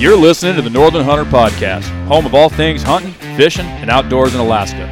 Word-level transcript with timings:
You're 0.00 0.16
listening 0.16 0.56
to 0.56 0.62
the 0.62 0.70
Northern 0.70 1.04
Hunter 1.04 1.26
Podcast, 1.26 1.82
home 2.06 2.24
of 2.24 2.34
all 2.34 2.48
things 2.48 2.82
hunting, 2.82 3.12
fishing, 3.36 3.66
and 3.66 3.90
outdoors 3.90 4.32
in 4.34 4.40
Alaska. 4.40 4.86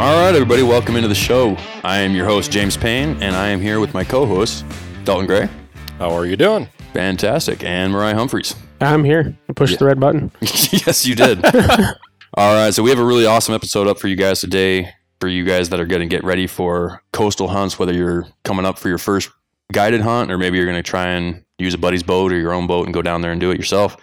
All 0.00 0.18
right, 0.24 0.34
everybody, 0.34 0.62
welcome 0.62 0.96
into 0.96 1.08
the 1.08 1.14
show. 1.14 1.54
I 1.84 1.98
am 1.98 2.14
your 2.14 2.24
host, 2.24 2.50
James 2.50 2.78
Payne, 2.78 3.22
and 3.22 3.36
I 3.36 3.48
am 3.48 3.60
here 3.60 3.78
with 3.78 3.92
my 3.92 4.04
co 4.04 4.24
host, 4.24 4.64
Dalton 5.04 5.26
Gray. 5.26 5.50
How 5.98 6.10
are 6.12 6.24
you 6.24 6.36
doing? 6.38 6.66
Fantastic. 6.94 7.62
And 7.62 7.92
Mariah 7.92 8.14
Humphreys. 8.14 8.54
I'm 8.80 9.04
here. 9.04 9.36
I 9.50 9.52
pushed 9.52 9.72
Yeah. 9.72 9.78
the 9.80 9.84
red 9.84 10.00
button. 10.00 10.30
yes, 10.40 11.04
you 11.04 11.14
did. 11.14 11.44
All 12.34 12.54
right, 12.54 12.72
so 12.72 12.82
we 12.82 12.88
have 12.88 12.98
a 12.98 13.04
really 13.04 13.26
awesome 13.26 13.54
episode 13.54 13.86
up 13.86 13.98
for 13.98 14.08
you 14.08 14.16
guys 14.16 14.40
today. 14.40 14.94
For 15.20 15.28
you 15.28 15.44
guys 15.44 15.68
that 15.70 15.78
are 15.80 15.86
going 15.86 16.00
to 16.00 16.06
get 16.06 16.24
ready 16.24 16.46
for 16.46 17.02
coastal 17.12 17.48
hunts, 17.48 17.78
whether 17.78 17.92
you're 17.92 18.26
coming 18.44 18.64
up 18.64 18.78
for 18.78 18.88
your 18.88 18.98
first 18.98 19.28
guided 19.72 20.00
hunt 20.00 20.30
or 20.30 20.38
maybe 20.38 20.56
you're 20.56 20.66
going 20.66 20.82
to 20.82 20.82
try 20.88 21.08
and 21.08 21.44
use 21.58 21.74
a 21.74 21.78
buddy's 21.78 22.02
boat 22.02 22.32
or 22.32 22.38
your 22.38 22.52
own 22.52 22.66
boat 22.66 22.86
and 22.86 22.94
go 22.94 23.02
down 23.02 23.20
there 23.20 23.32
and 23.32 23.40
do 23.40 23.50
it 23.50 23.56
yourself. 23.58 23.96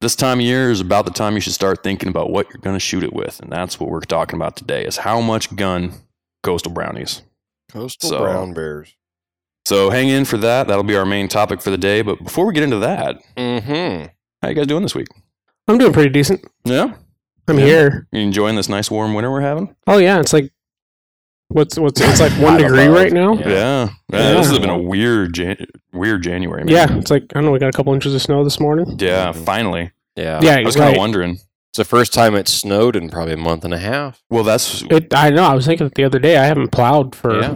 This 0.00 0.16
time 0.16 0.38
of 0.40 0.44
year 0.44 0.70
is 0.70 0.80
about 0.80 1.06
the 1.06 1.10
time 1.10 1.34
you 1.34 1.40
should 1.40 1.54
start 1.54 1.82
thinking 1.82 2.08
about 2.08 2.30
what 2.30 2.48
you're 2.50 2.60
going 2.60 2.76
to 2.76 2.80
shoot 2.80 3.02
it 3.04 3.12
with, 3.14 3.40
and 3.40 3.50
that's 3.50 3.80
what 3.80 3.88
we're 3.90 4.00
talking 4.00 4.36
about 4.38 4.56
today: 4.56 4.84
is 4.84 4.98
how 4.98 5.20
much 5.20 5.54
gun 5.56 5.92
coastal 6.42 6.72
brownies. 6.72 7.22
Coastal 7.70 8.10
So- 8.10 8.18
brown 8.18 8.52
bears. 8.54 8.94
So 9.66 9.88
hang 9.88 10.08
in 10.10 10.26
for 10.26 10.36
that. 10.36 10.66
That'll 10.68 10.84
be 10.84 10.94
our 10.94 11.06
main 11.06 11.26
topic 11.26 11.62
for 11.62 11.70
the 11.70 11.78
day. 11.78 12.02
But 12.02 12.22
before 12.22 12.44
we 12.44 12.52
get 12.52 12.64
into 12.64 12.80
that, 12.80 13.16
Mm-hmm. 13.34 14.08
how 14.42 14.48
you 14.50 14.54
guys 14.54 14.66
doing 14.66 14.82
this 14.82 14.94
week? 14.94 15.06
I'm 15.68 15.78
doing 15.78 15.94
pretty 15.94 16.10
decent. 16.10 16.44
Yeah, 16.66 16.92
I'm 17.48 17.58
Yeah. 17.58 17.64
here. 17.64 18.06
you 18.12 18.20
enjoying 18.20 18.56
this 18.56 18.68
nice 18.68 18.90
warm 18.90 19.14
winter 19.14 19.30
we're 19.30 19.40
having? 19.40 19.74
Oh 19.86 19.96
yeah, 19.96 20.20
it's 20.20 20.34
like 20.34 20.52
what's 21.48 21.78
what's 21.78 22.00
it's 22.00 22.20
like 22.20 22.32
one 22.40 22.58
degree 22.58 22.84
above. 22.84 22.96
right 22.96 23.12
now. 23.12 23.34
Yeah. 23.34 23.48
Yeah, 23.48 23.48
yeah. 23.48 23.88
Yeah. 24.12 24.32
This 24.34 24.50
has 24.50 24.58
been 24.58 24.70
a 24.70 24.78
weird, 24.78 25.34
Jan- 25.34 25.66
weird 25.92 26.22
January. 26.22 26.64
Man. 26.64 26.72
Yeah, 26.74 26.96
it's 26.98 27.10
like 27.10 27.24
I 27.30 27.34
don't 27.34 27.44
know. 27.46 27.50
We 27.52 27.58
got 27.58 27.68
a 27.68 27.72
couple 27.76 27.92
inches 27.94 28.14
of 28.14 28.22
snow 28.22 28.44
this 28.44 28.58
morning. 28.60 28.96
yeah. 28.98 29.32
Finally, 29.32 29.92
Yeah. 30.16 30.40
Yeah, 30.42 30.56
I 30.56 30.62
was 30.64 30.76
kind 30.76 30.86
right. 30.88 30.96
of 30.96 30.98
wondering. 31.00 31.30
It's 31.70 31.78
the 31.78 31.84
first 31.84 32.12
time 32.12 32.36
it 32.36 32.46
snowed 32.46 32.94
in 32.94 33.10
probably 33.10 33.34
a 33.34 33.36
month 33.36 33.64
and 33.64 33.74
a 33.74 33.78
half. 33.78 34.22
Well, 34.30 34.44
that's 34.44 34.82
It, 34.90 35.12
I 35.12 35.30
know. 35.30 35.42
I 35.42 35.54
was 35.54 35.66
thinking 35.66 35.88
it 35.88 35.94
the 35.96 36.04
other 36.04 36.20
day. 36.20 36.36
I 36.36 36.44
haven't 36.44 36.70
plowed 36.70 37.16
for 37.16 37.40
Yeah. 37.40 37.52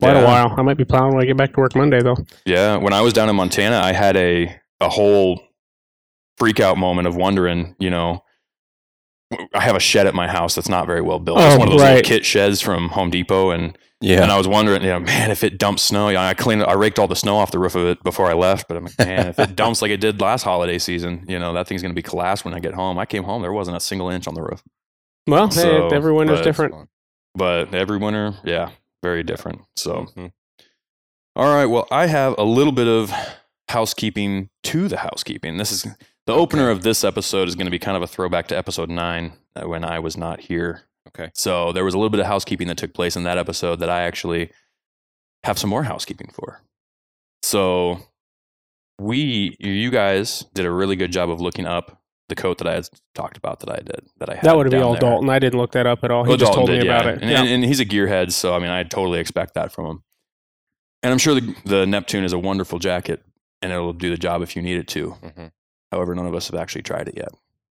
quite 0.00 0.16
Yeah. 0.16 0.20
a 0.22 0.24
while. 0.24 0.54
I 0.56 0.62
might 0.62 0.78
be 0.78 0.86
plowing 0.86 1.12
when 1.14 1.22
I 1.22 1.26
get 1.26 1.36
back 1.36 1.52
to 1.52 1.60
work 1.60 1.76
Monday 1.76 2.00
though. 2.02 2.16
yeah. 2.46 2.76
When 2.76 2.92
I 2.94 3.02
was 3.02 3.12
down 3.12 3.28
in 3.28 3.36
Montana, 3.36 3.76
I 3.78 3.92
had 3.92 4.16
a 4.16 4.54
a 4.80 4.88
whole 4.88 5.40
freak 6.38 6.60
out 6.60 6.78
moment 6.78 7.06
of 7.08 7.16
wondering. 7.16 7.74
You 7.78 7.90
know, 7.90 8.22
I 9.54 9.60
have 9.60 9.76
a 9.76 9.80
shed 9.80 10.06
at 10.06 10.14
my 10.14 10.26
house 10.26 10.54
that's 10.54 10.68
not 10.68 10.86
very 10.86 11.02
well 11.02 11.18
built. 11.18 11.38
it's 11.38 11.54
Oh, 11.54 11.58
one 11.58 11.68
of 11.68 11.72
those 11.72 11.80
little 11.82 11.96
right. 11.96 12.04
kit 12.04 12.24
sheds 12.24 12.60
from 12.60 12.88
Home 12.90 13.10
Depot, 13.10 13.50
and 13.50 13.76
Yeah. 14.00 14.22
And 14.22 14.30
I 14.32 14.38
was 14.38 14.48
wondering, 14.48 14.82
you 14.82 14.88
know, 14.88 15.00
man, 15.00 15.30
if 15.30 15.42
it 15.44 15.58
dumps 15.58 15.82
snow, 15.82 16.08
I 16.08 16.32
cleaned, 16.34 16.62
I 16.64 16.72
raked 16.74 16.98
all 16.98 17.08
the 17.08 17.16
snow 17.16 17.36
off 17.36 17.50
the 17.50 17.58
roof 17.58 17.74
of 17.74 17.84
it 17.86 18.02
before 18.04 18.26
I 18.30 18.32
left. 18.34 18.68
But 18.68 18.76
I'm 18.78 18.84
like, 18.84 18.98
man, 18.98 19.26
if 19.26 19.38
it 19.38 19.54
dumps 19.56 19.82
like 19.82 19.90
it 19.90 20.00
did 20.00 20.20
last 20.20 20.44
holiday 20.44 20.78
season, 20.78 21.24
you 21.28 21.38
know, 21.38 21.52
that 21.52 21.66
thing's 21.66 21.82
going 21.82 21.92
to 21.92 21.96
be 21.96 22.02
collapsed 22.02 22.44
when 22.44 22.54
I 22.54 22.60
get 22.60 22.74
home. 22.74 22.98
I 22.98 23.04
came 23.06 23.24
home, 23.24 23.42
there 23.42 23.52
wasn't 23.52 23.76
a 23.76 23.80
single 23.80 24.08
inch 24.08 24.26
on 24.28 24.34
the 24.34 24.42
roof. 24.42 24.62
Well, 25.26 25.50
So, 25.50 25.88
hey, 25.90 25.96
every 25.96 26.12
winter's 26.12 26.38
but- 26.38 26.44
different. 26.44 26.88
But 27.34 27.74
every 27.74 27.98
winter, 27.98 28.34
yeah, 28.44 28.70
very 29.02 29.22
different. 29.22 29.60
So, 29.76 30.06
Mhm. 30.16 30.32
all 31.36 31.54
right, 31.54 31.66
well, 31.66 31.86
I 31.90 32.06
have 32.06 32.34
a 32.38 32.44
little 32.44 32.72
bit 32.72 32.88
of 32.88 33.12
housekeeping 33.68 34.48
to 34.64 34.88
the 34.88 34.96
housekeeping. 34.98 35.56
This 35.58 35.70
is 35.70 35.86
the 36.28 36.34
opener 36.34 36.68
of 36.68 36.82
this 36.82 37.04
episode 37.04 37.48
is 37.48 37.54
going 37.54 37.64
to 37.64 37.70
be 37.70 37.78
kind 37.78 37.96
of 37.96 38.02
a 38.02 38.06
throwback 38.06 38.48
to 38.48 38.56
episode 38.56 38.90
nine 38.90 39.32
uh, 39.56 39.66
when 39.66 39.82
I 39.82 39.98
was 39.98 40.14
not 40.14 40.40
here. 40.40 40.82
Okay. 41.08 41.30
So 41.32 41.72
there 41.72 41.86
was 41.86 41.94
a 41.94 41.96
little 41.96 42.10
bit 42.10 42.20
of 42.20 42.26
housekeeping 42.26 42.68
that 42.68 42.76
took 42.76 42.92
place 42.92 43.16
in 43.16 43.22
that 43.22 43.38
episode 43.38 43.76
that 43.80 43.88
I 43.88 44.02
actually 44.02 44.50
have 45.44 45.58
some 45.58 45.70
more 45.70 45.84
housekeeping 45.84 46.30
for. 46.34 46.60
So 47.42 48.00
we, 49.00 49.56
you 49.58 49.90
guys, 49.90 50.44
did 50.52 50.66
a 50.66 50.70
really 50.70 50.96
good 50.96 51.12
job 51.12 51.30
of 51.30 51.40
looking 51.40 51.64
up 51.64 52.02
the 52.28 52.34
coat 52.34 52.58
that 52.58 52.66
I 52.66 52.74
had 52.74 52.90
talked 53.14 53.38
about 53.38 53.60
that 53.60 53.70
I 53.70 53.76
did 53.76 54.06
that 54.18 54.28
I 54.28 54.34
had. 54.34 54.44
That 54.44 54.54
would 54.58 54.70
be 54.70 54.76
all 54.76 54.92
there. 54.92 55.00
Dalton. 55.00 55.30
I 55.30 55.38
didn't 55.38 55.58
look 55.58 55.72
that 55.72 55.86
up 55.86 56.04
at 56.04 56.10
all. 56.10 56.24
He 56.24 56.28
Well, 56.28 56.36
just 56.36 56.52
Dalton 56.52 56.66
told 56.66 56.70
me 56.78 56.84
did, 56.84 56.88
about 56.88 57.06
yeah. 57.06 57.12
it. 57.12 57.22
And, 57.22 57.30
Yeah. 57.30 57.40
and, 57.40 57.48
and 57.48 57.64
he's 57.64 57.80
a 57.80 57.86
gearhead, 57.86 58.32
so 58.32 58.54
I 58.54 58.58
mean, 58.58 58.70
I 58.70 58.82
totally 58.82 59.18
expect 59.18 59.54
that 59.54 59.72
from 59.72 59.86
him. 59.86 60.02
And 61.02 61.10
I'm 61.10 61.18
sure 61.18 61.34
the, 61.40 61.54
the 61.64 61.86
Neptune 61.86 62.24
is 62.24 62.34
a 62.34 62.38
wonderful 62.38 62.78
jacket, 62.78 63.22
and 63.62 63.72
it'll 63.72 63.94
do 63.94 64.10
the 64.10 64.18
job 64.18 64.42
if 64.42 64.54
you 64.56 64.60
need 64.60 64.76
it 64.76 64.88
to. 64.88 65.16
Mhm. 65.22 65.52
However, 65.92 66.14
none 66.14 66.26
of 66.26 66.34
us 66.34 66.48
have 66.50 66.60
actually 66.60 66.82
tried 66.82 67.08
it 67.08 67.16
yet. 67.16 67.28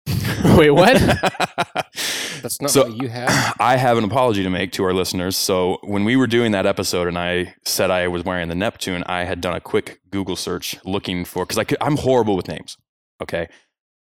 Wait, 0.59 0.71
what? 0.71 0.95
That's 2.43 2.61
not 2.61 2.71
So- 2.71 2.85
what 2.89 3.03
you 3.03 3.09
have. 3.09 3.57
I 3.61 3.77
have 3.77 3.99
an 3.99 4.05
apology 4.05 4.43
to 4.43 4.51
make 4.51 4.73
to 4.73 4.85
our 4.85 4.93
listeners. 4.95 5.37
So 5.37 5.79
when 5.83 6.05
we 6.05 6.17
were 6.17 6.27
doing 6.27 6.53
that 6.53 6.67
episode, 6.67 7.09
and 7.09 7.19
I 7.19 7.55
said 7.65 7.91
I 7.91 8.09
was 8.09 8.25
wearing 8.25 8.49
the 8.49 8.55
Neptune, 8.55 9.03
I 9.07 9.25
had 9.25 9.41
done 9.41 9.55
a 9.57 9.61
quick 9.61 10.01
Google 10.11 10.37
search 10.37 10.77
looking 10.85 11.25
for 11.25 11.45
because 11.45 11.59
I 11.59 11.65
could, 11.65 11.79
I'm 11.81 11.97
horrible 11.97 12.37
with 12.37 12.49
names. 12.49 12.77
Okay, 13.23 13.49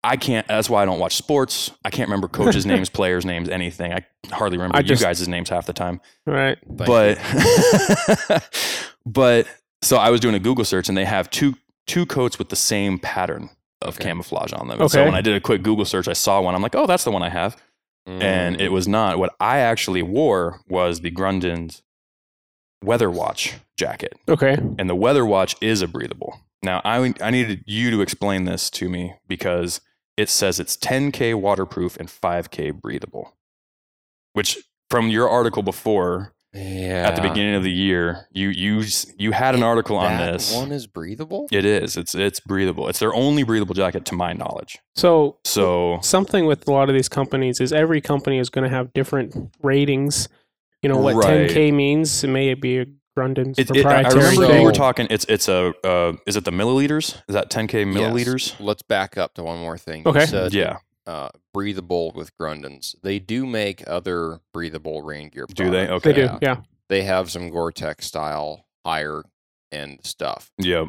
I 0.04 0.16
can't. 0.16 0.46
That's 0.46 0.68
why 0.70 0.82
I 0.82 0.84
don't 0.84 0.98
watch 1.00 1.16
sports. 1.16 1.70
I 1.84 1.90
can't 1.90 2.08
remember 2.08 2.28
coaches' 2.28 2.66
names, 2.72 2.88
players' 2.90 3.24
names, 3.24 3.48
anything. 3.48 3.92
I 3.92 4.04
hardly 4.30 4.58
remember 4.58 4.76
I 4.76 4.80
you 4.80 4.96
guys' 4.96 5.26
names 5.26 5.48
half 5.48 5.66
the 5.66 5.72
time. 5.72 6.00
right. 6.26 6.58
But 6.68 7.18
but 9.06 9.46
so 9.82 9.96
I 9.96 10.10
was 10.10 10.20
doing 10.20 10.34
a 10.34 10.38
Google 10.38 10.64
search, 10.64 10.88
and 10.88 10.96
they 10.96 11.04
have 11.06 11.30
two 11.30 11.54
two 11.86 12.04
coats 12.06 12.38
with 12.38 12.50
the 12.50 12.56
same 12.56 12.98
pattern 12.98 13.48
of 13.82 13.94
Okay. 13.96 14.04
camouflage 14.08 14.52
on 14.52 14.68
them. 14.68 14.80
And 14.80 14.90
So 14.90 15.04
when 15.04 15.14
I 15.14 15.20
did 15.20 15.34
a 15.34 15.40
quick 15.40 15.62
Google 15.62 15.84
search, 15.84 16.08
I 16.08 16.12
saw 16.12 16.40
one. 16.40 16.54
I'm 16.54 16.62
like, 16.62 16.74
oh, 16.74 16.86
that's 16.86 17.04
the 17.04 17.10
one 17.12 17.22
I 17.22 17.28
have 17.28 17.56
you. 18.06 18.12
and 18.14 18.60
it 18.60 18.70
Mm. 18.70 18.72
was 18.72 18.88
not. 18.88 19.18
What 19.18 19.34
I 19.38 19.58
actually 19.58 20.02
wore 20.02 20.60
was 20.68 21.00
the 21.00 21.10
Grundens 21.10 21.82
Weather 22.82 23.10
Watch 23.10 23.54
jacket, 23.76 24.14
Okay. 24.28 24.56
and 24.78 24.88
the 24.88 24.94
Weather 24.94 25.26
Watch 25.26 25.56
is 25.60 25.82
a 25.82 25.88
breathable. 25.88 26.40
Now, 26.62 26.80
I 26.84 27.12
I 27.20 27.30
needed 27.30 27.64
you 27.66 27.90
to 27.90 28.00
explain 28.00 28.44
this 28.44 28.70
to 28.70 28.88
me 28.88 29.14
because 29.28 29.80
it 30.16 30.28
says 30.28 30.58
it's 30.58 30.76
10k 30.76 31.34
waterproof 31.34 31.96
and 31.98 32.08
5k 32.08 32.70
breathable, 32.72 33.36
which 34.32 34.58
from 34.90 35.08
your 35.08 35.28
article 35.28 35.62
before 35.62 36.32
yeah. 36.58 37.08
at 37.08 37.16
the 37.16 37.22
beginning 37.22 37.54
of 37.54 37.62
the 37.62 37.70
year, 37.70 38.26
you 38.32 38.48
you 38.48 38.82
you 39.16 39.32
had 39.32 39.54
an 39.54 39.62
article 39.62 39.96
on 39.96 40.16
this. 40.18 40.52
one 40.54 40.72
is 40.72 40.86
breathable. 40.86 41.46
It 41.52 41.64
is. 41.64 41.96
It's 41.96 42.14
it's 42.14 42.40
breathable. 42.40 42.88
It's 42.88 42.98
their 42.98 43.14
only 43.14 43.42
breathable 43.42 43.74
jacket 43.74 44.04
to 44.06 44.14
my 44.14 44.32
knowledge. 44.32 44.78
So 44.94 45.38
So 45.44 45.98
something 46.02 46.46
with 46.46 46.66
a 46.68 46.72
lot 46.72 46.88
of 46.88 46.94
these 46.94 47.08
companies 47.08 47.60
is 47.60 47.72
every 47.72 48.00
company 48.00 48.38
is 48.38 48.50
going 48.50 48.64
to 48.68 48.74
have 48.74 48.92
different 48.92 49.34
ratings. 49.62 50.28
You 50.82 50.88
know 50.88 50.98
what 50.98 51.14
Right. 51.16 51.50
10k 51.50 51.72
means? 51.74 52.22
It 52.24 52.28
may 52.28 52.54
be 52.54 52.78
a 52.78 52.86
Grundens 53.18 53.58
It, 53.58 53.68
it, 53.74 53.84
I 53.84 54.02
remember 54.08 54.46
thing. 54.46 54.60
you 54.60 54.64
were 54.64 54.70
talking. 54.72 55.08
It's 55.10 55.24
it's 55.28 55.48
a 55.48 55.74
uh, 55.84 56.12
is 56.26 56.36
it 56.36 56.44
the 56.44 56.52
milliliters? 56.52 57.16
Is 57.28 57.34
that 57.34 57.50
10k 57.50 57.84
milliliters? 57.92 58.50
Yes. 58.52 58.60
Let's 58.60 58.82
back 58.82 59.18
up 59.18 59.34
to 59.34 59.42
one 59.42 59.58
more 59.58 59.76
thing. 59.76 60.02
You 60.04 60.10
Okay. 60.12 60.26
said, 60.26 60.54
Yeah. 60.54 60.76
Uh, 61.08 61.30
breathable 61.54 62.12
with 62.14 62.36
Grundens. 62.36 62.94
They 63.02 63.18
do 63.18 63.46
make 63.46 63.82
other 63.88 64.40
breathable 64.52 65.00
rain 65.00 65.30
gear. 65.30 65.46
Do 65.48 65.70
they? 65.70 65.86
products. 65.86 66.04
They 66.04 66.10
Okay. 66.12 66.26
do, 66.28 66.38
yeah. 66.42 66.60
They 66.90 67.02
have 67.04 67.30
some 67.30 67.48
Gore-Tex 67.48 68.04
style 68.06 68.66
higher 68.84 69.22
end 69.72 70.00
stuff. 70.04 70.52
Yep. 70.58 70.88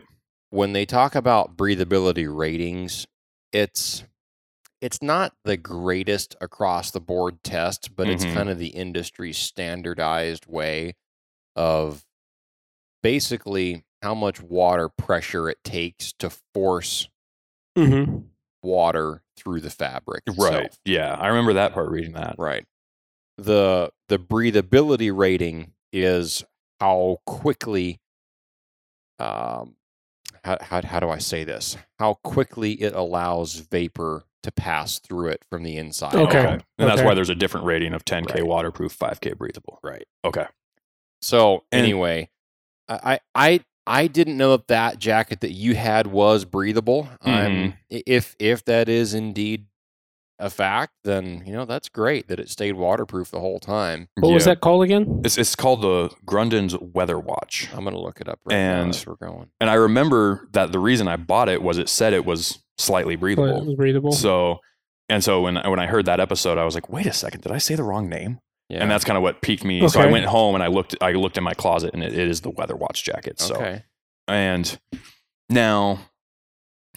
when 0.51 0.73
they 0.73 0.85
talk 0.85 1.15
about 1.15 1.55
breathability 1.55 2.27
ratings, 2.29 3.07
it's 3.53 4.03
it's 4.81 5.01
not 5.01 5.35
the 5.45 5.55
greatest 5.57 6.35
across 6.41 6.91
the 6.91 6.99
board 7.01 7.41
test, 7.43 7.95
but 7.95 8.07
it's 8.09 8.25
Mhm. 8.25 8.33
kind 8.33 8.49
of 8.49 8.59
the 8.59 8.69
industry 8.69 9.31
standardized 9.31 10.47
way 10.47 10.95
of 11.55 12.05
basically 13.03 13.85
how 14.01 14.13
much 14.15 14.41
water 14.41 14.89
pressure 14.89 15.49
it 15.49 15.63
takes 15.63 16.11
to 16.13 16.29
force 16.53 17.07
hmm 17.77 18.17
water 18.61 19.23
through 19.39 19.61
the 19.61 19.69
fabric. 19.69 20.23
Right. 20.37 20.75
Yeah. 20.85 21.15
I 21.15 21.27
remember 21.27 21.53
that 21.53 21.73
part 21.73 21.89
reading 21.89 22.13
that. 22.13 22.35
Right. 22.37 22.65
The 23.37 23.91
the 24.09 24.19
breathability 24.19 25.15
rating 25.15 25.71
is 25.93 26.43
how 26.79 27.17
quickly 27.25 27.99
um 29.19 29.75
how, 30.43 30.57
how, 30.61 30.81
how 30.81 30.99
do 30.99 31.09
I 31.09 31.17
say 31.17 31.43
this? 31.43 31.77
How 31.99 32.15
quickly 32.23 32.73
it 32.73 32.93
allows 32.95 33.55
vapor 33.55 34.23
to 34.43 34.51
pass 34.53 34.99
through 34.99 35.27
it 35.29 35.43
from 35.49 35.63
the 35.63 35.75
inside. 35.75 36.15
Okay. 36.15 36.39
out. 36.45 36.63
And 36.77 36.87
that's 36.89 36.99
Okay. 36.99 37.05
why 37.05 37.13
there's 37.13 37.29
a 37.29 37.35
different 37.35 37.65
rating 37.65 37.93
of 37.93 38.05
10k 38.05 38.35
Right. 38.35 38.45
waterproof, 38.45 38.97
5k 38.97 39.37
breathable. 39.37 39.79
Right. 39.83 40.05
Okay. 40.23 40.45
So 41.21 41.65
And- 41.73 41.81
anyway, 41.83 42.29
I, 42.87 43.19
I 43.35 43.59
I 43.89 44.01
I 44.01 44.07
didn't 44.07 44.37
know 44.37 44.53
if 44.53 44.67
that 44.67 44.99
jacket 44.99 45.41
that 45.41 45.51
you 45.51 45.75
had 45.75 46.07
was 46.07 46.45
breathable. 46.45 47.09
Mm-hmm. 47.25 47.63
Um, 47.63 47.73
if 47.89 48.35
if 48.39 48.63
that 48.65 48.87
is 48.87 49.13
indeed 49.13 49.65
a 50.39 50.49
fact, 50.49 50.93
then 51.03 51.43
you 51.45 51.51
know 51.51 51.65
that's 51.65 51.89
great 51.89 52.27
that 52.29 52.39
it 52.39 52.49
stayed 52.49 52.73
waterproof 52.73 53.31
the 53.31 53.39
whole 53.39 53.59
time. 53.59 54.07
What 54.15 54.31
was 54.31 54.45
that 54.45 54.61
called 54.61 54.83
again? 54.83 55.21
It's 55.25 55.37
it's 55.37 55.55
called 55.55 55.81
the 55.81 56.09
Grundens 56.25 56.79
Weather 56.93 57.19
Watch. 57.19 57.67
I'm 57.73 57.83
gonna 57.83 57.99
look 57.99 58.21
it 58.21 58.29
up 58.29 58.39
right 58.45 58.55
And- 58.55 58.91
as 58.91 59.05
we're 59.05 59.15
going. 59.15 59.49
And 59.59 59.69
I 59.69 59.73
remember 59.73 60.47
that 60.53 60.71
the 60.71 60.79
reason 60.79 61.07
I 61.07 61.17
bought 61.17 61.49
it 61.49 61.61
was 61.61 61.77
it 61.77 61.89
said 61.89 62.13
it 62.13 62.25
was 62.25 62.59
slightly 62.77 63.15
breathable. 63.17 63.61
it 63.61 63.65
was 63.65 63.75
breathable. 63.75 64.11
So 64.13 64.59
and 65.09 65.23
so 65.23 65.41
when 65.41 65.55
when 65.55 65.79
I 65.79 65.87
heard 65.87 66.05
that 66.05 66.19
episode, 66.19 66.57
I 66.57 66.63
was 66.63 66.75
like, 66.75 66.89
wait 66.89 67.05
a 67.07 67.13
second, 67.13 67.41
did 67.41 67.51
I 67.51 67.57
say 67.57 67.75
the 67.75 67.83
wrong 67.83 68.07
name? 68.07 68.39
Yeah. 68.69 68.81
And 68.81 68.91
that's 68.91 69.03
kind 69.03 69.17
of 69.17 69.23
what 69.23 69.41
piqued 69.41 69.63
me. 69.63 69.87
So 69.89 69.99
I 69.99 70.05
went 70.05 70.25
home 70.25 70.53
and 70.55 70.63
I 70.63 70.67
looked 70.67 70.95
I 71.01 71.13
looked 71.13 71.37
in 71.37 71.43
my 71.43 71.53
closet 71.55 71.91
and 71.93 72.03
it, 72.03 72.13
it 72.13 72.27
is 72.27 72.41
the 72.41 72.51
Weather 72.51 72.75
Watch 72.75 73.03
jacket. 73.03 73.39
So 73.39 73.55
okay. 73.55 73.83
and 74.27 74.79
now 75.49 75.99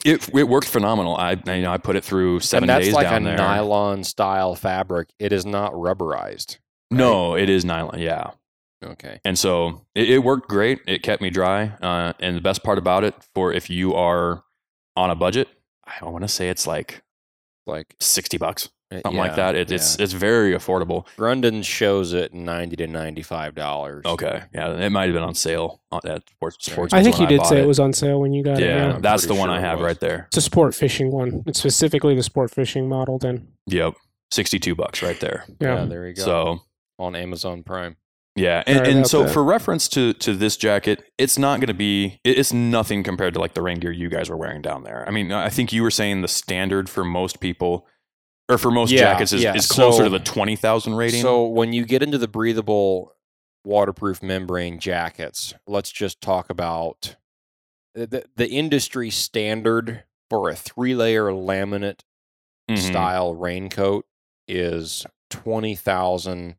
It 0.05 0.29
it 0.37 0.45
worked 0.49 0.69
phenomenal. 0.69 1.17
I 1.17 1.37
I, 1.47 1.55
you 1.55 1.63
know 1.63 1.73
I 1.73 1.79
put 1.79 1.97
it 1.97 2.05
through 2.05 2.41
seven 2.41 2.69
and 2.69 2.77
that's 2.77 2.87
days 2.87 2.95
like 2.95 3.09
down 3.09 3.23
a 3.23 3.29
there. 3.31 3.37
nylon 3.39 4.05
style 4.05 4.55
fabric. 4.55 5.09
It 5.19 5.33
is 5.33 5.47
not 5.47 5.73
rubberized. 5.73 6.59
No, 6.91 7.35
it 7.37 7.49
is 7.49 7.65
nylon. 7.65 7.99
Yeah, 8.01 8.33
Okay. 8.85 9.21
and 9.25 9.39
so 9.39 9.87
it, 9.95 10.11
it 10.11 10.19
worked 10.19 10.49
great. 10.51 10.81
It 10.87 11.03
kept 11.03 11.23
me 11.23 11.31
dry. 11.31 11.73
Uh, 11.81 12.13
and 12.21 12.37
the 12.37 12.41
best 12.43 12.63
part 12.63 12.77
about 12.77 13.03
it, 13.05 13.15
for 13.35 13.51
if 13.53 13.71
you 13.71 13.95
are 13.95 14.43
on 14.95 15.09
a 15.09 15.15
budget, 15.15 15.49
I 15.87 16.05
want 16.05 16.23
to 16.23 16.29
say 16.29 16.51
it's 16.51 16.67
like 16.67 17.03
Like 17.67 17.95
sixty 18.01 18.37
bucks, 18.37 18.69
uh, 18.93 19.01
something 19.03 19.19
like 19.19 19.37
that. 19.37 19.55
It, 19.55 19.71
It's 19.71 19.99
yeah. 19.99 20.05
it's 20.05 20.13
very 20.13 20.53
affordable. 20.53 21.07
Grundon 21.17 21.65
shows 21.65 22.13
it 22.13 22.33
ninety 22.35 22.77
to 22.77 22.87
ninety 22.87 23.23
five 23.23 23.55
dollars. 23.55 24.05
Okay, 24.05 24.43
yeah, 24.55 24.73
it 24.73 24.91
might 24.91 25.05
have 25.05 25.15
been 25.15 25.23
on 25.23 25.35
sale 25.35 25.81
at 26.05 26.29
sports. 26.29 26.65
Sports 26.65 26.93
I 26.95 27.03
think 27.03 27.19
when 27.19 27.31
you 27.31 27.39
did 27.39 27.47
say 27.47 27.61
it 27.61 27.67
was 27.67 27.81
on 27.81 27.93
sale 27.93 28.21
when 28.21 28.33
you 28.33 28.43
got 28.43 28.61
it. 28.61 28.65
Yeah, 28.67 28.93
Yeah. 28.93 28.99
That's 29.01 29.27
the 29.27 29.35
one 29.35 29.49
sure 29.49 29.57
I 29.57 29.61
have 29.61 29.81
right 29.81 29.99
there. 29.99 30.27
It's 30.29 30.37
a 30.37 30.43
sport 30.43 30.75
fishing 30.75 31.11
one. 31.11 31.43
It's 31.47 31.59
specifically 31.59 32.15
the 32.15 32.23
sport 32.23 32.51
fishing 32.51 32.89
model. 32.89 33.19
Then 33.19 33.49
Yep, 33.67 33.95
sixty-two 34.31 34.75
bucks 34.75 35.03
right 35.03 35.19
there. 35.21 35.45
Yeah, 35.61 35.81
yeah, 35.81 35.85
there 35.85 36.07
you 36.09 36.15
go. 36.15 36.23
So 36.23 36.61
on 36.99 37.17
Amazon 37.17 37.63
Prime. 37.63 37.97
Yeah, 38.35 38.63
and, 38.67 38.79
Sorry 38.79 38.91
and 38.93 39.07
so 39.07 39.25
that. 39.25 39.33
for 39.33 39.45
reference 39.45 39.89
to 39.89 40.15
to 40.15 40.35
this 40.35 40.57
jacket, 40.57 41.05
it's 41.19 41.39
not 41.39 41.61
going 41.61 41.69
to 41.69 41.75
be 41.75 42.19
it's 42.25 42.53
nothing 42.53 43.03
compared 43.03 43.35
to 43.35 43.41
like 43.41 43.53
the 43.53 43.61
rain 43.61 43.79
gear 43.79 43.93
you 43.93 44.09
guys 44.09 44.31
were 44.31 44.39
wearing 44.39 44.63
down 44.63 44.85
there. 44.85 45.07
I 45.07 45.11
mean, 45.11 45.33
I 45.33 45.51
think 45.51 45.71
you 45.71 45.83
were 45.83 45.91
saying 45.91 46.23
the 46.23 46.29
standard 46.29 46.89
for 46.89 47.05
most 47.05 47.41
people 47.41 47.87
or 48.53 48.59
for 48.59 48.71
most 48.71 48.91
Yeah, 48.91 49.01
jackets 49.01 49.33
is, 49.33 49.43
yeah, 49.43 49.55
is 49.55 49.67
closer 49.67 49.99
so- 49.99 50.05
to 50.05 50.11
the 50.11 50.19
20,000 50.21 50.95
rating. 50.95 51.23
So 51.23 51.47
when 51.47 51.73
you 51.73 51.85
get 51.85 52.03
into 52.03 52.19
the 52.19 52.29
breathable 52.29 53.13
waterproof 53.65 54.23
membrane 54.23 54.79
jackets, 54.79 55.55
let's 55.67 55.91
just 55.91 56.21
talk 56.21 56.51
about 56.51 57.17
the, 57.95 58.25
the 58.37 58.49
industry 58.49 59.11
standard 59.11 60.05
for 60.31 60.49
a 60.51 60.55
three 60.55 60.95
layer 60.95 61.25
laminate 61.31 62.01
Mhm. 62.71 62.79
style 62.79 63.35
raincoat 63.35 64.07
is 64.49 65.05
20,000 65.31 66.57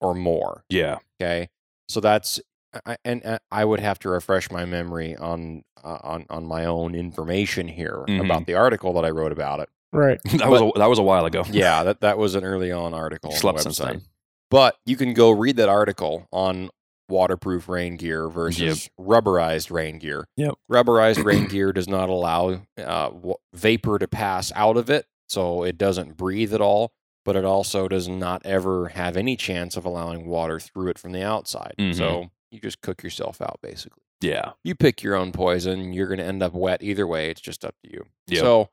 or 0.00 0.14
more. 0.14 0.64
Yeah. 0.68 0.98
Okay. 1.20 1.48
So 1.88 2.00
that's, 2.00 2.40
I, 2.86 2.96
and 3.04 3.24
uh, 3.24 3.38
I 3.50 3.64
would 3.64 3.80
have 3.80 3.98
to 4.00 4.08
refresh 4.08 4.50
my 4.50 4.64
memory 4.64 5.14
on, 5.16 5.62
uh, 5.84 5.98
on, 6.02 6.26
on 6.30 6.44
my 6.46 6.64
own 6.64 6.94
information 6.94 7.68
here 7.68 8.04
Mhm. 8.08 8.24
about 8.24 8.46
the 8.46 8.54
article 8.54 8.92
that 8.94 9.04
I 9.04 9.10
wrote 9.10 9.32
about 9.32 9.60
it. 9.60 9.68
Right. 9.92 10.20
That 10.38 10.48
was 10.48 10.60
a, 10.62 10.70
that 10.78 10.86
was 10.86 10.98
a 10.98 11.02
while 11.02 11.24
ago. 11.26 11.44
Yeah, 11.50 11.84
that, 11.84 12.00
that 12.00 12.18
was 12.18 12.34
an 12.34 12.44
early 12.44 12.72
on 12.72 12.94
article. 12.94 13.30
on 13.30 13.34
the 13.34 13.40
Slept 13.40 13.60
since 13.60 13.78
then. 13.78 14.02
But 14.50 14.76
you 14.84 14.96
can 14.96 15.14
go 15.14 15.30
read 15.30 15.56
that 15.56 15.68
article 15.68 16.26
on 16.32 16.70
waterproof 17.08 17.68
rain 17.68 17.96
gear 17.96 18.28
versus 18.28 18.88
rubberized 18.98 19.70
rain 19.70 19.98
gear. 19.98 20.26
Yep. 20.36 20.54
Rubberized 20.70 21.24
rain 21.24 21.46
gear 21.46 21.72
does 21.72 21.88
not 21.88 22.08
allow 22.08 22.62
uh, 22.78 23.08
w- 23.10 23.34
vapor 23.54 23.98
to 23.98 24.08
pass 24.08 24.50
out 24.54 24.76
of 24.76 24.90
it, 24.90 25.06
so 25.28 25.62
it 25.62 25.78
doesn't 25.78 26.16
breathe 26.16 26.52
at 26.54 26.60
all. 26.60 26.92
But 27.24 27.36
it 27.36 27.44
also 27.44 27.86
does 27.86 28.08
not 28.08 28.42
ever 28.44 28.88
have 28.88 29.16
any 29.16 29.36
chance 29.36 29.76
of 29.76 29.84
allowing 29.84 30.26
water 30.26 30.58
through 30.58 30.88
it 30.88 30.98
from 30.98 31.12
the 31.12 31.22
outside. 31.22 31.74
Mhm. 31.78 31.94
So 31.96 32.30
you 32.50 32.58
just 32.60 32.80
cook 32.80 33.02
yourself 33.04 33.40
out, 33.40 33.60
basically. 33.62 34.02
Yeah. 34.20 34.52
You 34.64 34.74
pick 34.74 35.02
your 35.02 35.14
own 35.14 35.30
poison. 35.32 35.92
You're 35.92 36.08
going 36.08 36.18
to 36.18 36.24
end 36.24 36.42
up 36.42 36.52
wet 36.52 36.82
either 36.82 37.06
way. 37.06 37.30
It's 37.30 37.40
just 37.40 37.64
up 37.64 37.74
to 37.84 37.90
you. 37.92 38.06
Yep. 38.26 38.40
So, 38.40 38.68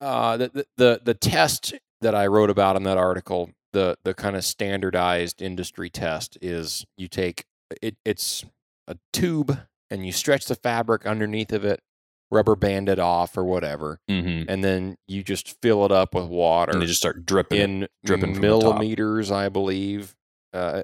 uh, 0.00 0.36
the, 0.36 0.66
the 0.76 1.00
the 1.04 1.14
test 1.14 1.74
that 2.00 2.14
I 2.14 2.26
wrote 2.26 2.50
about 2.50 2.76
in 2.76 2.84
that 2.84 2.96
article, 2.98 3.50
the 3.72 3.96
the 4.04 4.14
kind 4.14 4.36
of 4.36 4.44
standardized 4.44 5.42
industry 5.42 5.90
test 5.90 6.38
is 6.40 6.84
you 6.96 7.08
take 7.08 7.44
it. 7.82 7.96
It's 8.04 8.44
a 8.86 8.96
tube 9.12 9.58
and 9.90 10.04
you 10.06 10.12
stretch 10.12 10.46
the 10.46 10.54
fabric 10.54 11.06
underneath 11.06 11.52
of 11.52 11.64
it, 11.64 11.80
rubber 12.30 12.54
band 12.56 12.88
it 12.88 12.98
off 12.98 13.36
or 13.36 13.44
whatever, 13.44 14.00
hmm 14.08 14.42
and 14.48 14.62
then 14.62 14.96
you 15.06 15.22
just 15.24 15.60
fill 15.62 15.84
it 15.84 15.92
up 15.92 16.14
with 16.14 16.26
water 16.26 16.72
And 16.72 16.82
they 16.82 16.86
just 16.86 17.00
start 17.00 17.24
dripping. 17.26 17.60
in 17.60 17.88
dripping 18.04 18.34
from 18.34 18.42
the 18.42 18.48
top. 18.48 18.62
millimeters, 18.62 19.30
I 19.30 19.48
believe, 19.48 20.14
uh, 20.52 20.82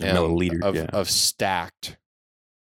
milliliter, 0.00 0.62
of, 0.62 0.74
yeah. 0.74 0.86
of 0.92 1.08
stacked 1.08 1.96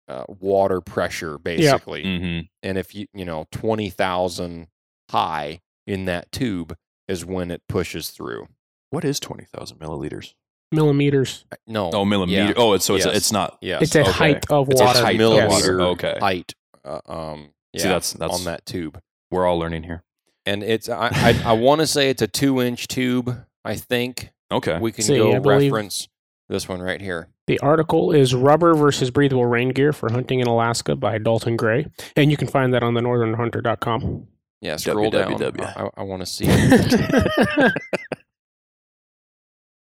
uh, 0.08 0.25
water 0.28 0.81
pressure, 0.81 1.38
basically. 1.38 2.04
Mhm. 2.04 2.48
And 2.62 2.78
if 2.78 2.94
you 2.94 3.06
you 3.14 3.25
know 3.25 3.46
twenty 3.50 3.90
thousand 3.90 4.69
high 5.10 5.60
in 5.86 6.04
that 6.06 6.30
tube 6.32 6.76
is 7.08 7.24
when 7.24 7.50
it 7.50 7.62
pushes 7.68 8.10
through. 8.10 8.48
What 8.90 9.04
is 9.04 9.20
20,000 9.20 9.78
milliliters? 9.78 10.34
Millimeters. 10.72 11.44
Uh, 11.52 11.56
No, 11.66 11.90
Oh, 11.92 12.04
millimeter. 12.04 12.46
Yeah. 12.46 12.52
Oh, 12.56 12.72
it's 12.74 12.84
so 12.84 12.96
it's, 12.96 13.06
Yes. 13.06 13.16
it's 13.16 13.32
not. 13.32 13.58
yes, 13.60 13.82
It's 13.82 13.94
a 13.96 14.00
okay. 14.02 14.10
height 14.10 14.50
of 14.50 14.68
It's 14.68 14.80
a 14.80 14.84
water. 14.84 14.98
height 15.00 15.14
of 15.14 15.18
millimeter 15.18 15.78
water. 15.78 15.80
Okay. 15.82 16.16
height. 16.20 16.54
Uh, 16.84 17.00
um, 17.06 17.48
yeah, 17.72 17.82
See, 17.82 17.88
that's 17.88 18.12
that's 18.14 18.34
on 18.34 18.44
that 18.44 18.64
tube, 18.66 19.00
We're 19.30 19.46
all 19.46 19.58
learning 19.58 19.82
here. 19.84 20.02
and 20.44 20.62
it's 20.62 20.88
I 20.88 21.08
I, 21.12 21.42
I 21.46 21.52
want 21.52 21.80
to 21.82 21.86
say 21.86 22.10
it's 22.10 22.22
a 22.22 22.26
two 22.28 22.60
inch 22.60 22.88
tube. 22.88 23.44
I 23.64 23.74
think 23.76 24.30
Okay. 24.52 24.78
we 24.78 24.92
can 24.92 25.04
See, 25.04 25.16
go 25.18 25.32
I 25.32 25.38
reference 25.38 26.08
this 26.48 26.68
one 26.68 26.80
right 26.80 27.00
here. 27.00 27.28
The 27.48 27.58
article 27.60 28.12
is 28.12 28.34
Rubber 28.34 28.74
versus 28.74 29.10
Breathable 29.10 29.46
Rain 29.46 29.68
Gear 29.70 29.92
for 29.92 30.10
Hunting 30.10 30.40
in 30.40 30.46
Alaska 30.48 30.96
by 30.96 31.18
Dalton 31.18 31.56
Gray. 31.56 31.86
And 32.16 32.30
you 32.30 32.36
can 32.36 32.48
find 32.48 32.72
that 32.74 32.82
on 32.82 32.94
the 32.94 33.00
northernhunter.com. 33.00 34.26
Yeah, 34.61 34.76
scroll 34.76 35.11
down. 35.11 35.43
I, 35.61 35.91
I 35.97 36.03
want 36.03 36.20
to 36.20 36.26
see. 36.26 36.47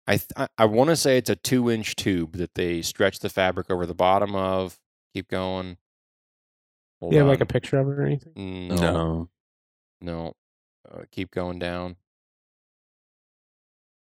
I 0.08 0.18
th- 0.18 0.32
I, 0.36 0.48
I 0.58 0.66
want 0.66 0.90
to 0.90 0.96
say 0.96 1.18
it's 1.18 1.30
a 1.30 1.36
two 1.36 1.70
inch 1.70 1.96
tube 1.96 2.34
that 2.38 2.56
they 2.56 2.82
stretch 2.82 3.20
the 3.20 3.30
fabric 3.30 3.70
over 3.72 3.86
the 3.86 3.94
bottom 3.94 4.36
of. 4.36 4.80
Keep 5.14 5.30
going. 5.30 5.78
Hold 7.00 7.14
you 7.14 7.20
have 7.20 7.28
like 7.28 7.42
a 7.42 7.46
picture 7.46 7.80
of 7.80 7.88
it 7.88 7.92
or 7.92 8.04
anything? 8.06 8.68
no 8.68 8.76
no. 8.76 9.30
no. 10.02 10.34
Uh, 10.90 11.04
keep 11.12 11.32
going 11.32 11.60
down. 11.60 11.96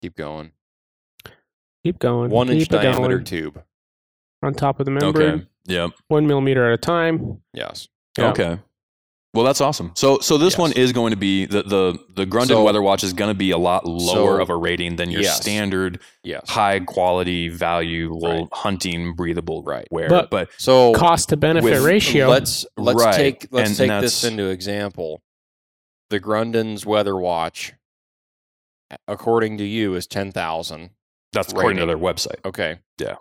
Keep 0.02 0.16
going. 0.16 0.52
Keep 1.84 2.00
going. 2.00 2.30
One 2.30 2.50
inch 2.50 2.64
Keep 2.70 2.74
it 2.74 2.84
diameter 2.84 3.16
going. 3.16 3.24
tube. 3.26 3.64
On 4.44 4.54
top 4.54 4.80
of 4.80 4.86
the 4.86 4.92
membrane. 4.92 5.30
Okay. 5.30 5.48
Yep. 5.66 5.92
One 6.08 6.28
millimeter 6.28 6.68
at 6.68 6.74
a 6.74 6.78
time. 6.78 7.42
Yes. 7.54 7.88
Yeah. 8.18 8.30
Okay. 8.30 8.60
Well, 9.38 9.46
that's 9.46 9.62
awesome. 9.62 9.92
So, 9.96 10.18
so 10.20 10.38
this 10.40 10.54
Yes. 10.54 10.58
one 10.60 10.72
is 10.74 10.92
going 10.92 11.12
to 11.12 11.16
be 11.18 11.46
the 11.46 11.62
the 11.64 12.00
the 12.16 12.26
Grundon 12.26 12.48
So- 12.48 12.64
Weather 12.64 12.82
Watch 12.82 13.04
is 13.04 13.14
going 13.14 13.30
to 13.30 13.38
be 13.38 13.52
a 13.52 13.58
lot 13.58 13.86
lower 13.86 14.38
So- 14.38 14.42
of 14.42 14.50
a 14.50 14.56
rating 14.56 14.96
than 14.96 15.12
your 15.12 15.22
Yes. 15.22 15.40
standard 15.40 16.02
Yes. 16.24 16.50
high 16.50 16.80
quality 16.80 17.48
value 17.48 18.12
low 18.14 18.40
Right. 18.42 18.48
hunting 18.52 19.14
breathable 19.14 19.62
Right. 19.64 19.88
wear. 19.92 20.10
But- 20.10 20.30
but 20.32 20.50
So 20.58 20.94
Cost 20.94 21.30
to 21.30 21.38
benefit 21.38 21.72
with- 21.72 21.84
ratio. 21.84 22.28
Let's 22.30 22.66
let's 22.78 23.04
Right. 23.04 23.14
take 23.16 23.48
let's 23.52 23.70
And- 23.70 23.78
take 23.78 23.92
and 23.92 24.04
this 24.04 24.24
into 24.24 24.48
example. 24.50 25.22
The 26.10 26.20
Grundens 26.20 26.86
Weather 26.86 27.16
Watch, 27.16 27.74
according 29.08 29.58
to 29.60 29.64
you, 29.64 29.94
is 29.96 30.08
ten 30.08 30.32
thousand. 30.32 30.90
that's 31.34 31.52
according 31.52 31.78
to 31.78 31.86
their 31.86 31.98
website. 31.98 32.44
Okay. 32.46 32.80
Yeah. 33.00 33.18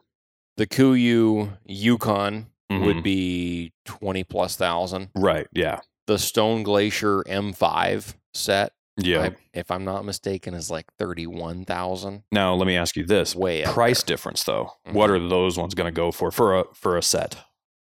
The 0.56 0.66
Kuiu 0.66 1.58
Yukon 1.66 2.46
Mhm. 2.72 2.86
would 2.86 3.02
be 3.02 3.72
twenty 3.84 4.24
plus 4.24 4.56
thousand. 4.56 5.10
Right. 5.14 5.46
Yeah. 5.52 5.80
The 6.06 6.18
Stone 6.18 6.62
Glacier 6.62 7.22
M5 7.24 8.14
set, 8.34 8.72
Yeah. 8.96 9.22
I, 9.22 9.36
if 9.52 9.70
I'm 9.70 9.84
not 9.84 10.04
mistaken, 10.04 10.54
is 10.54 10.70
like 10.70 10.86
thirty 10.98 11.26
one 11.26 11.64
thousand. 11.64 12.22
now, 12.32 12.54
let 12.54 12.66
me 12.66 12.76
ask 12.76 12.96
you 12.96 13.04
this: 13.04 13.34
Way 13.34 13.64
price 13.64 14.02
there. 14.02 14.14
difference, 14.14 14.44
though. 14.44 14.72
What 14.84 15.10
mm-hmm. 15.10 15.24
are 15.24 15.28
those 15.28 15.58
ones 15.58 15.74
going 15.74 15.92
to 15.92 15.96
go 15.96 16.12
for 16.12 16.30
for 16.30 16.58
a 16.60 16.64
for 16.74 16.96
a 16.96 17.02
set? 17.02 17.36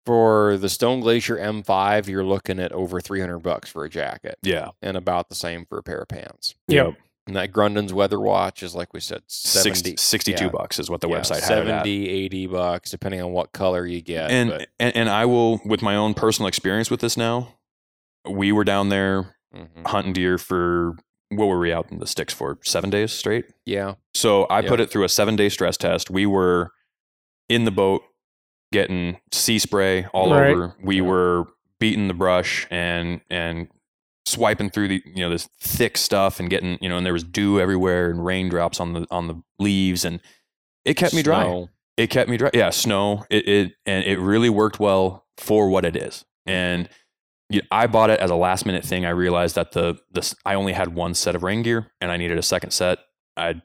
For 0.07 0.59
the 0.59 0.69
Stone 0.69 1.01
Glacier 1.01 1.37
M5, 1.39 2.09
you're 2.09 2.25
looking 2.25 2.59
at 2.61 2.73
over 2.73 3.01
three 3.01 3.21
hundred 3.21 3.39
bucks 3.39 3.71
for 3.71 3.85
a 3.85 3.89
jacket, 3.91 4.39
Yeah. 4.43 4.71
and 4.83 4.97
about 4.97 5.29
the 5.31 5.35
same 5.35 5.65
for 5.65 5.79
a 5.79 5.83
pair 5.83 6.01
of 6.01 6.09
pants. 6.09 6.55
Yep. 6.69 6.97
And 7.27 7.37
that 7.37 7.53
Grundens 7.53 7.91
Weather 7.91 8.21
Watch 8.21 8.63
is 8.63 8.75
like 8.75 8.93
we 8.93 9.01
said, 9.01 9.23
70, 9.29 9.97
60, 9.97 9.97
62 9.97 10.45
yeah. 10.45 10.51
bucks 10.51 10.79
is 10.79 10.91
what 10.91 11.01
the 11.01 11.09
yeah, 11.09 11.21
website 11.21 11.41
had 11.41 11.63
it 11.63 11.67
70, 11.69 12.09
80 12.11 12.47
bucks, 12.49 12.91
depending 12.91 13.23
on 13.23 13.33
what 13.33 13.53
color 13.53 13.87
you 13.87 14.03
get. 14.03 14.31
and, 14.31 14.51
but, 14.51 14.69
and 14.79 14.95
and 14.95 15.09
I 15.09 15.25
will, 15.25 15.59
with 15.65 15.81
my 15.81 15.97
own 15.97 16.13
personal 16.13 16.49
experience 16.49 16.91
with 16.91 17.01
this 17.01 17.17
now, 17.17 17.55
we 18.29 18.53
were 18.53 18.65
down 18.65 18.89
there 18.89 19.37
Mhm. 19.55 19.87
hunting 19.87 20.13
deer 20.13 20.39
for 20.39 20.95
what 21.31 21.47
were 21.47 21.59
we 21.59 21.73
out 21.73 21.91
in 21.91 21.99
the 21.99 22.07
sticks 22.07 22.35
for 22.35 22.59
seven 22.65 22.91
days 22.91 23.13
straight. 23.13 23.47
yeah, 23.67 23.95
So 24.15 24.45
I 24.45 24.61
Yeah. 24.61 24.69
put 24.69 24.81
it 24.81 24.91
through 24.91 25.05
a 25.05 25.09
seven 25.09 25.37
day 25.37 25.49
stress 25.49 25.77
test. 25.77 26.11
We 26.11 26.27
were 26.27 26.71
in 27.49 27.65
the 27.65 27.71
boat 27.71 28.03
getting 28.73 29.19
sea 29.33 29.59
spray 29.59 30.07
all 30.13 30.33
Right. 30.33 30.51
over. 30.51 30.75
We 30.83 30.97
Yeah. 30.97 31.03
were 31.03 31.45
beating 31.81 32.09
the 32.09 32.15
brush 32.15 32.67
and 32.71 33.21
and 33.31 33.69
swiping 34.27 34.71
through 34.71 34.89
the 34.89 35.03
you 35.05 35.23
know 35.23 35.29
this 35.31 35.49
thick 35.61 35.99
stuff 35.99 36.41
and 36.41 36.49
getting 36.49 36.79
you 36.81 36.89
know 36.89 36.97
and 36.97 37.05
there 37.05 37.13
was 37.13 37.25
dew 37.25 37.61
everywhere 37.61 38.11
and 38.11 38.25
raindrops 38.25 38.81
on 38.81 38.93
the 38.95 39.07
on 39.11 39.27
the 39.29 39.35
leaves 39.59 40.05
and 40.05 40.19
it 40.87 40.95
kept 40.95 41.13
me 41.15 41.23
dry 41.23 41.67
it 41.97 42.09
kept 42.11 42.29
me 42.31 42.37
dry. 42.37 42.51
Yeah, 42.55 42.71
snow. 42.71 43.25
It, 43.31 43.47
it 43.47 43.73
and 43.87 44.05
it 44.05 44.19
really 44.19 44.49
worked 44.51 44.81
well 44.81 45.27
for 45.39 45.69
what 45.69 45.85
it 45.85 45.95
is. 45.95 46.25
And 46.47 46.89
you 47.51 47.63
I 47.71 47.87
bought 47.87 48.11
it 48.11 48.21
as 48.21 48.31
a 48.31 48.35
last 48.37 48.67
minute 48.67 48.85
thing. 48.85 49.05
I 49.05 49.11
realized 49.11 49.55
that 49.57 49.73
the 49.73 49.99
the 50.13 50.35
I 50.45 50.55
only 50.55 50.73
had 50.73 50.95
one 50.95 51.15
set 51.15 51.35
of 51.35 51.43
rain 51.43 51.63
gear 51.63 51.91
and 52.01 52.11
I 52.11 52.17
needed 52.17 52.39
a 52.39 52.43
second 52.43 52.71
set. 52.71 52.99
I 53.37 53.61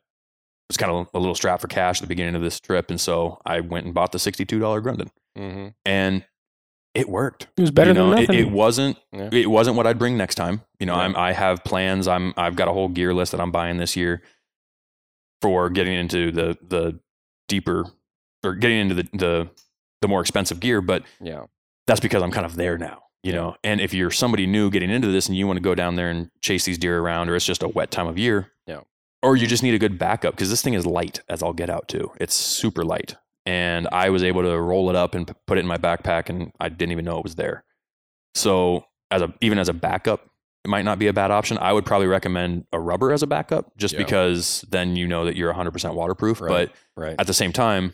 was 0.69 0.77
kind 0.77 0.91
of 0.91 1.07
a 1.13 1.19
little 1.19 1.35
strapped 1.35 1.61
for 1.61 1.67
cash 1.67 1.97
at 1.99 2.01
the 2.01 2.07
beginning 2.07 2.35
of 2.35 2.41
this 2.41 2.59
trip, 2.59 2.89
and 2.91 2.99
so 3.01 3.41
I 3.45 3.59
went 3.61 3.85
and 3.85 3.93
bought 3.93 4.11
the 4.11 4.19
sixty 4.19 4.45
two 4.45 4.59
dollar 4.59 4.81
Grundon. 4.81 5.09
Mhm. 5.37 5.73
And 5.85 6.25
it 6.95 7.07
worked. 7.07 7.47
It 7.55 7.61
was 7.61 7.71
better 7.71 7.91
You 7.91 7.93
know, 7.95 8.09
than 8.09 8.17
it, 8.19 8.21
nothing. 8.29 8.39
it 8.39 8.51
wasn't. 8.51 8.97
Yeah. 9.13 9.29
It 9.31 9.49
wasn't 9.49 9.77
what 9.77 9.85
I'd 9.87 9.99
bring 9.99 10.17
next 10.17 10.35
time. 10.35 10.61
You 10.79 10.85
know, 10.87 10.95
Yeah. 10.95 11.01
I'm. 11.01 11.15
I 11.15 11.31
have 11.33 11.63
plans. 11.63 12.07
I'm. 12.07 12.33
I've 12.35 12.55
got 12.55 12.67
a 12.67 12.73
whole 12.73 12.89
gear 12.89 13.13
list 13.13 13.31
that 13.31 13.39
I'm 13.41 13.51
buying 13.51 13.77
this 13.77 13.95
year 13.95 14.21
for 15.41 15.69
getting 15.69 15.93
into 15.93 16.31
the 16.31 16.57
the 16.67 16.99
deeper 17.47 17.85
or 18.43 18.55
getting 18.55 18.79
into 18.79 18.95
the 18.95 19.03
the 19.13 19.49
the 20.01 20.07
more 20.07 20.21
expensive 20.21 20.59
gear. 20.59 20.81
But 20.81 21.03
Yeah. 21.21 21.45
that's 21.87 21.99
because 21.99 22.21
I'm 22.23 22.31
kind 22.31 22.45
of 22.45 22.55
there 22.55 22.77
now. 22.77 23.03
You 23.23 23.33
know, 23.33 23.55
and 23.65 23.81
if 23.81 23.93
you're 23.93 24.11
somebody 24.11 24.47
new 24.47 24.69
getting 24.69 24.89
into 24.89 25.09
this 25.09 25.27
and 25.27 25.37
you 25.37 25.45
want 25.45 25.57
to 25.57 25.61
go 25.61 25.75
down 25.75 25.95
there 25.95 26.09
and 26.09 26.29
chase 26.41 26.63
these 26.65 26.77
deer 26.77 26.99
around, 26.99 27.29
or 27.29 27.35
it's 27.35 27.45
just 27.45 27.63
a 27.63 27.67
wet 27.67 27.91
time 27.91 28.07
of 28.07 28.17
year, 28.17 28.51
Yeah. 28.65 28.81
or 29.21 29.35
you 29.35 29.45
just 29.45 29.61
need 29.61 29.73
a 29.73 29.79
good 29.79 29.99
backup 29.99 30.35
because 30.35 30.49
this 30.49 30.61
thing 30.61 30.73
is 30.73 30.85
light 30.85 31.19
as 31.27 31.43
I'll 31.43 31.51
get 31.53 31.69
out 31.69 31.89
too. 31.89 32.11
It's 32.19 32.33
super 32.33 32.85
light, 32.85 33.17
and 33.45 33.89
I 33.91 34.09
was 34.09 34.23
able 34.23 34.43
to 34.43 34.57
roll 34.59 34.89
it 34.89 34.95
up 34.95 35.15
and 35.15 35.33
put 35.47 35.57
it 35.57 35.61
in 35.61 35.67
my 35.67 35.77
backpack, 35.77 36.29
and 36.29 36.53
I 36.61 36.69
didn't 36.69 36.93
even 36.93 37.03
know 37.03 37.17
it 37.17 37.23
was 37.23 37.35
there. 37.35 37.65
So, 38.35 38.85
as 39.11 39.21
a 39.21 39.33
even 39.41 39.57
as 39.59 39.67
a 39.67 39.73
backup, 39.73 40.29
it 40.63 40.69
might 40.69 40.85
not 40.85 40.97
be 40.97 41.07
a 41.07 41.13
bad 41.13 41.29
option. 41.31 41.57
I 41.57 41.73
would 41.73 41.85
probably 41.85 42.07
recommend 42.07 42.67
a 42.71 42.79
rubber 42.79 43.11
as 43.11 43.21
a 43.21 43.27
backup, 43.27 43.75
just 43.77 43.95
Yeah. 43.95 43.99
because 43.99 44.63
then 44.69 44.95
you 44.95 45.07
know 45.07 45.25
that 45.25 45.35
you're 45.35 45.51
100% 45.51 45.93
waterproof. 45.95 46.39
Right. 46.39 46.69
But 46.69 46.75
Right. 47.01 47.15
at 47.19 47.27
the 47.27 47.33
same 47.33 47.51
time, 47.51 47.93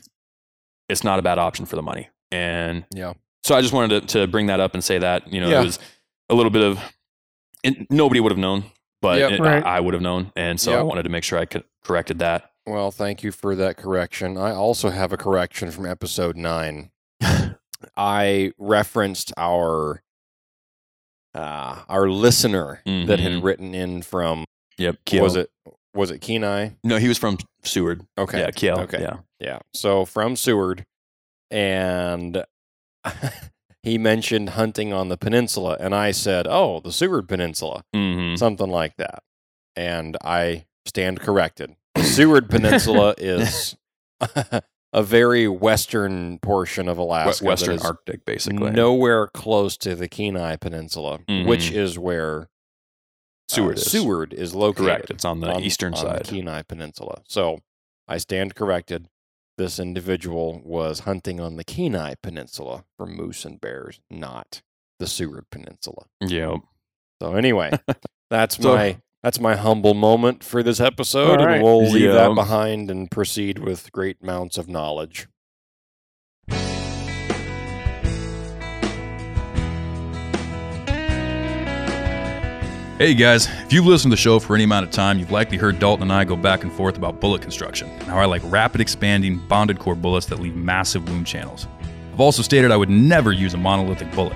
it's 0.88 1.02
not 1.02 1.18
a 1.18 1.22
bad 1.22 1.38
option 1.38 1.66
for 1.66 1.74
the 1.74 1.82
money. 1.82 2.10
And 2.30 2.84
Yeah. 2.94 3.14
So 3.44 3.54
I 3.54 3.60
just 3.60 3.72
wanted 3.72 4.08
to, 4.08 4.20
to 4.20 4.26
bring 4.26 4.46
that 4.46 4.60
up 4.60 4.74
and 4.74 4.82
say 4.82 4.98
that, 4.98 5.32
you 5.32 5.40
know, 5.40 5.48
Yeah. 5.48 5.60
it 5.62 5.64
was 5.64 5.78
a 6.28 6.34
little 6.34 6.50
bit 6.50 6.62
of, 6.62 6.80
and 7.64 7.86
nobody 7.90 8.20
would 8.20 8.32
have 8.32 8.38
known, 8.38 8.64
but 9.00 9.18
Yep. 9.18 9.30
it- 9.32 9.40
Right. 9.40 9.64
I, 9.64 9.76
I 9.76 9.80
would 9.80 9.94
have 9.94 10.02
known. 10.02 10.32
And 10.36 10.60
so 10.60 10.76
I 10.78 10.82
wanted 10.82 11.04
to 11.04 11.08
make 11.10 11.24
sure 11.24 11.38
I 11.38 11.44
could 11.44 11.64
corrected 11.84 12.18
that. 12.18 12.50
Well, 12.66 12.90
thank 12.90 13.22
you 13.22 13.30
for 13.30 13.54
that 13.54 13.76
correction. 13.76 14.36
I 14.36 14.50
also 14.52 14.90
have 14.90 15.12
a 15.12 15.16
correction 15.16 15.70
from 15.70 15.86
episode 15.86 16.36
nine. 16.36 16.90
I 17.96 18.52
referenced 18.58 19.32
our 19.36 20.02
uh, 21.34 21.82
our 21.88 22.08
listener 22.08 22.80
that 22.86 23.20
had 23.20 23.32
Mhm. 23.32 23.42
written 23.44 23.74
in 23.74 24.00
from 24.02 24.46
Yep. 24.78 24.96
was 25.20 25.36
it 25.36 25.50
was 25.94 26.10
it 26.10 26.20
Kenai? 26.20 26.70
No, 26.82 26.96
he 26.98 27.08
was 27.08 27.18
from 27.18 27.38
Seward. 27.62 28.06
Okay, 28.18 28.40
Yeah. 28.40 28.50
Kjell. 28.50 28.78
Okay. 28.84 29.00
Yeah. 29.02 29.16
yeah. 29.38 29.58
So 29.74 30.04
from 30.04 30.34
Seward, 30.36 30.84
and 31.50 32.44
he 33.82 33.98
mentioned 33.98 34.50
hunting 34.50 34.92
on 34.92 35.08
the 35.08 35.16
peninsula, 35.16 35.76
and 35.80 35.94
I 35.94 36.10
said, 36.10 36.46
"Oh, 36.48 36.80
the 36.80 36.92
Seward 36.92 37.28
Peninsula." 37.28 37.84
hmm 37.94 38.34
something 38.36 38.68
like 38.70 38.96
that. 38.96 39.22
And 39.76 40.16
I 40.24 40.66
stand 40.86 41.20
corrected. 41.20 41.76
The 41.94 42.02
Seward 42.04 42.48
Peninsula 42.50 43.14
is 43.18 43.76
a 44.92 45.02
very 45.02 45.46
western 45.48 46.38
portion 46.38 46.88
of 46.88 46.96
Alaska. 46.98 47.44
Western 47.44 47.78
Arctic, 47.80 48.24
basically. 48.24 48.70
Nowhere 48.70 49.26
close 49.28 49.76
to 49.78 49.94
the 49.94 50.08
Kenai 50.08 50.56
Peninsula, 50.56 51.18
which 51.28 51.70
Mhm. 51.70 51.74
is 51.76 51.98
where 51.98 52.48
Seward 53.50 53.76
uh, 53.76 53.80
is. 53.80 53.90
Seward 53.90 54.32
is 54.32 54.54
located. 54.54 54.86
Correct. 54.86 55.10
It's 55.10 55.24
on 55.24 55.40
the 55.40 55.52
on- 55.52 55.62
eastern 55.62 55.94
on 55.94 56.00
side. 56.00 56.24
the 56.26 56.30
Kenai 56.30 56.62
Peninsula. 56.62 57.22
So 57.28 57.60
I 58.08 58.18
stand 58.18 58.54
corrected. 58.54 59.08
This 59.58 59.78
individual 59.78 60.60
was 60.64 61.00
hunting 61.00 61.40
on 61.40 61.56
the 61.56 61.64
Kenai 61.64 62.14
Peninsula 62.22 62.84
for 62.96 63.06
moose 63.06 63.44
and 63.44 63.60
bears, 63.60 64.00
not 64.10 64.60
the 64.98 65.06
Seward 65.06 65.46
Peninsula. 65.50 66.04
Yep. 66.20 66.60
So 67.22 67.34
anyway, 67.34 67.70
that's 68.30 68.56
So- 68.56 68.74
my 68.74 68.98
that's 69.22 69.40
my 69.40 69.56
humble 69.56 69.94
moment 69.94 70.44
for 70.44 70.62
this 70.62 70.78
episode, 70.78 71.40
right. 71.40 71.54
and 71.56 71.64
we'll 71.64 71.90
leave 71.90 72.12
that 72.12 72.34
behind 72.36 72.90
and 72.92 73.10
proceed 73.10 73.58
with 73.58 73.90
great 73.90 74.18
amounts 74.22 74.56
of 74.56 74.68
knowledge. 74.68 75.26
Hey 82.98 83.12
guys, 83.12 83.46
if 83.46 83.74
you've 83.74 83.84
listened 83.84 84.10
to 84.10 84.16
the 84.16 84.22
show 84.22 84.38
for 84.38 84.54
any 84.54 84.64
amount 84.64 84.86
of 84.86 84.90
time, 84.90 85.18
you've 85.18 85.30
likely 85.30 85.58
heard 85.58 85.78
Dalton 85.78 86.04
and 86.04 86.12
I 86.14 86.24
go 86.24 86.34
back 86.34 86.62
and 86.62 86.72
forth 86.72 86.96
about 86.96 87.20
bullet 87.20 87.42
construction 87.42 87.90
and 87.90 88.04
how 88.04 88.16
I 88.16 88.24
like 88.24 88.40
rapid 88.46 88.80
expanding 88.80 89.36
bonded 89.36 89.78
core 89.78 89.94
bullets 89.94 90.24
that 90.28 90.40
leave 90.40 90.56
massive 90.56 91.06
wound 91.06 91.26
channels. 91.26 91.66
I've 92.14 92.20
also 92.20 92.40
stated 92.40 92.70
I 92.70 92.76
would 92.78 92.88
never 92.88 93.32
use 93.32 93.52
a 93.52 93.58
monolithic 93.58 94.10
bullet. 94.12 94.32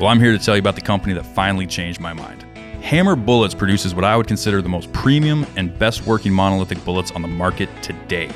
Well, 0.00 0.08
I'm 0.08 0.18
here 0.18 0.32
to 0.36 0.44
tell 0.44 0.56
you 0.56 0.58
about 0.58 0.74
the 0.74 0.80
company 0.80 1.14
that 1.14 1.24
finally 1.24 1.68
changed 1.68 2.00
my 2.00 2.12
mind. 2.12 2.42
Hammer 2.82 3.14
Bullets 3.14 3.54
produces 3.54 3.94
what 3.94 4.04
I 4.04 4.16
would 4.16 4.26
consider 4.26 4.60
the 4.60 4.68
most 4.68 4.92
premium 4.92 5.46
and 5.54 5.78
best 5.78 6.04
working 6.04 6.32
monolithic 6.32 6.84
bullets 6.84 7.12
on 7.12 7.22
the 7.22 7.28
market 7.28 7.68
today. 7.80 8.28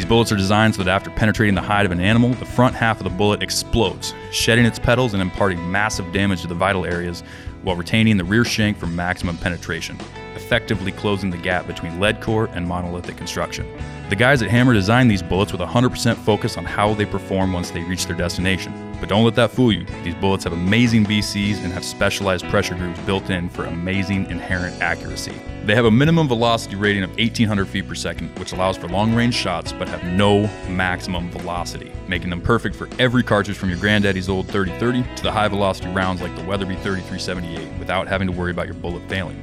These 0.00 0.08
bullets 0.08 0.32
are 0.32 0.36
designed 0.36 0.74
so 0.74 0.82
that 0.82 0.90
after 0.90 1.10
penetrating 1.10 1.54
the 1.54 1.60
hide 1.60 1.84
of 1.84 1.92
an 1.92 2.00
animal, 2.00 2.30
the 2.30 2.46
front 2.46 2.74
half 2.74 3.00
of 3.00 3.04
the 3.04 3.10
bullet 3.10 3.42
explodes, 3.42 4.14
shedding 4.32 4.64
its 4.64 4.78
petals 4.78 5.12
and 5.12 5.20
imparting 5.20 5.70
massive 5.70 6.10
damage 6.10 6.40
to 6.40 6.46
the 6.46 6.54
vital 6.54 6.86
areas 6.86 7.22
while 7.64 7.76
retaining 7.76 8.16
the 8.16 8.24
rear 8.24 8.42
shank 8.42 8.78
for 8.78 8.86
maximum 8.86 9.36
penetration, 9.36 9.98
effectively 10.36 10.90
closing 10.90 11.28
the 11.28 11.36
gap 11.36 11.66
between 11.66 12.00
lead 12.00 12.22
core 12.22 12.46
and 12.54 12.66
monolithic 12.66 13.18
construction. 13.18 13.70
The 14.10 14.16
guys 14.16 14.42
at 14.42 14.50
Hammer 14.50 14.72
designed 14.72 15.08
these 15.08 15.22
bullets 15.22 15.52
with 15.52 15.60
100% 15.60 16.16
focus 16.16 16.56
on 16.56 16.64
how 16.64 16.94
they 16.94 17.06
perform 17.06 17.52
once 17.52 17.70
they 17.70 17.84
reach 17.84 18.06
their 18.06 18.16
destination. 18.16 18.92
But 18.98 19.08
don't 19.08 19.24
let 19.24 19.36
that 19.36 19.52
fool 19.52 19.70
you. 19.70 19.86
These 20.02 20.16
bullets 20.16 20.42
have 20.42 20.52
amazing 20.52 21.04
BCs 21.04 21.62
and 21.62 21.72
have 21.72 21.84
specialized 21.84 22.44
pressure 22.48 22.74
groups 22.74 22.98
built 23.02 23.30
in 23.30 23.48
for 23.48 23.66
amazing 23.66 24.28
inherent 24.28 24.82
accuracy. 24.82 25.40
They 25.64 25.76
have 25.76 25.84
a 25.84 25.92
minimum 25.92 26.26
velocity 26.26 26.74
rating 26.74 27.04
of 27.04 27.10
1800 27.10 27.68
feet 27.68 27.86
per 27.86 27.94
second, 27.94 28.36
which 28.36 28.50
allows 28.50 28.76
for 28.76 28.88
long 28.88 29.14
range 29.14 29.36
shots 29.36 29.72
but 29.72 29.88
have 29.88 30.02
no 30.02 30.48
maximum 30.68 31.30
velocity, 31.30 31.92
making 32.08 32.30
them 32.30 32.40
perfect 32.40 32.74
for 32.74 32.88
every 32.98 33.22
cartridge 33.22 33.58
from 33.58 33.68
your 33.68 33.78
granddaddy's 33.78 34.28
old 34.28 34.48
3030 34.48 35.04
to 35.14 35.22
the 35.22 35.30
high 35.30 35.46
velocity 35.46 35.88
rounds 35.90 36.20
like 36.20 36.34
the 36.34 36.42
Weatherby 36.42 36.74
3378 36.82 37.78
without 37.78 38.08
having 38.08 38.26
to 38.26 38.32
worry 38.32 38.50
about 38.50 38.66
your 38.66 38.74
bullet 38.74 39.08
failing. 39.08 39.40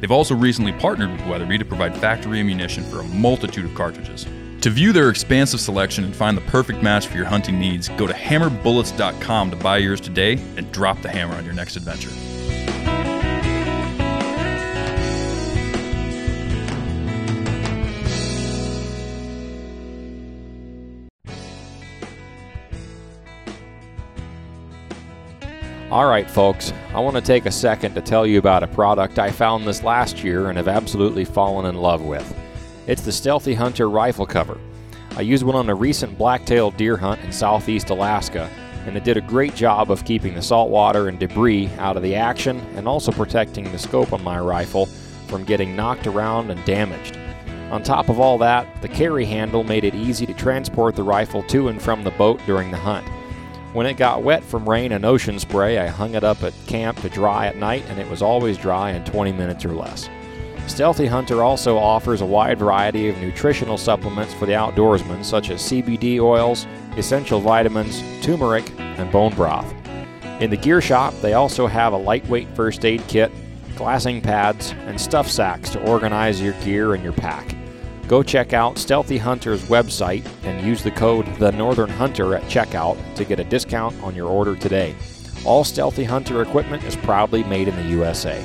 They've 0.00 0.10
also 0.10 0.34
recently 0.34 0.72
partnered 0.72 1.12
with 1.12 1.26
Weatherby 1.26 1.58
to 1.58 1.64
provide 1.64 1.96
factory 1.96 2.40
ammunition 2.40 2.84
for 2.84 3.00
a 3.00 3.04
multitude 3.04 3.64
of 3.64 3.74
cartridges. 3.74 4.26
To 4.62 4.70
view 4.70 4.92
their 4.92 5.08
expansive 5.08 5.60
selection 5.60 6.04
and 6.04 6.14
find 6.14 6.36
the 6.36 6.42
perfect 6.42 6.82
match 6.82 7.06
for 7.06 7.16
your 7.16 7.26
hunting 7.26 7.58
needs, 7.58 7.88
go 7.90 8.06
to 8.06 8.12
hammerbullets.com 8.12 9.50
to 9.50 9.56
buy 9.56 9.78
yours 9.78 10.00
today 10.00 10.34
and 10.56 10.70
drop 10.72 11.00
the 11.00 11.08
hammer 11.08 11.34
on 11.34 11.44
your 11.44 11.54
next 11.54 11.76
adventure. 11.76 12.10
All 25.90 26.06
right, 26.06 26.30
folks, 26.30 26.72
I 26.94 27.00
want 27.00 27.16
to 27.16 27.20
take 27.20 27.46
a 27.46 27.50
second 27.50 27.96
to 27.96 28.00
tell 28.00 28.24
you 28.24 28.38
about 28.38 28.62
a 28.62 28.68
product 28.68 29.18
I 29.18 29.32
found 29.32 29.66
this 29.66 29.82
last 29.82 30.22
year 30.22 30.48
and 30.48 30.56
have 30.56 30.68
absolutely 30.68 31.24
fallen 31.24 31.66
in 31.66 31.74
love 31.74 32.02
with. 32.02 32.32
It's 32.86 33.02
the 33.02 33.10
Stealthy 33.10 33.54
Hunter 33.54 33.90
rifle 33.90 34.24
cover. 34.24 34.56
I 35.16 35.22
used 35.22 35.42
one 35.42 35.56
on 35.56 35.68
a 35.68 35.74
recent 35.74 36.16
black-tailed 36.16 36.76
deer 36.76 36.96
hunt 36.96 37.20
in 37.22 37.32
southeast 37.32 37.90
Alaska, 37.90 38.48
and 38.86 38.96
it 38.96 39.02
did 39.02 39.16
a 39.16 39.20
great 39.20 39.56
job 39.56 39.90
of 39.90 40.04
keeping 40.04 40.34
the 40.34 40.42
salt 40.42 40.70
water 40.70 41.08
and 41.08 41.18
debris 41.18 41.68
out 41.78 41.96
of 41.96 42.04
the 42.04 42.14
action 42.14 42.60
and 42.76 42.86
also 42.86 43.10
protecting 43.10 43.72
the 43.72 43.78
scope 43.78 44.12
on 44.12 44.22
my 44.22 44.38
rifle 44.38 44.86
from 45.26 45.42
getting 45.42 45.74
knocked 45.74 46.06
around 46.06 46.52
and 46.52 46.64
damaged. 46.64 47.18
On 47.72 47.82
top 47.82 48.08
of 48.08 48.20
all 48.20 48.38
that, 48.38 48.80
the 48.80 48.88
carry 48.88 49.24
handle 49.24 49.64
made 49.64 49.82
it 49.82 49.96
easy 49.96 50.24
to 50.24 50.34
transport 50.34 50.94
the 50.94 51.02
rifle 51.02 51.42
to 51.48 51.66
and 51.66 51.82
from 51.82 52.04
the 52.04 52.12
boat 52.12 52.40
during 52.46 52.70
the 52.70 52.76
hunt. 52.76 53.04
When 53.72 53.86
it 53.86 53.96
got 53.96 54.24
wet 54.24 54.42
from 54.42 54.68
rain 54.68 54.90
and 54.90 55.04
ocean 55.04 55.38
spray, 55.38 55.78
I 55.78 55.86
hung 55.86 56.16
it 56.16 56.24
up 56.24 56.42
at 56.42 56.54
camp 56.66 57.00
to 57.02 57.08
dry 57.08 57.46
at 57.46 57.56
night, 57.56 57.84
and 57.88 58.00
it 58.00 58.10
was 58.10 58.20
always 58.20 58.58
dry 58.58 58.90
in 58.90 59.04
20 59.04 59.30
minutes 59.30 59.64
or 59.64 59.74
less. 59.74 60.08
Stealthy 60.66 61.06
Hunter 61.06 61.44
also 61.44 61.78
offers 61.78 62.20
a 62.20 62.26
wide 62.26 62.58
variety 62.58 63.08
of 63.08 63.18
nutritional 63.18 63.78
supplements 63.78 64.34
for 64.34 64.46
the 64.46 64.52
outdoorsman, 64.54 65.24
such 65.24 65.50
as 65.50 65.62
CBD 65.62 66.18
oils, 66.18 66.66
essential 66.96 67.38
vitamins, 67.38 68.02
turmeric, 68.24 68.72
and 68.78 69.10
bone 69.12 69.34
broth. 69.34 69.72
In 70.40 70.50
the 70.50 70.56
gear 70.56 70.80
shop, 70.80 71.14
they 71.20 71.34
also 71.34 71.68
have 71.68 71.92
a 71.92 71.96
lightweight 71.96 72.48
first 72.56 72.84
aid 72.84 73.06
kit, 73.06 73.30
glassing 73.76 74.20
pads, 74.20 74.72
and 74.86 75.00
stuff 75.00 75.28
sacks 75.30 75.70
to 75.70 75.88
organize 75.88 76.42
your 76.42 76.54
gear 76.64 76.94
and 76.94 77.04
your 77.04 77.12
pack. 77.12 77.54
Go 78.10 78.24
check 78.24 78.52
out 78.52 78.76
Stealthy 78.76 79.18
Hunter's 79.18 79.62
website 79.66 80.28
and 80.42 80.66
use 80.66 80.82
the 80.82 80.90
code 80.90 81.32
The 81.36 81.52
Northern 81.52 81.90
Hunter 81.90 82.34
at 82.34 82.42
checkout 82.50 82.98
to 83.14 83.24
get 83.24 83.38
a 83.38 83.44
discount 83.44 84.02
on 84.02 84.16
your 84.16 84.26
order 84.26 84.56
today. 84.56 84.96
All 85.44 85.62
Stealthy 85.62 86.02
Hunter 86.02 86.42
equipment 86.42 86.82
is 86.82 86.96
proudly 86.96 87.44
made 87.44 87.68
in 87.68 87.76
the 87.76 87.84
USA. 87.84 88.44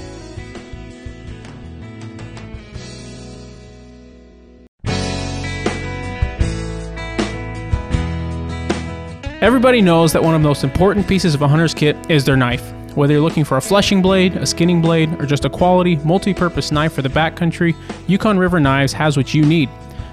Everybody 9.42 9.82
knows 9.82 10.14
that 10.14 10.22
one 10.22 10.36
of 10.36 10.44
the 10.44 10.48
most 10.48 10.64
important 10.64 11.08
pieces 11.08 11.34
of 11.34 11.42
a 11.42 11.48
hunter's 11.48 11.74
kit 11.74 11.98
is 12.08 12.24
their 12.24 12.38
knife. 12.38 12.72
Whether 12.96 13.14
you're 13.14 13.22
looking 13.22 13.44
for 13.44 13.58
a 13.58 13.62
fleshing 13.62 14.02
blade, 14.02 14.38
a 14.38 14.46
skinning 14.46 14.82
blade, 14.82 15.22
or 15.22 15.26
just 15.26 15.44
a 15.44 15.50
quality, 15.50 15.98
multi 15.98 16.34
purpose 16.34 16.72
knife 16.72 16.94
for 16.94 17.02
the 17.02 17.10
backcountry, 17.10 17.76
Yukon 18.08 18.40
River 18.40 18.62
Knives 18.62 18.94
has 18.94 19.18
what 19.18 19.34
you 19.34 19.46
need. 19.46 19.70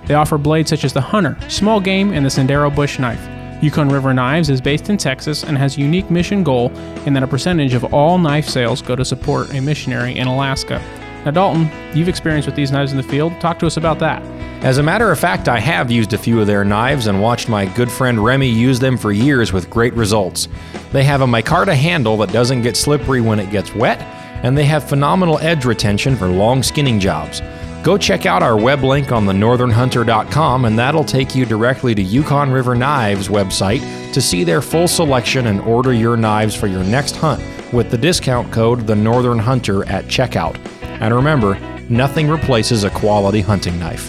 They 0.06 0.14
offer 0.14 0.36
blades 0.36 0.70
such 0.70 0.84
as 0.84 0.92
the 0.92 1.00
Hunter, 1.00 1.38
Small 1.48 1.80
Game, 1.80 2.12
and 2.12 2.26
the 2.26 2.28
Sendero 2.28 2.74
Bush 2.74 2.98
knife. 2.98 3.24
Yukon 3.62 3.88
River 3.88 4.12
Knives 4.12 4.50
is 4.50 4.60
based 4.60 4.90
in 4.90 4.96
Texas 4.96 5.44
and 5.44 5.56
has 5.56 5.76
a 5.76 5.80
unique 5.80 6.10
mission 6.10 6.42
goal 6.42 6.72
in 7.06 7.12
that 7.12 7.22
a 7.22 7.28
percentage 7.28 7.74
of 7.74 7.94
all 7.94 8.18
knife 8.18 8.48
sales 8.48 8.82
go 8.82 8.96
to 8.96 9.04
support 9.04 9.54
a 9.54 9.60
missionary 9.60 10.18
in 10.18 10.26
Alaska. 10.26 10.82
Now, 11.25 11.31
Dalton, 11.31 11.71
you've 11.95 12.09
experience 12.09 12.47
with 12.47 12.57
these 12.57 12.73
knives 12.73 12.91
in 12.91 12.97
the 12.97 13.02
field. 13.02 13.41
Talk 13.41 13.59
to 13.61 13.67
us 13.67 13.76
about 13.76 13.99
that. 14.00 14.23
As 14.64 14.79
a 14.79 14.83
matter 14.83 15.11
of 15.11 15.19
fact, 15.19 15.49
I 15.49 15.59
have 15.59 15.91
used 15.91 16.12
a 16.12 16.19
few 16.19 16.41
of 16.41 16.47
their 16.47 16.64
knives 16.64 17.09
and 17.09 17.21
watched 17.21 17.49
my 17.49 17.67
good 17.67 17.91
friend 17.91 18.23
Remy 18.23 18.49
use 18.49 18.79
them 18.79 18.97
for 18.97 19.11
years 19.11 19.52
with 19.52 19.69
great 19.71 19.93
results. 19.95 20.49
They 20.93 21.02
have 21.05 21.21
a 21.21 21.26
micarta 21.26 21.75
handle 21.75 22.17
that 22.19 22.33
doesn't 22.33 22.62
get 22.62 22.76
slippery 22.76 23.21
when 23.21 23.41
it 23.41 23.50
gets 23.50 23.75
wet, 23.75 24.00
and 24.45 24.57
they 24.57 24.64
have 24.64 24.88
phenomenal 24.88 25.38
edge 25.38 25.64
retention 25.64 26.17
for 26.17 26.29
long 26.29 26.62
skinning 26.62 27.00
jobs. 27.00 27.41
Go 27.83 27.99
check 27.99 28.26
out 28.26 28.45
our 28.45 28.57
web 28.57 28.85
link 28.85 29.11
on 29.11 29.26
the 29.26 29.33
thenorthernhunter.com, 29.33 30.64
and 30.64 30.79
that'll 30.79 31.02
take 31.02 31.35
you 31.35 31.45
directly 31.45 31.95
to 31.97 32.02
Yukon 32.02 32.52
River 32.52 32.76
Knives 32.76 33.26
website 33.26 33.81
to 34.12 34.21
see 34.21 34.45
their 34.45 34.62
full 34.62 34.87
selection 34.87 35.49
and 35.49 35.61
order 35.62 35.93
your 35.93 36.17
knives 36.17 36.55
for 36.55 36.69
your 36.69 36.85
next 36.85 37.17
hunt 37.17 37.43
with 37.73 37.91
the 37.91 37.99
discount 37.99 38.52
code 38.52 38.87
The 38.87 38.95
Northern 38.95 39.41
Hunter 39.41 39.85
at 39.88 40.05
checkout. 40.05 40.57
And 41.02 41.12
remember, 41.12 41.59
nothing 41.90 42.28
replaces 42.28 42.85
a 42.85 42.90
quality 42.90 43.40
hunting 43.40 43.78
knife. 43.78 44.09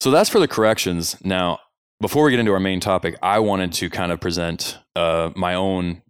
So 0.00 0.10
that's 0.10 0.30
for 0.30 0.40
the 0.40 0.48
corrections. 0.48 1.16
Now, 1.22 1.58
before 2.00 2.24
we 2.24 2.30
get 2.30 2.40
into 2.40 2.52
our 2.52 2.60
main 2.60 2.80
topic, 2.80 3.16
I 3.22 3.38
wanted 3.40 3.72
to 3.74 3.90
kind 3.90 4.10
of 4.12 4.20
present 4.20 4.78
uh, 4.96 5.30
my 5.36 5.54
own, 5.54 6.02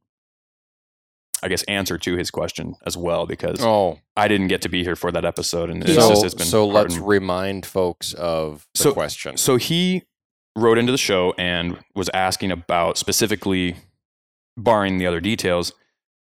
I 1.43 1.49
guess, 1.49 1.65
answer 1.65 1.99
to 1.99 2.17
his 2.17 2.31
question 2.31 2.75
as 2.87 2.97
well 2.97 3.27
because 3.27 3.61
Oh, 3.61 3.99
I 4.17 4.29
didn't 4.29 4.47
get 4.49 4.62
to 4.62 4.69
be 4.69 4.85
here 4.85 4.95
for 4.95 5.11
that 5.11 5.25
episode, 5.25 5.71
and 5.71 5.83
it's 5.83 5.95
so, 5.95 6.09
just 6.11 6.25
it's 6.25 6.35
been 6.35 6.47
so 6.47 6.69
let's 6.69 6.97
remind 6.99 7.67
folks 7.67 8.12
of 8.15 8.65
the 8.75 8.83
So- 8.83 8.93
question. 8.93 9.37
So 9.37 9.57
he 9.57 10.03
wrote 10.57 10.78
into 10.78 10.92
the 10.92 10.99
show 10.99 11.35
and 11.38 11.78
was 11.95 12.09
asking 12.14 12.50
about 12.50 12.99
specifically, 12.99 13.76
barring 14.57 14.99
the 14.99 15.07
other 15.07 15.21
details, 15.21 15.73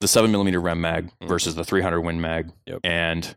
the 0.01 0.09
seven 0.09 0.31
millimeter 0.31 0.61
rem 0.61 0.81
mag 0.81 1.11
Mhm. 1.23 1.29
versus 1.29 1.55
the 1.55 1.65
300 1.65 2.01
win 2.01 2.21
mag, 2.21 2.51
Yep. 2.67 2.81
and 2.85 3.37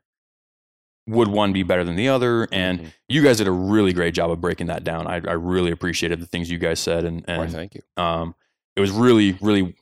would 1.07 1.27
one 1.27 1.53
be 1.53 1.63
better 1.63 1.83
than 1.83 1.95
the 1.95 2.07
other? 2.09 2.47
And 2.51 2.79
Mhm. 2.79 2.93
you 3.07 3.23
guys 3.23 3.37
did 3.37 3.47
a 3.47 3.51
really 3.51 3.93
great 3.93 4.13
job 4.13 4.29
of 4.31 4.39
breaking 4.41 4.67
that 4.67 4.83
down. 4.83 5.07
I, 5.07 5.15
I 5.15 5.33
really 5.33 5.71
appreciated 5.71 6.19
the 6.19 6.25
things 6.27 6.49
you 6.51 6.57
guys 6.59 6.79
said, 6.79 7.03
and, 7.05 7.23
Why, 7.25 7.47
thank 7.47 7.75
you. 7.75 7.81
um, 7.97 8.35
it 8.75 8.81
was 8.81 8.91
really, 8.91 9.37
really, 9.41 9.75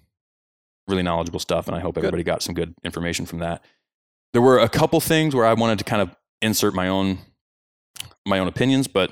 really 0.88 1.04
knowledgeable 1.04 1.40
stuff, 1.40 1.68
and 1.68 1.76
I 1.76 1.80
hope 1.80 1.96
Good. 1.96 2.02
everybody 2.06 2.24
got 2.24 2.42
some 2.42 2.56
good 2.56 2.74
information 2.84 3.26
from 3.26 3.40
that. 3.40 3.64
There 4.34 4.42
were 4.42 4.60
a 4.60 4.70
couple 4.70 5.00
things 5.02 5.36
where 5.36 5.46
I 5.46 5.54
wanted 5.54 5.80
to 5.80 5.84
kind 5.86 6.02
of 6.02 6.16
insert 6.42 6.74
my 6.74 6.88
own 6.88 7.20
my 8.26 8.40
own 8.40 8.48
opinions, 8.48 8.88
but 8.88 9.12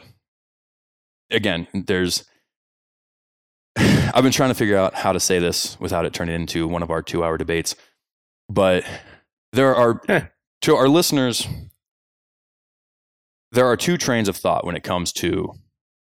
again, 1.32 1.68
there's 1.74 2.26
I've 3.78 4.24
been 4.24 4.32
trying 4.32 4.50
to 4.52 4.56
figure 4.56 4.78
out 4.78 4.94
how 4.96 5.12
to 5.12 5.20
say 5.20 5.40
this 5.40 5.80
without 5.80 6.06
it 6.06 6.14
turning 6.14 6.36
into 6.36 6.68
one 6.68 6.84
of 6.84 6.90
our 6.92 7.02
two 7.02 7.24
hour 7.24 7.38
debates. 7.38 7.76
But 8.50 8.86
there 9.54 9.76
are 9.76 10.02
to 10.62 10.76
our 10.76 10.88
listeners, 10.88 11.48
there 13.52 13.66
are 13.66 13.78
two 13.78 13.98
trains 13.98 14.28
of 14.30 14.36
thought 14.36 14.66
when 14.66 14.76
it 14.76 14.84
comes 14.84 15.12
to 15.14 15.54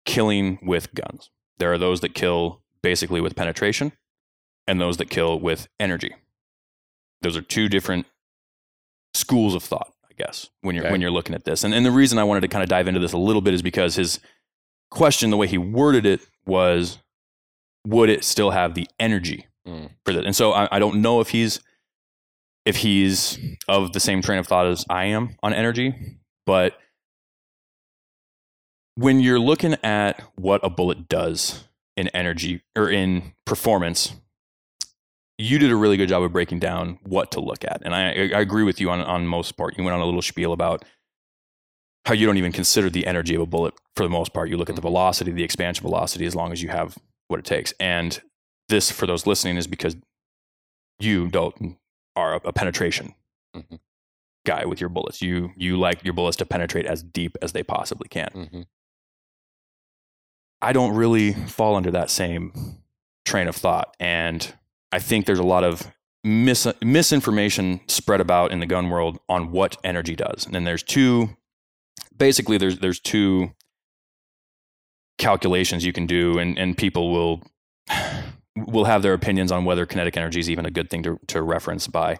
killing 0.05 0.59
with 0.61 0.93
guns. 0.93 1.29
There 1.57 1.71
are 1.73 1.77
those 1.77 2.01
that 2.01 2.13
kill 2.13 2.61
basically 2.81 3.21
with 3.21 3.35
penetration, 3.35 3.93
and 4.67 4.79
those 4.81 4.97
that 4.97 5.09
kill 5.09 5.39
with 5.39 5.67
energy. 5.79 6.13
Those 7.21 7.37
are 7.37 7.41
two 7.41 7.69
different 7.69 8.05
schools 9.13 9.55
of 9.55 9.63
thought, 9.63 9.93
I 10.09 10.13
guess, 10.17 10.49
when 10.61 10.75
you're 10.75 10.83
Okay. 10.85 10.91
when 10.91 10.99
you're 10.99 11.11
looking 11.11 11.35
at 11.35 11.45
this. 11.45 11.63
And 11.63 11.73
and 11.73 11.85
the 11.85 11.91
reason 11.91 12.17
I 12.17 12.23
wanted 12.25 12.41
to 12.41 12.47
kind 12.49 12.63
of 12.63 12.69
dive 12.69 12.87
into 12.87 12.99
this 12.99 13.13
a 13.13 13.17
little 13.17 13.41
bit 13.41 13.53
is 13.53 13.61
because 13.61 13.95
his 13.95 14.19
question, 14.93 15.29
the 15.29 15.37
way 15.37 15.47
he 15.47 15.57
worded 15.57 16.05
it, 16.05 16.21
was 16.45 16.99
would 17.85 18.09
it 18.09 18.23
still 18.23 18.51
have 18.51 18.73
the 18.75 18.87
energy 18.99 19.47
Mm. 19.67 19.89
for 20.05 20.11
that? 20.13 20.25
And 20.25 20.35
so 20.35 20.51
I, 20.51 20.67
I 20.75 20.79
don't 20.79 21.01
know 21.01 21.21
if 21.21 21.29
he's 21.29 21.59
if 22.65 22.77
he's 22.77 23.37
of 23.67 23.93
the 23.93 23.99
same 23.99 24.21
train 24.21 24.39
of 24.39 24.47
thought 24.47 24.67
as 24.67 24.85
I 24.89 25.05
am 25.05 25.35
on 25.41 25.53
energy, 25.53 26.17
but 26.45 26.77
when 28.95 29.19
you're 29.19 29.39
looking 29.39 29.75
at 29.83 30.21
what 30.35 30.61
a 30.63 30.69
bullet 30.69 31.07
does 31.09 31.63
in 31.97 32.07
energy 32.09 32.61
or 32.75 32.89
in 32.89 33.33
performance, 33.45 34.13
you 35.37 35.57
did 35.59 35.71
a 35.71 35.75
really 35.75 35.97
good 35.97 36.09
job 36.09 36.23
of 36.23 36.31
breaking 36.31 36.59
down 36.59 36.99
what 37.03 37.31
to 37.31 37.39
look 37.39 37.63
at. 37.65 37.81
And 37.83 37.95
I, 37.95 38.09
I 38.09 38.39
agree 38.41 38.63
with 38.63 38.79
you 38.79 38.89
on, 38.89 38.99
on 39.01 39.25
most 39.27 39.53
part. 39.57 39.77
You 39.77 39.83
went 39.83 39.95
on 39.95 40.01
a 40.01 40.05
little 40.05 40.21
spiel 40.21 40.53
about 40.53 40.85
how 42.05 42.13
you 42.13 42.25
don't 42.25 42.37
even 42.37 42.51
consider 42.51 42.89
the 42.89 43.05
energy 43.07 43.35
of 43.35 43.41
a 43.41 43.45
bullet 43.45 43.73
for 43.95 44.03
the 44.03 44.09
most 44.09 44.33
part. 44.33 44.49
You 44.49 44.57
look 44.57 44.69
at 44.69 44.75
the 44.75 44.81
velocity, 44.81 45.31
the 45.31 45.43
expansion 45.43 45.83
velocity, 45.83 46.25
as 46.25 46.35
long 46.35 46.51
as 46.51 46.61
you 46.61 46.69
have 46.69 46.97
what 47.29 47.39
it 47.39 47.45
takes. 47.45 47.73
And 47.79 48.19
this, 48.69 48.91
for 48.91 49.05
those 49.07 49.25
listening, 49.25 49.57
is 49.57 49.67
because 49.67 49.95
you, 50.99 51.27
Dalton, 51.29 51.77
are 52.15 52.35
a, 52.43 52.51
penetration 52.53 53.15
Mhm. 53.55 53.79
guy 54.45 54.65
with 54.65 54.79
your 54.79 54.89
bullets. 54.89 55.21
You 55.21 55.51
you 55.55 55.77
like 55.77 56.03
your 56.03 56.13
bullets 56.13 56.37
to 56.37 56.45
penetrate 56.45 56.85
as 56.85 57.01
deep 57.03 57.37
as 57.41 57.53
they 57.53 57.63
possibly 57.63 58.07
can. 58.09 58.29
Mhm. 58.33 58.65
I 60.61 60.73
don't 60.73 60.95
really 60.95 61.33
fall 61.33 61.75
under 61.75 61.91
that 61.91 62.09
same 62.09 62.77
train 63.25 63.47
of 63.47 63.55
thought. 63.55 63.95
And 63.99 64.53
I 64.91 64.99
think 64.99 65.25
there's 65.25 65.39
a 65.39 65.43
lot 65.43 65.63
of 65.63 65.91
mis- 66.23 66.67
misinformation 66.81 67.81
spread 67.87 68.21
about 68.21 68.51
in 68.51 68.59
the 68.59 68.65
gun 68.65 68.89
world 68.89 69.19
on 69.27 69.51
what 69.51 69.77
energy 69.83 70.15
does. 70.15 70.45
And 70.45 70.53
then 70.55 70.63
there's 70.63 70.83
two, 70.83 71.35
basically, 72.17 72.57
there's, 72.57 72.79
there's 72.79 72.99
two 72.99 73.51
calculations 75.17 75.85
you 75.85 75.93
can 75.93 76.07
do, 76.07 76.37
and, 76.37 76.57
and 76.57 76.77
people 76.77 77.11
will, 77.11 77.41
will 78.55 78.85
have 78.85 79.01
their 79.01 79.13
opinions 79.13 79.51
on 79.51 79.65
whether 79.65 79.85
kinetic 79.85 80.17
energy 80.17 80.39
is 80.39 80.49
even 80.49 80.65
a 80.65 80.71
good 80.71 80.89
thing 80.89 81.03
to, 81.03 81.19
to 81.27 81.41
reference 81.41 81.87
by. 81.87 82.17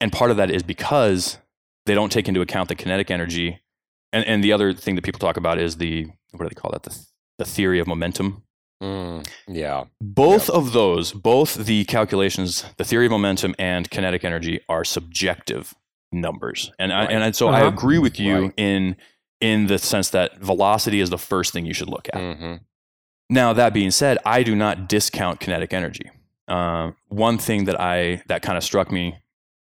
And 0.00 0.12
part 0.12 0.30
of 0.30 0.36
that 0.36 0.50
is 0.50 0.62
because 0.62 1.38
they 1.86 1.94
don't 1.94 2.10
take 2.10 2.28
into 2.28 2.40
account 2.40 2.68
the 2.68 2.74
kinetic 2.74 3.10
energy. 3.10 3.60
And, 4.12 4.24
and 4.26 4.44
the 4.44 4.52
other 4.52 4.72
thing 4.72 4.94
that 4.94 5.02
people 5.02 5.18
talk 5.18 5.36
about 5.36 5.58
is 5.58 5.76
the, 5.76 6.06
what 6.32 6.44
do 6.44 6.48
they 6.48 6.60
call 6.60 6.70
that? 6.72 6.84
The, 6.84 7.06
the 7.38 7.44
theory 7.44 7.80
of 7.80 7.86
momentum. 7.86 8.42
Mm. 8.82 9.28
Yeah. 9.46 9.84
Both 10.00 10.48
of 10.48 10.72
those, 10.72 11.12
both 11.12 11.54
the 11.54 11.84
calculations, 11.84 12.64
the 12.78 12.84
theory 12.84 13.06
of 13.06 13.12
momentum 13.12 13.54
and 13.58 13.90
kinetic 13.90 14.24
energy 14.24 14.60
are 14.68 14.84
subjective 14.84 15.74
numbers. 16.12 16.72
And 16.78 16.92
I, 16.92 17.04
and 17.04 17.34
so 17.36 17.48
I 17.48 17.60
Uh-huh. 17.60 17.68
agree 17.68 17.98
with 17.98 18.18
you 18.18 18.36
Right. 18.42 18.52
in 18.56 18.96
in 19.40 19.68
the 19.68 19.78
sense 19.78 20.10
that 20.10 20.36
velocity 20.38 21.00
is 21.00 21.08
the 21.08 21.16
first 21.16 21.52
thing 21.54 21.64
you 21.64 21.72
should 21.72 21.88
look 21.88 22.08
at. 22.12 22.36
hmm 22.36 22.56
Now 23.30 23.52
that 23.54 23.72
being 23.72 23.90
said, 23.90 24.18
I 24.26 24.42
do 24.42 24.54
not 24.54 24.88
discount 24.88 25.40
kinetic 25.40 25.72
energy. 25.72 26.10
Uh, 26.48 26.90
one 27.08 27.38
thing 27.38 27.64
that 27.64 27.80
I 27.80 28.22
that 28.26 28.42
kind 28.42 28.58
of 28.58 28.64
struck 28.64 28.90
me 28.92 29.16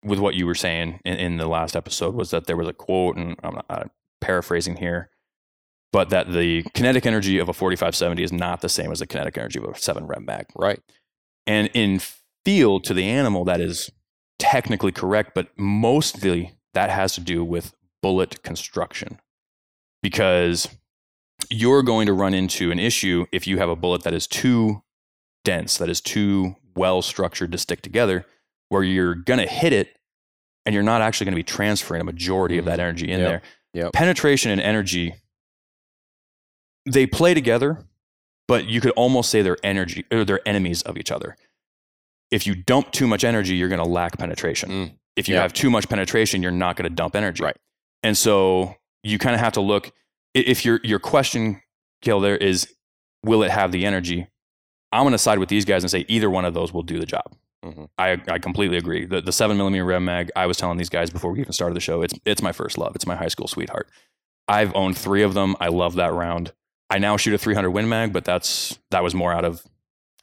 with 0.05 0.19
what 0.19 0.35
you 0.35 0.47
were 0.47 0.55
saying 0.57 0.99
in, 1.05 1.15
in 1.17 1.37
the 1.37 1.47
last 1.47 1.77
episode 1.77 2.15
was 2.15 2.31
that 2.31 2.47
there 2.47 2.57
was 2.57 2.67
a 2.67 2.73
quote, 2.73 3.17
and 3.17 3.37
I'm 3.45 3.55
not 3.55 3.67
uh, 3.71 3.85
paraphrasing 4.21 4.77
here, 4.77 5.11
but 5.93 6.09
that 6.11 6.33
the 6.33 6.63
kinetic 6.75 7.07
energy 7.07 7.39
of 7.39 7.49
a 7.49 7.53
4570 7.53 8.23
is 8.25 8.33
not 8.33 8.63
the 8.63 8.69
same 8.69 8.91
as 8.91 8.99
the 8.99 9.07
kinetic 9.07 9.39
energy 9.39 9.59
of 9.61 9.65
a 9.67 9.79
seven 9.79 10.07
rem 10.07 10.25
mag. 10.25 10.47
Right. 10.57 10.81
And 11.47 11.69
in 11.75 12.01
feel 12.45 12.81
to 12.81 12.95
the 12.95 13.05
animal, 13.05 13.45
that 13.45 13.61
is 13.61 13.91
technically 14.43 14.91
correct, 14.91 15.35
but 15.35 15.49
mostly 15.57 16.53
that 16.75 16.91
has 16.91 17.15
to 17.15 17.21
do 17.21 17.45
with 17.45 17.75
bullet 18.03 18.43
construction. 18.43 19.21
Because 20.03 20.69
you're 21.49 21.85
going 21.85 22.07
to 22.07 22.13
run 22.13 22.35
into 22.35 22.73
an 22.73 22.81
issue 22.81 23.27
if 23.31 23.47
you 23.47 23.59
have 23.59 23.69
a 23.69 23.77
bullet 23.77 24.03
that 24.03 24.13
is 24.13 24.27
too 24.27 24.83
dense, 25.45 25.79
that 25.79 25.89
is 25.89 26.01
too 26.01 26.57
well 26.75 27.03
structured 27.03 27.53
to 27.53 27.59
stick 27.59 27.83
together, 27.83 28.27
where 28.69 28.83
you're 28.83 29.15
going 29.15 29.39
to 29.39 29.47
hit 29.47 29.73
it 29.73 29.97
and 30.67 30.75
you're 30.75 30.83
not 30.83 31.03
actually 31.03 31.27
going 31.27 31.35
to 31.35 31.39
be 31.39 31.45
transferring 31.45 32.01
a 32.01 32.05
majority 32.05 32.59
of 32.59 32.65
mm-hmm. 32.65 32.71
that 32.71 32.81
energy 32.81 33.11
in 33.11 33.21
Yep. 33.21 33.29
there. 33.29 33.43
Yep. 33.75 33.93
Penetration 33.93 34.51
and 34.51 34.61
energy, 34.61 35.15
they 36.85 37.07
play 37.07 37.33
together, 37.33 37.85
but 38.49 38.67
you 38.67 38.81
could 38.81 38.91
almost 38.93 39.31
say 39.31 39.41
they're 39.41 39.57
energy 39.63 40.05
or 40.11 40.25
they're 40.25 40.47
enemies 40.47 40.83
of 40.83 40.99
each 40.99 41.13
other. 41.13 41.37
If 42.33 42.47
you 42.47 42.55
dump 42.57 42.91
too 42.91 43.07
much 43.07 43.23
energy, 43.23 43.55
you're 43.55 43.69
going 43.69 43.79
to 43.83 43.89
lack 43.89 44.19
penetration. 44.19 44.71
Mm. 44.71 44.93
If 45.15 45.29
you 45.29 45.35
Yeah. 45.37 45.43
have 45.43 45.53
too 45.53 45.71
much 45.71 45.89
penetration, 45.89 46.43
you're 46.43 46.51
not 46.51 46.75
going 46.77 46.89
to 46.89 46.95
dump 46.95 47.15
energy. 47.15 47.45
Right. 47.45 47.57
And 48.03 48.17
so 48.17 48.75
you 49.05 49.19
kind 49.19 49.35
of 49.35 49.41
have 49.41 49.53
to 49.53 49.61
look 49.61 49.93
if 50.35 50.65
your 50.65 50.81
your 50.83 50.99
question, 50.99 51.61
Kjell, 52.05 52.21
there 52.23 52.37
is 52.37 52.67
will 53.23 53.43
it 53.45 53.51
have 53.53 53.71
the 53.71 53.85
energy? 53.87 54.27
I'm 54.91 55.03
going 55.05 55.13
to 55.13 55.19
side 55.19 55.39
with 55.39 55.49
these 55.49 55.65
guys 55.65 55.85
and 55.85 55.91
say 55.91 56.05
either 56.09 56.29
one 56.29 56.45
of 56.45 56.55
those 56.55 56.73
will 56.73 56.83
do 56.83 56.99
the 56.99 57.07
job. 57.07 57.35
Mhm. 57.65 57.89
I, 57.97 58.21
I 58.29 58.39
completely 58.41 58.77
agree. 58.77 59.05
The, 59.07 59.21
the 59.21 59.31
seven 59.33 59.57
millimeter 59.57 59.85
Rem 59.85 60.05
Mag, 60.05 60.31
I 60.35 60.47
was 60.47 60.57
telling 60.57 60.79
these 60.79 60.89
guys 60.89 61.11
before 61.11 61.31
we 61.33 61.41
even 61.41 61.53
started 61.53 61.77
the 61.77 61.81
show, 61.81 62.03
it's, 62.03 62.13
it's 62.25 62.43
my 62.43 62.51
first 62.53 62.77
love. 62.77 62.97
It's 62.97 63.07
my 63.07 63.15
high 63.15 63.29
school 63.29 63.47
sweetheart. 63.47 63.89
I've 64.49 64.75
owned 64.75 64.99
three 64.99 65.23
of 65.23 65.35
them. 65.35 65.55
I 65.61 65.69
love 65.69 65.95
that 65.95 66.13
round. 66.13 66.53
I 66.91 66.99
now 66.99 67.17
shoot 67.17 67.33
a 67.35 67.39
300 67.39 67.71
Win 67.71 67.89
Mag, 67.89 68.13
but 68.13 68.25
that's 68.25 68.79
that 68.91 69.03
was 69.05 69.15
more 69.15 69.33
out 69.33 69.45
of 69.45 69.63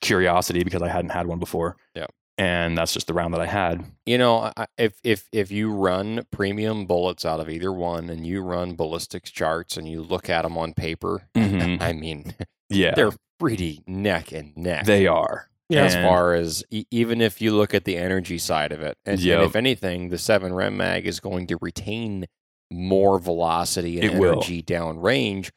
curiosity 0.02 0.64
because 0.64 0.82
I 0.82 0.88
hadn't 0.88 1.12
had 1.12 1.28
one 1.28 1.40
before. 1.40 1.76
Yeah. 1.96 2.06
and 2.38 2.78
that's 2.78 2.94
just 2.94 3.08
the 3.08 3.14
round 3.14 3.34
that 3.34 3.42
I 3.42 3.46
had. 3.48 3.84
You 4.06 4.18
know, 4.18 4.50
I- 4.56 4.66
if 4.78 4.94
if 5.04 5.28
if 5.34 5.52
you 5.52 5.72
run 5.74 6.24
premium 6.32 6.86
bullets 6.86 7.26
out 7.26 7.40
of 7.42 7.50
either 7.50 7.74
one, 7.74 8.10
and 8.10 8.26
you 8.26 8.42
run 8.42 8.76
ballistics 8.76 9.30
charts, 9.30 9.76
and 9.76 9.88
you 9.90 10.02
look 10.02 10.30
at 10.30 10.44
them 10.44 10.58
on 10.58 10.74
paper, 10.74 11.24
Mhm. 11.36 11.82
I 11.82 11.92
mean, 11.94 12.34
Yeah, 12.70 12.94
they're 12.96 13.12
pretty 13.40 13.84
neck 13.88 14.32
and 14.32 14.56
neck. 14.56 14.86
they 14.86 15.06
are. 15.08 15.48
Yeah. 15.72 15.84
as 15.86 15.94
far 15.96 16.34
as 16.34 16.64
e- 16.72 16.86
even 16.90 17.22
if 17.22 17.42
you 17.42 17.54
look 17.56 17.74
at 17.76 17.84
the 17.86 17.96
energy 17.98 18.38
side 18.40 18.72
of 18.72 18.82
it, 18.82 18.98
and, 19.06 19.20
and 19.20 19.44
if 19.44 19.56
anything, 19.56 20.10
the 20.10 20.18
seven 20.18 20.52
rem 20.54 20.78
mag 20.78 21.06
is 21.06 21.20
going 21.20 21.46
to 21.48 21.58
retain 21.62 22.26
more 22.72 23.20
velocity 23.20 24.00
and 24.00 24.12
It 24.12 24.18
will. 24.18 24.32
energy 24.34 24.64
downrange 24.64 25.52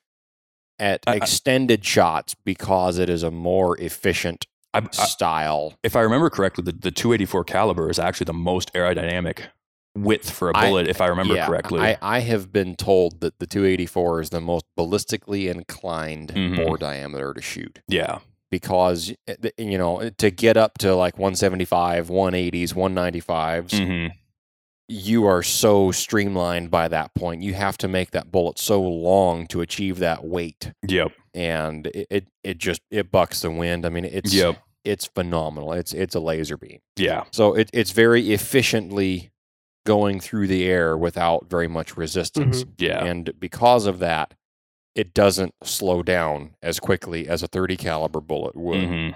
at 0.82 1.02
I- 1.06 1.12
I- 1.12 1.16
extended 1.16 1.84
shots 1.84 2.34
because 2.44 2.98
it 2.98 3.08
is 3.08 3.22
a 3.22 3.30
more 3.30 3.78
efficient 3.80 4.46
I, 4.74 4.78
I, 4.80 5.04
style. 5.06 5.74
if 5.82 5.94
I 5.96 6.00
remember 6.00 6.28
correctly, 6.30 6.64
the, 6.64 6.72
the 6.72 6.90
284 6.90 7.44
caliber 7.44 7.90
is 7.90 7.98
actually 7.98 8.24
the 8.24 8.32
most 8.50 8.72
aerodynamic 8.74 9.38
width 9.94 10.30
for 10.30 10.48
a 10.48 10.54
bullet, 10.54 10.88
if 10.88 11.00
I 11.02 11.06
remember 11.08 11.34
yeah, 11.34 11.46
correctly. 11.46 11.80
I, 11.80 11.98
I 12.00 12.20
have 12.20 12.50
been 12.50 12.74
told 12.76 13.20
that 13.20 13.38
the 13.38 13.46
284 13.46 14.22
is 14.22 14.30
the 14.30 14.40
most 14.40 14.64
ballistically 14.78 15.50
inclined 15.50 16.30
Mhm. 16.34 16.56
bore 16.56 16.78
diameter 16.78 17.34
to 17.34 17.42
shoot. 17.42 17.80
yeah, 17.88 18.20
Because 18.50 19.12
eh, 19.28 19.34
you 19.58 19.76
know 19.76 20.08
to 20.08 20.30
get 20.30 20.56
up 20.56 20.78
to 20.78 20.94
like 20.94 21.18
175, 21.18 22.08
180s, 22.08 22.72
195s, 22.72 23.78
hmm 23.86 24.06
you 24.88 25.26
are 25.26 25.42
so 25.42 25.90
streamlined 25.92 26.70
by 26.70 26.88
that 26.88 27.14
point. 27.14 27.42
You 27.42 27.54
have 27.54 27.78
to 27.78 27.88
make 27.88 28.10
that 28.10 28.30
bullet 28.30 28.58
so 28.58 28.82
long 28.82 29.46
to 29.48 29.60
achieve 29.60 29.98
that 30.00 30.24
weight, 30.24 30.72
yep, 30.86 31.12
and 31.34 31.86
it 31.88 32.06
it, 32.10 32.28
it 32.44 32.58
just 32.58 32.82
it 32.90 33.10
bucks 33.10 33.40
the 33.42 33.50
wind. 33.50 33.86
I 33.86 33.88
mean, 33.88 34.04
it's 34.04 34.34
yep, 34.34 34.58
it's 34.84 35.06
phenomenal. 35.06 35.72
It's 35.72 35.92
it's 35.92 36.14
a 36.14 36.20
laser 36.20 36.56
beam, 36.56 36.80
yeah, 36.96 37.24
so 37.30 37.54
it, 37.54 37.70
it's 37.72 37.92
very 37.92 38.32
efficiently 38.32 39.30
going 39.86 40.20
through 40.20 40.46
the 40.46 40.64
air 40.66 40.96
without 40.96 41.48
very 41.48 41.68
much 41.68 41.96
resistance, 41.96 42.64
yeah, 42.78 43.02
and 43.04 43.32
because 43.40 43.86
of 43.86 43.98
that, 44.00 44.34
it 44.94 45.14
doesn't 45.14 45.54
slow 45.62 46.02
down 46.02 46.54
as 46.62 46.78
quickly 46.78 47.28
as 47.28 47.42
a 47.42 47.48
30 47.48 47.76
caliber 47.76 48.20
bullet 48.20 48.54
would. 48.56 48.84
hmm 48.88 49.10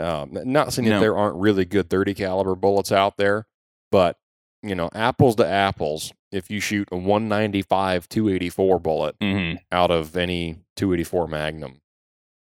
Um, 0.00 0.38
not 0.44 0.72
saying 0.72 0.88
No. 0.88 0.94
that 0.96 1.00
there 1.00 1.16
aren't 1.16 1.36
really 1.36 1.64
good 1.64 1.90
30 1.90 2.14
caliber 2.14 2.54
bullets 2.54 2.92
out 2.92 3.16
there, 3.16 3.46
but 3.90 4.16
you 4.62 4.74
know, 4.74 4.90
apples 4.94 5.36
to 5.36 5.46
apples, 5.46 6.12
if 6.32 6.50
you 6.50 6.60
shoot 6.60 6.88
a 6.92 6.96
195 6.96 8.08
284 8.08 8.78
bullet 8.80 9.16
hmm 9.20 9.52
out 9.72 9.90
of 9.90 10.16
any 10.16 10.56
284 10.76 11.26
Magnum 11.28 11.80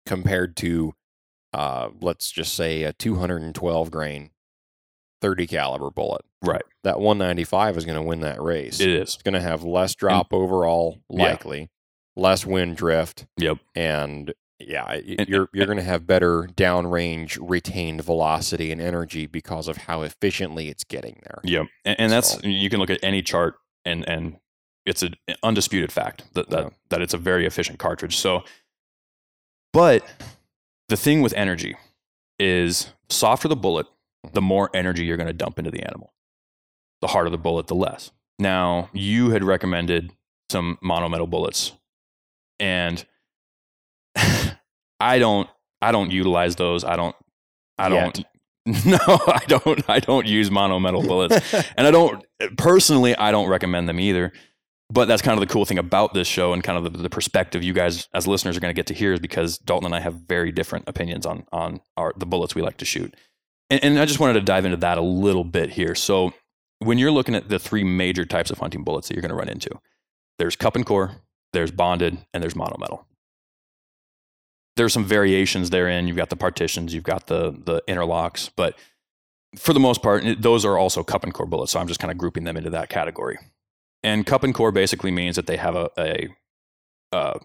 compared 0.06 0.56
to 0.58 0.94
uh, 1.54 1.90
let's 2.02 2.32
just 2.32 2.54
say 2.54 2.84
a 2.84 2.92
212 2.94 3.90
grain 3.90 4.30
30 5.22 5.48
caliber 5.48 5.90
bullet, 5.90 6.22
right, 6.42 6.62
that 6.84 7.00
195 7.00 7.78
is 7.78 7.86
going 7.86 7.96
to 7.96 8.02
win 8.02 8.20
that 8.20 8.42
race. 8.42 8.80
it 8.82 8.90
is. 8.90 9.16
It's 9.16 9.24
going 9.24 9.34
to 9.34 9.42
have 9.42 9.64
less 9.64 9.96
drop 9.96 10.34
overall, 10.34 11.00
Yeah. 11.10 11.24
likely, 11.24 11.70
less 12.18 12.46
wind 12.46 12.76
drift, 12.78 13.26
Yep, 13.38 13.60
and 13.74 14.34
yeah, 14.60 15.00
you're 15.28 15.50
you're 15.54 15.66
going 15.66 15.78
to 15.78 15.84
have 15.84 16.08
better 16.08 16.48
downrange 16.56 17.38
retained 17.42 18.04
velocity 18.04 18.72
and 18.72 18.80
energy 18.80 19.26
because 19.26 19.68
of 19.68 19.78
how 19.78 20.02
efficiently 20.02 20.70
it's 20.70 20.84
getting 20.84 21.20
there. 21.24 21.40
yep, 21.44 21.68
and, 21.84 22.00
and 22.00 22.12
that's 22.12 22.42
you 22.44 22.70
can 22.70 22.80
look 22.80 22.90
at 22.90 23.00
any 23.04 23.22
chart 23.22 23.56
and 23.84 24.08
and 24.08 24.38
it's 24.86 25.02
an 25.02 25.16
undisputed 25.44 25.92
fact 25.92 26.24
that 26.34 26.50
that, 26.52 26.64
Yeah. 26.64 26.70
that 26.90 27.02
it's 27.02 27.14
a 27.14 27.18
very 27.18 27.46
efficient 27.46 27.80
cartridge. 27.80 28.16
So, 28.18 28.44
but 29.74 30.06
the 30.90 30.98
thing 30.98 31.22
with 31.22 31.34
energy 31.34 31.76
is 32.40 32.94
softer 33.10 33.48
the 33.48 33.56
bullet, 33.56 33.88
the 34.24 34.40
mm-hmm. 34.40 34.48
more 34.48 34.70
energy 34.74 35.06
you're 35.06 35.18
going 35.18 35.28
to 35.28 35.34
dump 35.34 35.58
into 35.58 35.72
the 35.72 35.84
animal. 35.84 36.14
The 37.02 37.08
harder 37.08 37.30
the 37.30 37.38
bullet, 37.38 37.68
the 37.68 37.76
less. 37.76 38.12
Now, 38.40 38.90
you 38.94 39.32
had 39.32 39.44
recommended 39.44 40.12
some 40.50 40.78
monometal 40.84 41.30
bullets, 41.30 41.74
and 42.60 43.06
I 45.06 45.20
don't. 45.20 45.48
I 45.82 45.92
don't 45.92 46.12
utilize 46.12 46.56
those. 46.56 46.84
I 46.84 46.96
don't. 46.96 47.16
I 47.78 47.90
don't. 47.90 48.24
No, 48.84 48.98
I 49.08 49.44
don't. 49.48 49.88
I 49.88 50.00
don't 50.00 50.26
use 50.26 50.50
monometal 50.50 51.08
bullets, 51.08 51.54
and 51.78 51.86
I 51.86 51.92
don't 51.92 52.26
personally. 52.58 53.16
I 53.16 53.30
don't 53.30 53.48
recommend 53.48 53.88
them 53.88 54.00
either. 54.00 54.34
But 54.90 55.08
that's 55.08 55.22
kind 55.22 55.40
of 55.40 55.48
the 55.48 55.54
cool 55.54 55.66
thing 55.66 55.78
about 55.78 56.16
this 56.16 56.28
show, 56.28 56.52
and 56.52 56.64
kind 56.64 56.84
of 56.84 56.92
the, 56.92 57.04
the 57.04 57.10
perspective 57.10 57.62
you 57.62 57.74
guys 57.74 58.10
as 58.16 58.26
listeners 58.26 58.58
are 58.58 58.60
going 58.60 58.74
to 58.74 58.76
get 58.76 58.88
to 58.88 58.96
hear, 58.96 59.14
is 59.14 59.20
because 59.20 59.60
Dalton 59.60 59.86
and 59.86 59.94
I 59.94 60.00
have 60.00 60.16
very 60.16 60.52
different 60.52 60.90
opinions 60.90 61.28
on 61.28 61.46
on 61.52 61.80
our 61.96 62.14
the 62.18 62.26
bullets 62.26 62.56
we 62.56 62.64
like 62.64 62.78
to 62.78 62.86
shoot, 62.86 63.16
and, 63.70 63.84
and 63.84 64.00
I 64.00 64.06
just 64.06 64.20
wanted 64.20 64.34
to 64.34 64.42
dive 64.42 64.66
into 64.66 64.78
that 64.78 64.98
a 64.98 65.02
little 65.02 65.44
bit 65.44 65.70
here. 65.70 65.94
So, 65.94 66.34
when 66.80 66.98
you're 66.98 67.12
looking 67.12 67.36
at 67.36 67.50
the 67.50 67.60
three 67.60 67.84
major 67.84 68.26
types 68.26 68.50
of 68.50 68.58
hunting 68.58 68.84
bullets 68.84 69.10
that 69.10 69.14
you're 69.14 69.22
going 69.22 69.30
to 69.30 69.36
run 69.36 69.50
into, 69.50 69.70
there's 70.40 70.56
cup 70.56 70.76
and 70.76 70.88
core, 70.88 71.18
there's 71.54 71.70
bonded, 71.70 72.18
and 72.34 72.42
there's 72.42 72.56
monometal 72.56 73.06
there's 74.76 74.94
some 74.94 75.06
variations 75.06 75.70
therein. 75.70 76.08
You've 76.08 76.18
got 76.18 76.30
the 76.30 76.36
partitions, 76.36 76.94
you've 76.94 77.04
got 77.04 77.28
the 77.28 77.52
the 77.52 77.82
interlocks, 77.88 78.50
but 78.56 78.76
for 79.58 79.74
the 79.74 79.80
most 79.80 80.02
part, 80.02 80.24
those 80.42 80.66
are 80.66 80.78
also 80.78 81.04
cup 81.04 81.24
and 81.24 81.34
core 81.34 81.46
bullets. 81.46 81.72
So 81.72 81.80
I'm 81.80 81.88
just 81.88 82.00
kind 82.00 82.12
of 82.12 82.18
grouping 82.18 82.44
them 82.44 82.58
into 82.58 82.70
that 82.72 82.90
category. 82.90 83.38
And 84.04 84.26
cup 84.26 84.44
and 84.44 84.54
core 84.54 84.72
basically 84.72 85.12
means 85.12 85.36
that 85.38 85.48
they 85.48 85.58
have 85.58 85.76
a, 85.76 85.90
a, 85.98 86.28
a 87.12 87.40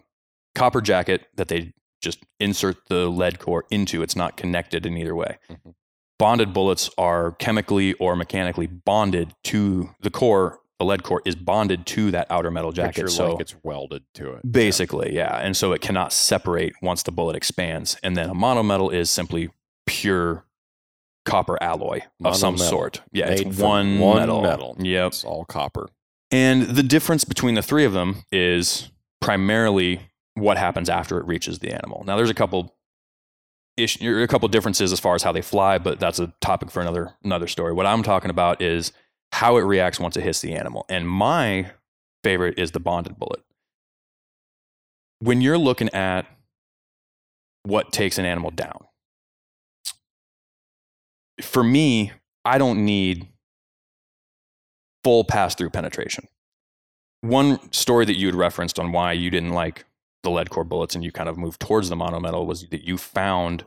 copper 0.53 0.81
jacket 0.81 1.27
that 1.35 1.47
they 1.47 1.73
just 2.01 2.19
insert 2.39 2.87
the 2.87 3.07
lead 3.09 3.39
core 3.39 3.65
into. 3.71 4.03
It's 4.03 4.15
not 4.15 4.35
connected 4.37 4.85
in 4.85 4.97
either 4.97 5.15
way. 5.15 5.37
Mhm. 5.49 5.73
Bonded 6.19 6.53
bullets 6.53 6.89
are 6.97 7.31
chemically 7.33 7.93
or 7.93 8.15
mechanically 8.15 8.67
bonded 8.67 9.33
to 9.45 9.89
the 10.01 10.11
core. 10.11 10.59
The 10.81 10.85
lead 10.85 11.03
core 11.03 11.21
is 11.25 11.35
bonded 11.35 11.85
to 11.85 12.09
that 12.09 12.25
outer 12.31 12.49
metal 12.49 12.71
jacket. 12.71 13.07
So 13.11 13.33
like 13.33 13.41
it's 13.41 13.53
welded 13.61 14.01
to 14.15 14.33
it. 14.33 14.51
Basically, 14.51 15.13
yeah. 15.13 15.37
And 15.37 15.55
so 15.55 15.73
it 15.73 15.81
cannot 15.81 16.11
separate 16.11 16.73
once 16.81 17.03
the 17.03 17.11
bullet 17.11 17.35
expands. 17.35 17.97
And 18.01 18.17
then 18.17 18.31
a 18.31 18.33
monometal 18.33 18.91
is 18.91 19.11
simply 19.11 19.51
pure 19.85 20.43
copper 21.23 21.61
alloy 21.61 21.99
of 22.25 22.35
some 22.35 22.55
Monometal. 22.55 22.69
sort. 22.69 23.01
Yeah, 23.11 23.29
Made 23.29 23.47
it's 23.49 23.59
one, 23.59 23.99
one 23.99 24.17
metal. 24.21 24.41
metal. 24.41 24.75
Yep. 24.79 25.07
It's 25.09 25.23
all 25.23 25.45
copper. 25.45 25.87
And 26.31 26.63
the 26.63 26.81
difference 26.81 27.25
between 27.25 27.53
the 27.53 27.61
three 27.61 27.85
of 27.85 27.93
them 27.93 28.23
is 28.31 28.89
primarily 29.19 30.09
what 30.33 30.57
happens 30.57 30.89
after 30.89 31.19
it 31.19 31.27
reaches 31.27 31.59
the 31.59 31.71
animal. 31.71 32.03
Now, 32.07 32.15
there's 32.15 32.31
a 32.31 32.33
couple 32.33 32.75
ish, 33.77 34.01
er, 34.01 34.23
a 34.23 34.27
couple 34.27 34.47
differences 34.47 34.91
as 34.91 34.99
far 34.99 35.13
as 35.13 35.21
how 35.21 35.31
they 35.31 35.43
fly, 35.43 35.77
but 35.77 35.99
that's 35.99 36.17
a 36.17 36.33
topic 36.41 36.71
for 36.71 36.81
another 36.81 37.13
another 37.23 37.45
story. 37.45 37.71
What 37.71 37.85
I'm 37.85 38.01
talking 38.01 38.31
about 38.31 38.63
is 38.63 38.91
how 39.31 39.57
it 39.57 39.61
reacts 39.61 39.99
once 39.99 40.17
it 40.17 40.23
hits 40.23 40.41
the 40.41 40.53
animal. 40.53 40.85
And 40.89 41.07
my 41.07 41.71
favorite 42.23 42.59
is 42.59 42.71
the 42.71 42.79
bonded 42.79 43.17
bullet. 43.17 43.41
When 45.19 45.41
you're 45.41 45.57
looking 45.57 45.89
at 45.93 46.25
what 47.63 47.91
takes 47.91 48.17
an 48.17 48.25
animal 48.25 48.51
down, 48.51 48.85
for 51.41 51.63
me, 51.63 52.11
I 52.45 52.57
don't 52.57 52.85
need 52.85 53.27
full 55.03 55.23
pass 55.23 55.55
through 55.55 55.69
penetration. 55.69 56.27
One 57.21 57.71
story 57.71 58.05
that 58.05 58.17
you 58.17 58.27
had 58.27 58.35
referenced 58.35 58.79
on 58.79 58.91
why 58.91 59.13
you 59.13 59.29
didn't 59.29 59.51
like 59.51 59.85
the 60.23 60.29
lead 60.29 60.49
core 60.49 60.63
bullets 60.63 60.95
and 60.95 61.03
you 61.03 61.11
kind 61.11 61.29
of 61.29 61.37
moved 61.37 61.59
towards 61.59 61.89
the 61.89 61.95
monometal 61.95 62.45
was 62.45 62.67
that 62.69 62.83
you 62.83 62.97
found 62.97 63.65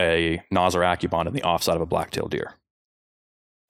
a 0.00 0.42
Nosler 0.52 0.84
Accubond 0.84 1.28
in 1.28 1.34
the 1.34 1.42
offside 1.42 1.76
of 1.76 1.82
a 1.82 1.86
black-tailed 1.86 2.30
deer. 2.30 2.54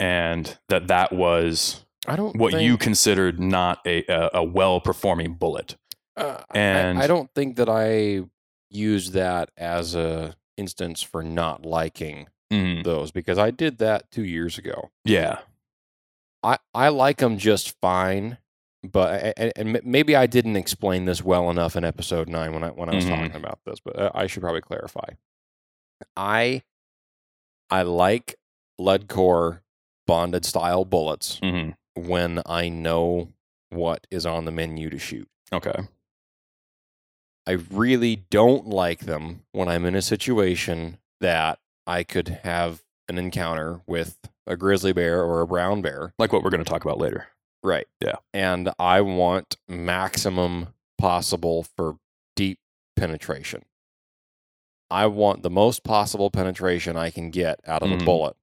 And 0.05 0.59
that 0.69 0.89
that 0.89 1.13
was 1.13 1.85
I 2.07 2.17
don't 2.17 2.37
what 2.37 2.53
think, 2.53 2.65
you 2.65 2.77
considered 2.77 3.41
not 3.41 3.81
a, 3.87 4.05
a, 4.07 4.31
a 4.35 4.45
well-performing 4.45 5.35
bullet. 5.35 5.77
uh, 6.17 6.43
and- 6.55 6.99
I, 6.99 7.07
don't 7.07 7.31
think 7.35 7.57
that 7.57 7.69
I 7.69 8.23
used 8.71 9.13
that 9.15 9.51
as 9.57 9.95
a 9.95 10.37
instance 10.57 11.03
for 11.03 11.23
not 11.23 11.65
liking 11.65 12.29
Mhm. 12.53 12.85
those 12.85 13.11
because 13.11 13.39
I 13.39 13.51
did 13.51 13.79
that 13.79 14.11
two 14.11 14.25
years 14.25 14.59
ago. 14.59 14.91
Yeah. 15.05 15.39
I, 16.43 16.59
I 16.75 16.89
like 16.89 17.17
them 17.19 17.39
just 17.39 17.75
fine, 17.81 18.37
but 18.83 19.33
and, 19.39 19.53
and 19.57 19.81
maybe 19.83 20.15
I 20.15 20.27
didn't 20.27 20.57
explain 20.57 21.07
this 21.07 21.25
well 21.25 21.51
enough 21.51 21.75
in 21.75 21.85
episode 21.85 22.29
nine 22.29 22.53
when 22.53 22.63
I 22.63 22.69
when 22.69 22.91
I 22.91 22.95
was 22.95 23.07
Mhm. 23.07 23.09
talking 23.09 23.35
about 23.35 23.61
this, 23.65 23.81
but 23.81 23.99
uh, 23.99 24.11
I 24.15 24.27
should 24.27 24.43
probably 24.43 24.61
clarify. 24.61 25.09
I 26.17 26.63
I 27.71 27.83
like 27.83 28.37
lead 28.79 29.09
core 29.09 29.63
bonded 30.07 30.45
style 30.45 30.85
bullets 30.85 31.39
hmm 31.43 31.71
when 31.97 32.43
I 32.45 32.69
know 32.69 33.29
what 33.71 34.07
is 34.11 34.27
on 34.27 34.45
the 34.47 34.51
menu 34.51 34.91
to 34.91 34.99
shoot. 34.99 35.29
Okay. 35.53 35.87
I 37.47 37.53
really 37.53 38.17
don't 38.31 38.67
like 38.67 39.01
them 39.01 39.43
when 39.53 39.69
I'm 39.69 39.85
in 39.85 39.95
a 39.95 40.03
situation 40.03 40.99
that 41.21 41.61
I 41.87 42.03
could 42.03 42.41
have 42.43 42.83
an 43.09 43.19
encounter 43.19 43.81
with 43.87 44.19
a 44.47 44.57
grizzly 44.57 44.93
bear 44.93 45.23
or 45.23 45.41
a 45.41 45.47
brown 45.47 45.83
bear. 45.83 46.15
Like 46.19 46.33
what 46.33 46.43
we're 46.43 46.51
going 46.51 46.65
to 46.65 46.69
talk 46.71 46.85
about 46.85 46.99
later. 46.99 47.29
Right. 47.63 47.87
Yeah. 48.01 48.17
And 48.33 48.71
I 48.79 49.01
want 49.03 49.57
maximum 49.69 50.69
possible 50.99 51.65
for 51.77 51.97
deep 52.35 52.59
penetration. 52.97 53.65
I 54.91 55.07
want 55.07 55.43
the 55.43 55.51
most 55.51 55.85
possible 55.85 56.31
penetration 56.31 56.97
I 56.97 57.11
can 57.11 57.31
get 57.31 57.61
out 57.67 57.83
of 57.83 57.89
Mhm. 57.91 58.03
a 58.03 58.05
bullet. 58.05 58.37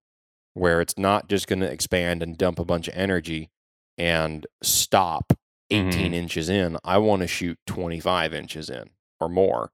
Where 0.54 0.82
it's 0.82 0.98
not 0.98 1.28
just 1.30 1.48
going 1.48 1.60
to 1.62 1.72
expand 1.72 2.22
and 2.22 2.38
dump 2.38 2.60
a 2.60 2.66
bunch 2.66 2.88
of 2.88 2.96
energy 2.96 3.50
and 3.98 4.46
stop 4.62 5.34
18 5.70 6.14
inches 6.14 6.50
in. 6.50 6.78
I 6.84 6.98
want 6.98 7.22
to 7.22 7.28
shoot 7.28 7.58
25 7.68 8.34
inches 8.34 8.70
in 8.70 8.90
or 9.20 9.30
more. 9.30 9.72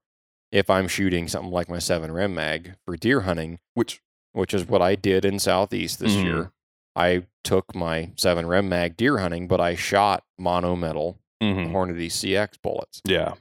If 0.52 0.70
I'm 0.70 0.88
shooting 0.88 1.28
something 1.28 1.50
like 1.50 1.68
my 1.68 1.78
7 1.78 2.10
Rem 2.12 2.34
mag 2.34 2.74
for 2.84 2.96
deer 2.96 3.22
hunting, 3.22 3.58
Which 3.74 4.00
which 4.32 4.54
is 4.54 4.66
what 4.68 4.80
I 4.82 4.94
did 4.94 5.24
in 5.24 5.38
Southeast 5.38 5.98
this 5.98 6.14
Mhm. 6.16 6.22
year, 6.22 6.52
I 6.94 7.26
took 7.42 7.74
my 7.74 8.12
7 8.16 8.46
Rem 8.46 8.68
mag 8.68 8.96
deer 8.96 9.18
hunting, 9.18 9.48
but 9.48 9.60
I 9.60 9.74
shot 9.74 10.24
mono 10.38 10.76
metal 10.76 11.18
mhm. 11.42 11.72
Hornady 11.72 12.10
CX 12.10 12.56
bullets 12.62 13.00
yeah, 13.06 13.34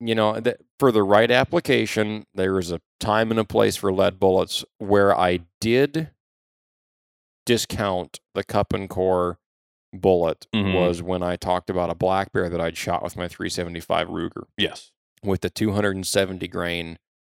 you 0.00 0.14
know, 0.14 0.38
that 0.40 0.60
for 0.78 0.92
the 0.92 1.02
right 1.02 1.30
application, 1.30 2.24
there 2.34 2.58
is 2.58 2.70
a 2.70 2.80
time 3.00 3.30
and 3.30 3.40
a 3.40 3.44
place 3.44 3.76
for 3.76 3.92
lead 3.92 4.20
bullets 4.20 4.64
where 4.78 5.16
I 5.18 5.40
did 5.60 6.10
discount 7.48 8.20
the 8.34 8.44
cup 8.44 8.72
and 8.74 8.88
core 8.90 9.38
bullet 9.92 10.46
Mhm. 10.54 10.74
was 10.74 11.02
when 11.02 11.22
I 11.22 11.36
talked 11.36 11.70
about 11.70 11.88
a 11.88 11.94
black 11.94 12.30
bear 12.32 12.50
that 12.50 12.60
I'd 12.60 12.76
shot 12.76 13.02
with 13.02 13.16
my 13.16 13.26
375 13.26 14.08
Ruger 14.08 14.44
yes, 14.58 14.92
with 15.22 15.40
the 15.40 15.48
270 15.50 16.46
grain 16.46 16.98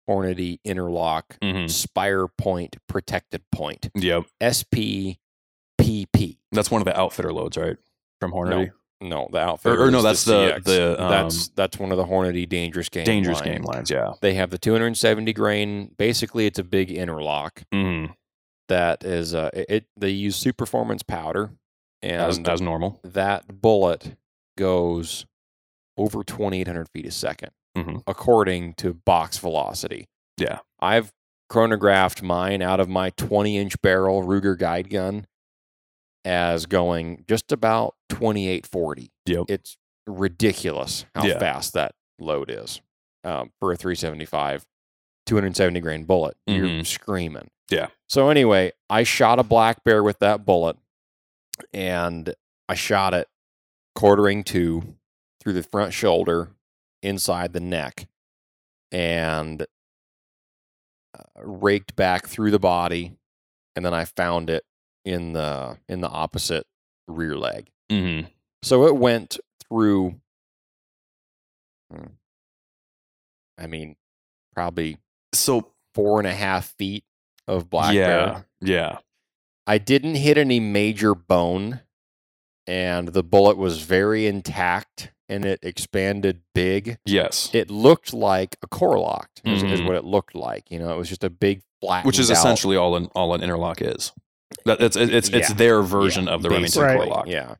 Hornady 0.09 0.57
interlock 0.65 1.37
Mhm. 1.43 1.69
spire 1.69 2.27
point 2.27 2.77
protected 2.87 3.43
point 3.51 3.91
yep. 3.93 4.23
SPPP. 4.41 5.17
That's 6.51 6.71
one 6.71 6.81
of 6.81 6.85
the 6.85 6.99
outfitter 6.99 7.31
loads, 7.31 7.55
right? 7.57 7.77
From 8.19 8.31
Hornady. 8.31 8.71
No, 9.01 9.29
the 9.31 9.37
outfitter. 9.39 9.81
or 9.81 9.91
no, 9.91 10.01
that's 10.01 10.25
the- 10.25 10.59
the, 10.65 10.95
that's 10.97 11.47
um, 11.47 11.53
that's 11.55 11.77
one 11.79 11.91
of 11.91 11.97
the 11.97 12.03
Hornady 12.05 12.49
dangerous 12.49 12.89
game 12.89 13.05
Dangerous 13.05 13.39
line. 13.41 13.51
game 13.53 13.61
lines, 13.61 13.89
yeah. 13.89 14.13
They 14.21 14.33
have 14.33 14.49
the 14.49 14.57
270 14.57 15.31
grain. 15.33 15.93
Basically, 15.97 16.45
it's 16.47 16.59
a 16.59 16.63
big 16.65 16.91
interlock 16.91 17.63
Mm-hmm. 17.73 18.11
That 18.69 19.03
is. 19.03 19.35
Uh, 19.35 19.49
it, 19.53 19.65
it 19.69 19.85
they 19.97 20.09
use 20.09 20.35
super 20.35 20.65
performance 20.65 21.03
powder, 21.03 21.51
and 22.01 22.21
As, 22.21 22.39
as 22.39 22.61
normal. 22.61 22.99
that 23.03 23.61
bullet 23.61 24.15
goes 24.57 25.25
over 25.97 26.23
2,800 26.23 26.87
feet 26.93 27.05
a 27.05 27.09
2nd 27.11 27.49
Mhm. 27.77 28.01
according 28.07 28.73
to 28.75 28.93
box 28.93 29.37
velocity. 29.37 30.07
Yeah. 30.37 30.59
I've 30.79 31.11
chronographed 31.49 32.21
mine 32.23 32.61
out 32.61 32.79
of 32.79 32.87
my 32.89 33.09
20 33.11 33.57
inch 33.57 33.81
barrel 33.81 34.23
Ruger 34.23 34.57
guide 34.57 34.89
gun 34.89 35.27
as 36.25 36.65
going 36.65 37.25
just 37.27 37.51
about 37.51 37.95
2840. 38.09 39.11
Yep. 39.25 39.45
It's 39.49 39.77
ridiculous 40.07 41.05
how 41.15 41.25
Yeah. 41.25 41.39
fast 41.39 41.73
that 41.73 41.93
load 42.19 42.49
is 42.49 42.81
um, 43.23 43.51
for 43.59 43.71
a 43.71 43.75
375, 43.77 44.65
270 45.29 45.79
grain 45.79 46.03
bullet. 46.05 46.35
You're 46.47 46.65
Mhm. 46.67 46.85
screaming. 46.85 47.49
Yeah. 47.69 47.89
So 48.07 48.29
anyway, 48.29 48.71
I 48.89 49.03
shot 49.03 49.37
a 49.39 49.43
black 49.43 49.83
bear 49.83 50.03
with 50.03 50.19
that 50.19 50.43
bullet, 50.45 50.75
and 51.73 52.33
I 52.67 52.73
shot 52.75 53.13
it 53.13 53.27
quartering 53.95 54.43
two 54.43 54.95
through 55.39 55.53
the 55.53 55.63
front 55.63 55.93
shoulder, 55.93 56.49
inside 57.03 57.53
the 57.53 57.59
neck, 57.59 58.07
and 58.91 59.61
uh, 61.17 61.23
raked 61.43 61.95
back 61.95 62.27
through 62.27 62.51
the 62.51 62.59
body, 62.59 63.15
and 63.75 63.85
then 63.85 63.93
I 63.93 64.05
found 64.05 64.49
it 64.49 64.65
in 65.05 65.33
the 65.33 65.77
in 65.87 66.01
the 66.01 66.09
opposite 66.09 66.65
rear 67.07 67.35
leg. 67.37 67.69
Mm-hmm. 67.89 68.27
So 68.63 68.85
it 68.87 68.95
went 68.97 69.37
through. 69.67 70.19
hmm, 71.91 72.05
I 73.57 73.67
mean, 73.67 73.95
probably 74.53 74.97
So 75.33 75.71
four 75.93 76.19
and 76.19 76.27
a 76.27 76.33
half 76.33 76.73
feet 76.77 77.03
of 77.47 77.69
black 77.69 77.93
yeah, 77.93 78.07
bear. 78.07 78.45
yeah. 78.61 78.97
I 79.67 79.77
didn't 79.77 80.15
hit 80.15 80.37
any 80.37 80.59
major 80.59 81.13
bone, 81.13 81.81
and 82.65 83.09
the 83.09 83.23
bullet 83.23 83.57
was 83.57 83.81
very 83.81 84.25
intact, 84.25 85.11
and 85.27 85.45
it 85.45 85.59
expanded 85.61 86.41
big. 86.55 86.97
Yes. 87.05 87.49
It 87.53 87.69
looked 87.69 88.13
like 88.13 88.57
a 88.63 88.67
Core-Lokt, 88.67 89.41
is, 89.45 89.61
is 89.61 89.79
mm-hmm. 89.79 89.87
what 89.87 89.95
it 89.95 90.03
looked 90.03 90.33
like. 90.33 90.71
You 90.71 90.79
know, 90.79 90.91
it 90.91 90.97
was 90.97 91.09
just 91.09 91.23
a 91.23 91.29
big 91.29 91.61
flat, 91.81 92.05
Which 92.05 92.17
is 92.17 92.31
essentially 92.31 92.77
all 92.77 92.95
an 92.95 93.09
all 93.13 93.33
an 93.33 93.41
interlock 93.41 93.81
is. 93.81 94.11
That, 94.65 94.81
it's 94.81 94.95
it's 94.95 95.29
it's 95.29 95.49
Yeah. 95.49 95.55
their 95.55 95.81
version 95.83 96.27
of 96.27 96.41
the 96.41 96.49
Remington 96.49 96.81
Core-Lokt. 96.81 97.27
Yeah, 97.27 97.55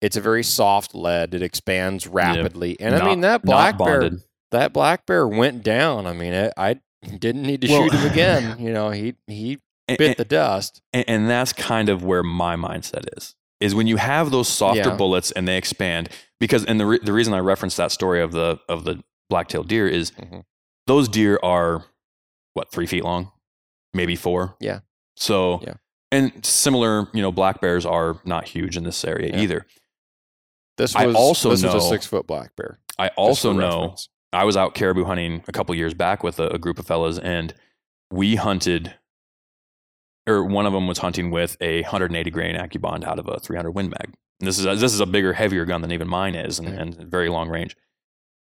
it's 0.00 0.16
a 0.16 0.20
very 0.20 0.42
soft 0.42 0.94
lead. 0.94 1.34
It 1.34 1.42
expands 1.42 2.06
rapidly, 2.06 2.78
and 2.80 2.94
I 2.94 3.04
mean 3.04 3.20
that 3.20 3.42
black 3.42 3.76
bear, 3.76 4.10
that 4.50 4.72
black 4.72 5.04
bear 5.04 5.28
went 5.28 5.62
down. 5.62 6.06
I 6.06 6.14
mean, 6.14 6.32
it, 6.32 6.54
I 6.56 6.80
didn't 7.18 7.42
need 7.42 7.60
to 7.62 7.68
Well- 7.68 7.82
shoot 7.88 7.92
him 7.92 8.10
again. 8.12 8.58
You 8.58 8.72
know, 8.72 8.90
he 8.90 9.14
he 9.26 9.58
And, 9.88 9.98
bit 9.98 10.06
and, 10.08 10.16
the 10.16 10.24
dust. 10.24 10.82
and- 10.92 11.04
and 11.08 11.28
that's 11.30 11.52
kind 11.52 11.88
of 11.88 12.02
where 12.04 12.22
my 12.22 12.56
mindset 12.56 13.04
is. 13.16 13.34
Is 13.60 13.74
when 13.74 13.86
you 13.86 13.96
have 13.96 14.30
those 14.30 14.48
softer 14.48 14.90
Yeah. 14.90 14.96
bullets 14.96 15.30
and 15.30 15.46
they 15.48 15.56
expand 15.56 16.08
because 16.40 16.64
and 16.64 16.78
the 16.80 16.86
re- 16.86 16.98
the 17.02 17.12
reason 17.12 17.32
I 17.34 17.38
referenced 17.38 17.76
that 17.78 17.92
story 17.92 18.20
of 18.20 18.32
the 18.32 18.58
of 18.68 18.84
the 18.84 19.02
black-tailed 19.30 19.68
deer 19.68 19.86
is 19.88 20.10
Mhm. 20.12 20.44
those 20.86 21.08
deer 21.08 21.38
are 21.42 21.84
what 22.54 22.70
three 22.70 22.86
feet 22.86 23.04
long, 23.04 23.30
maybe 23.94 24.16
four. 24.16 24.56
Yeah. 24.60 24.80
So 25.16 25.60
Yeah. 25.62 25.74
and 26.12 26.44
similar, 26.44 27.08
you 27.14 27.22
know, 27.22 27.32
black 27.32 27.60
bears 27.60 27.86
are 27.86 28.20
not 28.24 28.48
huge 28.48 28.76
in 28.76 28.84
this 28.84 29.02
area 29.04 29.30
Yeah. 29.34 29.40
either. 29.42 29.66
This 30.76 30.94
I 30.96 31.06
also 31.12 31.50
this 31.50 31.62
was 31.62 31.74
a 31.74 31.80
six 31.88 32.04
foot 32.06 32.26
black 32.26 32.56
bear. 32.56 32.80
I 32.98 33.08
also 33.08 33.52
know 33.52 33.80
reference. 33.80 34.08
I 34.34 34.44
was 34.44 34.56
out 34.56 34.74
caribou 34.74 35.04
hunting 35.04 35.42
a 35.48 35.52
couple 35.52 35.74
years 35.74 35.94
back 35.94 36.22
with 36.22 36.38
a, 36.40 36.48
a 36.48 36.58
group 36.58 36.78
of 36.78 36.86
fellas, 36.86 37.18
and 37.18 37.54
we 38.10 38.36
hunted, 38.36 38.94
or 40.26 40.44
one 40.44 40.66
of 40.66 40.72
them 40.72 40.86
was 40.86 40.98
hunting 40.98 41.30
with 41.30 41.56
a 41.60 41.82
180 41.82 42.30
grain 42.30 42.56
AccuBond 42.56 43.04
out 43.04 43.18
of 43.18 43.28
a 43.28 43.38
300 43.38 43.70
Win 43.72 43.88
Mag. 43.90 44.14
And 44.40 44.48
this 44.48 44.58
is 44.58 44.66
a, 44.66 44.74
this 44.74 44.92
is 44.92 45.00
a 45.00 45.06
bigger, 45.06 45.32
heavier 45.34 45.64
gun 45.64 45.80
than 45.82 45.92
even 45.92 46.08
mine 46.08 46.34
is, 46.34 46.58
and, 46.58 46.68
Mhm. 46.68 46.78
and 46.80 46.94
very 47.10 47.28
long 47.28 47.48
range. 47.48 47.76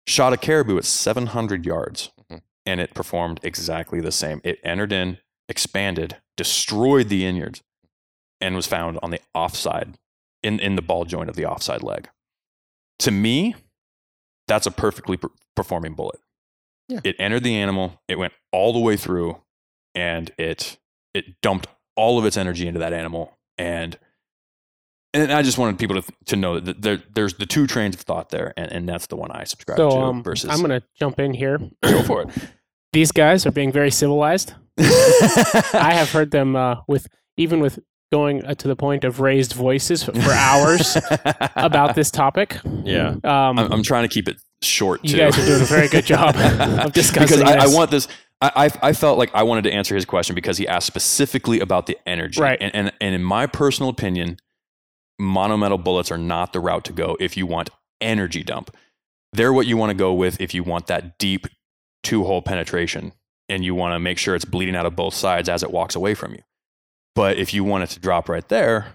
Shot 0.07 0.33
a 0.33 0.37
caribou 0.37 0.77
at 0.79 0.85
700 0.85 1.65
yards, 1.65 2.11
Mhm. 2.31 2.43
and 2.67 2.81
it 2.81 2.95
performed 2.95 3.41
exactly 3.43 4.01
the 4.01 4.13
same. 4.13 4.41
It 4.45 4.61
entered 4.63 4.93
in, 4.93 5.19
expanded, 5.49 6.19
destroyed 6.37 7.09
the 7.09 7.25
innards, 7.27 7.63
and 8.41 8.55
was 8.55 8.67
found 8.67 8.99
on 9.03 9.11
the 9.11 9.21
offside, 9.35 9.99
in 10.43 10.59
in 10.61 10.77
the 10.77 10.83
ball 10.83 11.05
joint 11.05 11.29
of 11.31 11.37
the 11.37 11.45
offside 11.47 11.83
leg. 11.83 12.09
To 13.01 13.11
me, 13.11 13.55
that's 14.49 14.67
a 14.67 14.71
perfectly 14.71 15.17
per- 15.17 15.29
performing 15.63 15.95
bullet. 15.95 16.21
Yeah. 16.89 17.01
It 17.05 17.17
entered 17.19 17.45
the 17.45 17.55
animal, 17.57 18.01
it 18.09 18.19
went 18.19 18.33
all 18.53 18.73
the 18.73 18.79
way 18.81 18.97
through, 18.97 19.41
and 19.95 20.31
it 20.39 20.79
it 21.15 21.41
dumped 21.43 21.67
all 21.97 22.19
of 22.19 22.25
its 22.25 22.37
energy 22.37 22.67
into 22.67 22.81
that 22.81 22.93
animal. 22.93 23.39
And 23.59 23.99
and 25.13 25.33
I 25.33 25.43
just 25.43 25.59
wanted 25.59 25.79
people 25.79 26.01
to 26.03 26.13
to 26.27 26.37
know 26.37 26.59
that 26.61 26.83
there, 26.83 27.03
there's 27.15 27.35
the 27.35 27.47
two 27.47 27.67
trains 27.67 27.95
of 27.95 28.01
thought 28.03 28.31
there, 28.31 28.53
and, 28.57 28.73
and 28.73 28.89
that's 28.89 29.07
the 29.07 29.17
one 29.17 29.31
I 29.31 29.45
subscribe 29.45 29.77
So 29.77 29.91
to. 29.91 29.97
um, 29.97 30.23
versus 30.23 30.51
I'm 30.51 30.59
going 30.67 30.81
to 30.81 30.87
jump 30.99 31.19
in 31.21 31.35
here. 31.35 31.59
go 31.83 32.03
for 32.03 32.23
it. 32.23 32.29
These 32.93 33.13
guys 33.13 33.47
are 33.47 33.53
being 33.53 33.71
very 33.71 33.91
civilized. 33.91 34.55
I 34.79 35.93
have 35.95 36.11
heard 36.11 36.31
them 36.33 36.57
uh, 36.57 36.77
with 36.89 37.07
even 37.37 37.61
with 37.61 37.79
going 38.11 38.45
uh, 38.45 38.55
to 38.55 38.67
the 38.67 38.75
point 38.75 39.05
of 39.05 39.21
raised 39.21 39.53
voices 39.53 40.03
for 40.03 40.33
hours 40.33 40.97
about 41.57 41.95
this 41.95 42.11
topic. 42.11 42.57
Yeah. 42.83 43.11
Um, 43.23 43.59
I'm, 43.59 43.73
I'm 43.73 43.83
trying 43.85 44.09
to 44.09 44.13
keep 44.13 44.27
it 44.29 44.41
short. 44.63 45.05
you 45.05 45.11
too. 45.13 45.17
guys 45.19 45.39
are 45.39 45.47
doing 45.47 45.63
a 45.63 45.65
very 45.65 45.89
good 45.89 46.05
job 46.05 46.35
of 46.85 46.93
discussing 46.93 47.39
because 47.39 47.43
I, 47.43 47.65
I 47.65 47.67
want 47.69 47.91
this. 47.91 48.09
I, 48.41 48.53
I 48.83 48.89
I 48.89 48.93
felt 48.93 49.19
like 49.19 49.31
I 49.35 49.43
wanted 49.43 49.65
to 49.65 49.73
answer 49.73 49.95
his 49.95 50.05
question 50.05 50.35
because 50.35 50.59
he 50.59 50.67
asked 50.69 50.87
specifically 50.87 51.61
about 51.61 51.87
the 51.87 51.99
energy. 52.07 52.41
Right. 52.41 52.59
And, 52.61 52.75
and 52.75 52.93
and 53.01 53.15
in 53.15 53.23
my 53.23 53.47
personal 53.47 53.91
opinion, 53.91 54.39
monometal 55.21 55.83
bullets 55.83 56.11
are 56.11 56.19
not 56.19 56.53
the 56.53 56.61
route 56.61 56.85
to 56.85 56.93
go 56.93 57.17
if 57.21 57.37
you 57.37 57.47
want 57.47 57.71
energy 58.01 58.43
dump. 58.43 58.75
They're 59.33 59.53
what 59.53 59.67
you 59.67 59.77
want 59.77 59.91
to 59.91 59.95
go 59.95 60.13
with 60.15 60.41
if 60.41 60.55
you 60.55 60.63
want 60.63 60.87
that 60.89 61.19
deep 61.19 61.47
two 62.03 62.25
hole 62.25 62.43
penetration 62.43 63.13
and 63.49 63.65
you 63.65 63.75
want 63.75 63.95
to 63.95 63.99
make 64.01 64.17
sure 64.19 64.35
it's 64.35 64.45
bleeding 64.45 64.75
out 64.75 64.87
of 64.87 64.97
both 64.97 65.15
sides 65.15 65.49
as 65.49 65.63
it 65.63 65.71
walks 65.71 65.95
away 65.95 66.15
from 66.15 66.33
you. 66.33 66.41
But 67.15 67.37
if 67.37 67.53
you 67.53 67.63
want 67.63 67.85
it 67.85 67.91
to 67.91 68.01
drop 68.01 68.29
right 68.29 68.49
there, 68.49 68.95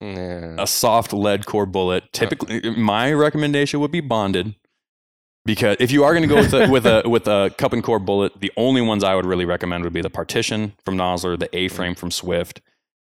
Yeah. 0.00 0.56
a 0.58 0.66
soft 0.66 1.12
lead 1.12 1.46
core 1.46 1.64
bullet. 1.66 2.12
Typically, 2.12 2.70
my 2.76 3.12
recommendation 3.12 3.80
would 3.80 3.90
be 3.92 4.00
bonded 4.00 4.54
because 5.44 5.76
if 5.80 5.90
you 5.90 6.04
are 6.04 6.12
going 6.12 6.28
to 6.28 6.34
go 6.34 6.36
with 6.36 6.54
a, 6.54 6.68
with 6.68 6.86
a 6.86 7.02
with 7.08 7.26
a 7.26 7.52
cup 7.58 7.72
and 7.72 7.82
core 7.82 7.98
bullet, 7.98 8.40
the 8.40 8.52
only 8.56 8.80
ones 8.80 9.04
I 9.04 9.14
would 9.14 9.26
really 9.26 9.44
recommend 9.44 9.84
would 9.84 9.92
be 9.92 10.02
the 10.02 10.10
partition 10.10 10.72
from 10.84 10.96
Nosler, 10.96 11.38
the 11.38 11.54
A 11.56 11.68
frame 11.68 11.94
from 11.94 12.10
Swift, 12.10 12.60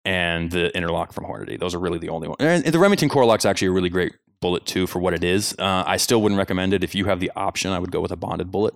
and 0.05 0.51
the 0.51 0.75
interlock 0.75 1.13
from 1.13 1.25
Hornady. 1.25 1.59
Those 1.59 1.73
are 1.73 1.79
really 1.79 1.99
the 1.99 2.09
only 2.09 2.27
ones. 2.27 2.37
And 2.39 2.63
the 2.65 2.79
Remington 2.79 3.09
Core-Lokt's 3.09 3.45
actually 3.45 3.69
a 3.69 3.71
really 3.71 3.89
great 3.89 4.13
bullet 4.41 4.65
too 4.65 4.87
for 4.87 4.99
what 4.99 5.13
it 5.13 5.23
is. 5.23 5.55
Uh, 5.57 5.83
I 5.85 5.97
still 5.97 6.21
wouldn't 6.21 6.37
recommend 6.37 6.73
it 6.73 6.83
if 6.83 6.93
you 6.93 7.05
have 7.05 7.19
the 7.19 7.31
option. 7.35 7.71
I 7.71 7.79
would 7.79 7.91
go 7.91 8.01
with 8.01 8.11
a 8.11 8.17
bonded 8.17 8.51
bullet 8.51 8.75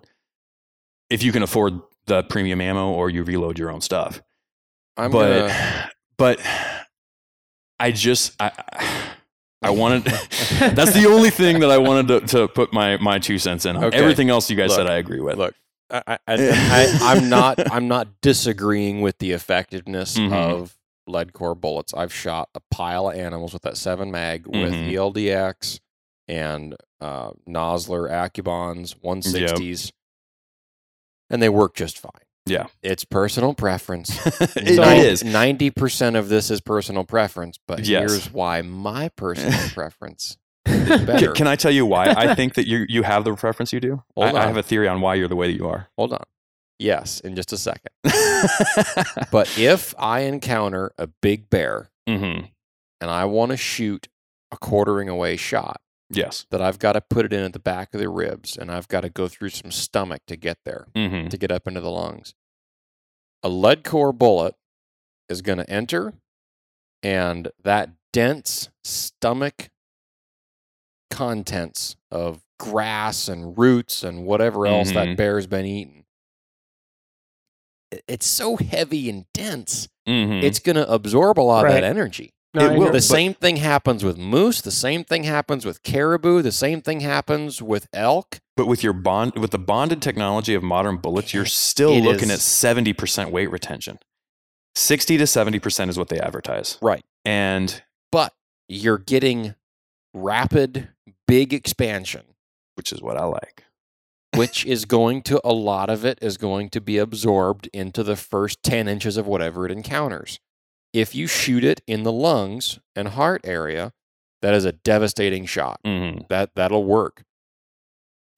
if 1.12 1.22
you 1.22 1.32
can 1.32 1.44
afford 1.44 1.80
the 2.06 2.24
premium 2.24 2.62
ammo 2.62 2.92
or 2.92 3.10
you 3.10 3.24
reload 3.24 3.60
your 3.60 3.70
own 3.70 3.82
stuff 3.82 4.22
I'm 4.98 5.12
but 5.12 5.48
gonna, 5.48 5.92
but 6.18 6.40
I 7.80 7.92
just 7.92 8.34
I 8.40 8.52
I 9.62 9.70
wanted 9.70 10.04
that's 10.60 10.94
the 10.94 11.06
only 11.08 11.30
thing 11.30 11.60
that 11.60 11.70
I 11.72 11.78
wanted 11.78 12.08
to, 12.08 12.28
to 12.38 12.48
put 12.48 12.74
my 12.74 12.98
my 12.98 13.20
two 13.20 13.38
cents 13.38 13.66
in. 13.66 13.78
Okay. 13.78 13.98
Everything 13.98 14.30
else 14.30 14.50
you 14.50 14.56
guys 14.56 14.70
Look, 14.70 14.78
said 14.78 14.88
I 14.88 14.96
agree 14.98 15.22
with. 15.22 15.38
look. 15.38 15.56
I, 15.90 16.18
I'm 16.28 17.28
not. 17.30 17.72
I'm 17.72 17.88
not 17.90 18.22
disagreeing 18.22 19.02
with 19.02 19.18
the 19.20 19.32
effectiveness 19.34 20.18
Mhm. 20.18 20.32
of 20.34 20.78
lead 21.06 21.34
core 21.34 21.54
bullets. 21.54 21.94
I've 21.94 22.14
shot 22.14 22.48
a 22.56 22.62
pile 22.72 23.10
of 23.10 23.18
animals 23.18 23.52
with 23.54 23.64
that 23.64 23.76
seven 23.76 24.10
mag 24.10 24.48
with 24.48 24.72
Mhm. 24.72 24.90
ELDX 24.94 25.80
and 26.30 26.78
uh, 27.02 27.32
Nosler 27.48 28.10
Accubonds 28.10 28.96
160s, 29.04 29.92
and 31.30 31.42
they 31.42 31.50
work 31.50 31.76
just 31.76 31.98
fine. 32.00 32.12
Yeah. 32.46 32.68
It's 32.82 33.06
personal 33.06 33.54
preference. 33.54 34.10
it, 34.26 34.76
So- 34.76 34.84
it 34.84 35.06
is. 35.06 35.24
Ninety 35.24 35.70
percent 35.70 36.16
of 36.16 36.30
this 36.30 36.50
is 36.50 36.60
personal 36.62 37.04
preference, 37.04 37.58
but 37.68 37.86
Yes. 37.86 38.12
here's 38.12 38.34
why 38.34 38.62
my 38.62 39.10
personal 39.10 39.58
preference 39.74 40.38
is 40.66 41.02
better. 41.02 41.28
Can, 41.28 41.36
can 41.36 41.48
I 41.48 41.56
tell 41.56 41.72
you 41.72 41.86
why 41.86 42.10
I 42.10 42.34
think 42.36 42.56
that 42.56 42.68
you 42.68 42.86
you 42.90 43.04
have 43.04 43.24
the 43.24 43.34
preference 43.36 43.72
you 43.74 43.80
do? 43.80 44.04
I, 44.18 44.22
Hold 44.26 44.36
I 44.36 44.42
on. 44.42 44.48
have 44.48 44.58
a 44.58 44.64
theory 44.64 44.88
on 44.88 45.02
why 45.02 45.16
you're 45.16 45.28
the 45.28 45.36
way 45.36 45.48
that 45.48 45.58
you 45.58 45.68
are. 45.68 45.90
Hold 45.98 46.14
on. 46.14 46.24
Yes, 46.80 47.20
in 47.20 47.36
just 47.36 47.54
a 47.54 47.58
second. 47.58 47.92
But 49.32 49.58
if 49.58 49.94
I 50.00 50.22
encounter 50.22 50.92
a 50.98 51.08
big 51.08 51.50
bear 51.50 51.90
hmm 52.08 52.40
and 53.00 53.10
I 53.10 53.26
want 53.26 53.52
to 53.52 53.58
shoot 53.58 54.08
a 54.52 54.58
quartering 54.58 55.10
away 55.10 55.36
shot, 55.38 55.81
Yes. 56.16 56.46
that 56.52 56.62
I've 56.62 56.80
got 56.80 56.94
to 56.94 57.02
put 57.02 57.26
it 57.26 57.34
in 57.34 57.44
at 57.44 57.54
the 57.54 57.60
back 57.60 57.94
of 57.94 58.00
the 58.00 58.10
ribs 58.10 58.58
and 58.58 58.72
I've 58.72 58.88
got 58.88 59.02
to 59.02 59.10
go 59.10 59.28
through 59.28 59.50
some 59.50 59.72
stomach 59.72 60.22
to 60.28 60.36
get 60.36 60.60
there, 60.66 60.88
hmm 60.96 61.28
to 61.30 61.38
get 61.38 61.52
up 61.52 61.68
into 61.68 61.82
the 61.82 61.90
lungs. 61.92 62.34
A 63.44 63.50
lead 63.50 63.84
core 63.84 64.14
bullet 64.14 64.56
is 65.30 65.42
going 65.42 65.58
to 65.58 65.70
enter, 65.70 66.14
and 67.02 67.50
that 67.64 67.90
dense 68.14 68.70
stomach 68.84 69.70
contents 71.10 71.96
of 72.12 72.42
grass 72.60 73.28
and 73.28 73.58
roots 73.58 74.04
and 74.04 74.24
whatever 74.26 74.68
else 74.68 74.92
Mhm. 74.92 74.94
that 74.94 75.18
bear's 75.18 75.48
been 75.48 75.66
eating. 75.66 76.06
It's 78.08 78.26
so 78.26 78.56
heavy 78.58 79.10
and 79.10 79.26
dense, 79.34 79.90
hmm 80.08 80.40
it's 80.44 80.60
going 80.60 80.76
to 80.78 80.90
absorb 80.92 81.40
a 81.40 81.42
lot 81.42 81.66
of 81.66 81.72
that 81.82 81.84
energy. 81.84 82.34
No, 82.54 82.68
I 82.70 82.74
It 82.74 82.78
will. 82.78 82.86
The 82.88 82.92
but- 82.94 83.04
same 83.04 83.34
thing 83.34 83.58
happens 83.58 84.04
with 84.04 84.18
moose. 84.18 84.62
The 84.62 84.72
same 84.72 85.04
thing 85.06 85.24
happens 85.24 85.66
with 85.66 85.84
caribou. 85.84 86.42
The 86.42 86.52
same 86.52 86.82
thing 86.82 87.00
happens 87.00 87.62
with 87.62 87.88
elk. 87.94 88.40
But 88.58 88.68
with 88.68 88.84
your 88.84 88.94
bond, 88.94 89.36
with 89.38 89.52
the 89.52 89.58
bonded 89.60 90.02
technology 90.02 90.54
of 90.54 90.62
modern 90.62 90.98
bullets, 90.98 91.34
you're 91.34 91.46
still 91.46 91.92
It 91.94 92.02
looking 92.04 92.24
is- 92.30 92.32
at 92.32 92.40
seventy 92.42 92.92
percent 92.94 93.32
weight 93.32 93.50
retention. 93.50 94.00
Sixty 94.76 95.18
to 95.18 95.26
seventy 95.28 95.60
percent 95.60 95.90
is 95.90 95.98
what 95.98 96.10
they 96.10 96.20
advertise, 96.20 96.78
Right. 96.82 97.02
and 97.26 97.82
But 98.12 98.34
you're 98.68 98.98
getting 98.98 99.56
rapid, 100.14 100.90
big 101.28 101.54
expansion, 101.54 102.24
which 102.76 102.92
is 102.92 103.02
what 103.02 103.18
I 103.18 103.24
like. 103.26 103.64
which 104.36 104.66
is 104.66 104.86
going 104.86 105.22
to, 105.24 105.42
a 105.46 105.52
lot 105.52 105.90
of 105.90 106.06
it 106.06 106.18
is 106.22 106.38
going 106.38 106.70
to 106.70 106.80
be 106.80 106.98
absorbed 106.98 107.70
into 107.74 108.02
the 108.02 108.16
first 108.16 108.64
10 108.64 108.88
inches 108.88 109.18
of 109.18 109.28
whatever 109.28 109.66
it 109.66 109.72
encounters. 109.74 110.40
If 110.94 111.16
you 111.16 111.28
shoot 111.28 111.64
it 111.64 111.82
in 111.88 112.04
the 112.04 112.12
lungs 112.12 112.80
and 112.96 113.10
heart 113.10 113.42
area, 113.44 113.94
that 114.42 114.54
is 114.54 114.66
a 114.66 114.72
devastating 114.74 115.46
shot. 115.46 115.80
hmm 115.86 116.20
That, 116.30 116.56
that'll 116.56 116.84
work. 116.84 117.24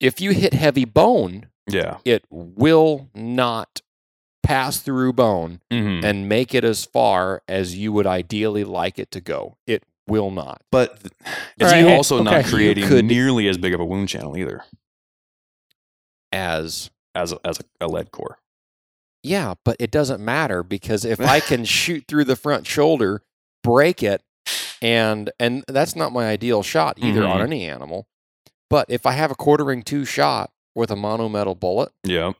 If 0.00 0.20
you 0.20 0.30
hit 0.32 0.52
heavy 0.54 0.84
bone, 0.84 1.48
Yeah. 1.68 1.98
it 2.04 2.24
will 2.30 3.08
not 3.14 3.80
pass 4.42 4.80
through 4.80 5.14
bone 5.14 5.60
hmm 5.70 6.00
and 6.04 6.28
make 6.28 6.54
it 6.54 6.64
as 6.64 6.84
far 6.84 7.42
as 7.48 7.76
you 7.76 7.92
would 7.92 8.06
ideally 8.06 8.62
like 8.64 8.98
it 8.98 9.10
to 9.12 9.20
go. 9.20 9.56
It 9.66 9.84
will 10.06 10.30
not. 10.30 10.60
But 10.70 11.00
th- 11.02 11.12
it's 11.58 11.72
right, 11.72 11.84
hey, 11.84 11.96
also 11.96 12.22
not 12.22 12.34
okay. 12.34 12.48
You 12.48 12.54
creating 12.54 12.86
could- 12.88 13.04
nearly 13.06 13.48
as 13.48 13.56
big 13.56 13.72
of 13.72 13.80
a 13.80 13.84
wound 13.84 14.08
channel 14.10 14.36
either 14.36 14.62
As 16.32 16.90
as 17.14 17.32
a, 17.32 17.38
as 17.44 17.60
a, 17.60 17.86
a 17.86 17.88
lead 17.88 18.10
core. 18.10 18.38
Yeah, 19.24 19.54
but 19.64 19.76
it 19.80 19.90
doesn't 19.90 20.24
matter 20.24 20.62
because 20.62 21.04
if 21.04 21.20
I 21.20 21.40
can 21.50 21.64
shoot 21.64 22.04
through 22.06 22.24
the 22.24 22.36
front 22.36 22.66
shoulder, 22.66 23.22
break 23.64 24.02
it, 24.02 24.22
and 24.80 25.30
and 25.40 25.64
that's 25.66 25.96
not 25.96 26.12
my 26.12 26.26
ideal 26.28 26.62
shot 26.62 26.98
either 26.98 27.26
on 27.26 27.40
Mhm. 27.40 27.44
any 27.44 27.64
animal. 27.64 28.06
But 28.70 28.86
if 28.88 29.06
I 29.06 29.12
have 29.12 29.30
a 29.30 29.34
quartering 29.34 29.82
two 29.82 30.04
shot 30.04 30.50
with 30.74 30.90
a 30.90 30.94
monometal 30.96 31.58
bullet, 31.58 31.90
Yeah. 32.04 32.32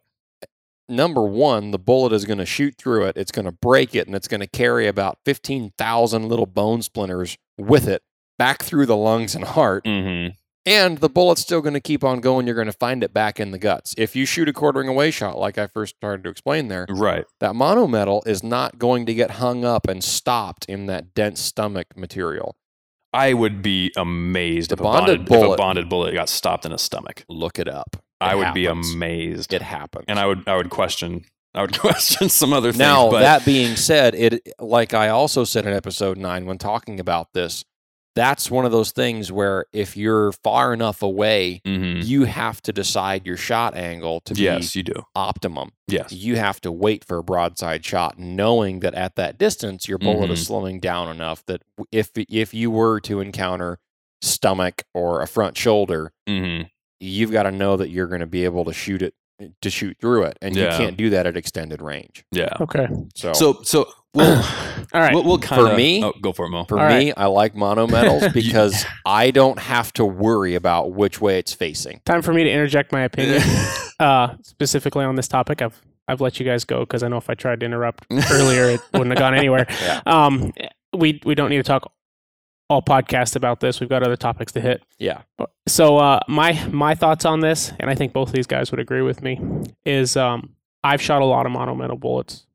number 0.88 1.22
one, 1.22 1.70
the 1.70 1.78
bullet 1.78 2.12
is 2.12 2.24
going 2.24 2.38
to 2.38 2.46
shoot 2.46 2.74
through 2.76 3.06
it. 3.06 3.16
It's 3.16 3.32
going 3.32 3.44
to 3.46 3.52
break 3.52 3.94
it, 3.94 4.06
and 4.06 4.14
it's 4.14 4.28
going 4.28 4.40
to 4.40 4.46
carry 4.46 4.86
about 4.86 5.18
fifteen 5.24 5.72
thousand 5.78 6.28
little 6.28 6.46
bone 6.46 6.82
splinters 6.82 7.36
with 7.58 7.88
it 7.88 8.02
back 8.38 8.62
through 8.62 8.86
the 8.86 8.96
lungs 8.96 9.34
and 9.34 9.44
heart. 9.44 9.86
hmm 9.86 10.28
And 10.66 10.98
the 10.98 11.10
bullet's 11.10 11.42
still 11.42 11.60
going 11.60 11.74
to 11.74 11.80
keep 11.80 12.02
on 12.02 12.20
going. 12.20 12.46
You're 12.46 12.54
going 12.54 12.66
to 12.68 12.72
find 12.72 13.04
it 13.04 13.12
back 13.12 13.38
in 13.38 13.50
the 13.50 13.58
guts. 13.58 13.94
If 13.98 14.16
you 14.16 14.24
shoot 14.24 14.48
a 14.48 14.52
quartering 14.52 14.88
away 14.88 15.10
shot, 15.10 15.38
like 15.38 15.58
I 15.58 15.66
first 15.66 15.96
started 15.96 16.24
to 16.24 16.30
explain 16.30 16.68
there, 16.68 16.86
Right. 16.88 17.26
that 17.40 17.52
monometal 17.52 18.26
is 18.26 18.42
not 18.42 18.78
going 18.78 19.04
to 19.06 19.14
get 19.14 19.32
hung 19.32 19.64
up 19.64 19.86
and 19.86 20.02
stopped 20.02 20.64
in 20.64 20.86
that 20.86 21.12
dense 21.14 21.40
stomach 21.42 21.96
material. 21.96 22.56
I 23.12 23.34
would 23.34 23.62
be 23.62 23.92
amazed 23.96 24.72
if, 24.72 24.80
a 24.80 24.82
bonded 24.82 25.18
bonded, 25.18 25.20
if 25.20 25.36
a 25.36 25.44
bullet- 25.44 25.56
bonded 25.58 25.88
bullet 25.88 26.14
got 26.14 26.28
stopped 26.30 26.64
in 26.66 26.72
a 26.72 26.78
stomach. 26.78 27.24
Look 27.28 27.58
it 27.58 27.68
up. 27.68 27.96
I 28.20 28.32
It 28.32 28.38
would 28.38 28.54
be 28.54 28.66
amazed, 28.66 29.52
It 29.52 29.60
happens. 29.62 30.06
and 30.08 30.18
I 30.18 30.26
would 30.26 30.48
I 30.48 30.56
would 30.56 30.70
question 30.70 31.24
I 31.54 31.60
would 31.60 31.78
question 31.78 32.28
some 32.30 32.52
other 32.54 32.72
things. 32.72 32.78
now, 32.78 33.10
but 33.10 33.20
that 33.20 33.44
being 33.44 33.76
said, 33.76 34.14
it 34.14 34.48
like 34.58 34.94
I 34.94 35.10
also 35.10 35.44
said 35.44 35.66
in 35.66 35.74
episode 35.74 36.16
nine 36.16 36.46
when 36.46 36.56
talking 36.58 36.98
about 36.98 37.32
this, 37.34 37.64
that's 38.16 38.50
one 38.50 38.64
of 38.64 38.72
those 38.72 38.92
things 38.92 39.32
where 39.32 39.66
if 39.72 39.96
you're 39.96 40.32
far 40.32 40.72
enough 40.72 41.02
away, 41.02 41.60
Mhm. 41.66 42.04
you 42.04 42.24
have 42.24 42.62
to 42.62 42.72
decide 42.72 43.26
your 43.26 43.36
shot 43.36 43.76
angle 43.76 44.20
to 44.20 44.34
be 44.34 44.42
yes, 44.42 44.76
you 44.76 44.82
do. 44.84 45.02
optimum. 45.16 45.72
Yes. 45.88 46.12
you 46.12 46.36
have 46.36 46.60
to 46.62 46.72
wait 46.72 47.04
for 47.04 47.18
a 47.18 47.22
broadside 47.22 47.84
shot, 47.84 48.18
knowing 48.18 48.80
that 48.80 48.94
at 48.94 49.16
that 49.16 49.36
distance 49.38 49.86
your 49.88 49.98
bullet 49.98 50.30
is 50.30 50.46
slowing 50.46 50.80
down 50.80 51.08
enough 51.10 51.44
that 51.46 51.62
if 51.92 52.10
if 52.16 52.54
you 52.54 52.70
were 52.70 53.00
to 53.00 53.20
encounter 53.20 53.78
stomach 54.22 54.82
or 54.94 55.20
a 55.20 55.26
front 55.26 55.56
shoulder, 55.58 56.12
hmm 56.26 56.62
you've 57.00 57.32
got 57.32 57.42
to 57.42 57.50
know 57.50 57.76
that 57.76 57.90
you're 57.90 58.06
going 58.06 58.20
to 58.20 58.26
be 58.26 58.44
able 58.44 58.64
to 58.64 58.72
shoot 58.72 59.02
it 59.02 59.12
to 59.60 59.68
shoot 59.68 59.96
through 60.00 60.22
it, 60.22 60.38
and 60.40 60.54
Yeah. 60.56 60.70
you 60.72 60.78
can't 60.78 60.96
do 60.96 61.10
that 61.10 61.26
at 61.26 61.36
extended 61.36 61.82
range. 61.82 62.24
Yeah. 62.30 62.54
Okay. 62.60 62.86
So, 63.16 63.32
So 63.34 63.60
so 63.62 63.88
we'll 64.14 64.42
All 64.94 65.00
right. 65.00 65.12
we'll, 65.14 65.24
we'll 65.24 65.38
kind 65.38 65.66
of 65.68 65.76
me- 65.76 66.04
oh, 66.04 66.12
go 66.20 66.32
for 66.32 66.46
it, 66.46 66.50
Mo. 66.50 66.64
for 66.64 66.78
all 66.78 66.88
me, 66.88 67.12
I 67.12 67.26
like 67.26 67.54
monometals 67.54 68.32
because 68.34 68.84
I 69.04 69.30
don't 69.32 69.58
have 69.58 69.92
to 69.94 70.04
worry 70.04 70.54
about 70.54 70.92
which 70.92 71.20
way 71.20 71.38
it's 71.38 71.52
facing. 71.52 72.00
Time 72.04 72.22
for 72.22 72.32
me 72.32 72.44
to 72.44 72.50
interject 72.50 72.92
my 72.92 73.02
opinion, 73.02 73.42
uh, 74.00 74.34
specifically 74.42 75.04
on 75.04 75.16
this 75.16 75.26
topic. 75.28 75.60
I've 75.62 75.80
I've 76.06 76.20
let 76.20 76.38
you 76.38 76.46
guys 76.46 76.64
go 76.64 76.80
because 76.80 77.02
I 77.02 77.08
know 77.08 77.16
if 77.16 77.28
I 77.30 77.34
tried 77.34 77.60
to 77.60 77.66
interrupt 77.66 78.06
earlier, 78.30 78.64
it 78.70 78.80
wouldn't 78.92 79.10
have 79.10 79.18
gone 79.18 79.34
anywhere. 79.34 79.66
Yeah. 79.82 80.00
Um, 80.06 80.52
we 80.94 81.20
we 81.24 81.34
don't 81.34 81.50
need 81.50 81.56
to 81.56 81.62
talk 81.64 81.90
all 82.70 82.82
podcast 82.82 83.36
about 83.36 83.60
this. 83.60 83.80
We've 83.80 83.88
got 83.88 84.02
other 84.02 84.16
topics 84.16 84.52
to 84.52 84.60
hit. 84.60 84.82
Yeah, 84.98 85.22
So 85.66 85.98
uh, 85.98 86.20
my 86.28 86.52
my 86.68 86.94
thoughts 86.94 87.24
on 87.24 87.40
this, 87.40 87.72
and 87.80 87.90
I 87.90 87.94
think 87.94 88.12
both 88.12 88.28
of 88.28 88.34
these 88.34 88.46
guys 88.46 88.70
would 88.70 88.80
agree 88.80 89.02
with 89.02 89.22
me, 89.22 89.40
is 89.84 90.16
um, 90.16 90.54
I've 90.82 91.02
shot 91.02 91.20
a 91.20 91.24
lot 91.24 91.46
of 91.46 91.52
monometal 91.52 91.98
bullets, 91.98 92.46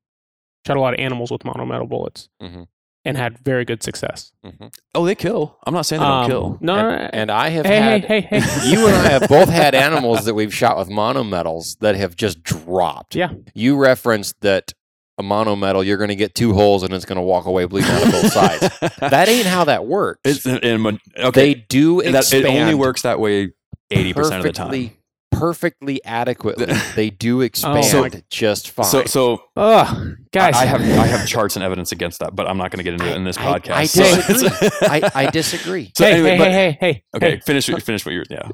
shot 0.69 0.77
a 0.77 0.81
lot 0.81 0.93
of 0.93 0.99
animals 0.99 1.31
with 1.31 1.41
monometal 1.41 1.89
bullets, 1.89 2.29
Mhm. 2.41 2.67
and 3.05 3.17
had 3.17 3.39
very 3.39 3.65
good 3.65 3.81
success. 3.83 4.31
hmm 4.43 4.67
Oh, 4.93 5.05
they 5.05 5.15
kill. 5.15 5.57
I'm 5.65 5.73
not 5.73 5.85
saying 5.85 6.01
they 6.01 6.07
don't 6.07 6.23
Um, 6.25 6.29
kill. 6.29 6.57
No, 6.61 6.75
no, 6.75 6.81
no, 6.89 6.95
and, 6.95 7.15
and 7.15 7.31
I 7.31 7.49
have 7.49 7.65
hey, 7.65 7.75
had 7.77 8.05
hey, 8.05 8.21
hey, 8.21 8.39
hey. 8.39 8.69
you 8.71 8.85
and 8.87 8.95
I 8.95 9.09
have 9.09 9.27
both 9.29 9.49
had 9.49 9.73
animals 9.87 10.25
that 10.25 10.33
we've 10.35 10.53
shot 10.53 10.77
with 10.77 10.89
monometals 10.89 11.77
that 11.79 11.95
have 11.95 12.15
just 12.15 12.43
dropped. 12.43 13.15
Yeah. 13.15 13.29
You 13.53 13.77
referenced 13.77 14.41
that 14.41 14.73
a 15.17 15.21
monometal, 15.23 15.85
you're 15.85 15.97
going 15.97 16.09
to 16.09 16.15
get 16.15 16.33
two 16.33 16.53
holes 16.53 16.81
and 16.83 16.93
it's 16.93 17.03
going 17.05 17.17
to 17.17 17.21
walk 17.21 17.45
away 17.45 17.65
bleeding 17.65 17.91
out 17.91 18.05
of 18.05 18.11
both 18.11 18.31
sides. 18.39 18.69
That 18.99 19.27
ain't 19.27 19.45
how 19.47 19.65
that 19.65 19.85
works. 19.85 20.21
It's 20.23 20.45
in, 20.45 20.59
in, 20.59 20.99
okay. 21.17 21.53
They 21.53 21.65
do 21.67 22.01
that, 22.03 22.15
expand. 22.15 22.45
it 22.45 22.49
only 22.61 22.73
works 22.75 23.01
that 23.01 23.19
way 23.19 23.51
eighty 23.91 24.13
percent 24.13 24.37
of 24.37 24.43
the 24.43 24.51
time. 24.53 24.91
Perfectly- 25.31 25.99
Perfectly 25.99 26.03
adequately, 26.05 26.65
they 26.95 27.09
do 27.09 27.41
expand 27.47 27.85
So- 27.85 28.07
just 28.29 28.71
fine. 28.71 28.85
So 28.85 29.05
so 29.05 29.43
Ugh, 29.55 30.17
guys. 30.31 30.55
I, 30.55 30.61
I 30.61 30.65
have 30.65 30.81
I 30.81 31.05
have 31.07 31.27
charts 31.27 31.55
and 31.55 31.63
evidence 31.63 31.91
against 31.91 32.19
that, 32.19 32.35
but 32.35 32.47
I'm 32.47 32.57
not 32.57 32.71
going 32.71 32.77
to 32.79 32.83
get 32.83 32.93
into 32.93 33.07
it 33.09 33.15
in 33.15 33.23
this 33.23 33.37
I- 33.37 33.59
podcast. 33.59 33.71
I 33.73 33.85
So 33.85 34.03
disagree. 34.03 34.67
it's- 34.67 34.83
I, 35.15 35.23
I 35.23 35.29
disagree. 35.31 35.91
so 35.95 36.03
hey, 36.05 36.13
anyway, 36.13 36.29
hey, 36.31 36.37
but- 36.37 36.51
hey, 36.51 36.71
hey, 36.71 36.77
hey, 36.93 37.03
Okay, 37.15 37.31
hey. 37.35 37.39
finish 37.45 37.65
finish 37.67 38.05
what 38.05 38.13
you're 38.13 38.25
yeah. 38.29 38.49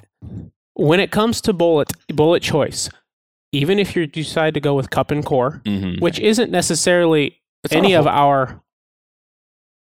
When 0.73 0.99
it 0.99 1.11
comes 1.11 1.41
to 1.41 1.53
bullet 1.53 1.91
bullet 2.13 2.43
choice, 2.43 2.89
even 3.51 3.79
if 3.79 3.95
you 3.95 4.05
decide 4.07 4.53
to 4.55 4.59
go 4.59 4.73
with 4.75 4.89
cup 4.89 5.11
and 5.11 5.25
core, 5.25 5.61
Mm-hmm. 5.65 6.01
which 6.03 6.19
isn't 6.19 6.51
necessarily 6.51 7.41
It's 7.63 7.73
any 7.73 7.93
a 7.93 7.99
of 7.99 8.07
our 8.07 8.61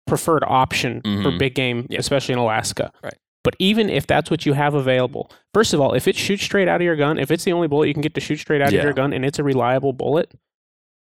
preferred 0.07 0.45
option 0.47 1.01
for 1.03 1.09
Mhm. 1.33 1.39
big 1.39 1.55
game, 1.55 1.87
Yeah. 1.91 1.99
especially 1.99 2.35
in 2.35 2.39
Alaska. 2.39 2.93
Right. 3.03 3.15
But 3.45 3.55
even 3.59 3.89
if 3.91 4.07
that's 4.07 4.31
what 4.31 4.45
you 4.47 4.55
have 4.55 4.75
available, 4.75 5.31
first 5.53 5.73
of 5.75 5.81
all, 5.81 5.93
if 5.93 6.09
it 6.09 6.17
shoots 6.17 6.43
straight 6.43 6.67
out 6.67 6.77
of 6.77 6.83
your 6.85 6.97
gun, 6.97 7.19
if 7.19 7.31
it's 7.31 7.45
the 7.45 7.53
only 7.53 7.69
bullet 7.69 7.87
you 7.89 7.93
can 7.95 8.03
get 8.03 8.15
to 8.15 8.21
shoot 8.21 8.39
straight 8.39 8.63
out 8.63 8.73
Yeah. 8.73 8.79
of 8.81 8.85
your 8.85 8.95
gun 8.95 9.13
and 9.13 9.25
it's 9.25 9.39
a 9.39 9.45
reliable 9.45 9.93
bullet, 9.93 10.33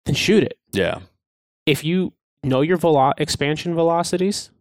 then 0.05 0.13
shoot 0.13 0.43
it. 0.43 0.57
Yeah. 0.73 0.99
If 1.65 1.84
you 1.84 2.13
know 2.43 2.61
your 2.61 2.78
velo- 2.78 3.13
expansion 3.17 3.73
velocities, 3.75 4.51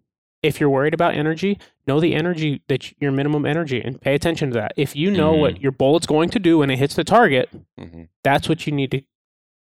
if 0.42 0.60
you're 0.60 0.70
worried 0.70 0.94
about 0.94 1.14
energy, 1.14 1.58
know 1.88 1.98
the 1.98 2.14
energy 2.14 2.62
that 2.68 2.92
your 3.00 3.10
minimum 3.10 3.44
energy 3.44 3.80
and 3.80 4.00
pay 4.00 4.14
attention 4.14 4.50
to 4.50 4.54
that. 4.54 4.72
If 4.76 4.94
you 4.94 5.10
know 5.10 5.32
what 5.32 5.60
your 5.60 5.72
bullet's 5.72 6.06
going 6.06 6.30
to 6.30 6.38
do 6.38 6.58
when 6.58 6.70
it 6.70 6.78
hits 6.78 6.94
the 6.94 7.04
target, 7.04 7.48
hmm 7.78 8.04
that's 8.22 8.48
what 8.48 8.66
you 8.66 8.72
need 8.72 8.90
to, 8.92 9.00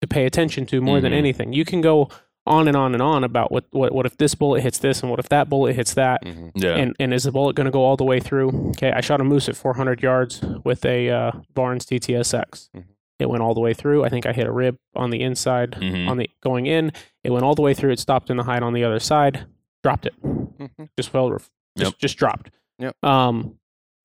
to 0.02 0.08
pay 0.08 0.26
attention 0.26 0.66
to 0.68 0.82
more 0.82 1.00
than 1.02 1.12
Mhm. 1.12 1.18
anything. 1.18 1.54
You 1.54 1.66
can 1.66 1.82
go 1.82 2.10
on 2.48 2.68
and 2.68 2.78
on 2.78 2.94
and 2.94 3.02
on 3.02 3.24
about 3.24 3.52
what, 3.52 3.66
what 3.72 3.92
what 3.94 4.06
if 4.06 4.18
this 4.18 4.36
bullet 4.36 4.62
hits 4.62 4.78
this 4.80 5.02
and 5.02 5.10
what 5.10 5.20
if 5.20 5.30
that 5.30 5.50
bullet 5.50 5.76
hits 5.76 5.94
that 5.96 6.24
hmm 6.24 6.50
Yeah. 6.56 6.76
and 6.76 6.96
and 7.00 7.14
is 7.14 7.24
the 7.24 7.32
bullet 7.32 7.56
going 7.56 7.66
to 7.66 7.72
go 7.72 7.84
all 7.84 7.98
the 7.98 8.04
way 8.04 8.20
through? 8.20 8.70
Okay, 8.70 8.92
I 8.92 9.02
shot 9.02 9.20
a 9.22 9.24
moose 9.24 9.50
at 9.50 9.56
400 9.56 10.02
yards 10.04 10.42
with 10.64 10.86
a 10.86 11.10
uh, 11.10 11.32
Barnes 11.54 11.86
TTSX. 11.86 12.70
Mhm. 12.76 12.84
It 13.18 13.30
went 13.30 13.42
all 13.42 13.54
the 13.54 13.62
way 13.62 13.74
through. 13.74 14.04
I 14.04 14.10
think 14.10 14.26
I 14.26 14.34
hit 14.34 14.46
a 14.46 14.52
rib 14.52 14.78
on 14.96 15.10
the 15.10 15.22
inside 15.22 15.72
Mhm. 15.72 16.08
on 16.10 16.18
the 16.18 16.30
going 16.44 16.66
in. 16.66 16.92
It 17.24 17.32
went 17.32 17.44
all 17.46 17.56
the 17.56 17.62
way 17.62 17.74
through. 17.74 17.92
It 17.94 18.00
stopped 18.00 18.30
in 18.30 18.38
the 18.38 18.44
hide 18.44 18.62
on 18.62 18.74
the 18.74 18.84
other 18.84 19.00
side. 19.00 19.46
Dropped 19.84 20.06
it. 20.06 20.14
hmm 20.22 20.66
Just 20.98 21.10
fell. 21.10 21.30
Just 21.32 21.50
Yep. 21.78 21.94
just 21.98 22.18
dropped. 22.18 22.52
Yep. 22.80 22.96
Um, 23.04 23.56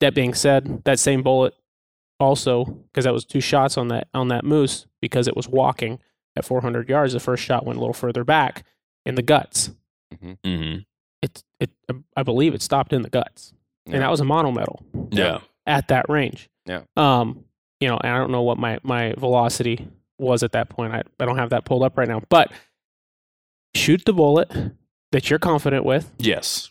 that 0.01 0.15
being 0.15 0.33
said, 0.35 0.83
that 0.85 0.99
same 0.99 1.23
bullet 1.23 1.55
also 2.19 2.65
because 2.65 3.05
that 3.05 3.13
was 3.13 3.25
two 3.25 3.41
shots 3.41 3.77
on 3.79 3.89
that 3.89 4.09
on 4.15 4.29
that 4.29 4.45
moose 4.45 4.87
because 5.01 5.27
it 5.29 5.35
was 5.37 5.49
walking 5.49 5.99
at 6.37 6.45
400 6.45 6.89
yards. 6.89 7.13
The 7.13 7.21
first 7.21 7.43
shot 7.43 7.65
went 7.67 7.77
a 7.77 7.81
little 7.81 7.93
further 7.95 8.25
back 8.25 8.65
in 9.07 9.15
the 9.15 9.23
guts. 9.23 9.71
hmm 10.21 10.79
It 11.23 11.43
it 11.61 11.71
I 12.17 12.23
believe 12.23 12.55
it 12.55 12.63
stopped 12.63 12.93
in 12.93 13.03
the 13.03 13.11
guts, 13.11 13.53
Yeah. 13.87 13.95
and 13.95 14.03
that 14.03 14.11
was 14.11 14.21
a 14.21 14.25
monometal. 14.25 14.83
Yeah. 15.11 15.41
at 15.67 15.89
that 15.89 16.07
range. 16.09 16.49
Yeah. 16.67 16.83
Um, 16.97 17.45
you 17.81 17.89
know, 17.89 17.99
and 18.03 18.13
I 18.13 18.19
don't 18.19 18.31
know 18.31 18.43
what 18.43 18.59
my 18.59 18.79
my 18.83 19.13
velocity 19.19 19.87
was 20.19 20.43
at 20.43 20.53
that 20.53 20.69
point. 20.71 20.93
I 20.95 21.03
I 21.21 21.25
don't 21.27 21.39
have 21.39 21.51
that 21.51 21.65
pulled 21.65 21.83
up 21.83 21.97
right 21.99 22.09
now, 22.09 22.23
but 22.29 22.51
shoot 23.75 24.03
the 24.05 24.13
bullet 24.13 24.51
that 25.13 25.31
you're 25.31 25.39
confident 25.39 25.85
with. 25.85 26.11
Yes. 26.19 26.71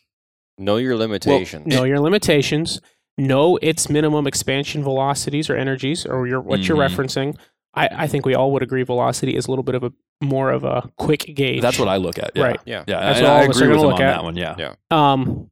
Know 0.57 0.77
your 0.77 0.95
limitations. 0.97 1.65
Know 1.67 1.83
your 1.83 1.99
limitations. 1.99 2.81
Know 3.17 3.57
its 3.61 3.89
minimum 3.89 4.27
expansion 4.27 4.83
velocities 4.83 5.49
or 5.49 5.55
energies, 5.55 6.05
or 6.05 6.27
your 6.27 6.41
what 6.41 6.61
you're 6.67 6.77
Mhm. 6.77 6.89
referencing. 6.89 7.37
I, 7.73 7.87
I 7.91 8.07
think 8.07 8.25
we 8.25 8.33
all 8.35 8.51
would 8.53 8.63
agree 8.63 8.83
velocity 8.83 9.35
is 9.35 9.47
a 9.47 9.51
little 9.51 9.63
bit 9.63 9.75
of 9.75 9.83
a 9.83 9.93
more 10.21 10.51
of 10.51 10.63
a 10.63 10.89
quick 10.97 11.31
gauge. 11.35 11.61
That's 11.61 11.77
what 11.79 11.87
I 11.87 11.97
look 11.97 12.17
at. 12.17 12.31
Yeah. 12.35 12.43
Right. 12.43 12.59
yeah. 12.65 12.83
Yeah. 12.87 12.99
That's 12.99 13.19
and 13.19 13.27
what 13.27 13.33
all 13.33 13.39
I 13.39 13.43
of 13.43 13.49
us 13.51 13.61
are 13.61 13.63
agree 13.63 13.75
with 13.75 13.81
gonna 13.83 13.87
him 13.87 13.93
on 13.93 13.93
look 13.93 14.01
at. 14.01 14.15
that 14.15 14.23
one. 14.23 14.35
Yeah. 14.35 14.55
Yeah. 14.91 15.11
um, 15.11 15.51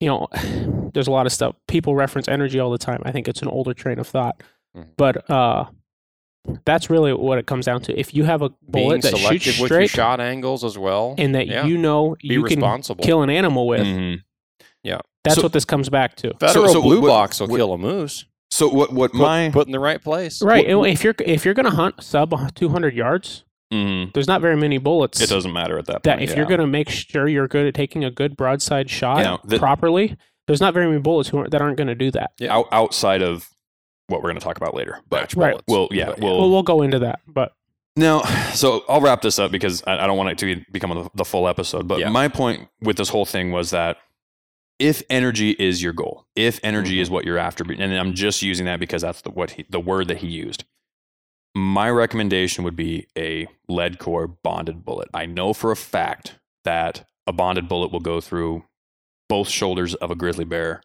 you 0.00 0.08
know, 0.08 0.28
there's 0.94 1.06
a 1.08 1.10
lot 1.10 1.26
of 1.26 1.32
stuff. 1.32 1.54
People 1.68 1.94
reference 1.94 2.26
energy 2.28 2.58
all 2.58 2.70
the 2.70 2.78
time. 2.78 3.02
I 3.04 3.12
think 3.12 3.28
it's 3.28 3.42
an 3.42 3.48
older 3.48 3.74
train 3.74 3.98
of 3.98 4.06
thought, 4.06 4.42
Mhm. 4.76 4.86
but 4.96 5.28
uh, 5.30 5.66
that's 6.64 6.88
really 6.88 7.12
what 7.12 7.38
it 7.38 7.46
comes 7.46 7.66
down 7.66 7.82
to. 7.82 7.98
If 7.98 8.14
you 8.14 8.24
have 8.24 8.40
a 8.42 8.48
Being 8.70 8.88
bullet 8.88 9.02
that 9.02 9.16
selective 9.16 9.42
shoots 9.42 9.60
with 9.60 9.70
your 9.70 9.78
straight 9.80 9.90
shot 9.90 10.20
angles 10.20 10.64
as 10.64 10.78
well. 10.78 11.14
and 11.18 11.34
that 11.34 11.46
Yeah. 11.46 11.66
you 11.66 11.76
know 11.76 12.16
Be 12.20 12.28
you 12.28 12.42
can 12.44 12.56
responsible. 12.60 13.04
kill 13.04 13.22
an 13.22 13.28
animal 13.30 13.66
with, 13.66 13.86
Mhm. 13.86 14.22
that's 15.24 15.36
So- 15.36 15.42
what 15.42 15.52
this 15.52 15.64
comes 15.66 15.90
back 15.90 16.14
to. 16.16 16.32
Federal 16.38 16.68
so 16.68 16.78
a 16.78 16.82
blue 16.82 17.00
what- 17.02 17.08
box 17.08 17.40
will 17.40 17.48
what- 17.48 17.56
kill 17.58 17.72
a 17.74 17.78
moose. 17.78 18.24
So 18.58 18.68
what? 18.68 18.92
What 18.92 19.12
Put, 19.12 19.20
my? 19.20 19.50
put 19.52 19.66
in 19.66 19.72
the 19.72 19.78
right 19.80 20.02
place. 20.02 20.42
Right. 20.42 20.66
and 20.66 20.84
if 20.86 21.04
you're 21.04 21.14
if 21.24 21.44
you're 21.44 21.54
gonna 21.54 21.70
hunt 21.70 22.02
sub 22.02 22.54
200 22.54 22.94
yards, 22.94 23.44
Mhm. 23.72 24.12
there's 24.14 24.26
not 24.26 24.40
very 24.40 24.56
many 24.56 24.78
bullets. 24.78 25.20
It 25.20 25.28
doesn't 25.28 25.52
matter 25.52 25.78
at 25.78 25.86
that 25.86 25.92
point. 25.94 26.02
that 26.04 26.22
if 26.22 26.30
yeah. 26.30 26.36
you're 26.36 26.46
going 26.46 26.60
to 26.60 26.66
make 26.66 26.88
sure 26.88 27.28
you're 27.28 27.46
good 27.48 27.66
at 27.66 27.74
taking 27.74 28.02
a 28.02 28.10
good 28.10 28.34
broadside 28.36 28.88
shot 28.88 29.18
Yeah, 29.18 29.36
the- 29.44 29.58
properly, 29.58 30.16
there's 30.46 30.60
not 30.60 30.72
very 30.72 30.86
many 30.86 31.00
bullets 31.00 31.28
who 31.28 31.38
are, 31.40 31.48
that 31.50 31.60
aren't 31.60 31.76
going 31.76 31.88
to 31.88 31.94
do 31.94 32.10
that. 32.12 32.30
Yeah. 32.38 32.56
Out, 32.56 32.66
outside 32.72 33.20
of 33.22 33.50
what 34.06 34.22
we're 34.22 34.30
going 34.30 34.38
to 34.40 34.44
talk 34.44 34.56
about 34.56 34.72
later, 34.74 35.00
but 35.10 35.20
Batch 35.20 35.34
Right. 35.36 35.50
bullets. 35.50 35.64
well, 35.68 35.88
yeah, 35.90 36.06
But 36.06 36.20
we'll 36.20 36.38
Well, 36.40 36.50
we'll 36.50 36.62
go 36.62 36.80
into 36.80 36.98
that, 37.00 37.20
but 37.28 37.52
Now, 37.94 38.22
so 38.54 38.84
I'll 38.88 39.02
wrap 39.02 39.20
this 39.20 39.38
up 39.38 39.50
because 39.50 39.82
I, 39.86 39.98
I 40.04 40.06
don't 40.06 40.16
want 40.16 40.30
it 40.30 40.38
to 40.38 40.64
become 40.72 40.88
the, 40.90 41.10
the 41.14 41.24
full 41.26 41.46
episode. 41.46 41.86
But 41.86 41.98
Yeah. 42.00 42.08
my 42.08 42.28
point 42.28 42.68
with 42.80 42.96
this 42.96 43.10
whole 43.10 43.26
thing 43.26 43.52
was 43.52 43.68
that 43.70 43.98
if 44.78 45.02
energy 45.10 45.50
is 45.52 45.82
your 45.82 45.92
goal, 45.92 46.26
if 46.36 46.60
energy 46.62 46.94
Mm-hmm. 46.94 47.02
is 47.02 47.10
what 47.10 47.24
you're 47.24 47.38
after, 47.38 47.64
and 47.70 47.94
I'm 47.94 48.14
just 48.14 48.42
using 48.42 48.66
that 48.66 48.80
because 48.80 49.02
that's 49.02 49.22
the 49.22 49.30
what 49.30 49.52
he, 49.52 49.64
the 49.68 49.80
word 49.80 50.08
that 50.08 50.18
he 50.18 50.28
used. 50.28 50.64
My 51.54 51.90
recommendation 51.90 52.62
would 52.64 52.76
be 52.76 53.08
a 53.16 53.48
lead 53.68 53.98
core 53.98 54.28
bonded 54.28 54.84
bullet. 54.84 55.08
I 55.12 55.26
know 55.26 55.52
for 55.52 55.72
a 55.72 55.76
fact 55.76 56.34
that 56.64 57.04
a 57.26 57.32
bonded 57.32 57.68
bullet 57.68 57.90
will 57.90 58.00
go 58.00 58.20
through 58.20 58.64
both 59.28 59.48
shoulders 59.48 59.94
of 59.96 60.10
a 60.10 60.14
grizzly 60.14 60.44
bear 60.44 60.82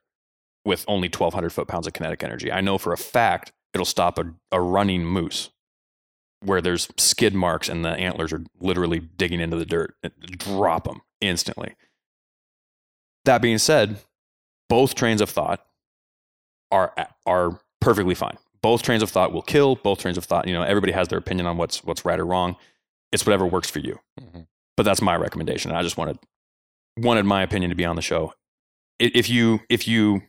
with 0.65 0.85
only 0.87 1.07
1,200 1.07 1.51
foot 1.51 1.67
pounds 1.67 1.85
of 1.87 1.93
kinetic 1.93 2.23
energy. 2.23 2.51
I 2.51 2.61
know 2.61 2.77
for 2.77 2.93
a 2.93 2.97
fact 2.97 3.51
it'll 3.73 3.85
stop 3.85 4.17
a, 4.17 4.33
a 4.51 4.61
running 4.61 5.05
moose 5.05 5.49
where 6.41 6.61
there's 6.61 6.89
skid 6.97 7.33
marks 7.33 7.69
and 7.69 7.85
the 7.85 7.89
antlers 7.89 8.33
are 8.33 8.43
literally 8.59 8.99
digging 8.99 9.39
into 9.39 9.57
the 9.57 9.65
dirt. 9.65 9.95
Drop 10.37 10.85
them 10.85 11.01
instantly. 11.21 11.75
That 13.25 13.41
being 13.41 13.57
said, 13.57 13.97
both 14.69 14.95
trains 14.95 15.21
of 15.21 15.29
thought 15.29 15.65
are 16.71 16.93
are 17.25 17.59
perfectly 17.81 18.15
fine. 18.15 18.37
Both 18.61 18.81
trains 18.83 19.03
of 19.03 19.09
thought 19.09 19.33
will 19.33 19.41
kill. 19.41 19.75
Both 19.75 19.99
trains 19.99 20.17
of 20.17 20.25
thought, 20.25 20.47
you 20.47 20.53
know, 20.53 20.63
everybody 20.63 20.93
has 20.93 21.07
their 21.09 21.19
opinion 21.19 21.45
on 21.47 21.57
what's 21.57 21.83
what's 21.83 22.05
right 22.05 22.19
or 22.19 22.25
wrong. 22.25 22.55
It's 23.11 23.25
whatever 23.25 23.45
works 23.45 23.69
for 23.69 23.79
you. 23.79 23.99
Mhm. 24.19 24.47
But 24.75 24.83
that's 24.83 25.01
my 25.01 25.15
recommendation. 25.15 25.71
I 25.71 25.81
just 25.83 25.97
wanted 25.97 26.17
wanted 26.97 27.25
my 27.25 27.43
opinion 27.43 27.69
to 27.69 27.75
be 27.75 27.85
on 27.85 27.95
the 27.95 28.01
show. 28.01 28.33
If 28.99 29.29
you 29.29 29.59
if 29.69 29.87
you 29.87 30.21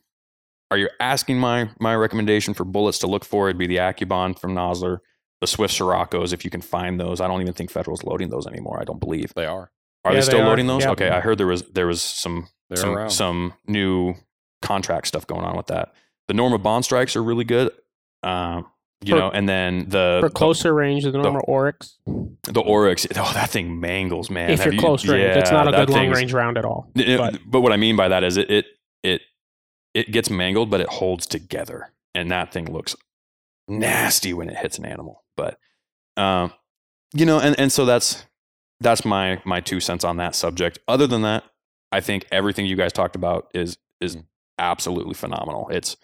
are 0.70 0.78
you 0.78 0.88
asking 1.00 1.38
my 1.38 1.70
my 1.80 1.94
recommendation 1.94 2.54
for 2.54 2.64
bullets 2.64 2.98
to 3.00 3.06
look 3.06 3.24
for, 3.24 3.48
it'd 3.48 3.58
be 3.58 3.66
the 3.66 3.78
Accubond 3.78 4.38
from 4.38 4.54
Nosler, 4.54 4.98
the 5.40 5.46
Swift 5.46 5.74
Scirocco's 5.74 6.32
if 6.32 6.44
you 6.44 6.50
can 6.50 6.60
find 6.60 6.98
those. 7.00 7.20
I 7.20 7.26
don't 7.28 7.40
even 7.40 7.54
think 7.54 7.70
Federal's 7.70 8.02
loading 8.02 8.30
those 8.30 8.46
anymore. 8.46 8.80
I 8.80 8.84
don't 8.84 9.00
believe. 9.00 9.32
They 9.34 9.46
are. 9.46 9.70
Are 10.04 10.10
Yeah, 10.12 10.16
they 10.16 10.16
they 10.16 10.22
still 10.22 10.40
are. 10.42 10.46
loading 10.48 10.66
those? 10.66 10.82
Yep. 10.82 10.92
Okay, 10.92 11.08
I 11.10 11.20
heard 11.20 11.38
there 11.38 11.46
was 11.46 11.62
there 11.62 11.86
was 11.86 12.02
some 12.02 12.48
They're 12.70 12.76
some 12.78 12.90
around. 12.96 13.10
some 13.10 13.54
new 13.66 14.14
contract 14.62 15.06
stuff 15.06 15.26
going 15.26 15.44
on 15.44 15.56
with 15.56 15.66
that. 15.66 15.92
The 16.28 16.34
Norma 16.34 16.58
Bondstrikes 16.58 17.16
are 17.16 17.22
really 17.22 17.44
good. 17.44 17.70
Um, 18.22 18.66
you 19.02 19.10
For- 19.12 19.18
know, 19.18 19.30
and 19.30 19.46
then 19.46 19.88
the 19.90 20.18
for 20.20 20.30
closer 20.30 20.72
range, 20.72 21.04
of 21.04 21.12
the 21.12 21.18
Norma 21.18 21.40
Oryx, 21.40 21.98
the 22.44 22.60
Oryx. 22.62 23.06
Oh, 23.16 23.30
that 23.34 23.50
thing 23.50 23.78
mangles, 23.78 24.30
man. 24.30 24.50
if 24.50 24.60
Have 24.60 24.66
you're 24.66 24.74
you- 24.74 24.80
close 24.80 25.06
range, 25.06 25.36
it's 25.36 25.50
not 25.50 25.68
a 25.68 25.72
good 25.72 25.90
long 25.90 26.08
range 26.10 26.32
round 26.32 26.56
at 26.56 26.64
all. 26.64 26.90
it- 26.94 27.18
But 27.18 27.40
but 27.46 27.60
what 27.60 27.72
I 27.72 27.76
mean 27.76 27.96
by 27.96 28.08
that 28.08 28.24
is 28.24 28.38
it 28.38 28.50
it 28.50 28.64
it 29.02 29.20
it 29.92 30.10
gets 30.10 30.30
mangled, 30.30 30.70
but 30.70 30.80
it 30.80 30.88
holds 30.88 31.26
together, 31.26 31.92
and 32.14 32.30
that 32.30 32.50
thing 32.52 32.72
looks 32.72 32.96
nasty 33.68 34.32
when 34.32 34.48
it 34.48 34.56
hits 34.56 34.78
an 34.78 34.86
animal. 34.86 35.22
But 35.36 35.58
um, 36.16 36.52
you 37.12 37.26
know, 37.26 37.38
and 37.40 37.58
and 37.58 37.70
so 37.70 37.84
that's 37.84 38.24
that's 38.80 39.04
my 39.04 39.42
my 39.44 39.60
two 39.60 39.80
cents 39.80 40.02
on 40.04 40.16
that 40.16 40.34
subject. 40.34 40.78
Other 40.88 41.06
than 41.06 41.20
that, 41.22 41.44
I 41.94 42.00
think 42.00 42.26
everything 42.32 42.66
you 42.66 42.76
guys 42.76 42.92
talked 42.92 43.16
about 43.16 43.48
is 43.54 43.78
is 44.00 44.16
Mm. 44.16 44.24
absolutely 44.58 45.14
phenomenal. 45.14 45.68
It's 45.70 45.96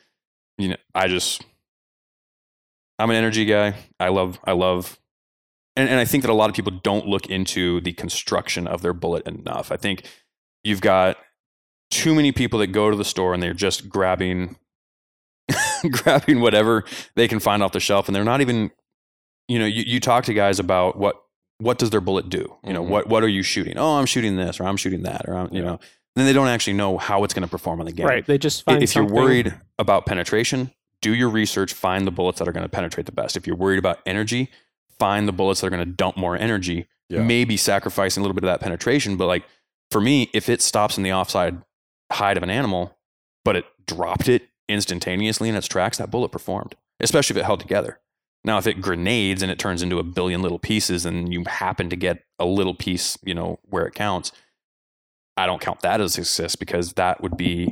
you 0.59 0.69
know, 0.69 0.77
I 0.95 1.09
just 1.09 1.43
I'm 2.99 3.11
an 3.11 3.17
energy 3.17 3.45
guy. 3.45 3.75
I 3.99 4.09
love 4.09 4.39
I 4.45 4.53
love 4.53 4.99
and, 5.77 5.89
and 5.89 5.99
I 5.99 6.05
think 6.05 6.23
that 6.23 6.31
a 6.31 6.35
lot 6.35 6.51
of 6.51 6.57
people 6.57 6.73
don't 6.83 7.07
look 7.07 7.27
into 7.27 7.81
the 7.81 7.93
construction 7.93 8.67
of 8.67 8.83
their 8.83 8.93
bullet 8.93 9.27
enough. 9.27 9.73
I 9.73 9.77
think 9.77 10.05
you've 10.65 10.81
got 10.81 11.17
too 11.91 12.15
many 12.15 12.33
people 12.33 12.59
that 12.61 12.69
go 12.69 12.91
to 12.91 12.97
the 12.97 13.05
store 13.05 13.35
and 13.35 13.43
they're 13.43 13.55
just 13.55 13.89
grabbing 13.89 14.57
grabbing 15.91 16.41
whatever 16.41 16.85
they 17.17 17.27
can 17.27 17.41
find 17.41 17.63
off 17.63 17.73
the 17.73 17.81
shelf 17.81 18.09
and 18.09 18.15
they're 18.15 18.25
not 18.25 18.41
even 18.41 18.71
you 19.49 19.59
know 19.59 19.67
you, 19.67 19.83
you 19.87 19.99
talk 20.01 20.25
to 20.25 20.35
guys 20.35 20.59
about 20.61 20.97
what 20.97 21.17
what 21.61 21.79
does 21.79 21.91
their 21.91 22.01
bullet 22.01 22.29
do 22.29 22.57
you 22.65 22.73
know 22.73 22.83
Mhm. 22.85 22.89
what 22.89 23.07
what 23.09 23.23
are 23.23 23.29
you 23.29 23.43
shooting 23.43 23.77
oh 23.79 23.99
i'm 23.99 24.07
shooting 24.07 24.37
this 24.37 24.59
or 24.61 24.65
i'm 24.65 24.77
shooting 24.77 25.03
that 25.05 25.23
or 25.29 25.35
I'm, 25.35 25.55
you 25.55 25.63
know 25.63 25.79
then 26.17 26.27
they 26.27 26.33
don't 26.33 26.49
actually 26.49 26.73
know 26.73 26.99
how 26.99 27.23
it's 27.25 27.33
going 27.35 27.43
to 27.45 27.51
perform 27.51 27.79
on 27.81 27.87
the 27.87 27.93
game 27.93 28.07
right, 28.07 28.27
they 28.27 28.39
just 28.39 28.65
if 28.67 28.95
you're 28.97 29.05
worried 29.05 29.55
about 29.79 30.07
penetration, 30.07 30.73
do 31.01 31.15
your 31.15 31.29
research, 31.31 31.73
find 31.73 32.07
the 32.07 32.11
bullets 32.11 32.39
that 32.41 32.49
are 32.49 32.53
going 32.53 32.65
to 32.65 32.69
penetrate 32.69 33.07
the 33.07 33.13
best. 33.13 33.37
If 33.37 33.47
you're 33.47 33.57
worried 33.57 33.79
about 33.79 34.01
energy, 34.05 34.51
find 34.99 35.29
the 35.29 35.33
bullets 35.33 35.61
that 35.61 35.69
are 35.69 35.71
going 35.71 35.85
to 35.85 35.91
dump 35.91 36.17
more 36.17 36.37
energy, 36.37 36.87
Yeah. 37.09 37.23
maybe 37.23 37.57
sacrificing 37.57 38.21
a 38.21 38.23
little 38.25 38.35
bit 38.35 38.43
of 38.45 38.49
that 38.49 38.61
penetration. 38.61 39.17
But 39.17 39.27
like 39.29 39.45
for 39.93 40.01
me, 40.01 40.29
if 40.35 40.49
it 40.49 40.61
stops 40.61 40.97
in 40.99 41.05
the 41.05 41.13
offside 41.13 41.63
hide 42.13 42.37
of 42.37 42.43
an 42.43 42.51
animal, 42.51 42.99
but 43.45 43.55
it 43.57 43.65
dropped 43.87 44.29
it 44.29 44.49
instantaneously 44.69 45.49
in 45.49 45.55
its 45.55 45.67
tracks, 45.69 45.99
that 45.99 46.11
bullet 46.11 46.31
performed, 46.31 46.75
especially 46.99 47.35
if 47.35 47.43
it 47.43 47.47
held 47.47 47.61
together. 47.61 48.01
Now, 48.45 48.59
if 48.59 48.67
it 48.67 48.81
grenades 48.81 49.43
and 49.43 49.51
it 49.53 49.59
turns 49.59 49.83
into 49.83 49.99
a 49.99 50.03
billion 50.03 50.41
little 50.41 50.59
pieces 50.59 51.05
and 51.05 51.33
you 51.33 51.45
happen 51.47 51.91
to 51.91 51.97
get 51.97 52.25
a 52.39 52.47
little 52.47 52.75
piece, 52.75 53.19
you 53.23 53.35
know, 53.35 53.59
where 53.65 53.87
it 53.87 53.95
counts, 53.95 54.33
I 55.37 55.47
don't 55.47 55.61
count 55.61 55.81
that 55.81 56.01
as 56.01 56.17
a 56.17 56.25
success 56.25 56.57
because 56.57 56.95
that 56.95 57.23
would 57.23 57.37
be 57.37 57.71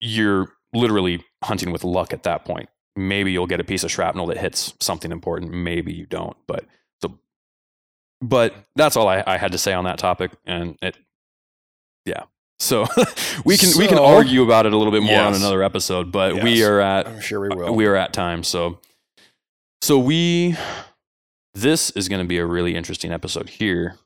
you're 0.00 0.52
literally 0.72 1.24
hunting 1.42 1.72
with 1.72 1.84
luck 1.84 2.12
at 2.12 2.22
that 2.22 2.44
point. 2.44 2.68
Maybe 2.96 3.32
you'll 3.32 3.46
get 3.46 3.60
a 3.60 3.64
piece 3.64 3.84
of 3.84 3.90
shrapnel 3.90 4.26
that 4.26 4.38
hits 4.38 4.74
something 4.80 5.12
important. 5.12 5.52
Maybe 5.52 5.92
you 5.92 6.06
don't. 6.06 6.36
But 6.46 6.64
so, 7.00 7.18
but 8.20 8.54
that's 8.76 8.96
all 8.96 9.08
I, 9.08 9.22
I 9.26 9.38
had 9.38 9.52
to 9.52 9.58
say 9.58 9.72
on 9.72 9.84
that 9.84 9.98
topic. 9.98 10.32
And 10.44 10.76
it, 10.82 10.98
yeah. 12.04 12.24
So 12.58 12.86
we 13.44 13.56
can 13.56 13.70
we 13.78 13.86
can 13.86 13.98
argue 13.98 14.42
about 14.42 14.66
it 14.66 14.72
a 14.72 14.76
little 14.76 14.92
bit 14.92 15.02
more 15.02 15.20
on 15.20 15.34
another 15.34 15.62
episode. 15.62 16.10
But 16.10 16.42
we 16.42 16.64
are 16.64 16.80
at 16.80 17.06
I'm 17.06 17.20
sure 17.20 17.40
we 17.40 17.48
will. 17.48 17.74
we 17.74 17.86
are 17.86 17.94
at 17.94 18.12
time. 18.12 18.42
So 18.42 18.80
so 19.80 19.98
we 19.98 20.56
this 21.54 21.90
is 21.90 22.08
going 22.08 22.20
to 22.22 22.28
be 22.28 22.38
a 22.38 22.46
really 22.46 22.74
interesting 22.76 23.12
episode 23.12 23.48
here 23.48 23.96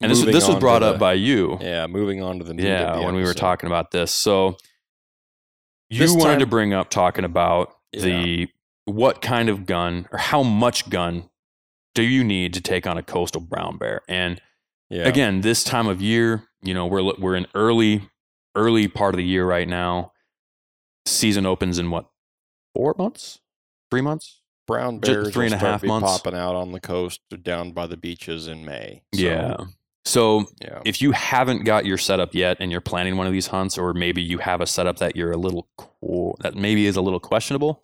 And 0.00 0.10
this, 0.10 0.20
moving 0.20 0.34
this 0.34 0.44
was 0.44 0.50
on 0.50 0.54
to 0.56 0.60
brought 0.60 0.78
the- 0.80 0.92
up 0.94 0.98
by 0.98 1.12
you. 1.14 1.58
Yeah, 1.60 1.86
moving 1.86 2.22
on 2.22 2.38
to 2.38 2.44
the 2.44 2.54
Yeah, 2.54 2.96
the 2.96 3.02
when 3.02 3.14
we 3.14 3.22
were 3.22 3.34
talking 3.34 3.66
about 3.66 3.90
this. 3.90 4.10
So 4.12 4.56
you 5.90 5.98
This 5.98 6.12
wanted 6.12 6.24
time- 6.34 6.38
to 6.40 6.46
bring 6.46 6.72
up 6.72 6.88
talking 6.90 7.24
about 7.24 7.74
the 7.92 8.48
what 8.86 9.20
kind 9.20 9.48
of 9.48 9.66
gun 9.66 10.08
or 10.12 10.18
how 10.18 10.42
much 10.42 10.88
gun 10.88 11.28
do 11.94 12.02
you 12.02 12.22
need 12.24 12.54
to 12.54 12.60
take 12.60 12.86
on 12.86 12.96
a 12.96 13.02
coastal 13.02 13.40
brown 13.40 13.76
bear? 13.76 14.00
And 14.08 14.40
Yeah. 14.88 15.06
again, 15.08 15.40
this 15.42 15.62
time 15.64 15.86
of 15.88 16.00
year, 16.00 16.48
you 16.62 16.72
know, 16.74 16.86
we're 16.86 17.02
we're 17.18 17.34
in 17.36 17.46
early 17.54 18.08
early 18.56 18.88
part 18.88 19.14
of 19.14 19.18
the 19.18 19.24
year 19.24 19.44
right 19.46 19.68
now. 19.68 20.12
Season 21.06 21.44
opens 21.46 21.78
in 21.78 21.90
what? 21.90 22.06
4 22.74 22.94
months? 22.98 23.40
3 23.90 24.00
months? 24.00 24.39
Brown 24.70 24.98
bears 24.98 25.30
three 25.32 25.46
and 25.46 25.54
a 25.54 25.58
half 25.58 25.82
months. 25.82 26.06
popping 26.08 26.38
out 26.38 26.54
on 26.54 26.72
the 26.72 26.80
coast 26.80 27.20
down 27.42 27.72
by 27.72 27.86
the 27.86 27.96
beaches 27.96 28.46
in 28.46 28.64
May. 28.64 29.02
So, 29.14 29.20
yeah. 29.20 29.56
So 30.06 30.44
yeah. 30.62 30.80
if 30.84 31.02
you 31.02 31.12
haven't 31.12 31.64
got 31.64 31.84
your 31.84 31.98
setup 31.98 32.34
yet 32.34 32.56
and 32.60 32.70
you're 32.72 32.80
planning 32.80 33.16
one 33.16 33.26
of 33.26 33.32
these 33.32 33.48
hunts 33.48 33.76
or 33.76 33.92
maybe 33.92 34.22
you 34.22 34.38
have 34.38 34.60
a 34.60 34.66
setup 34.66 34.98
that 34.98 35.14
you're 35.16 35.32
a 35.32 35.36
little 35.36 35.68
co- 35.76 36.34
that 36.40 36.54
maybe 36.54 36.86
is 36.86 36.96
a 36.96 37.02
little 37.02 37.20
questionable 37.20 37.82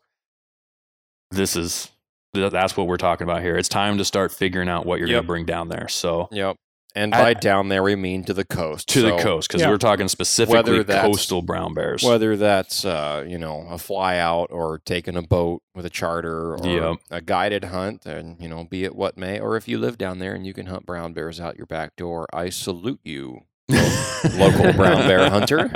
this 1.30 1.57
is 1.57 1.91
that's 2.32 2.76
what 2.76 2.87
we're 2.87 2.97
talking 2.97 3.24
about 3.24 3.43
here 3.43 3.57
it's 3.57 3.68
time 3.68 3.99
to 3.99 4.05
start 4.05 4.32
figuring 4.32 4.68
out 4.68 4.87
what 4.87 4.99
you're 4.99 5.09
going 5.09 5.22
to 5.22 5.26
bring 5.26 5.45
down 5.45 5.68
there 5.68 5.89
so 5.89 6.28
Yep. 6.32 6.57
And 6.97 7.15
I- 7.15 7.23
by 7.23 7.35
down 7.35 7.69
there 7.69 7.83
we 7.83 7.95
mean 7.95 8.25
to 8.25 8.33
the 8.35 8.45
coast. 8.45 8.89
to 8.89 9.03
the 9.03 9.17
coast 9.19 9.49
because 9.49 9.61
Yeah. 9.61 9.69
we're 9.71 9.77
talking 9.77 10.09
specifically 10.09 10.57
Whether 10.57 10.83
that's- 10.85 11.05
coastal 11.07 11.43
brown 11.43 11.75
bears 11.75 12.03
Whether 12.03 12.37
that's 12.37 12.85
uh, 12.85 13.25
you 13.29 13.39
know 13.39 13.67
a 13.71 13.79
fly 13.79 14.17
out 14.19 14.49
or 14.51 14.81
taking 14.85 15.17
a 15.17 15.23
boat 15.23 15.63
with 15.75 15.85
a 15.87 15.91
charter 15.91 16.55
or 16.55 16.67
Yep. 16.67 16.97
a 17.11 17.21
guided 17.21 17.65
hunt, 17.65 18.07
and 18.07 18.41
you 18.41 18.49
know 18.49 18.65
be 18.65 18.85
it 18.85 18.97
what 18.97 19.17
may, 19.19 19.39
or 19.39 19.57
if 19.57 19.69
you 19.69 19.79
live 19.79 19.99
down 19.99 20.19
there 20.19 20.35
and 20.35 20.47
you 20.47 20.55
can 20.55 20.67
hunt 20.67 20.87
brown 20.87 21.13
bears 21.13 21.39
out 21.39 21.57
your 21.57 21.67
back 21.67 21.95
door, 21.97 22.27
I 22.33 22.49
salute 22.49 23.01
you, 23.05 23.41
local 24.35 24.73
brown 24.73 25.07
bear 25.07 25.29
hunter. 25.37 25.71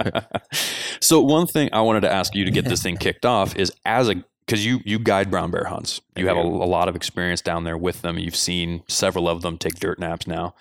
so 1.01 1.21
one 1.21 1.47
thing 1.47 1.69
i 1.73 1.81
wanted 1.81 2.01
to 2.01 2.11
ask 2.11 2.35
you 2.35 2.45
to 2.45 2.51
get 2.51 2.65
this 2.65 2.83
thing 2.83 2.97
kicked 2.97 3.27
off 3.27 3.55
is 3.57 3.73
as 3.85 4.09
a 4.09 4.23
because 4.47 4.65
you 4.65 4.81
you 4.85 4.99
guide 4.99 5.31
brown 5.31 5.51
bear 5.51 5.65
hunts 5.65 6.01
you 6.17 6.27
have 6.29 6.37
a, 6.37 6.41
a 6.41 6.69
lot 6.71 6.89
of 6.89 6.97
experience 6.97 7.41
down 7.41 7.65
there 7.65 7.77
with 7.77 8.03
them 8.03 8.19
you've 8.19 8.37
seen 8.37 8.83
several 8.89 9.29
of 9.29 9.43
them 9.43 9.59
take 9.59 9.75
dirt 9.81 9.99
naps 9.99 10.27
now 10.27 10.55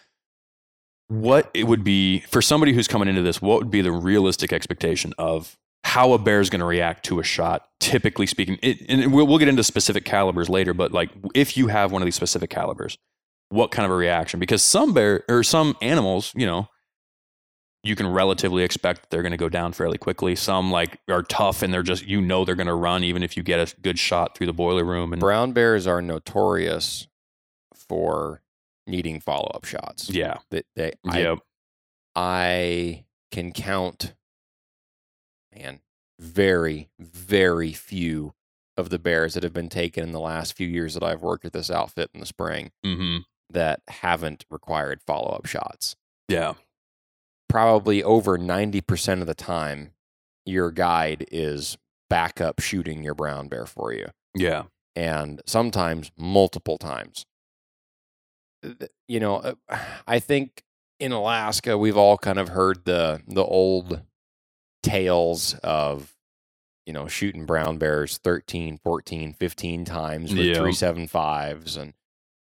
what 1.10 1.50
it 1.54 1.66
would 1.66 1.84
be 1.84 2.22
for 2.22 2.42
somebody 2.42 2.72
who's 2.72 2.88
coming 2.88 3.08
into 3.08 3.22
this 3.22 3.42
what 3.42 3.58
would 3.60 3.72
be 3.72 3.82
the 3.82 3.92
realistic 3.92 4.54
expectation 4.54 5.14
of 5.18 5.58
how 5.84 6.14
a 6.14 6.20
bear 6.20 6.40
is 6.40 6.50
going 6.50 6.60
to 6.60 6.66
react 6.66 7.04
to 7.06 7.20
a 7.20 7.24
shot 7.24 7.68
typically 7.80 8.28
speaking? 8.28 8.58
It, 8.62 8.82
and 8.88 9.12
we'll, 9.12 9.26
we'll 9.26 9.40
get 9.40 9.48
into 9.48 9.64
specific 9.64 10.06
calibers 10.06 10.50
later 10.50 10.74
but 10.74 10.92
like 10.92 11.10
if 11.34 11.58
you 11.58 11.68
have 11.68 11.92
one 11.92 12.02
of 12.02 12.06
these 12.06 12.16
specific 12.16 12.50
calibers 12.50 12.98
what 13.50 13.72
kind 13.72 13.84
of 13.84 13.92
a 13.92 13.96
reaction? 13.96 14.40
Because 14.40 14.62
some 14.62 14.94
bear 14.94 15.24
or 15.28 15.44
some 15.44 15.76
animals 15.82 16.32
you 16.36 16.46
know 16.46 16.70
you 17.84 17.96
can 17.96 18.08
relatively 18.08 18.64
expect 18.64 19.10
they're 19.10 19.22
going 19.22 19.32
to 19.32 19.38
go 19.38 19.50
down 19.50 19.72
fairly 19.72 19.98
quickly. 19.98 20.36
Some 20.36 20.70
like 20.70 21.00
are 21.10 21.24
tough 21.24 21.64
and 21.64 21.74
they're 21.74 21.82
just 21.82 22.06
you 22.06 22.22
know 22.22 22.46
they're 22.46 22.56
going 22.56 22.68
to 22.68 22.76
run 22.76 23.04
even 23.04 23.24
if 23.24 23.38
you 23.38 23.44
get 23.44 23.60
a 23.60 23.76
good 23.82 23.98
shot 23.98 24.38
through 24.38 24.48
the 24.48 24.54
boiler 24.54 24.84
room 24.84 25.14
and 25.14 25.20
brown 25.20 25.54
bears 25.54 25.88
are 25.88 26.02
notorious 26.02 27.08
for 27.74 28.42
needing 28.90 29.20
follow 29.20 29.50
up 29.54 29.66
shots. 29.66 30.10
yeah 30.10 30.38
They, 30.52 30.64
they, 30.76 30.94
I, 31.08 31.20
yep 31.20 31.40
I 32.16 33.06
can 33.32 33.52
count, 33.52 34.16
man, 35.56 35.80
very, 36.20 36.90
very 37.00 37.72
few 37.72 38.34
of 38.76 38.90
the 38.90 39.00
bears 39.00 39.34
that 39.36 39.44
have 39.44 39.54
been 39.54 39.70
taken 39.70 40.04
in 40.04 40.12
the 40.12 40.20
last 40.20 40.54
few 40.54 40.68
years 40.68 40.94
that 40.96 41.04
I've 41.04 41.22
worked 41.22 41.46
at 41.46 41.54
this 41.54 41.70
outfit 41.70 42.10
in 42.14 42.20
the 42.20 42.26
spring 42.26 42.72
hmm 42.84 43.18
that 43.52 43.82
haven't 43.88 44.46
required 44.52 45.02
follow 45.02 45.30
up 45.32 45.46
shots. 45.48 45.96
yeah 46.28 46.54
Probably 47.48 48.04
over 48.04 48.38
90% 48.38 49.22
of 49.22 49.26
the 49.28 49.34
time, 49.34 49.94
your 50.46 50.70
guide 50.70 51.26
is 51.32 51.80
backup 52.12 52.60
shooting 52.60 53.04
your 53.04 53.16
brown 53.16 53.48
bear 53.48 53.66
for 53.66 53.92
you, 53.94 54.08
yeah 54.36 54.64
and 54.96 55.42
sometimes 55.46 56.12
multiple 56.18 56.78
times. 56.78 57.26
You 59.08 59.20
know, 59.20 59.38
uh, 59.38 59.54
I 60.08 60.20
think 60.20 60.64
in 61.00 61.12
Alaska, 61.12 61.78
we've 61.78 61.98
all 61.98 62.18
kind 62.18 62.40
of 62.40 62.50
heard 62.50 62.86
the 62.86 63.22
the 63.28 63.44
old 63.44 64.02
tales 64.84 65.54
of 65.64 66.16
you 66.86 66.94
know 66.94 67.08
shooting 67.08 67.46
brown 67.46 67.78
bears 67.78 68.18
13 68.18 68.80
14 68.84 69.34
15 69.34 69.86
times 69.86 70.34
with 70.34 70.46
Yeah. 70.46 70.56
375s 70.56 71.78
and 71.78 71.94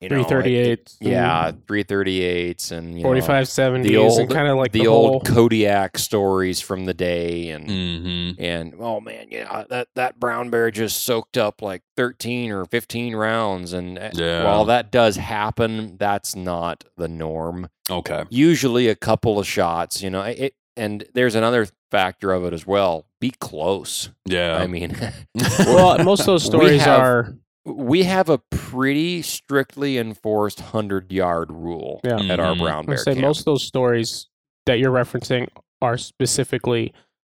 you 0.05 0.09
know, 0.17 0.21
it- 0.21 0.29
338. 0.29 0.93
yeah 1.01 1.53
338s 1.67 2.73
and 2.73 2.97
you 2.97 3.03
know, 3.03 3.09
45 3.09 3.47
70s 3.47 3.83
the 3.85 3.97
old 3.97 4.31
kind 4.31 4.49
of 4.49 4.57
like 4.57 4.73
the, 4.73 4.81
the, 4.83 4.87
old 4.87 5.11
whole, 5.11 5.21
Kodiak 5.21 5.99
stories 5.99 6.61
from 6.61 6.85
the 6.85 6.95
day 6.95 7.51
and 7.51 7.65
hmm 7.71 8.31
and 8.43 8.75
oh 8.79 9.01
man, 9.01 9.29
yeah, 9.31 9.65
that 9.69 9.89
that 9.95 10.19
brown 10.19 10.51
bear 10.51 10.71
just 10.71 11.05
soaked 11.05 11.37
up 11.37 11.63
like 11.63 11.83
13 11.97 12.51
or 12.51 12.65
15 12.65 13.15
rounds 13.17 13.73
and 13.73 13.99
uh, 13.99 14.11
Yeah. 14.13 14.45
while 14.45 14.65
that 14.67 14.91
does 14.91 15.17
happen, 15.17 15.97
that's 15.97 16.35
not 16.37 16.85
the 16.97 17.09
norm. 17.09 17.69
okay 17.91 18.25
Usually 18.31 18.89
a 18.89 18.95
couple 18.97 19.39
of 19.39 19.47
shots, 19.47 20.03
you 20.03 20.11
know, 20.11 20.23
it 20.23 20.55
and 20.77 21.05
there's 21.15 21.37
another 21.37 21.69
factor 21.93 22.33
of 22.33 22.45
it 22.45 22.53
as 22.53 22.67
well. 22.67 23.07
Be 23.21 23.31
close. 23.31 24.11
yeah 24.27 24.57
I 24.57 24.67
mean, 24.67 24.97
well, 25.61 26.03
most 26.03 26.21
of 26.21 26.27
those 26.27 26.45
We 26.45 26.49
stories 26.51 26.83
have- 26.83 27.01
are 27.01 27.37
we 27.65 28.03
have 28.05 28.29
a 28.29 28.39
pretty 28.39 29.23
strictly 29.23 29.97
enforced 29.99 30.59
100-yard 30.59 31.51
rule 31.51 32.01
Yeah. 32.05 32.21
at 32.33 32.39
our 32.41 32.55
Mhm. 32.55 32.59
brown 32.61 32.85
I 32.85 32.87
bear 32.89 32.97
say 32.99 33.13
camp. 33.15 33.21
most 33.23 33.41
of 33.41 33.45
those 33.47 33.65
stories 33.65 34.29
that 34.67 34.79
you're 34.79 34.93
referencing 34.93 35.49
are 35.83 35.97
specifically 35.99 36.93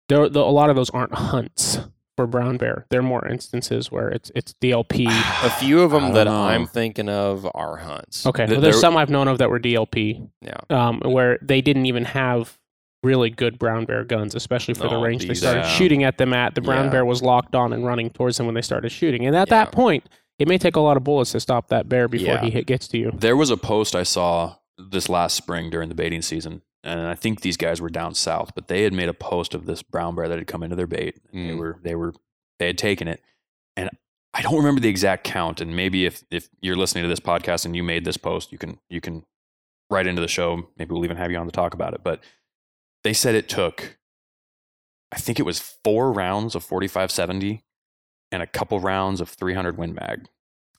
there. 0.09 0.29
The, 0.29 0.41
a 0.41 0.43
lot 0.53 0.71
of 0.71 0.77
those 0.77 0.91
aren't 0.91 1.15
hunts 1.15 1.79
for 2.17 2.27
brown 2.27 2.57
bear. 2.57 2.87
They're 2.91 3.03
more 3.03 3.27
instances 3.29 3.91
where 3.93 4.09
it's 4.09 4.31
it's 4.35 4.55
DLP. 4.61 5.07
a 5.07 5.51
few 5.51 5.81
of 5.83 5.91
them 5.93 6.13
that 6.15 6.25
know. 6.25 6.35
I'm 6.45 6.67
thinking 6.67 7.09
of 7.09 7.47
are 7.55 7.77
hunts. 7.77 8.27
Okay, 8.27 8.45
Th- 8.47 8.57
well, 8.57 8.61
there's 8.63 8.81
some 8.81 8.97
I've 8.97 9.11
known 9.11 9.29
of 9.29 9.39
that 9.39 9.51
were 9.51 9.61
DLP, 9.61 10.29
Yeah. 10.43 10.57
um, 10.71 11.01
where 11.05 11.39
they 11.43 11.61
didn't 11.61 11.87
even 11.87 12.05
have 12.07 12.59
really 13.03 13.31
good 13.31 13.59
brown 13.59 13.85
bear 13.85 14.05
guns, 14.05 14.35
especially 14.35 14.75
for 14.75 14.85
the 14.85 14.91
No, 14.97 15.03
range 15.03 15.23
they 15.23 15.29
these- 15.29 15.39
started 15.41 15.61
Yeah. 15.61 15.69
shooting 15.69 16.03
at 16.05 16.19
them 16.19 16.33
at. 16.33 16.55
The 16.55 16.61
brown 16.61 16.87
Yeah. 16.87 16.91
bear 16.91 17.05
was 17.05 17.23
locked 17.23 17.55
on 17.55 17.73
and 17.73 17.85
running 17.85 18.11
towards 18.11 18.37
them 18.37 18.47
when 18.47 18.55
they 18.55 18.63
started 18.63 18.91
shooting, 18.91 19.25
and 19.27 19.37
at 19.37 19.49
Yeah. 19.49 19.65
that 19.65 19.73
point, 19.73 20.09
it 20.39 20.49
may 20.49 20.59
take 20.59 20.77
a 20.77 20.81
lot 20.81 20.97
of 20.97 21.05
bullets 21.05 21.33
to 21.33 21.41
stop 21.41 21.69
that 21.69 21.89
bear 21.89 22.09
before 22.09 22.35
Yeah. 22.35 22.41
he 22.45 22.51
hit, 22.51 22.67
gets 22.67 22.89
to 22.89 22.99
you. 22.99 23.11
There 23.15 23.37
was 23.37 23.51
a 23.51 23.57
post 23.57 23.95
I 23.95 24.03
saw 24.03 24.57
this 24.79 25.09
last 25.09 25.35
spring 25.37 25.71
during 25.71 25.89
the 25.89 25.95
baiting 25.95 26.23
season, 26.23 26.63
and 26.85 27.01
I 27.01 27.15
think 27.15 27.41
these 27.41 27.57
guys 27.57 27.81
were 27.81 27.89
down 27.89 28.15
south, 28.15 28.53
but 28.55 28.69
they 28.69 28.83
had 28.83 28.93
made 28.93 29.09
a 29.09 29.15
post 29.15 29.55
of 29.55 29.67
this 29.67 29.83
brown 29.83 30.15
bear 30.15 30.29
that 30.29 30.39
had 30.39 30.47
come 30.47 30.63
into 30.63 30.77
their 30.77 30.87
bait. 30.87 31.19
They 31.33 31.39
Mm. 31.51 31.59
were 31.59 31.79
they 31.83 31.95
were 31.95 32.15
they 32.59 32.67
had 32.67 32.79
taken 32.79 33.07
it, 33.09 33.21
and 33.77 33.89
I 34.35 34.43
don't 34.43 34.57
remember 34.57 34.81
the 34.81 34.89
exact 34.89 35.25
count. 35.25 35.61
And 35.61 35.75
maybe 35.75 36.05
if 36.07 36.23
if 36.31 36.49
you're 36.61 36.77
listening 36.77 37.03
to 37.05 37.09
this 37.09 37.21
podcast 37.21 37.65
and 37.65 37.75
you 37.77 37.83
made 37.83 38.05
this 38.05 38.17
post, 38.17 38.51
you 38.53 38.59
can 38.59 38.79
you 38.91 39.01
can 39.01 39.25
write 39.91 40.07
into 40.07 40.21
the 40.21 40.29
show. 40.29 40.69
Maybe 40.77 40.93
we'll 40.93 41.05
even 41.05 41.17
have 41.17 41.31
you 41.31 41.39
on 41.39 41.47
to 41.47 41.53
talk 41.53 41.75
about 41.75 41.95
it. 41.95 42.03
But 42.05 42.23
they 43.05 43.13
said 43.13 43.35
it 43.35 43.49
took, 43.49 43.99
I 45.13 45.17
think 45.19 45.39
it 45.39 45.45
was 45.45 45.61
four 45.85 46.13
rounds 46.13 46.55
of 46.55 46.63
4570 46.65 47.65
and 48.31 48.43
a 48.43 48.47
couple 48.47 48.79
rounds 48.81 49.21
of 49.21 49.29
300 49.31 49.79
Win 49.79 49.95
Mag, 49.95 50.27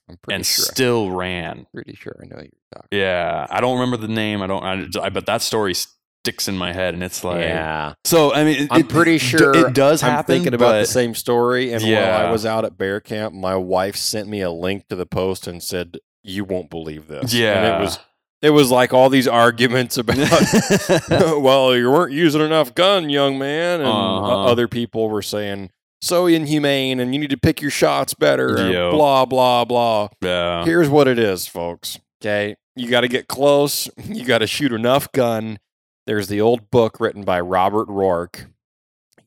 I'm 0.08 0.16
pretty 0.22 0.36
and 0.36 0.46
sure. 0.46 0.64
still 0.64 1.10
ran. 1.10 1.66
pretty 1.74 1.94
sure 1.94 2.16
I 2.22 2.26
know 2.26 2.36
you're 2.36 2.50
talking. 2.74 2.88
Yeah, 2.92 3.46
I 3.50 3.60
don't 3.60 3.78
remember 3.78 3.96
the 3.96 4.12
name. 4.12 4.42
I 4.42 4.46
don't. 4.46 4.96
I, 4.96 5.08
but 5.10 5.26
that 5.26 5.42
story 5.42 5.74
sticks 5.74 6.46
in 6.48 6.56
my 6.56 6.72
head, 6.72 6.94
and 6.94 7.02
it's 7.02 7.24
like. 7.24 7.40
yeah. 7.40 7.94
So 8.04 8.32
I 8.32 8.44
mean, 8.44 8.62
it, 8.64 8.68
I'm 8.70 8.86
pretty 8.86 9.16
it- 9.16 9.20
sure 9.20 9.54
it 9.56 9.74
does 9.74 10.02
I'm 10.02 10.10
happen. 10.10 10.34
thinking 10.34 10.54
about 10.54 10.72
the 10.78 10.86
same 10.86 11.14
story. 11.14 11.72
And 11.72 11.82
while 11.82 12.26
I 12.26 12.30
was 12.30 12.46
out 12.46 12.64
at 12.64 12.76
bear 12.78 13.00
camp, 13.00 13.34
my 13.34 13.56
wife 13.56 13.96
sent 13.96 14.28
me 14.28 14.42
a 14.42 14.50
link 14.50 14.86
to 14.88 14.96
the 14.96 15.06
post 15.06 15.46
and 15.48 15.60
said, 15.62 15.98
"You 16.22 16.44
won't 16.44 16.70
believe 16.70 17.08
this." 17.08 17.32
Yeah, 17.34 17.54
and 17.64 17.80
it 17.80 17.84
was 17.84 17.98
it 18.42 18.50
was 18.50 18.70
like 18.70 18.92
all 18.92 19.08
these 19.08 19.28
arguments 19.28 19.96
about. 19.98 20.16
well, 21.40 21.76
you 21.76 21.90
weren't 21.90 22.12
using 22.12 22.40
enough 22.40 22.74
gun, 22.74 23.10
young 23.10 23.38
man, 23.38 23.80
and 23.80 23.88
Uh-huh. 23.88 24.44
other 24.46 24.68
people 24.68 25.08
were 25.08 25.22
saying 25.22 25.70
so 26.02 26.26
inhumane, 26.26 26.98
and 27.00 27.14
you 27.14 27.20
need 27.20 27.30
to 27.30 27.36
pick 27.36 27.60
your 27.60 27.70
shots 27.70 28.14
better. 28.14 28.56
and 28.56 28.72
Yep. 28.72 28.92
Blah 28.92 29.24
blah 29.26 29.64
blah. 29.64 30.08
yeah. 30.22 30.64
Here's 30.64 30.88
what 30.88 31.06
it 31.08 31.18
is, 31.18 31.46
folks. 31.46 31.98
Okay. 32.22 32.56
You 32.76 32.88
got 32.88 33.00
to 33.02 33.08
get 33.08 33.28
close. 33.28 33.88
You 34.04 34.24
got 34.24 34.38
to 34.38 34.46
shoot 34.46 34.72
enough 34.72 35.10
gun. 35.12 35.58
There's 36.06 36.28
the 36.28 36.40
old 36.40 36.70
book 36.70 36.98
written 37.00 37.24
by 37.24 37.40
Robert 37.40 37.88
Ruark 37.88 38.46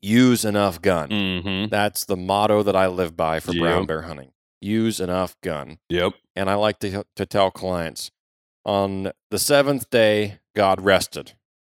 Use 0.02 0.44
enough 0.44 0.82
gun. 0.82 1.08
Mm-hmm. 1.08 1.70
That's 1.70 2.04
the 2.04 2.16
motto 2.16 2.62
that 2.62 2.76
I 2.76 2.88
live 2.88 3.16
by 3.16 3.40
for 3.40 3.52
brown 3.54 3.86
bear 3.86 4.02
hunting. 4.02 4.32
Use 4.60 5.00
enough 5.00 5.34
gun. 5.42 5.78
Yep. 5.88 6.12
And 6.36 6.50
I 6.50 6.56
like 6.56 6.78
to, 6.80 7.04
to 7.16 7.24
tell 7.24 7.50
clients 7.50 8.10
on 8.64 9.12
the 9.30 9.38
seventh 9.38 9.90
day, 9.90 10.38
God 10.56 10.80
rested 10.80 11.32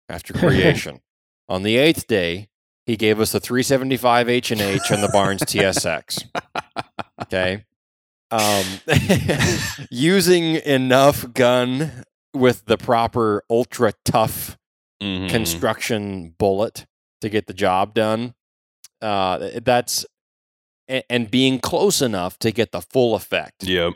after 0.08 0.34
creation. 0.34 1.02
on 1.50 1.64
the 1.64 1.78
eighth 1.78 2.08
day, 2.08 2.50
he 2.86 2.96
gave 2.98 3.20
us 3.20 3.32
the 3.32 3.40
375 3.40 4.30
H 4.30 4.52
and 4.52 4.62
H 4.62 4.90
and 4.92 5.04
the 5.04 5.10
Barnes 5.10 5.42
TSX. 5.42 6.28
Okay. 7.24 7.66
Um, 8.32 8.66
using 9.92 10.56
enough 10.56 11.32
gun 11.34 12.04
with 12.34 12.66
the 12.66 12.78
proper 12.78 13.44
ultra 13.50 13.94
tough 14.06 14.56
Mhm. 15.02 15.30
construction 15.30 16.36
bullet 16.38 16.86
to 17.22 17.30
get 17.30 17.48
the 17.48 17.54
job 17.54 17.94
done. 17.94 18.34
Uh, 19.02 19.50
that's 19.64 20.06
and, 20.90 21.04
and 21.10 21.32
being 21.32 21.58
close 21.60 22.02
enough 22.02 22.38
to 22.40 22.52
get 22.52 22.72
the 22.74 22.82
full 22.82 23.16
effect. 23.16 23.64
Yep. 23.64 23.94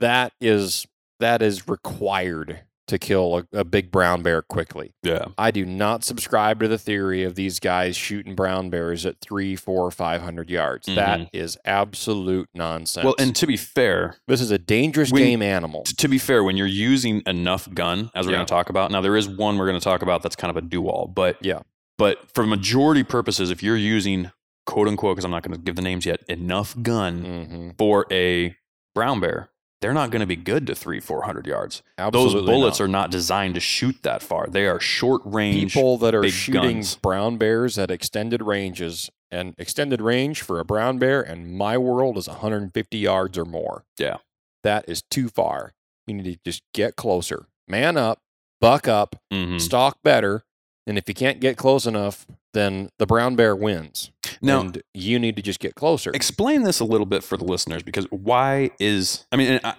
That 0.00 0.32
is 0.40 0.86
that 1.20 1.42
is 1.42 1.68
required 1.68 2.60
to 2.86 2.98
kill 2.98 3.38
a, 3.52 3.60
a 3.60 3.64
big 3.64 3.90
brown 3.90 4.22
bear 4.22 4.42
quickly. 4.42 4.92
Yeah. 5.02 5.26
I 5.38 5.50
do 5.50 5.64
not 5.64 6.04
subscribe 6.04 6.60
to 6.60 6.68
the 6.68 6.76
theory 6.76 7.22
of 7.22 7.34
these 7.34 7.58
guys 7.58 7.96
shooting 7.96 8.34
brown 8.34 8.68
bears 8.68 9.06
at 9.06 9.20
three, 9.22 9.56
four, 9.56 9.90
five 9.90 10.20
hundred 10.20 10.50
yards. 10.50 10.86
That 10.94 11.30
is 11.32 11.56
absolute 11.64 12.50
nonsense. 12.54 12.98
Mm-hmm. 12.98 13.06
Well, 13.06 13.14
and 13.18 13.34
to 13.36 13.46
be 13.46 13.56
fair, 13.56 14.16
this 14.28 14.42
is 14.42 14.50
a 14.50 14.58
dangerous 14.58 15.10
game 15.10 15.40
animal. 15.40 15.84
t- 15.84 15.94
to 15.94 16.08
be 16.08 16.18
fair, 16.18 16.44
when 16.44 16.58
you're 16.58 16.66
using 16.66 17.22
enough 17.26 17.72
gun, 17.72 18.10
as 18.14 18.26
we're 18.26 18.32
Yeah. 18.32 18.38
going 18.38 18.46
to 18.46 18.50
talk 18.52 18.68
about, 18.68 18.90
now 18.90 19.00
there 19.00 19.16
is 19.16 19.28
one 19.28 19.56
we're 19.56 19.66
going 19.66 19.80
to 19.80 19.84
talk 19.84 20.02
about 20.02 20.22
that's 20.22 20.36
kind 20.36 20.50
of 20.50 20.58
a 20.58 20.66
do-all, 20.66 21.06
but 21.06 21.38
Yeah. 21.40 21.60
but 21.96 22.18
for 22.34 22.44
majority 22.46 23.02
purposes, 23.02 23.50
if 23.50 23.62
you're 23.62 23.78
using 23.78 24.30
quote 24.66 24.88
unquote, 24.88 25.16
because 25.16 25.24
I'm 25.24 25.30
not 25.30 25.42
going 25.42 25.56
to 25.56 25.62
give 25.62 25.76
the 25.76 25.82
names 25.82 26.04
yet, 26.04 26.20
enough 26.28 26.76
gun 26.82 27.24
hmm 27.24 27.70
for 27.78 28.04
a 28.12 28.54
brown 28.94 29.20
bear, 29.20 29.48
they're 29.84 29.92
not 29.92 30.10
going 30.10 30.20
to 30.20 30.26
be 30.26 30.34
good 30.34 30.66
to 30.68 30.74
three, 30.74 30.98
four 30.98 31.24
hundred 31.24 31.46
yards. 31.46 31.82
Absolutely 31.98 32.40
Those 32.40 32.46
bullets 32.46 32.78
not. 32.80 32.84
are 32.86 32.88
not 32.88 33.10
designed 33.10 33.52
to 33.52 33.60
shoot 33.60 34.02
that 34.02 34.22
far. 34.22 34.46
They 34.46 34.66
are 34.66 34.80
short 34.80 35.20
range. 35.26 35.74
people 35.74 35.98
that 35.98 36.14
are 36.14 36.26
shooting 36.30 36.76
guns. 36.76 36.96
brown 36.96 37.36
bears 37.36 37.76
at 37.78 37.90
extended 37.90 38.40
ranges 38.40 39.10
and 39.30 39.54
extended 39.58 40.00
range 40.00 40.40
for 40.40 40.58
a 40.58 40.64
brown 40.64 40.96
bear 40.98 41.20
in 41.20 41.54
my 41.54 41.76
world 41.76 42.16
is 42.16 42.26
150 42.28 42.96
yards 42.96 43.36
or 43.36 43.44
more. 43.44 43.84
Yeah. 43.98 44.16
That 44.62 44.88
is 44.88 45.02
too 45.02 45.28
far. 45.28 45.74
You 46.06 46.14
need 46.14 46.24
to 46.32 46.38
just 46.50 46.62
get 46.72 46.96
closer. 46.96 47.44
Man 47.68 47.98
up, 47.98 48.20
buck 48.62 48.88
up, 48.88 49.16
Mhm. 49.30 49.60
stalk 49.60 49.98
better, 50.02 50.44
and 50.86 50.98
if 50.98 51.08
you 51.08 51.14
can't 51.14 51.40
get 51.40 51.56
close 51.56 51.86
enough, 51.86 52.26
then 52.52 52.90
the 52.98 53.06
brown 53.06 53.36
bear 53.36 53.54
wins. 53.56 54.10
Now, 54.42 54.60
and 54.60 54.82
you 54.92 55.18
need 55.18 55.36
to 55.36 55.42
just 55.42 55.60
get 55.60 55.74
closer. 55.74 56.10
explain 56.12 56.62
this 56.62 56.80
a 56.80 56.84
little 56.84 57.06
bit 57.06 57.22
for 57.24 57.36
the 57.36 57.44
listeners 57.44 57.82
because 57.82 58.06
why 58.10 58.70
is 58.78 59.26
I 59.32 59.36
mean 59.36 59.60
I, 59.64 59.74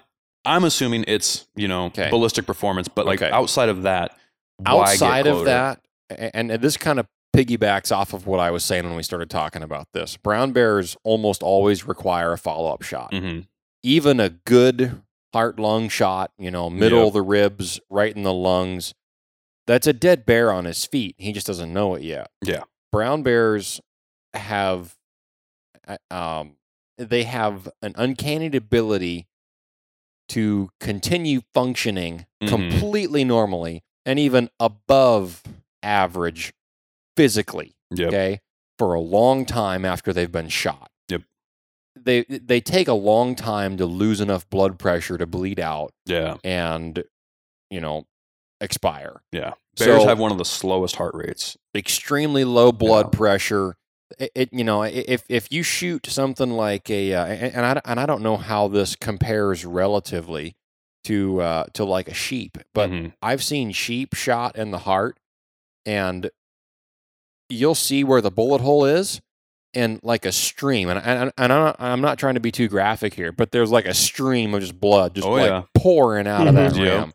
I'm 0.45 0.63
assuming 0.63 1.05
it's 1.07 1.47
you 1.55 1.67
know 1.67 1.85
Okay. 1.85 2.09
ballistic 2.09 2.45
performance, 2.45 2.87
but 2.87 3.05
like 3.05 3.21
Okay. 3.21 3.31
outside 3.31 3.69
of 3.69 3.83
that, 3.83 4.17
Outside 4.65 5.27
of 5.27 5.45
that, 5.45 5.81
and, 6.09 6.51
and 6.51 6.61
this 6.61 6.77
kind 6.77 6.99
of 6.99 7.07
piggybacks 7.35 7.93
off 7.95 8.13
of 8.13 8.25
what 8.25 8.39
I 8.39 8.49
was 8.51 8.63
saying 8.63 8.85
when 8.85 8.95
we 8.95 9.03
started 9.03 9.29
talking 9.29 9.61
about 9.61 9.87
this. 9.93 10.15
Brown 10.15 10.53
bears 10.53 10.95
almost 11.03 11.43
always 11.43 11.85
require 11.85 12.31
a 12.31 12.37
follow 12.37 12.71
up 12.73 12.81
shot. 12.81 13.11
Mhm. 13.11 13.47
even 13.83 14.19
a 14.19 14.29
good 14.29 15.01
heart 15.33 15.59
lung 15.59 15.89
shot, 15.89 16.31
you 16.39 16.49
know, 16.49 16.69
middle 16.71 16.99
Yep. 16.99 17.07
of 17.07 17.13
the 17.13 17.21
ribs, 17.21 17.79
right 17.89 18.15
in 18.15 18.23
the 18.23 18.33
lungs, 18.33 18.93
that's 19.67 19.87
a 19.87 19.93
dead 19.93 20.25
bear 20.25 20.51
on 20.51 20.65
his 20.65 20.85
feet. 20.85 21.15
He 21.17 21.31
just 21.31 21.47
doesn't 21.47 21.73
know 21.73 21.95
it 21.95 22.03
yet. 22.03 22.29
Yeah. 22.43 22.63
Brown 22.91 23.23
bears 23.23 23.81
have, 24.33 24.95
um, 26.11 26.57
they 26.97 27.23
have 27.23 27.69
an 27.81 27.93
uncanny 27.97 28.47
ability 28.55 29.27
to 30.29 30.69
continue 30.79 31.41
functioning 31.53 32.25
Mhm. 32.41 32.47
completely 32.49 33.23
normally 33.23 33.83
and 34.05 34.17
even 34.19 34.49
above 34.59 35.43
average 35.83 36.53
physically 37.15 37.75
Yep. 37.91 38.07
okay, 38.07 38.41
for 38.79 38.93
a 38.93 38.99
long 38.99 39.45
time 39.45 39.85
after 39.85 40.11
they've 40.11 40.31
been 40.31 40.49
shot. 40.49 40.89
Yep. 41.09 41.23
They 41.95 42.23
they 42.23 42.59
take 42.59 42.87
a 42.87 42.93
long 42.93 43.35
time 43.35 43.77
to 43.77 43.85
lose 43.85 44.19
enough 44.19 44.49
blood 44.49 44.79
pressure 44.79 45.17
to 45.17 45.25
bleed 45.27 45.59
out 45.59 45.93
Yeah. 46.05 46.37
and 46.43 47.03
you 47.69 47.79
know 47.81 48.05
expire. 48.61 49.21
Yeah. 49.31 49.53
Bears 49.77 50.01
So- 50.03 50.07
have 50.07 50.19
one 50.19 50.31
of 50.31 50.37
the 50.37 50.45
slowest 50.45 50.95
heart 50.95 51.13
rates. 51.15 51.57
Extremely 51.75 52.43
low 52.43 52.71
blood 52.71 53.07
Yeah. 53.13 53.17
pressure. 53.17 53.75
It, 54.19 54.31
it 54.35 54.49
you 54.53 54.63
know 54.63 54.83
if 54.83 55.23
if 55.29 55.51
you 55.51 55.63
shoot 55.63 56.05
something 56.05 56.51
like 56.51 56.89
a 56.89 57.13
uh, 57.13 57.25
and 57.25 57.55
and 57.55 57.65
I 57.65 57.81
and 57.85 57.99
I 57.99 58.05
don't 58.05 58.21
know 58.21 58.37
how 58.37 58.67
this 58.67 58.95
compares 58.95 59.65
relatively 59.65 60.55
to 61.05 61.41
uh, 61.41 61.63
to 61.73 61.83
like 61.85 62.07
a 62.07 62.13
sheep, 62.13 62.57
but 62.73 62.89
Mhm. 62.91 63.13
I've 63.21 63.43
seen 63.43 63.71
sheep 63.71 64.13
shot 64.13 64.55
in 64.55 64.71
the 64.71 64.79
heart, 64.79 65.17
and 65.85 66.29
you'll 67.49 67.75
see 67.75 68.03
where 68.03 68.21
the 68.21 68.31
bullet 68.31 68.61
hole 68.61 68.85
is, 68.85 69.21
and 69.73 69.99
like 70.03 70.25
a 70.25 70.31
stream. 70.31 70.89
And, 70.89 70.99
and, 70.99 71.31
and 71.37 71.53
I'm, 71.53 71.59
not, 71.63 71.75
I'm 71.79 72.01
not 72.01 72.17
trying 72.17 72.33
to 72.35 72.39
be 72.39 72.51
too 72.51 72.67
graphic 72.67 73.13
here, 73.13 73.31
but 73.31 73.51
there's 73.51 73.71
like 73.71 73.85
a 73.85 73.93
stream 73.93 74.53
of 74.53 74.61
just 74.61 74.79
blood 74.79 75.15
just 75.15 75.27
Oh, 75.27 75.31
like 75.31 75.49
yeah. 75.49 75.63
pouring 75.75 76.27
out 76.27 76.47
of 76.47 76.55
that. 76.55 76.75
Yeah. 76.77 76.89
ram. 76.99 77.13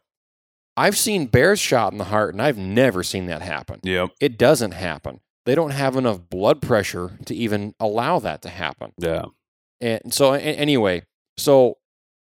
I've 0.80 0.96
seen 0.96 1.26
bears 1.26 1.60
shot 1.60 1.92
in 1.92 1.98
the 1.98 2.04
heart, 2.04 2.32
and 2.32 2.40
I've 2.40 2.56
never 2.56 3.02
seen 3.02 3.26
that 3.26 3.42
happen. 3.42 3.80
Yep. 3.82 4.12
It 4.18 4.38
doesn't 4.38 4.70
happen. 4.72 5.20
They 5.44 5.54
don't 5.54 5.72
have 5.72 5.94
enough 5.94 6.20
blood 6.30 6.62
pressure 6.62 7.18
to 7.26 7.34
even 7.34 7.74
allow 7.78 8.18
that 8.20 8.40
to 8.42 8.48
happen. 8.48 8.92
Yeah. 8.96 9.26
And 9.80 10.12
so, 10.14 10.32
anyway, 10.32 11.02
so 11.36 11.76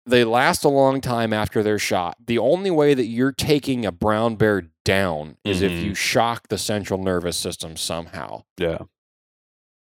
they 0.05 0.25
last 0.25 0.65
a 0.65 0.69
long 0.69 0.99
time 0.99 1.31
after 1.31 1.63
they're 1.63 1.79
shot. 1.79 2.17
The 2.25 2.39
only 2.39 2.71
way 2.71 2.93
that 2.93 3.05
you're 3.05 3.31
taking 3.31 3.85
a 3.85 3.91
brown 3.91 4.35
bear 4.35 4.63
down 4.83 5.37
is 5.45 5.61
if 5.61 5.71
Mhm. 5.71 5.83
you 5.83 5.93
shock 5.95 6.49
the 6.49 6.57
central 6.57 7.01
nervous 7.01 7.37
system 7.37 7.77
somehow 7.77 8.43
Yeah. 8.57 8.79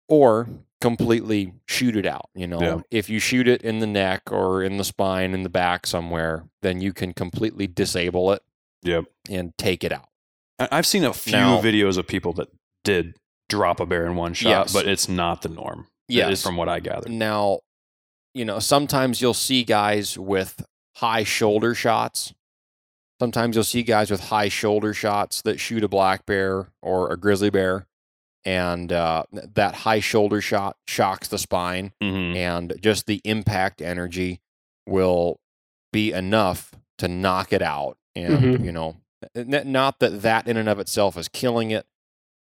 or 0.09 0.49
completely 0.81 1.53
shoot 1.67 1.97
it 1.97 2.07
out. 2.07 2.31
You 2.35 2.47
know, 2.47 2.61
Yeah. 2.61 2.81
if 2.91 3.11
you 3.11 3.19
shoot 3.19 3.47
it 3.49 3.63
in 3.63 3.81
the 3.81 3.87
neck 3.87 4.33
or 4.33 4.63
in 4.63 4.79
the 4.79 4.85
spine, 4.85 5.35
in 5.35 5.43
the 5.43 5.49
back 5.51 5.87
somewhere, 5.87 6.45
then 6.63 6.81
you 6.81 6.93
can 6.93 7.13
completely 7.13 7.67
disable 7.67 8.33
it 8.33 8.43
Yep. 8.83 9.05
and 9.29 9.53
take 9.59 9.83
it 9.85 9.93
out. 9.93 10.09
I've 10.59 10.87
seen 10.87 11.05
a 11.05 11.13
few 11.13 11.33
Now- 11.33 11.61
videos 11.61 11.99
of 11.99 12.07
people 12.07 12.33
that 12.35 12.49
did 12.85 13.17
drop 13.49 13.81
a 13.81 13.87
bear 13.87 14.07
in 14.07 14.17
one 14.17 14.35
shot, 14.35 14.49
Yes. 14.49 14.73
but 14.73 14.87
it's 14.87 15.09
not 15.09 15.43
the 15.43 15.49
norm. 15.49 15.89
Is 16.09 16.43
from 16.43 16.57
what 16.57 16.69
I 16.71 16.81
gathered. 16.81 17.11
Now, 17.13 17.61
you 18.35 18.45
know, 18.47 18.61
sometimes 18.61 19.21
you'll 19.21 19.35
see 19.35 19.63
guys 19.63 20.17
with 20.19 20.65
high 20.97 21.23
shoulder 21.25 21.75
shots. 21.75 22.33
Sometimes 23.21 23.57
you'll 23.57 23.65
see 23.65 23.83
guys 23.83 24.11
with 24.11 24.21
high 24.29 24.49
shoulder 24.49 24.95
shots 24.95 25.43
that 25.43 25.61
shoot 25.61 25.85
a 25.85 25.89
black 25.89 26.25
bear 26.25 26.69
or 26.81 27.13
a 27.13 27.17
grizzly 27.19 27.51
bear, 27.51 27.87
and 28.45 28.91
uh, 28.93 29.25
that 29.33 29.75
high 29.75 30.01
shoulder 30.01 30.41
shot 30.41 30.77
shocks 30.87 31.29
the 31.29 31.37
spine, 31.39 31.93
Mhm. 32.03 32.37
and 32.37 32.73
just 32.81 33.07
the 33.07 33.21
impact 33.25 33.83
energy 33.83 34.41
will 34.87 35.41
be 35.93 36.13
enough 36.13 36.73
to 36.99 37.09
knock 37.09 37.53
it 37.53 37.61
out. 37.61 37.98
And 38.19 38.59
Mhm. 38.61 38.65
you 38.65 38.73
know, 38.73 38.97
not 39.35 39.99
that 40.01 40.23
that 40.23 40.47
in 40.49 40.57
and 40.57 40.69
of 40.69 40.79
itself 40.81 41.17
is 41.17 41.29
killing 41.29 41.71
it, 41.71 41.87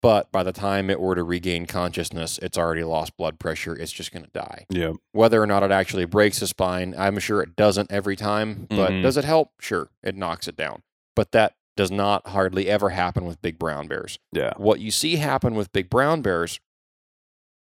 but 0.02 0.32
by 0.32 0.44
the 0.44 0.52
time 0.52 0.90
it 0.90 1.00
were 1.00 1.16
to 1.16 1.24
regain 1.24 1.66
consciousness, 1.66 2.38
it's 2.42 2.58
already 2.58 2.84
lost 2.84 3.18
blood 3.18 3.40
pressure. 3.40 3.76
It's 3.76 3.92
just 3.92 4.12
going 4.12 4.26
to 4.26 4.32
die 4.32 4.66
Yep. 4.70 4.96
whether 5.12 5.42
or 5.42 5.48
not 5.48 5.64
it 5.64 5.72
actually 5.72 6.06
breaks 6.06 6.40
the 6.40 6.48
spine, 6.48 6.94
I'm 6.98 7.18
sure 7.20 7.42
it 7.42 7.56
doesn't 7.56 7.92
every 7.92 8.16
time. 8.16 8.68
But 8.70 8.92
Mhm. 8.92 9.02
does 9.02 9.18
it 9.18 9.26
help? 9.26 9.52
Sure, 9.60 9.90
it 10.04 10.16
knocks 10.16 10.48
it 10.48 10.56
down. 10.56 10.84
But 11.16 11.32
that 11.32 11.56
does 11.76 11.92
not 11.92 12.28
hardly 12.30 12.68
ever 12.70 12.90
happen 12.90 13.26
with 13.26 13.42
big 13.42 13.58
brown 13.60 13.88
bears. 13.88 14.18
Yeah. 14.32 14.54
What 14.58 14.80
you 14.80 14.92
see 14.92 15.18
happen 15.18 15.56
with 15.56 15.72
big 15.72 15.90
brown 15.90 16.22
bears, 16.22 16.60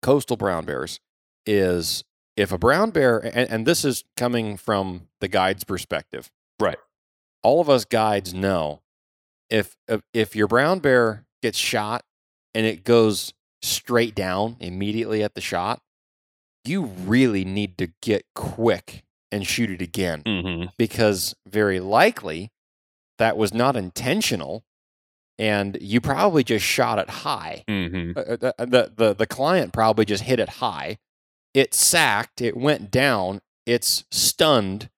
coastal 0.02 0.36
brown 0.36 0.64
bears, 0.64 1.00
is 1.44 2.04
if 2.36 2.52
a 2.52 2.58
brown 2.58 2.90
bear, 2.90 3.18
and, 3.18 3.48
and 3.50 3.66
this 3.66 3.84
is 3.84 4.04
coming 4.16 4.56
from 4.56 5.08
the 5.20 5.28
guide's 5.28 5.64
perspective. 5.64 6.30
Right. 6.60 6.78
All 7.42 7.60
of 7.60 7.68
us 7.70 7.84
guides 7.84 8.34
know 8.34 8.82
if 9.50 9.76
if, 9.88 10.00
if 10.12 10.34
your 10.36 10.48
brown 10.48 10.80
bear 10.80 11.24
gets 11.42 11.58
shot 11.58 12.04
and 12.54 12.66
it 12.66 12.84
goes 12.84 13.32
straight 13.62 14.14
down 14.14 14.56
immediately 14.60 15.22
at 15.22 15.34
the 15.34 15.40
shot, 15.40 15.80
you 16.64 16.84
really 16.84 17.44
need 17.44 17.78
to 17.78 17.88
get 18.02 18.24
quick 18.34 19.04
and 19.32 19.46
shoot 19.46 19.70
it 19.70 19.82
again 19.82 20.22
hmm 20.26 20.64
because 20.78 21.34
very 21.48 21.80
likely 21.80 22.50
that 23.18 23.36
was 23.36 23.52
not 23.54 23.76
intentional 23.76 24.64
and 25.38 25.76
you 25.80 26.00
probably 26.00 26.42
just 26.44 26.64
shot 26.64 26.98
it 26.98 27.10
high. 27.10 27.64
hmm 27.68 28.12
Uh, 28.16 28.20
uh, 28.20 28.36
the, 28.36 28.54
the, 28.58 28.92
the, 28.96 29.14
the 29.14 29.26
client 29.26 29.72
probably 29.72 30.04
just 30.04 30.22
hit 30.24 30.40
it 30.40 30.48
high. 30.48 30.98
It 31.54 31.74
sacked, 31.74 32.40
it 32.40 32.56
went 32.56 32.90
down, 32.90 33.40
it's 33.66 34.04
stunned, 34.10 34.88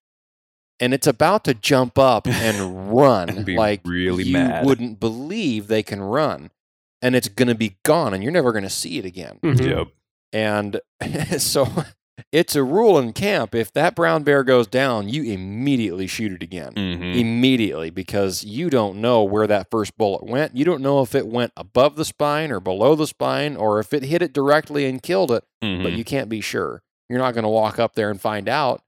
and 0.80 0.94
it's 0.94 1.06
about 1.06 1.44
to 1.44 1.54
jump 1.54 1.98
up 1.98 2.26
and 2.26 2.90
run 2.92 3.28
And 3.30 3.44
be 3.44 3.56
like 3.56 3.80
really 3.84 4.24
you 4.24 4.32
mad. 4.34 4.64
wouldn't 4.64 5.00
believe 5.00 5.66
they 5.68 5.82
can 5.82 6.00
run. 6.00 6.50
And 7.00 7.14
it's 7.14 7.28
going 7.28 7.48
to 7.48 7.54
be 7.54 7.76
gone, 7.84 8.12
and 8.12 8.22
you're 8.22 8.32
never 8.32 8.50
going 8.52 8.64
to 8.64 8.70
see 8.70 8.98
it 8.98 9.04
again. 9.04 9.38
Mhm. 9.42 9.60
Yep. 9.68 9.88
And 10.32 10.80
so 11.40 11.66
it's 12.32 12.56
a 12.56 12.64
rule 12.64 12.98
in 12.98 13.12
camp 13.12 13.54
if 13.54 13.72
that 13.74 13.94
brown 13.94 14.24
bear 14.24 14.42
goes 14.42 14.66
down, 14.66 15.08
you 15.08 15.22
immediately 15.22 16.08
shoot 16.08 16.32
it 16.32 16.42
again. 16.42 16.72
hmm 16.76 17.12
Immediately, 17.16 17.90
because 17.90 18.42
you 18.42 18.68
don't 18.68 19.00
know 19.00 19.22
where 19.22 19.46
that 19.46 19.70
first 19.70 19.96
bullet 19.96 20.24
went. 20.26 20.56
You 20.56 20.64
don't 20.64 20.82
know 20.82 21.00
if 21.02 21.14
it 21.14 21.28
went 21.28 21.52
above 21.56 21.94
the 21.94 22.04
spine 22.04 22.50
or 22.50 22.58
below 22.60 22.96
the 22.96 23.06
spine 23.06 23.56
or 23.56 23.78
if 23.78 23.94
it 23.94 24.02
hit 24.02 24.20
it 24.22 24.32
directly 24.32 24.84
and 24.86 25.00
killed 25.02 25.30
it, 25.30 25.44
hmm 25.62 25.82
but 25.84 25.92
you 25.92 26.02
can't 26.04 26.28
be 26.28 26.40
sure. 26.40 26.82
You're 27.08 27.20
not 27.20 27.32
going 27.34 27.44
to 27.44 27.48
walk 27.48 27.78
up 27.78 27.94
there 27.94 28.10
and 28.10 28.20
find 28.20 28.48
out. 28.48 28.82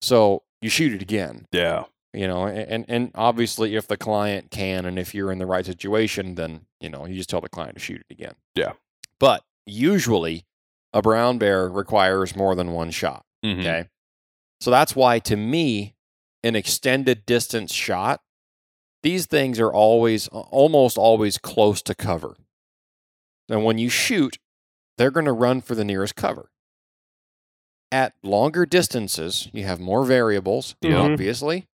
So 0.00 0.42
you 0.62 0.70
shoot 0.70 0.92
it 0.94 1.02
again. 1.02 1.46
yeah. 1.52 1.84
you 2.14 2.26
know, 2.26 2.46
and 2.46 2.84
and 2.88 3.10
obviously 3.14 3.76
if 3.76 3.86
the 3.88 3.96
client 3.98 4.50
can 4.50 4.84
and 4.86 4.98
if 4.98 5.14
you're 5.14 5.30
in 5.32 5.38
the 5.38 5.46
right 5.46 5.66
situation, 5.66 6.34
then 6.36 6.66
you 6.80 6.88
know 6.88 7.04
you 7.06 7.14
just 7.16 7.28
tell 7.30 7.40
the 7.42 7.48
client 7.48 7.74
to 7.74 7.80
shoot 7.80 8.00
it 8.08 8.12
again. 8.12 8.34
Yeah. 8.54 8.72
But 9.18 9.44
usually, 9.66 10.46
a 10.92 11.02
brown 11.02 11.38
bear 11.38 11.68
requires 11.68 12.34
more 12.36 12.54
than 12.54 12.72
one 12.72 12.90
shot. 12.90 13.24
Mhm. 13.44 13.60
Okay. 13.60 13.88
So 14.60 14.70
that's 14.70 14.94
why, 14.94 15.18
to 15.20 15.36
me, 15.36 15.96
an 16.44 16.54
extended 16.54 17.26
distance 17.26 17.72
shot, 17.74 18.20
these 19.02 19.26
things 19.26 19.58
are 19.58 19.72
always, 19.72 20.28
almost 20.28 20.96
always 20.96 21.36
close 21.38 21.82
to 21.82 21.94
cover. 21.96 22.36
And 23.48 23.64
when 23.64 23.78
you 23.78 23.88
shoot, 23.88 24.38
they're 24.98 25.10
going 25.10 25.26
to 25.26 25.32
run 25.32 25.62
for 25.62 25.74
the 25.74 25.84
nearest 25.84 26.14
cover. 26.14 26.51
At 27.92 28.14
longer 28.22 28.64
distances, 28.66 29.48
you 29.52 29.64
have 29.64 29.78
more 29.78 30.04
variables, 30.04 30.74
Yeah. 30.80 30.96
obviously. 30.98 31.68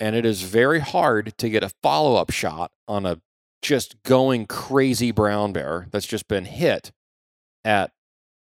And 0.00 0.14
it 0.16 0.24
is 0.24 0.42
very 0.42 0.80
hard 0.80 1.36
to 1.36 1.50
get 1.50 1.62
a 1.64 1.68
follow 1.82 2.14
up 2.16 2.30
shot 2.30 2.70
on 2.88 3.04
a 3.04 3.20
just 3.60 4.00
going 4.04 4.46
crazy 4.46 5.10
brown 5.10 5.52
bear 5.52 5.88
that's 5.90 6.06
just 6.06 6.28
been 6.28 6.44
hit 6.44 6.92
at 7.64 7.92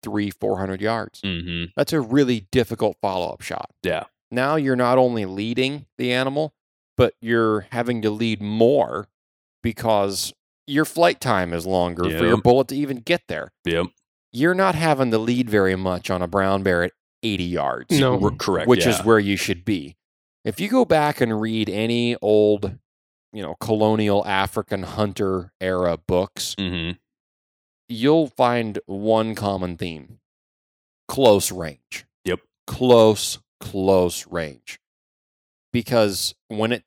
three, 0.03 0.31
400 0.31 0.81
yards. 0.81 1.21
Mhm. 1.23 1.73
That's 1.77 1.93
a 1.93 2.01
really 2.01 2.41
difficult 2.53 2.97
follow 3.01 3.33
up 3.33 3.43
shot. 3.43 3.71
Yeah. 3.83 4.05
Now 4.31 4.57
you're 4.57 4.77
not 4.77 4.99
only 4.99 5.25
leading 5.25 5.87
the 5.99 6.13
animal, 6.13 6.53
but 6.97 7.15
you're 7.21 7.63
having 7.73 8.03
to 8.03 8.11
lead 8.11 8.41
more 8.43 9.09
because 9.63 10.33
your 10.67 10.85
flight 10.85 11.21
time 11.21 11.53
is 11.53 11.65
longer 11.67 12.05
for 12.05 12.27
your 12.27 12.37
bullet 12.41 12.69
to 12.69 12.77
even 12.77 12.99
get 12.99 13.23
there. 13.29 13.53
Yep. 13.65 13.87
You're 14.33 14.55
not 14.55 14.74
having 14.74 15.11
the 15.11 15.18
lead 15.18 15.49
very 15.49 15.76
much 15.76 16.11
on 16.11 16.22
a 16.22 16.26
brown 16.29 16.62
bear 16.62 16.83
at 16.85 16.93
80 17.22 17.45
yards, 17.45 17.99
No. 17.99 18.20
R- 18.22 18.31
correct. 18.33 18.68
which 18.68 18.85
yeah. 18.85 18.91
is 18.99 19.05
where 19.05 19.18
you 19.18 19.37
should 19.37 19.64
be. 19.64 19.97
If 20.45 20.61
you 20.61 20.68
go 20.68 20.85
back 20.85 21.20
and 21.20 21.41
read 21.41 21.68
any 21.68 22.16
old, 22.16 22.79
you 23.33 23.43
know, 23.43 23.55
colonial 23.61 24.24
African 24.26 24.83
hunter 24.85 25.53
era 25.61 25.97
books, 25.97 26.55
Mhm. 26.57 26.99
you'll 27.89 28.29
find 28.29 28.79
one 28.87 29.35
common 29.35 29.76
theme 29.76 30.20
close 31.09 31.51
range. 31.51 32.05
Yep. 32.24 32.41
Close, 32.66 33.39
close 33.61 34.26
range. 34.26 34.79
Because 35.72 36.35
when 36.49 36.72
it 36.72 36.85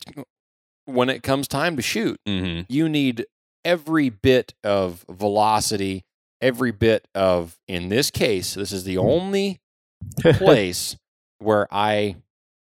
when 0.86 1.10
it 1.10 1.22
comes 1.24 1.48
time 1.48 1.76
to 1.76 1.82
shoot, 1.82 2.20
Mhm. 2.28 2.66
you 2.70 2.90
need 2.90 3.26
every 3.64 4.10
bit 4.10 4.54
of 4.64 5.06
velocity, 5.10 6.04
every 6.42 6.72
bit 6.72 7.08
of 7.16 7.58
in 7.68 7.90
this 7.90 8.10
case, 8.12 8.54
this 8.56 8.72
is 8.72 8.84
the 8.84 8.98
only 8.98 9.60
place 10.34 10.98
where 11.40 11.68
I 11.72 12.16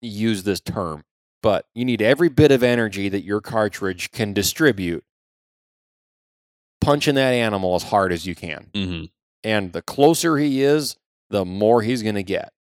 use 0.02 0.42
this 0.42 0.60
term, 0.60 1.04
but 1.42 1.66
you 1.74 1.84
need 1.84 2.02
every 2.02 2.28
bit 2.28 2.50
of 2.50 2.62
energy 2.62 3.08
that 3.08 3.22
your 3.22 3.40
cartridge 3.40 4.10
can 4.12 4.32
distribute 4.32 5.04
punching 6.80 7.14
that 7.14 7.32
animal 7.32 7.74
as 7.74 7.84
hard 7.84 8.12
as 8.12 8.26
you 8.26 8.34
can. 8.34 8.70
Mhm. 8.72 9.10
And 9.44 9.72
the 9.72 9.82
closer 9.82 10.38
he 10.38 10.62
is, 10.62 10.96
the 11.28 11.44
more 11.44 11.82
he's 11.82 12.02
going 12.02 12.14
to 12.14 12.22
get. 12.22 12.52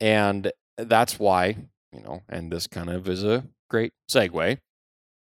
And 0.00 0.52
that's 0.76 1.18
why, 1.18 1.56
you 1.92 2.00
know, 2.02 2.22
and 2.28 2.52
this 2.52 2.66
kind 2.66 2.90
of 2.90 3.08
is 3.08 3.24
a 3.24 3.46
great 3.70 3.92
segue, 4.10 4.58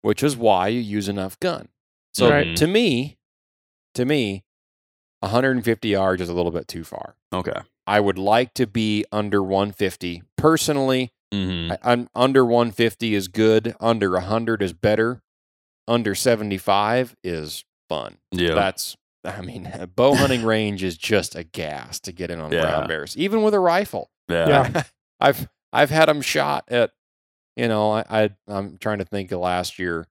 which 0.02 0.24
is 0.24 0.36
why 0.38 0.70
you 0.70 0.80
use 0.80 1.08
enough 1.10 1.38
gun. 1.40 1.68
So 2.14 2.30
Right. 2.30 2.56
to 2.56 2.68
me, 2.68 3.18
to 3.96 4.06
me, 4.06 4.44
150 5.22 5.88
yards 5.88 6.22
is 6.22 6.30
a 6.30 6.34
little 6.34 6.52
bit 6.52 6.68
too 6.68 6.84
far. 6.84 7.16
Okay. 7.34 7.60
I 7.88 8.00
would 8.00 8.18
like 8.18 8.54
to 8.56 8.66
be 8.68 9.06
under 9.12 9.42
150. 9.44 10.24
Personally, 10.38 11.12
Mhm. 11.34 11.72
I, 11.72 11.92
I'm 11.92 12.10
under 12.16 12.46
150 12.46 13.14
is 13.16 13.28
good. 13.28 13.76
Under 13.80 14.12
100 14.12 14.62
is 14.62 14.74
better. 14.74 15.22
Under 15.88 16.16
75 16.16 17.16
is 17.24 17.64
fun. 17.90 18.18
Yeah. 18.32 18.54
That's, 18.56 18.96
I 19.24 19.42
mean, 19.42 19.72
bow 19.96 20.16
hunting 20.16 20.44
range 20.46 20.84
is 20.84 20.98
just 20.98 21.36
a 21.36 21.44
gas 21.44 22.00
to 22.02 22.12
get 22.12 22.32
in 22.32 22.40
on 22.40 22.52
Yeah. 22.52 22.62
brown 22.62 22.88
bears, 22.88 23.18
even 23.18 23.42
with 23.44 23.54
a 23.54 23.60
rifle. 23.60 24.10
yeah. 24.30 24.48
Yeah. 24.74 24.84
I've 25.20 25.48
I've 25.74 25.90
had 25.90 26.08
them 26.10 26.22
shot 26.22 26.66
at, 26.70 26.92
you 27.56 27.68
know, 27.68 27.92
I, 27.92 28.04
I 28.10 28.30
I'm 28.48 28.78
trying 28.78 29.00
to 29.00 29.06
think 29.06 29.32
of 29.32 29.40
last 29.40 29.78
year. 29.80 30.08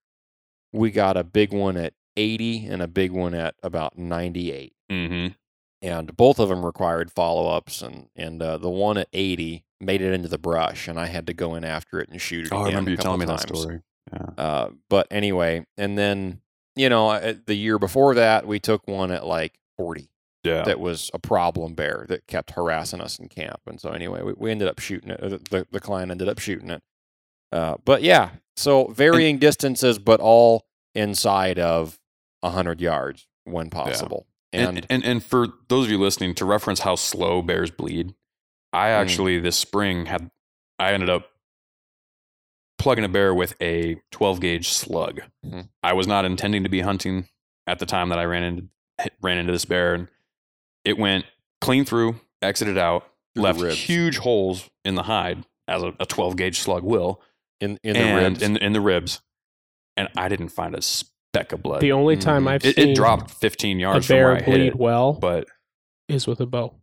We 0.73 0.91
got 0.91 1.17
a 1.17 1.25
big 1.25 1.53
one 1.53 1.77
at 1.77 1.95
80 2.17 2.67
and 2.67 2.83
a 2.83 2.89
big 2.89 3.13
one 3.13 3.35
at 3.35 3.55
about 3.63 3.97
98 3.99 4.73
Mhm. 4.91 5.35
and 5.83 6.17
both 6.17 6.39
of 6.39 6.49
them 6.49 6.65
required 6.65 7.11
follow-ups 7.11 7.83
and 7.83 8.09
and 8.17 8.43
uh, 8.43 8.57
the 8.59 8.71
one 8.71 8.97
at 8.99 9.09
80 9.13 9.65
made 9.81 10.01
it 10.03 10.13
into 10.13 10.29
the 10.29 10.39
brush 10.39 10.89
and 10.89 10.99
i 11.01 11.07
had 11.07 11.27
to 11.27 11.35
go 11.35 11.55
in 11.55 11.65
after 11.65 12.01
it 12.01 12.09
and 12.09 12.21
shoot 12.21 12.47
it 12.47 12.53
Oh, 12.53 12.63
I 12.63 12.67
remember 12.69 12.91
you 12.91 12.97
telling 12.97 13.21
me 13.21 13.27
that 13.27 13.41
story. 13.41 13.81
Yeah. 14.13 14.27
uh, 14.39 14.71
but 14.91 15.07
anyway 15.11 15.67
and 15.77 15.97
then 15.99 16.41
you 16.77 16.89
know 16.89 17.35
the 17.47 17.55
year 17.55 17.79
before 17.79 18.15
that 18.15 18.47
we 18.47 18.59
took 18.61 18.87
one 18.87 19.11
at 19.11 19.27
like 19.27 19.59
40 19.79 20.09
Yeah. 20.45 20.63
that 20.65 20.79
was 20.81 21.11
a 21.15 21.19
problem 21.19 21.75
bear 21.75 22.05
that 22.09 22.27
kept 22.27 22.53
harassing 22.53 23.01
us 23.01 23.19
in 23.19 23.29
camp 23.29 23.61
and 23.67 23.81
so 23.81 23.91
anyway 23.91 24.23
we, 24.23 24.33
we 24.37 24.51
ended 24.51 24.69
up 24.69 24.79
shooting 24.79 25.11
it 25.11 25.21
the, 25.51 25.67
the 25.71 25.81
client 25.81 26.11
ended 26.11 26.29
up 26.29 26.39
shooting 26.39 26.71
it 26.71 26.83
uh, 27.53 27.77
but 27.85 28.03
yeah 28.03 28.31
so 28.57 28.87
varying 28.89 29.39
distances 29.39 29.99
but 29.99 30.21
all 30.21 30.67
inside 30.95 31.59
of 31.59 31.99
100 32.41 32.81
yards 32.81 33.27
when 33.45 33.69
possible 33.71 34.27
and, 34.55 34.79
and, 34.79 34.87
and 34.91 35.05
and 35.05 35.25
for 35.25 35.49
those 35.69 35.87
of 35.87 35.91
you 35.91 35.99
listening, 35.99 36.35
to 36.37 36.45
reference 36.45 36.81
how 36.81 36.95
slow 36.97 37.43
bears 37.43 37.71
bleed, 37.71 38.15
I 38.73 38.89
Mm. 38.89 39.01
actually 39.01 39.39
this 39.41 39.57
spring 39.57 40.07
had 40.07 40.31
I 40.79 40.93
ended 40.93 41.09
up 41.11 41.31
plugging 42.79 43.05
a 43.05 43.09
bear 43.09 43.35
with 43.35 43.55
a 43.61 43.97
12 44.11 44.41
gauge 44.41 44.69
slug. 44.69 45.21
Mhm. 45.45 45.69
I 45.83 45.93
was 45.93 46.07
not 46.07 46.25
intending 46.25 46.65
to 46.65 46.69
be 46.69 46.81
hunting 46.81 47.29
at 47.67 47.79
the 47.79 47.87
time 47.87 48.09
that 48.11 48.19
I 48.19 48.25
ran 48.25 48.43
into 48.43 48.69
ran 49.23 49.39
into 49.39 49.53
this 49.53 49.65
bear, 49.65 49.95
and 49.95 50.09
it 50.85 50.99
went 50.99 51.25
clean 51.61 51.85
through, 51.85 52.21
exited 52.43 52.79
out, 52.79 53.09
Through 53.35 53.43
left 53.43 53.61
huge 53.77 54.19
holes 54.19 54.71
in 54.85 54.95
the 54.95 55.05
hide 55.05 55.45
as 55.67 55.83
a, 55.83 55.95
a 55.99 56.07
12 56.07 56.37
gauge 56.37 56.59
slug 56.59 56.83
will, 56.85 57.21
in, 57.61 57.79
in 57.83 57.95
the 57.95 58.01
and 58.01 58.23
ribs 58.23 58.43
in, 58.43 58.57
in 58.59 58.73
the 58.73 58.81
ribs, 58.81 59.21
and 59.97 60.09
I 60.17 60.29
didn't 60.29 60.51
find 60.51 60.75
a 60.75 60.83
speck 61.35 61.53
of 61.53 61.63
blood. 61.63 61.81
The 61.81 61.93
only 61.93 62.17
time 62.17 62.45
Mhm. 62.45 62.49
I've 62.49 62.65
it, 62.65 62.77
seen 62.77 62.89
it 62.91 62.95
dropped 62.97 63.31
15 63.31 63.79
a 63.79 63.81
yards 63.81 64.07
from 64.07 64.17
where 64.17 64.25
bear 64.27 64.35
I 64.37 64.39
hit 64.39 64.45
bleed 64.47 64.67
it, 64.69 64.77
well 64.77 65.13
but 65.15 65.47
is 66.09 66.27
with 66.27 66.41
a 66.41 66.47
bow, 66.47 66.75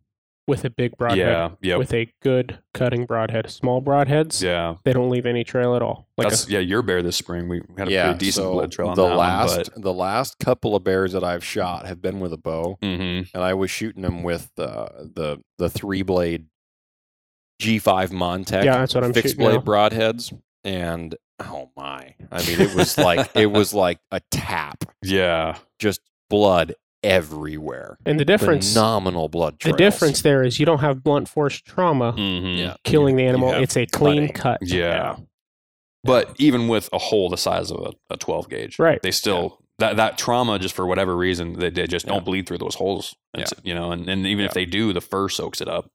with 0.48 0.66
a 0.66 0.70
big 0.70 0.98
broadhead, 0.98 1.18
yeah, 1.20 1.50
yep, 1.62 1.78
with 1.80 1.94
a 1.94 2.12
good 2.22 2.60
cutting 2.74 3.06
broadhead. 3.06 3.50
Small 3.50 3.82
broadheads, 3.82 4.42
yeah. 4.42 4.76
they 4.84 4.92
don't 4.94 5.10
leave 5.10 5.26
any 5.26 5.44
trail 5.44 5.76
at 5.76 5.82
all. 5.82 6.08
Like 6.18 6.30
That's 6.30 6.48
a, 6.48 6.52
yeah, 6.52 6.60
your 6.60 6.82
bear 6.82 7.02
this 7.04 7.16
spring. 7.16 7.48
We 7.48 7.62
had 7.78 7.88
a 7.88 8.04
pretty 8.04 8.18
decent 8.18 8.44
so 8.46 8.54
blood 8.54 8.72
trail 8.72 8.90
on 8.90 8.96
the 8.96 9.08
that 9.08 9.16
last 9.16 9.56
one, 9.58 9.66
but 9.76 9.82
the 9.84 9.94
last 9.94 10.40
couple 10.40 10.76
of 10.76 10.84
bears 10.84 11.14
that 11.14 11.24
I've 11.24 11.44
shot 11.46 11.86
have 11.86 12.02
been 12.02 12.20
with 12.20 12.34
a 12.34 12.38
bow, 12.38 12.78
Mhm. 12.82 13.30
and 13.34 13.44
I 13.44 13.54
was 13.54 13.72
shooting 13.72 14.02
them 14.02 14.24
with 14.24 14.50
uh, 14.58 14.88
the 15.16 15.42
the 15.60 15.70
three 15.70 16.02
blade 16.02 16.48
G5 17.62 18.10
Montec 18.12 18.66
yeah, 18.66 18.80
that's 18.80 18.96
what 18.96 19.04
I'm 19.04 19.14
fixed 19.14 19.38
blade 19.38 19.54
now. 19.54 19.62
broadheads, 19.62 20.34
and 20.64 21.16
oh 21.46 21.70
my, 21.76 22.16
I 22.32 22.46
mean 22.48 22.60
it 22.62 22.76
was 22.76 22.98
like 22.98 23.30
it 23.36 23.48
was 23.52 23.74
like 23.74 24.00
a 24.12 24.22
tap, 24.32 24.84
yeah, 25.02 25.58
just 25.80 26.02
blood 26.30 26.76
everywhere, 27.04 27.98
And 28.06 28.20
the 28.20 28.26
difference, 28.26 28.74
phenomenal 28.74 29.28
blood. 29.28 29.58
the 29.64 29.74
difference 29.74 30.22
there 30.22 30.44
is 30.44 30.60
you 30.60 30.66
don't 30.68 30.80
have 30.82 31.04
blunt 31.04 31.28
force 31.28 31.60
trauma 31.60 32.14
Mhm. 32.14 32.58
yeah, 32.60 32.76
killing 32.84 33.16
the 33.16 33.26
animal. 33.26 33.52
It's 33.54 33.76
a 33.76 33.86
clean 33.88 34.28
cutting. 34.30 34.34
cut. 34.34 34.60
yeah. 34.62 35.16
But 36.04 36.36
even 36.40 36.68
with 36.68 36.90
a 36.94 36.98
hole 36.98 37.30
the 37.30 37.38
size 37.38 37.70
of 37.72 37.80
a, 38.10 38.14
a 38.14 38.18
12 38.18 38.50
gauge, 38.50 38.80
Right. 38.80 39.00
They 39.02 39.12
still 39.12 39.60
that 39.80 39.98
that 39.98 40.18
trauma 40.18 40.58
just 40.60 40.76
for 40.76 40.86
whatever 40.86 41.16
reason 41.16 41.54
they, 41.60 41.70
they 41.70 41.88
just 41.88 42.06
Yeah. 42.06 42.14
don't 42.14 42.26
bleed 42.26 42.48
through 42.48 42.58
those 42.60 42.76
holes. 42.76 43.16
Yeah. 43.38 43.46
You 43.64 43.74
know, 43.76 43.92
and, 43.92 44.08
and 44.10 44.26
even 44.28 44.46
if 44.46 44.54
they 44.54 44.66
do, 44.66 44.94
the 44.94 45.02
fur 45.02 45.28
soaks 45.30 45.60
it 45.62 45.68
up. 45.68 45.90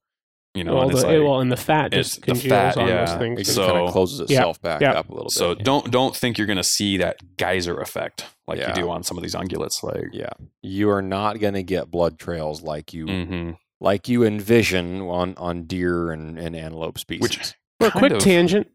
You 0.56 0.64
know, 0.64 0.74
well, 0.74 0.82
and 0.84 0.90
it's 0.92 1.02
the, 1.02 1.06
like, 1.08 1.22
well, 1.22 1.40
and 1.40 1.52
the 1.52 1.56
fat 1.56 1.92
just 1.92 2.16
the 2.22 2.32
congeals 2.32 2.48
fat, 2.48 2.76
on 2.78 2.88
yeah. 2.88 3.04
those 3.04 3.14
It 3.14 3.18
things. 3.18 3.38
just 3.40 3.54
So- 3.54 3.66
kind 3.66 3.86
of 3.86 3.92
closes 3.92 4.20
Yeah, 4.30 4.38
itself 4.38 4.60
back 4.62 4.80
yeah. 4.80 4.92
up 4.92 5.08
a 5.10 5.12
little 5.14 5.28
so 5.30 5.54
bit. 5.54 5.64
don't 5.64 5.90
don't 5.90 6.16
think 6.16 6.38
you're 6.38 6.46
gonna 6.46 6.64
see 6.64 6.96
that 6.96 7.36
geyser 7.36 7.78
effect 7.80 8.24
like 8.48 8.58
Yeah. 8.58 8.68
you 8.70 8.74
do 8.82 8.90
on 8.90 9.02
some 9.02 9.16
of 9.16 9.22
these 9.22 9.34
ungulates. 9.34 9.82
Like, 9.82 10.06
yeah, 10.12 10.30
you 10.62 10.88
are 10.90 11.02
not 11.02 11.38
going 11.40 11.54
to 11.54 11.62
get 11.62 11.90
blood 11.90 12.18
trails 12.18 12.62
like 12.62 12.92
you 12.94 13.06
hmm 13.06 13.50
like 13.80 14.08
you 14.08 14.24
envision 14.24 15.02
on 15.02 15.34
on 15.36 15.64
deer 15.64 16.10
and, 16.10 16.38
and 16.38 16.56
antelope 16.56 16.98
species. 16.98 17.22
which 17.22 17.54
For 17.80 17.88
a 17.88 17.90
quick 17.90 18.12
of- 18.12 18.18
tangent, 18.20 18.68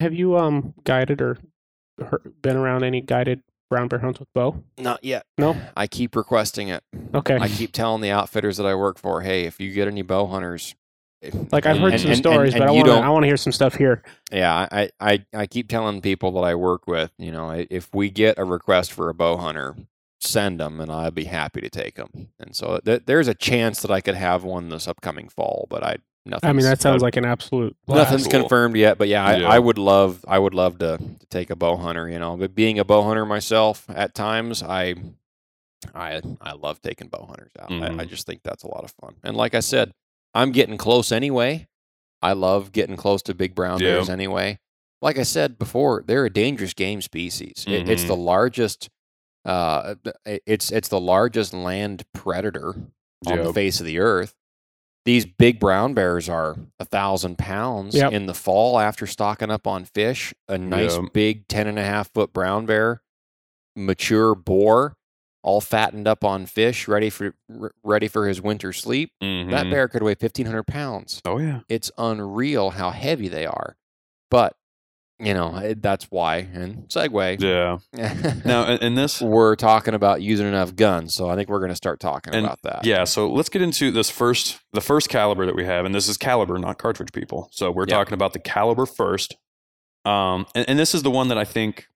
have 0.00 0.14
you 0.14 0.36
um 0.38 0.72
guided 0.84 1.20
or 1.20 1.36
been 2.42 2.56
around 2.56 2.84
any 2.84 3.00
guided 3.00 3.42
brown 3.70 3.88
bear 3.88 3.98
hunts 3.98 4.18
with 4.20 4.32
bow? 4.34 4.62
not 4.78 5.04
yet. 5.04 5.24
No. 5.36 5.54
I 5.76 5.86
keep 5.86 6.16
requesting 6.16 6.68
it. 6.68 6.82
Okay. 7.14 7.36
I 7.38 7.48
keep 7.48 7.72
telling 7.72 8.00
the 8.00 8.10
outfitters 8.10 8.56
that 8.56 8.64
I 8.66 8.74
work 8.74 8.98
for, 8.98 9.20
hey, 9.20 9.44
if 9.44 9.60
you 9.60 9.72
get 9.74 9.88
any 9.88 10.00
bow 10.02 10.26
hunters, 10.26 10.70
if- 10.70 10.76
like 11.50 11.66
I've 11.66 11.78
heard 11.78 11.92
and- 11.92 12.00
some 12.00 12.10
and- 12.12 12.18
stories, 12.18 12.54
and- 12.54 12.60
but 12.60 12.68
I 12.68 12.72
and 12.72 12.76
you 12.76 12.90
want 12.92 13.02
to 13.02 13.06
I 13.06 13.10
want 13.10 13.22
to 13.24 13.26
hear 13.26 13.36
some 13.36 13.52
stuff 13.52 13.74
here. 13.74 14.02
Yeah, 14.32 14.68
I, 14.70 14.90
I 15.00 15.24
I 15.34 15.46
keep 15.46 15.68
telling 15.68 16.00
people 16.00 16.30
that 16.32 16.40
I 16.44 16.54
work 16.54 16.86
with, 16.86 17.10
you 17.18 17.32
know, 17.32 17.50
if 17.70 17.92
we 17.94 18.10
get 18.10 18.38
a 18.38 18.44
request 18.44 18.92
for 18.92 19.08
a 19.08 19.14
bow 19.14 19.36
hunter, 19.36 19.74
send 20.20 20.60
them, 20.60 20.80
and 20.80 20.90
I'll 20.90 21.10
be 21.10 21.24
happy 21.24 21.60
to 21.60 21.70
take 21.70 21.96
them. 21.96 22.28
And 22.38 22.54
so 22.54 22.78
th- 22.84 23.02
there's 23.06 23.28
a 23.28 23.34
chance 23.34 23.82
that 23.82 23.90
I 23.90 24.00
could 24.00 24.14
have 24.16 24.44
one 24.44 24.68
this 24.68 24.86
upcoming 24.88 25.28
fall, 25.28 25.66
but 25.70 25.82
I 25.82 25.96
nothing. 26.26 26.50
I 26.50 26.52
mean, 26.52 26.64
that 26.66 26.80
sounds 26.80 27.02
like 27.02 27.16
an 27.16 27.24
absolute. 27.24 27.76
Nothing's. 27.88 28.24
Cool. 28.28 28.40
confirmed 28.40 28.76
yet, 28.76 28.98
but 28.98 29.08
yeah, 29.08 29.24
I, 29.24 29.36
Yeah. 29.38 29.48
I 29.48 29.58
would 29.58 29.78
love, 29.78 30.24
I 30.28 30.38
would 30.38 30.54
love 30.54 30.78
to, 30.78 30.98
to 30.98 31.26
take 31.30 31.50
a 31.50 31.56
bow 31.56 31.76
hunter, 31.76 32.08
you 32.08 32.18
know. 32.18 32.36
But 32.36 32.54
being 32.54 32.78
a 32.78 32.84
bow 32.84 33.02
hunter 33.02 33.24
myself, 33.26 33.84
at 33.88 34.14
times, 34.14 34.62
I, 34.62 34.94
I, 35.94 36.20
I 36.40 36.52
love 36.52 36.80
taking 36.82 37.08
bow 37.08 37.24
hunters 37.26 37.52
out. 37.58 37.70
I, 37.72 37.86
I 37.86 37.90
Mhm. 38.04 38.08
just 38.08 38.26
think 38.26 38.42
that's 38.42 38.64
a 38.64 38.68
lot 38.68 38.84
of 38.84 38.92
fun. 39.00 39.14
And 39.22 39.36
like 39.36 39.54
I 39.54 39.60
said, 39.60 39.92
I'm 40.38 40.52
getting 40.52 40.76
close 40.78 41.10
anyway. 41.12 41.66
I 42.22 42.32
love 42.32 42.72
getting 42.72 42.96
close 42.96 43.22
to 43.22 43.34
big 43.34 43.54
brown 43.54 43.80
Yeah. 43.80 43.94
bears 43.96 44.08
anyway. 44.08 44.58
Like 45.02 45.18
I 45.18 45.22
said 45.22 45.58
before, 45.58 46.02
they're 46.06 46.24
a 46.24 46.30
dangerous 46.32 46.74
game 46.74 47.00
species. 47.02 47.64
It, 47.68 47.88
it's 47.88 48.04
the 48.04 48.16
largest. 48.16 48.88
Uh, 49.44 49.94
it's 50.24 50.70
it's 50.72 50.88
the 50.88 51.00
largest 51.00 51.54
land 51.54 52.04
predator 52.12 52.74
on 53.26 53.38
the 53.42 53.52
face 53.52 53.80
of 53.80 53.86
the 53.86 53.98
earth. 53.98 54.34
These 55.04 55.24
big 55.26 55.58
brown 55.58 55.94
bears 55.94 56.28
are 56.28 56.56
a 56.78 56.84
thousand 56.84 57.38
pounds 57.38 57.94
Yep. 57.94 58.12
in 58.12 58.26
the 58.26 58.34
fall 58.34 58.78
after 58.78 59.06
stocking 59.06 59.50
up 59.50 59.66
on 59.66 59.84
fish. 59.86 60.34
A 60.48 60.58
nice 60.58 60.96
Yep. 60.96 61.12
big 61.14 61.48
10 61.48 61.66
and 61.66 61.78
a 61.78 61.84
half 61.84 62.12
foot 62.12 62.32
brown 62.34 62.66
bear, 62.66 63.00
mature 63.74 64.34
boar, 64.34 64.96
all 65.42 65.60
fattened 65.60 66.06
up 66.08 66.24
on 66.24 66.46
fish, 66.46 66.88
ready 66.88 67.10
for 67.10 67.34
r- 67.60 67.72
ready 67.82 68.08
for 68.08 68.26
his 68.28 68.40
winter 68.42 68.72
sleep. 68.72 69.12
That 69.20 69.26
Mhm. 69.26 69.70
bear 69.70 69.88
could 69.88 70.02
weigh 70.02 70.14
1,500 70.14 70.64
pounds. 70.66 71.22
Oh 71.24 71.38
yeah. 71.38 71.60
It's 71.68 71.90
unreal 71.96 72.70
how 72.70 72.90
heavy 72.90 73.28
they 73.28 73.46
are. 73.46 73.76
But, 74.30 74.56
you 75.20 75.32
know, 75.34 75.56
it, 75.56 75.80
that's 75.80 76.06
why. 76.10 76.36
And 76.52 76.88
segue. 76.88 77.40
Yeah. 77.40 77.78
Now, 78.44 78.66
in, 78.80 78.94
this, 78.94 79.20
we're 79.22 79.56
talking 79.56 79.94
about 79.94 80.20
using 80.22 80.46
enough 80.46 80.74
guns. 80.76 81.14
So 81.14 81.28
I 81.30 81.34
think 81.36 81.48
we're 81.48 81.60
going 81.60 81.70
to 81.70 81.76
start 81.76 81.98
talking 82.00 82.34
And- 82.34 82.44
about 82.44 82.62
that. 82.62 82.84
yeah. 82.84 83.04
So 83.04 83.30
let's 83.30 83.48
get 83.48 83.62
into 83.62 83.90
this 83.90 84.10
first, 84.10 84.58
the 84.72 84.80
first 84.80 85.08
caliber 85.08 85.46
that 85.46 85.54
we 85.56 85.64
have, 85.64 85.84
and 85.86 85.94
this 85.94 86.08
is 86.08 86.16
caliber, 86.16 86.58
not 86.58 86.78
cartridge, 86.78 87.12
people. 87.12 87.48
So 87.52 87.70
we're 87.70 87.86
Yeah. 87.88 87.94
talking 87.96 88.14
about 88.14 88.32
the 88.32 88.38
caliber 88.40 88.86
first. 88.86 89.36
Um, 90.04 90.46
and, 90.54 90.68
and 90.68 90.78
this 90.78 90.94
is 90.94 91.02
the 91.02 91.10
one 91.10 91.28
that 91.28 91.38
I 91.38 91.44
think 91.44 91.86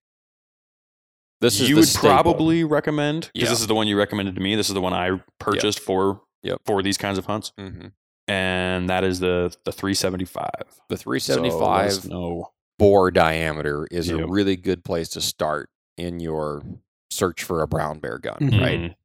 This 1.43 1.61
is 1.61 1.69
you 1.69 1.77
would 1.77 1.87
staple. 1.87 2.09
probably 2.09 2.65
recommend 2.65 3.31
because 3.35 3.49
Yeah. 3.49 3.51
this 3.51 3.61
is 3.61 3.67
the 3.67 3.75
one 3.75 3.87
you 3.87 3.99
recommended 3.99 4.35
to 4.37 4.41
me. 4.41 4.55
This 4.57 4.69
is 4.69 4.75
the 4.75 4.81
one 4.81 4.95
I 4.95 5.21
purchased 5.39 5.81
for 5.81 6.23
Yep. 6.43 6.63
for 6.65 6.83
these 6.83 6.97
kinds 6.97 7.19
of 7.19 7.27
hunts, 7.27 7.53
Mhm. 7.61 7.93
and 8.29 8.89
that 8.89 9.05
is 9.05 9.21
the 9.21 9.55
the 9.65 9.73
375. 9.73 10.51
The 10.89 10.97
So 10.97 11.03
375 11.03 12.09
no, 12.09 12.53
bore 12.79 13.11
diameter 13.11 13.87
is 13.91 14.09
a 14.09 14.27
really 14.27 14.57
good 14.57 14.83
place 14.85 15.09
to 15.11 15.21
start 15.21 15.69
in 15.99 16.19
your 16.21 16.63
search 17.11 17.43
for 17.45 17.61
a 17.63 17.67
brown 17.69 17.99
bear 17.99 18.19
gun, 18.19 18.39
Mhm. 18.41 18.61
right? 18.61 18.97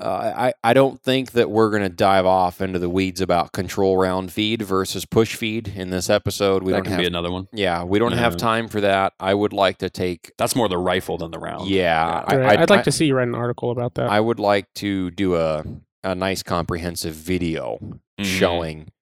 Uh, 0.00 0.32
I, 0.36 0.52
I 0.62 0.72
don't 0.74 1.00
think 1.02 1.32
that 1.32 1.50
we're 1.50 1.70
going 1.70 1.82
to 1.82 1.88
dive 1.88 2.24
off 2.24 2.60
into 2.60 2.78
the 2.78 2.88
weeds 2.88 3.20
about 3.20 3.52
control 3.52 3.96
round 3.96 4.32
feed 4.32 4.62
versus 4.62 5.04
push 5.04 5.34
feed 5.34 5.68
in 5.68 5.90
this 5.90 6.08
episode. 6.08 6.62
We 6.62 6.70
that 6.72 6.78
don't 6.78 6.84
can 6.84 6.92
have 6.92 7.00
be 7.00 7.06
another 7.06 7.32
one. 7.32 7.48
yeah, 7.52 7.82
we 7.82 7.98
don't 7.98 8.12
have 8.12 8.36
time 8.36 8.68
for 8.68 8.80
that. 8.82 9.12
I 9.18 9.34
would 9.34 9.52
like 9.52 9.78
to 9.78 9.90
take 9.90 10.32
That's 10.38 10.54
more 10.54 10.68
the 10.68 10.78
rifle 10.78 11.18
than 11.18 11.30
the 11.32 11.38
round. 11.40 11.68
yeah, 11.68 12.24
I, 12.26 12.36
Right. 12.36 12.58
I'd, 12.60 12.70
like 12.70 12.80
I- 12.80 12.82
to 12.84 12.92
see 12.92 13.06
you 13.06 13.16
write 13.16 13.28
an 13.28 13.34
article 13.34 13.70
about 13.72 13.94
that. 13.94 14.08
I 14.08 14.20
would 14.20 14.38
like 14.38 14.72
to 14.76 15.10
do 15.10 15.34
a 15.36 15.64
a 16.04 16.14
nice 16.14 16.44
comprehensive 16.44 17.14
video 17.14 17.78
Mhm. 18.20 18.24
showing 18.24 18.92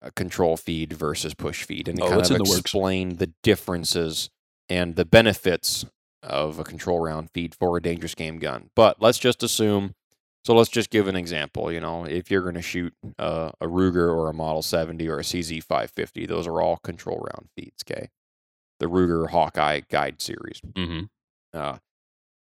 a 0.00 0.10
control 0.10 0.56
feed 0.56 0.92
versus 0.94 1.34
push 1.34 1.64
feed 1.64 1.86
and 1.86 2.00
Oh, 2.00 2.08
kind 2.08 2.22
of 2.22 2.30
in 2.30 2.38
the 2.44 2.56
explain 2.58 3.16
the 3.16 3.32
differences 3.42 4.30
and 4.70 4.96
the 4.96 5.04
benefits 5.04 5.84
of 6.22 6.58
a 6.58 6.64
control 6.64 7.00
round 7.00 7.30
feed 7.32 7.54
for 7.54 7.76
a 7.76 7.82
dangerous 7.82 8.14
game 8.14 8.38
gun. 8.38 8.70
But 8.74 9.02
let's 9.02 9.18
just 9.18 9.42
assume 9.42 9.94
so 10.44 10.54
let's 10.54 10.70
just 10.70 10.90
give 10.90 11.08
an 11.08 11.16
example, 11.16 11.70
you 11.72 11.80
know, 11.80 12.04
if 12.04 12.30
you're 12.30 12.42
going 12.42 12.54
to 12.54 12.62
shoot 12.62 12.94
uh, 13.18 13.50
a 13.60 13.66
Ruger 13.66 14.08
or 14.14 14.28
a 14.30 14.34
Model 14.34 14.62
70 14.62 15.06
or 15.08 15.18
a 15.18 15.22
CZ 15.22 15.62
550, 15.62 16.26
those 16.26 16.46
are 16.46 16.60
all 16.62 16.76
control 16.78 17.18
round 17.18 17.48
feeds, 17.56 17.82
okay? 17.88 18.08
The 18.80 18.86
Ruger 18.86 19.28
Hawkeye 19.30 19.80
Guide 19.90 20.20
series 20.22 20.60
hmm 20.76 21.00
uh, 21.52 21.78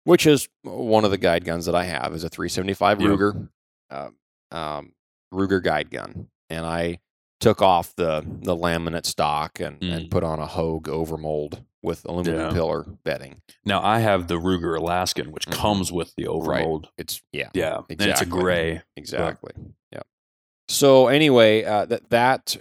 which 0.05 0.27
is 0.27 0.49
one 0.63 1.05
of 1.05 1.11
the 1.11 1.19
guide 1.19 1.45
guns 1.45 1.67
that 1.67 1.75
I 1.75 1.85
have 1.85 2.15
is 2.15 2.25
a 2.25 2.29
375 2.29 3.01
Yep. 3.01 3.11
Ruger, 3.11 3.49
uh, 3.91 4.11
um, 4.51 4.93
Ruger 5.33 5.63
guide 5.63 5.91
gun, 5.91 6.29
and 6.49 6.65
I 6.67 7.01
took 7.41 7.61
off 7.63 7.95
the 7.97 8.25
the 8.43 8.55
laminate 8.57 9.07
stock 9.07 9.61
and, 9.61 9.83
and 9.83 10.07
Mm. 10.07 10.11
put 10.11 10.25
on 10.25 10.39
a 10.39 10.47
Hogue 10.47 10.87
overmold 10.89 11.65
with 11.83 12.05
aluminum 12.07 12.41
Yeah. 12.49 12.53
pillar 12.53 12.85
bedding. 13.05 13.41
Now 13.65 13.83
I 13.83 14.01
have 14.01 14.29
the 14.29 14.37
Ruger 14.39 14.77
Alaskan, 14.79 15.33
which 15.33 15.47
Mhm. 15.47 15.53
comes 15.53 15.91
with 15.93 16.15
the 16.17 16.25
Right. 16.27 16.65
overmold. 16.67 16.87
It's 16.99 17.23
yeah, 17.33 17.49
Yeah, 17.55 17.79
and 17.89 18.01
it's 18.03 18.21
a 18.21 18.27
gray. 18.27 18.83
exactly. 18.97 19.53
Yeah. 19.93 20.03
So 20.69 21.09
anyway, 21.09 21.65
uh, 21.65 21.85
that 21.87 22.11
that 22.11 22.57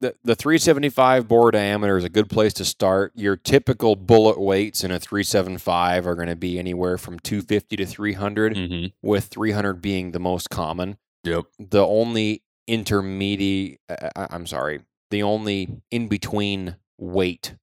the, 0.00 0.14
the 0.24 0.34
375 0.34 1.28
bore 1.28 1.50
diameter 1.50 1.96
is 1.96 2.04
a 2.04 2.08
good 2.10 2.28
place 2.28 2.52
to 2.54 2.64
start. 2.64 3.12
Your 3.14 3.36
typical 3.36 3.96
bullet 3.96 4.38
weights 4.38 4.84
in 4.84 4.90
a 4.90 4.98
375 5.00 6.06
are 6.06 6.14
going 6.14 6.28
to 6.28 6.36
be 6.36 6.58
anywhere 6.58 6.98
from 6.98 7.18
250 7.20 7.76
to 7.76 7.86
300. 7.86 8.56
hmm 8.56 8.86
with 9.02 9.26
300 9.26 9.80
being 9.80 10.10
the 10.10 10.18
most 10.18 10.50
common. 10.50 10.98
Yep. 11.22 11.44
The 11.58 11.86
only 11.86 12.42
intermediate, 12.66 13.80
uh, 13.88 14.10
I'm 14.30 14.46
sorry, 14.46 14.80
the 15.10 15.22
only 15.22 15.68
in 15.90 16.08
between 16.08 16.76
weight 16.98 17.54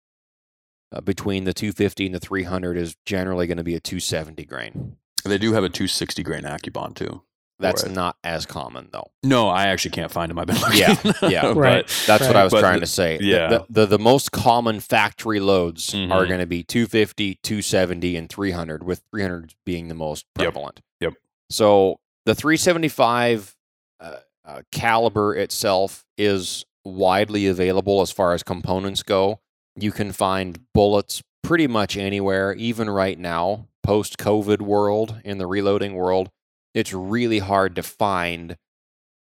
uh, 0.91 1.01
between 1.01 1.43
the 1.45 1.53
250 1.53 2.05
and 2.07 2.15
the 2.15 2.19
300 2.19 2.77
is 2.77 2.95
generally 3.05 3.47
going 3.47 3.57
to 3.57 3.63
be 3.63 3.75
a 3.75 3.79
270 3.79 4.45
grain. 4.45 4.97
They 5.23 5.37
do 5.37 5.53
have 5.53 5.63
a 5.63 5.69
260 5.69 6.23
grain 6.23 6.45
Accubond 6.45 6.95
too. 6.95 7.21
That's 7.59 7.83
Right. 7.83 7.93
not 7.93 8.17
as 8.23 8.47
common 8.47 8.89
though. 8.91 9.11
No, 9.23 9.47
I 9.49 9.67
actually 9.67 9.91
can't 9.91 10.11
find 10.11 10.31
them. 10.31 10.39
I've 10.39 10.47
been 10.47 10.59
looking. 10.59 10.79
Yeah, 10.79 10.95
yeah. 11.29 11.41
But- 11.43 11.55
Right. 11.57 12.03
That's 12.07 12.25
what 12.25 12.35
I 12.35 12.43
was 12.43 12.51
But 12.51 12.61
trying 12.61 12.75
the- 12.79 12.87
to 12.87 12.91
say. 12.91 13.17
The- 13.19 13.23
yeah. 13.25 13.47
The, 13.49 13.65
the, 13.69 13.85
the 13.85 13.99
most 13.99 14.31
common 14.31 14.79
factory 14.79 15.39
loads 15.39 15.93
are 15.93 15.97
Mhm. 15.97 16.27
going 16.27 16.39
to 16.39 16.47
be 16.47 16.63
250, 16.63 17.35
270, 17.43 18.15
and 18.17 18.27
300, 18.29 18.81
with 18.83 19.03
300 19.11 19.53
being 19.63 19.89
the 19.89 19.93
most 19.93 20.25
Yep. 20.39 20.43
prevalent. 20.53 20.81
Yep. 21.01 21.13
So 21.51 21.99
the 22.25 22.33
375 22.33 23.55
uh, 23.99 24.15
uh, 24.43 24.61
caliber 24.71 25.35
itself 25.35 26.03
is 26.17 26.65
widely 26.83 27.45
available 27.45 28.01
as 28.01 28.09
far 28.11 28.33
as 28.33 28.41
components 28.41 29.03
go. 29.03 29.39
You 29.75 29.91
can 29.91 30.11
find 30.11 30.59
bullets 30.73 31.21
pretty 31.43 31.67
much 31.67 31.97
anywhere, 31.97 32.53
even 32.53 32.89
right 32.89 33.17
now, 33.17 33.67
post 33.83 34.17
COVID 34.17 34.61
world, 34.61 35.21
in 35.23 35.37
the 35.37 35.47
reloading 35.47 35.95
world. 35.95 36.29
It's 36.73 36.93
really 36.93 37.39
hard 37.39 37.75
to 37.75 37.83
find 37.83 38.57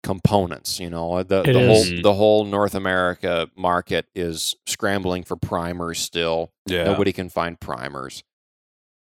components. 0.02 0.80
You 0.80 0.90
know, 0.90 1.22
the, 1.22 1.40
It 1.40 1.52
the 1.52 1.60
is. 1.60 1.88
whole 1.90 2.02
the 2.02 2.14
whole 2.14 2.44
North 2.44 2.74
America 2.74 3.48
market 3.56 4.06
is 4.14 4.56
scrambling 4.66 5.22
for 5.24 5.36
primers 5.36 5.98
still. 5.98 6.52
yeah. 6.66 6.84
Nobody 6.84 7.12
can 7.12 7.28
find 7.28 7.58
primers. 7.58 8.22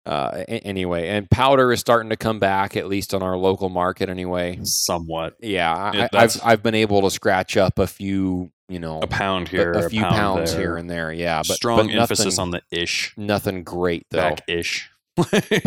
Uh, 0.05 0.43
anyway, 0.47 1.07
and 1.09 1.28
powder 1.32 1.73
is 1.73 1.80
starting 1.80 2.11
to 2.11 2.15
come 2.15 2.38
back, 2.38 2.78
at 2.78 2.88
least 2.88 3.11
on 3.15 3.23
our 3.23 3.36
local 3.36 3.69
market. 3.69 4.07
Anyway, 4.07 4.59
somewhat 4.61 5.36
yeah, 5.41 5.73
I, 5.76 5.97
Yeah, 5.97 6.07
I've 6.13 6.39
I've 6.43 6.61
been 6.63 6.76
able 6.76 7.01
to 7.01 7.09
scratch 7.09 7.57
up 7.57 7.80
a 7.80 7.88
few, 7.88 8.51
you 8.70 8.80
know, 8.80 8.99
a 8.99 9.07
pound 9.07 9.47
here, 9.49 9.72
a, 9.74 9.89
few 9.89 10.01
pound 10.01 10.16
pounds 10.16 10.51
there. 10.53 10.61
here 10.61 10.78
and 10.78 10.89
there. 10.89 11.11
Yeah, 11.11 11.39
but 11.47 11.55
strong 11.57 11.88
but 11.88 11.95
emphasis 11.95 12.38
nothing- 12.38 12.39
on 12.39 12.51
the 12.51 12.61
ish, 12.72 13.13
nothing 13.18 13.63
great 13.63 14.05
though. 14.09 14.18
back 14.18 14.41
ish. 14.47 14.89
But 15.16 15.30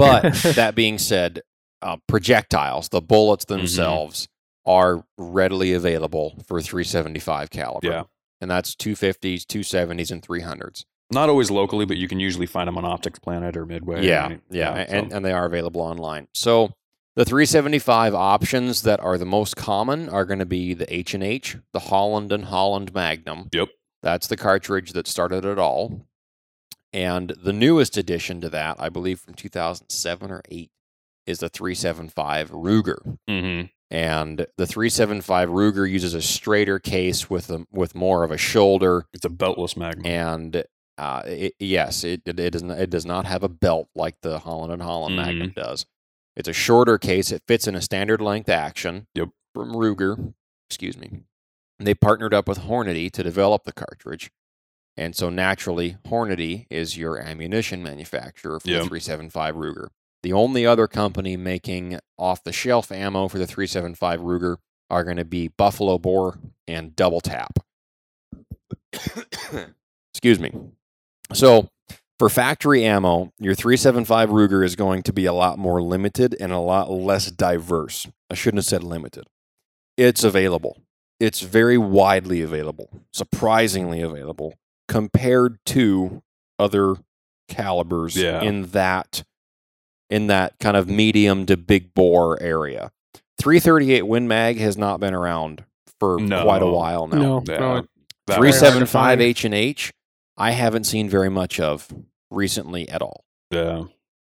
that 0.57 0.73
being 0.75 0.99
said, 0.99 1.43
uh, 1.81 1.97
projectiles, 2.07 2.89
the 2.91 3.01
bullets 3.01 3.45
Mm-hmm. 3.45 3.59
themselves, 3.59 4.29
are 4.67 5.05
readily 5.17 5.73
available 5.73 6.35
for 6.47 6.61
375 6.61 7.49
caliber. 7.51 7.89
Yeah. 7.89 8.03
and 8.43 8.51
that's 8.51 8.75
250s, 8.75 9.45
270s, 9.47 10.11
and 10.11 10.21
300s. 10.23 10.85
not 11.11 11.31
always 11.31 11.51
locally, 11.51 11.87
but 11.87 11.97
you 11.97 12.07
can 12.07 12.21
usually 12.21 12.45
find 12.47 12.69
them 12.69 12.77
on 12.77 12.85
Optics 12.85 13.19
Planet 13.19 13.57
or 13.57 13.65
Midway. 13.65 14.05
Yeah, 14.07 14.37
yeah, 14.51 14.75
so- 14.87 14.93
and, 14.95 15.13
and 15.13 15.25
they 15.25 15.33
are 15.33 15.47
available 15.47 15.81
online. 15.81 16.29
So 16.35 16.75
the 17.19 17.25
375 17.25 18.15
options 18.15 18.83
that 18.83 19.01
are 19.01 19.19
the 19.19 19.27
most 19.27 19.57
common 19.57 20.09
are 20.09 20.25
going 20.25 20.39
to 20.39 20.47
be 20.47 20.73
the 20.73 20.93
H 20.95 21.15
and 21.15 21.23
H, 21.25 21.57
the 21.73 21.81
Holland 21.81 22.31
and 22.33 22.45
Holland 22.45 22.95
Magnum. 22.95 23.49
Yep. 23.53 23.71
That's 24.03 24.29
the 24.29 24.37
cartridge 24.37 24.93
that 24.93 25.09
started 25.09 25.45
it 25.45 25.59
all. 25.59 26.07
And 26.93 27.31
the 27.43 27.53
newest 27.53 27.97
addition 27.97 28.41
to 28.43 28.49
that, 28.51 28.77
I 28.79 28.89
believe 28.89 29.19
from 29.19 29.35
2007 29.35 30.31
or 30.31 30.43
8, 30.49 30.71
is 31.27 31.41
the 31.41 31.49
375 31.49 32.53
Ruger. 32.53 33.19
Mm-hmm. 33.29 33.67
And 33.91 34.47
the 34.57 34.67
375 34.67 35.49
Ruger 35.49 35.91
uses 35.91 36.15
a 36.15 36.23
straighter 36.23 36.79
case 36.79 37.29
with 37.29 37.51
a, 37.51 37.67
with 37.73 37.95
more 37.97 38.23
of 38.23 38.31
a 38.31 38.37
shoulder 38.39 39.07
it's 39.13 39.25
a 39.25 39.29
beltless 39.31 39.77
Magnum. 39.77 40.07
and 40.07 40.65
uh, 40.99 41.23
it, 41.27 41.55
yes, 41.59 42.05
it, 42.05 42.23
it 42.27 42.39
it 42.39 42.51
does 42.51 42.63
not, 42.63 42.79
it 42.79 42.91
does 42.91 43.07
not 43.07 43.25
have 43.25 43.43
a 43.43 43.49
belt 43.49 43.89
like 43.95 44.21
the 44.23 44.39
Holland 44.39 44.73
and 44.73 44.83
Holland 44.83 45.15
Mhm. 45.19 45.25
Magnum 45.27 45.53
does. 45.57 45.85
It's 46.39 46.49
a 46.49 46.53
shorter 46.55 46.97
case. 46.97 47.31
It 47.33 47.43
fits 47.47 47.67
in 47.67 47.75
a 47.75 47.83
standard 47.83 48.23
length 48.23 48.49
action. 48.49 49.09
Yep. 49.15 49.29
From 49.55 49.73
Ruger, 49.73 50.35
excuse 50.71 50.97
me. 50.97 51.25
And 51.79 51.87
they 51.87 51.95
partnered 51.95 52.33
up 52.33 52.49
with 52.49 52.61
Hornady 52.61 53.11
to 53.11 53.23
develop 53.23 53.65
the 53.65 53.73
cartridge, 53.73 54.31
and 54.97 55.15
so 55.15 55.31
naturally, 55.31 55.97
Hornady 56.07 56.67
is 56.71 56.97
your 56.97 57.19
ammunition 57.19 57.83
manufacturer 57.83 58.59
for 58.61 58.69
Yep. 58.69 58.83
the 58.83 58.89
375 58.89 59.55
Ruger. 59.57 59.89
The 60.23 60.33
only 60.33 60.67
other 60.67 60.89
company 60.89 61.37
making 61.37 62.01
off 62.19 62.43
the 62.43 62.53
shelf 62.53 62.91
ammo 62.91 63.29
for 63.29 63.39
the 63.39 63.47
375 63.47 64.21
Ruger 64.21 64.57
are 64.91 65.05
going 65.05 65.17
to 65.19 65.25
be 65.25 65.49
buffalo 65.49 65.99
bore 65.99 66.39
and 66.67 66.97
double 66.97 67.21
tap. 67.21 67.59
Excuse 70.13 70.41
me. 70.41 70.53
So, 71.33 71.69
for 72.19 72.29
factory 72.29 72.85
ammo, 72.85 73.33
your 73.39 73.55
375 73.55 74.31
Ruger 74.31 74.65
is 74.65 74.77
going 74.77 75.03
to 75.05 75.13
be 75.13 75.25
a 75.27 75.33
lot 75.33 75.59
more 75.59 75.81
limited 75.83 76.37
and 76.41 76.53
a 76.53 76.59
lot 76.59 76.91
less 76.91 77.31
diverse. 77.31 78.07
I 78.31 78.35
shouldn't 78.35 78.59
have 78.59 78.65
said 78.67 78.83
limited. 78.83 79.25
It's 79.97 80.25
available. 80.25 80.79
It's 81.21 81.41
very 81.41 81.79
widely 81.79 82.43
available, 82.43 82.89
surprisingly 83.13 84.01
available 84.01 84.55
compared 84.89 85.59
to 85.67 86.23
other 86.59 86.95
calibers 87.49 88.17
Yeah. 88.17 88.41
in 88.43 88.67
that 88.71 89.25
in 90.11 90.27
that 90.29 90.59
kind 90.59 90.77
of 90.77 90.89
medium 90.89 91.45
to 91.47 91.57
big 91.57 91.93
bore 91.95 92.41
area. 92.43 92.91
338 93.39 94.03
Win 94.03 94.27
Mag 94.27 94.57
has 94.59 94.79
not 94.79 95.01
been 95.01 95.13
around 95.15 95.65
for 96.01 96.19
No. 96.19 96.45
quite 96.45 96.63
a 96.63 96.67
while 96.67 97.07
now. 97.07 97.19
No, 97.19 97.43
Yeah. 97.47 97.59
no. 97.59 97.87
That 98.27 98.37
Three 98.39 98.49
was- 98.49 98.59
seven 98.59 98.87
five 98.87 99.19
find. 99.19 99.21
H 99.21 99.45
and 99.45 99.55
H, 99.55 99.93
I 100.37 100.53
haven't 100.53 100.85
seen 100.85 101.09
very 101.11 101.29
much 101.29 101.61
of 101.61 101.89
recently 102.31 102.89
at 102.89 103.03
all. 103.03 103.25
Yeah. 103.51 103.85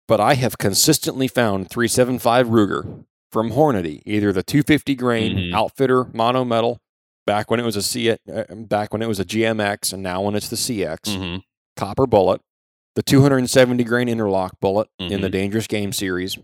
But 0.07 0.19
I 0.19 0.33
have 0.35 0.57
consistently 0.57 1.27
found 1.27 1.69
375 1.69 2.47
Ruger 2.47 3.05
from 3.31 3.51
Hornady, 3.51 4.01
either 4.05 4.31
the 4.33 4.43
250 4.43 4.95
grain 4.95 5.35
Mhm. 5.37 5.53
outfitter 5.53 6.05
mono 6.13 6.43
metal, 6.43 6.79
back 7.27 7.51
when 7.51 7.59
it 7.59 7.63
was 7.63 7.75
a 7.75 7.81
C, 7.83 8.09
uh, 8.09 8.17
back 8.55 8.91
when 8.91 9.01
it 9.03 9.07
was 9.07 9.19
a 9.19 9.25
GMX, 9.25 9.93
and 9.93 10.01
now 10.01 10.21
when 10.23 10.35
it's 10.35 10.49
the 10.49 10.57
CX, 10.57 11.09
Mhm. 11.11 11.43
copper 11.75 12.07
bullet, 12.07 12.41
the 12.95 13.03
270 13.03 13.83
grain 13.83 14.09
interlock 14.09 14.59
bullet 14.59 14.87
in 14.97 15.21
the 15.21 15.27
Mhm. 15.27 15.31
Dangerous 15.31 15.67
Game 15.67 15.93
series, 15.93 16.37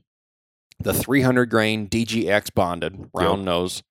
the 0.79 0.93
300 0.93 1.49
grain 1.49 1.87
DGX 1.87 2.51
bonded 2.51 3.09
round 3.15 3.43
nose, 3.43 3.81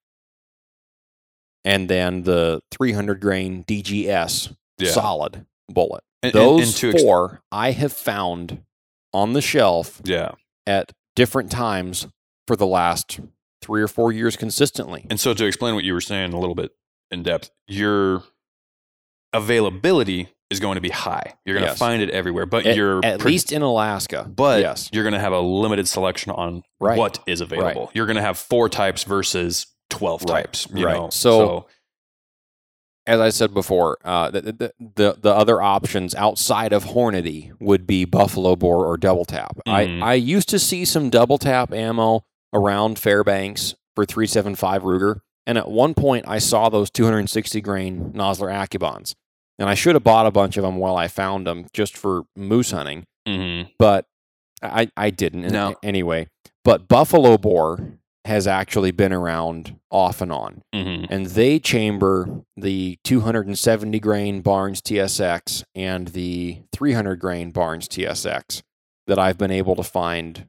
and 1.65 1.89
then 1.89 2.23
the 2.23 2.61
300 2.71 3.19
grain 3.19 3.63
DGS 3.63 4.53
Yeah. 4.77 4.91
solid 4.91 5.45
bullet. 5.67 6.03
And- 6.23 6.33
and- 6.33 6.43
Those 6.43 6.83
and 6.83 6.93
ex- 6.93 7.03
four 7.03 7.41
I 7.51 7.71
have 7.71 7.93
found 7.93 8.63
on 9.13 9.33
the 9.33 9.41
shelf 9.41 10.01
yeah. 10.03 10.31
at 10.67 10.91
different 11.15 11.51
times 11.51 12.07
for 12.47 12.55
the 12.55 12.67
last 12.67 13.19
three 13.61 13.81
or 13.81 13.87
four 13.87 14.11
years 14.11 14.35
consistently. 14.35 15.05
And 15.09 15.19
so 15.19 15.33
to 15.33 15.45
explain 15.45 15.75
what 15.75 15.83
you 15.83 15.93
were 15.93 16.01
saying 16.01 16.33
a 16.33 16.39
little 16.39 16.55
bit 16.55 16.71
in 17.11 17.23
depth, 17.23 17.49
your 17.67 18.23
availability 19.33 20.29
is 20.49 20.59
going 20.59 20.75
to 20.75 20.81
be 20.81 20.89
high. 20.89 21.33
You're 21.45 21.57
going 21.57 21.69
to 21.71 21.75
find 21.77 22.01
it 22.01 22.09
everywhere, 22.11 22.45
but 22.45 22.65
At, 22.65 22.75
you're 22.75 23.03
at 23.03 23.19
pro- 23.19 23.31
least 23.31 23.51
in 23.51 23.61
Alaska. 23.61 24.29
but 24.33 24.61
yes, 24.61 24.89
you're 24.93 25.03
going 25.03 25.13
to 25.13 25.19
have 25.19 25.33
a 25.33 25.39
limited 25.39 25.87
selection 25.87 26.31
on 26.31 26.63
Right. 26.79 26.97
what 26.97 27.19
is 27.25 27.41
available. 27.41 27.89
You're 27.93 28.05
going 28.05 28.17
to 28.17 28.21
have 28.21 28.37
four 28.37 28.69
types 28.69 29.03
versus 29.03 29.67
12 29.89 30.21
Right. 30.23 30.43
types, 30.45 30.67
you 30.73 30.85
Right. 30.85 30.97
know. 30.97 31.09
So- 31.09 31.67
as 33.07 33.19
I 33.19 33.29
said 33.29 33.53
before, 33.53 33.97
uh, 34.03 34.31
the, 34.31 34.41
the 34.41 34.73
the 34.95 35.17
the 35.21 35.33
other 35.33 35.61
options 35.61 36.15
outside 36.15 36.73
of 36.73 36.85
Hornady 36.85 37.51
would 37.59 37.85
be 37.85 38.05
Buffalo 38.05 38.55
Bore 38.55 38.85
or 38.85 38.97
Double 38.97 39.25
Tap. 39.25 39.57
Mhm. 39.67 40.01
I 40.03 40.11
I 40.11 40.13
used 40.15 40.49
to 40.49 40.59
see 40.59 40.85
some 40.85 41.09
Double 41.09 41.37
Tap 41.37 41.71
ammo 41.73 42.25
around 42.53 42.97
Fairbanks 42.99 43.75
for 43.95 44.05
375 44.05 44.83
Ruger, 44.83 45.21
and 45.45 45.57
at 45.57 45.69
one 45.69 45.93
point 45.93 46.25
I 46.27 46.39
saw 46.39 46.69
those 46.69 46.89
260 46.89 47.61
grain 47.61 48.11
Nosler 48.15 48.51
AccuBonds, 48.51 49.13
and 49.59 49.69
I 49.69 49.73
should 49.75 49.95
have 49.95 50.03
bought 50.03 50.25
a 50.25 50.31
bunch 50.31 50.57
of 50.57 50.63
them 50.63 50.77
while 50.77 50.97
I 50.97 51.07
found 51.07 51.45
them 51.47 51.67
just 51.73 51.97
for 51.97 52.23
moose 52.35 52.71
hunting. 52.71 53.05
mhm. 53.27 53.69
but 53.79 54.05
I 54.61 54.89
I 54.97 55.09
didn't 55.11 55.47
No. 55.51 55.75
anyway. 55.83 56.27
But 56.63 56.87
Buffalo 56.87 57.37
Bore 57.37 57.99
has 58.25 58.47
actually 58.47 58.91
been 58.91 59.13
around 59.13 59.79
off 59.91 60.19
and 60.19 60.31
on, 60.31 60.61
Mhm. 60.73 61.07
and 61.09 61.27
they 61.27 61.59
chamber 61.59 62.41
the 62.57 62.97
270 63.03 63.99
grain 63.99 64.41
Barnes 64.41 64.81
TSX 64.81 65.63
and 65.75 66.09
the 66.09 66.59
300 66.71 67.19
grain 67.19 67.51
Barnes 67.51 67.87
TSX 67.87 68.63
that 69.07 69.19
I've 69.19 69.37
been 69.37 69.51
able 69.51 69.75
to 69.75 69.83
find 69.83 70.47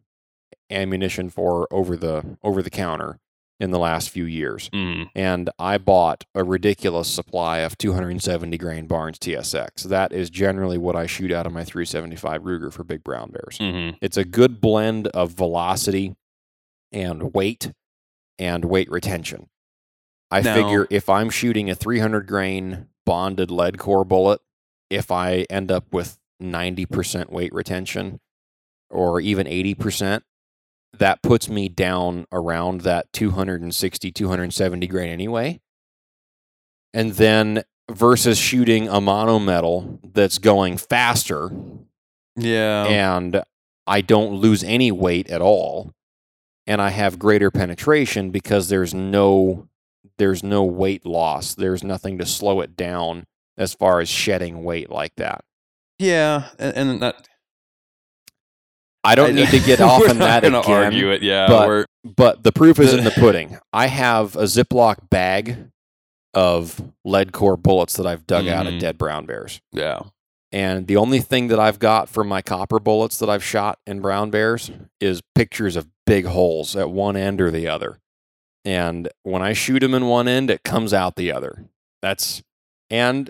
ammunition 0.70 1.28
for 1.30 1.68
over 1.70 1.96
the 1.96 2.38
over 2.42 2.62
the 2.62 2.70
counter 2.70 3.18
in 3.58 3.70
the 3.70 3.78
last 3.78 4.10
few 4.10 4.24
years. 4.24 4.68
Mhm. 4.74 5.08
And 5.14 5.48
I 5.58 5.78
bought 5.78 6.24
a 6.34 6.44
ridiculous 6.44 7.08
supply 7.08 7.58
of 7.60 7.78
270 7.78 8.58
grain 8.58 8.86
Barnes 8.86 9.18
TSX. 9.18 9.84
That 9.84 10.12
is 10.12 10.28
generally 10.28 10.76
what 10.76 10.94
I 10.96 11.06
shoot 11.06 11.32
out 11.32 11.46
of 11.46 11.52
my 11.54 11.64
375 11.64 12.42
Ruger 12.42 12.70
for 12.72 12.84
big 12.84 13.02
brown 13.02 13.30
bears. 13.30 13.56
Mhm. 13.58 13.96
It's 14.02 14.18
a 14.18 14.24
good 14.24 14.60
blend 14.60 15.06
of 15.08 15.30
velocity 15.32 16.16
and 16.92 17.34
weight 17.34 17.72
and 18.38 18.64
weight 18.64 18.90
retention. 18.90 19.48
I 20.30 20.40
Now- 20.40 20.54
figure 20.54 20.86
if 20.90 21.08
I'm 21.08 21.30
shooting 21.30 21.70
a 21.70 21.74
300 21.74 22.26
grain 22.26 22.88
bonded 23.04 23.50
lead 23.50 23.78
core 23.78 24.04
bullet, 24.04 24.40
if 24.90 25.10
I 25.10 25.46
end 25.50 25.70
up 25.70 25.92
with 25.92 26.18
90% 26.42 27.30
weight 27.30 27.52
retention 27.52 28.20
or 28.90 29.20
even 29.20 29.46
80%, 29.46 30.22
that 30.98 31.22
puts 31.22 31.48
me 31.48 31.68
down 31.68 32.26
around 32.32 32.82
that 32.82 33.12
260, 33.12 34.10
270 34.12 34.86
grain 34.86 35.08
anyway. 35.10 35.60
And 36.94 37.12
then 37.12 37.64
versus 37.90 38.38
shooting 38.38 38.88
a 38.88 39.00
mono 39.00 39.38
metal 39.38 40.00
that's 40.02 40.38
going 40.38 40.76
faster 40.76 41.50
Yeah. 42.36 42.84
and 42.86 43.42
I 43.86 44.00
don't 44.00 44.34
lose 44.40 44.64
any 44.64 44.90
weight 44.90 45.28
at 45.30 45.40
all 45.40 45.92
and 46.66 46.80
I 46.82 46.90
have 46.90 47.18
greater 47.18 47.50
penetration 47.50 48.30
because 48.30 48.68
there's 48.68 48.92
no 48.94 49.68
there's 50.18 50.42
no 50.42 50.64
weight 50.64 51.04
loss. 51.04 51.54
There's 51.54 51.84
nothing 51.84 52.18
to 52.18 52.26
slow 52.26 52.60
it 52.60 52.76
down 52.76 53.24
as 53.58 53.74
far 53.74 54.00
as 54.00 54.08
shedding 54.08 54.62
weight 54.64 54.90
like 54.90 55.14
that. 55.16 55.44
yeah. 55.98 56.48
And, 56.58 56.76
and 56.90 57.02
that 57.02 57.28
I 59.04 59.14
don't 59.14 59.34
need 59.34 59.48
to 59.50 59.60
get 59.60 59.80
off 59.82 60.08
on 60.08 60.18
that 60.18 60.44
again. 60.44 60.54
argue 60.54 61.10
it. 61.12 61.22
Yeah. 61.22 61.46
but- 61.48 61.86
But 62.04 62.42
the 62.44 62.52
proof 62.52 62.78
is 62.80 62.92
in 62.94 63.04
the 63.04 63.10
pudding. 63.16 63.58
I 63.72 63.86
have 63.88 64.36
a 64.36 64.44
Ziploc 64.44 65.10
bag 65.10 65.70
of 66.34 66.80
lead 67.04 67.32
core 67.32 67.56
bullets 67.56 67.96
that 67.96 68.06
I've 68.06 68.26
dug 68.26 68.46
out 68.48 68.66
of 68.66 68.74
Mhm. 68.74 68.80
dead 68.80 68.98
brown 68.98 69.26
bears. 69.26 69.60
yeah. 69.72 70.00
And 70.52 70.86
the 70.86 70.96
only 70.96 71.20
thing 71.20 71.48
that 71.48 71.58
I've 71.58 71.78
got 71.78 72.08
from 72.08 72.28
my 72.28 72.40
copper 72.40 72.78
bullets 72.78 73.18
that 73.18 73.28
I've 73.28 73.44
shot 73.44 73.78
in 73.86 74.00
brown 74.00 74.30
bears 74.30 74.70
is 75.00 75.20
pictures 75.34 75.76
of 75.76 75.88
big 76.06 76.24
holes 76.26 76.76
at 76.76 76.90
one 76.90 77.16
end 77.16 77.40
or 77.40 77.50
the 77.50 77.66
other. 77.68 77.98
And 78.64 79.08
when 79.22 79.42
I 79.42 79.52
shoot 79.52 79.80
them 79.80 79.94
in 79.94 80.06
one 80.06 80.28
end, 80.28 80.50
it 80.50 80.62
comes 80.64 80.92
out 80.94 81.16
the 81.16 81.32
other. 81.32 81.66
That's, 82.00 82.42
and 82.90 83.28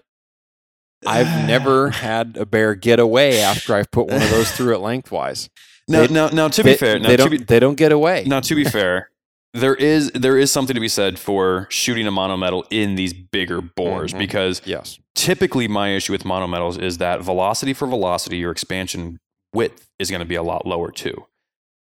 I've 1.07 1.27
never 1.49 1.91
had 1.91 2.37
a 2.39 2.47
bear 2.47 2.75
get 2.75 2.99
away 2.99 3.41
after 3.41 3.75
I've 3.75 3.91
put 3.91 4.09
one 4.09 4.23
of 4.23 4.31
those 4.31 4.53
through 4.53 4.75
it 4.75 4.79
lengthwise. 4.81 5.49
Now, 5.89 6.07
They- 6.07 6.13
now, 6.15 6.29
now, 6.29 6.49
to 6.49 6.63
be 6.65 6.71
they, 6.71 6.77
fair, 6.77 6.99
now, 6.99 7.09
they 7.09 7.17
don't, 7.17 7.31
be, 7.31 7.39
they 7.39 7.61
don't 7.61 7.77
get 7.77 7.93
away. 7.93 8.25
now, 8.27 8.41
to 8.41 8.55
be 8.55 8.65
fair, 8.69 9.11
there 9.57 9.75
is 9.75 10.11
there 10.13 10.37
is 10.39 10.51
something 10.53 10.75
to 10.75 10.81
be 10.81 10.89
said 10.89 11.19
for 11.19 11.67
shooting 11.71 12.07
a 12.07 12.13
monometal 12.13 12.65
in 12.71 12.95
these 12.95 13.13
bigger 13.13 13.61
bores 13.61 14.13
Mhm. 14.13 14.19
because 14.19 14.63
Yes. 14.65 14.99
typically 15.15 15.67
my 15.69 15.91
issue 15.95 16.13
with 16.13 16.25
monometals 16.25 16.81
is 16.81 16.99
that 16.99 17.23
velocity 17.23 17.73
for 17.73 17.87
velocity, 17.87 18.39
your 18.39 18.51
expansion 18.51 19.19
width 19.53 19.89
is 19.99 20.11
going 20.11 20.21
to 20.21 20.27
be 20.27 20.35
a 20.35 20.43
lot 20.43 20.67
lower 20.67 20.91
too. 20.91 21.27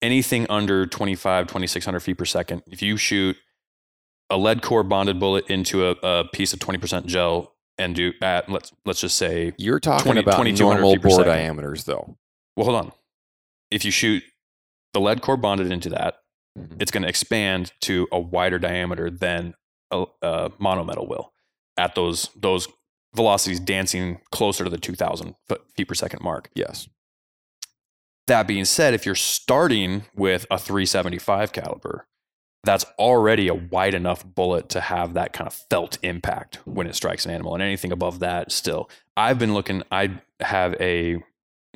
Anything 0.03 0.47
under 0.51 0.87
25, 0.87 1.47
2600 1.47 2.01
feet 2.01 2.19
per 2.19 2.25
second, 2.25 2.63
if 2.71 2.83
you 2.83 2.97
shoot 2.97 3.37
a 4.31 4.37
lead 4.37 4.61
core 4.63 4.83
bonded 4.83 5.19
bullet 5.21 5.47
into 5.49 5.87
a, 5.87 5.91
a 6.03 6.25
piece 6.33 6.53
of 6.53 6.59
20% 6.59 7.07
gel 7.07 7.55
and 7.79 7.95
do 7.95 8.13
at 8.23 8.49
let's 8.49 8.73
let's 8.85 9.01
just 9.01 9.17
say 9.17 9.53
You're 9.59 9.81
talking 9.81 10.05
20 10.05 10.21
about 10.21 10.33
2200 10.37 10.81
normal 10.81 10.97
bore 10.99 11.25
diameters, 11.25 11.85
though. 11.85 12.17
well 12.57 12.65
hold 12.67 12.77
on. 12.77 12.93
If 13.71 13.85
you 13.85 13.91
shoot 13.91 14.23
the 14.95 15.01
lead 15.01 15.21
core 15.21 15.37
bonded 15.37 15.71
into 15.71 15.91
that. 15.91 16.17
Mm-hmm. 16.57 16.77
it's 16.81 16.91
going 16.91 17.03
to 17.03 17.09
expand 17.09 17.73
to 17.83 18.09
a 18.11 18.19
wider 18.19 18.59
diameter 18.59 19.11
than 19.11 19.55
a, 19.91 20.07
a 20.23 20.51
monometal 20.51 21.07
will 21.07 21.33
at 21.77 21.95
those 21.95 22.31
those 22.35 22.67
velocities 23.15 23.61
dancing 23.61 24.21
closer 24.31 24.65
to 24.65 24.71
the 24.71 24.79
2000 24.79 25.35
foot, 25.49 25.63
feet 25.75 25.89
per 25.89 25.95
second 25.95 26.23
mark. 26.23 26.51
Yes. 26.55 26.89
That 28.27 28.47
being 28.47 28.65
said, 28.65 28.93
if 28.93 29.07
you're 29.07 29.15
starting 29.15 30.05
with 30.15 30.47
a 30.51 30.59
375 30.59 31.53
caliber, 31.53 32.07
that's 32.65 32.85
already 32.99 33.49
a 33.49 33.55
wide 33.55 33.95
enough 33.95 34.25
bullet 34.25 34.69
to 34.71 34.81
have 34.81 35.15
that 35.15 35.33
kind 35.33 35.47
of 35.47 35.55
felt 35.55 35.99
impact 36.03 36.57
when 36.65 36.87
it 36.87 36.97
strikes 36.97 37.25
an 37.25 37.31
animal. 37.31 37.55
And 37.55 37.63
anything 37.63 37.93
above 37.93 38.19
that, 38.19 38.51
still. 38.51 38.91
I've 39.17 39.39
been 39.39 39.55
looking, 39.55 39.83
I 39.93 40.21
have 40.41 40.75
a, 40.81 41.23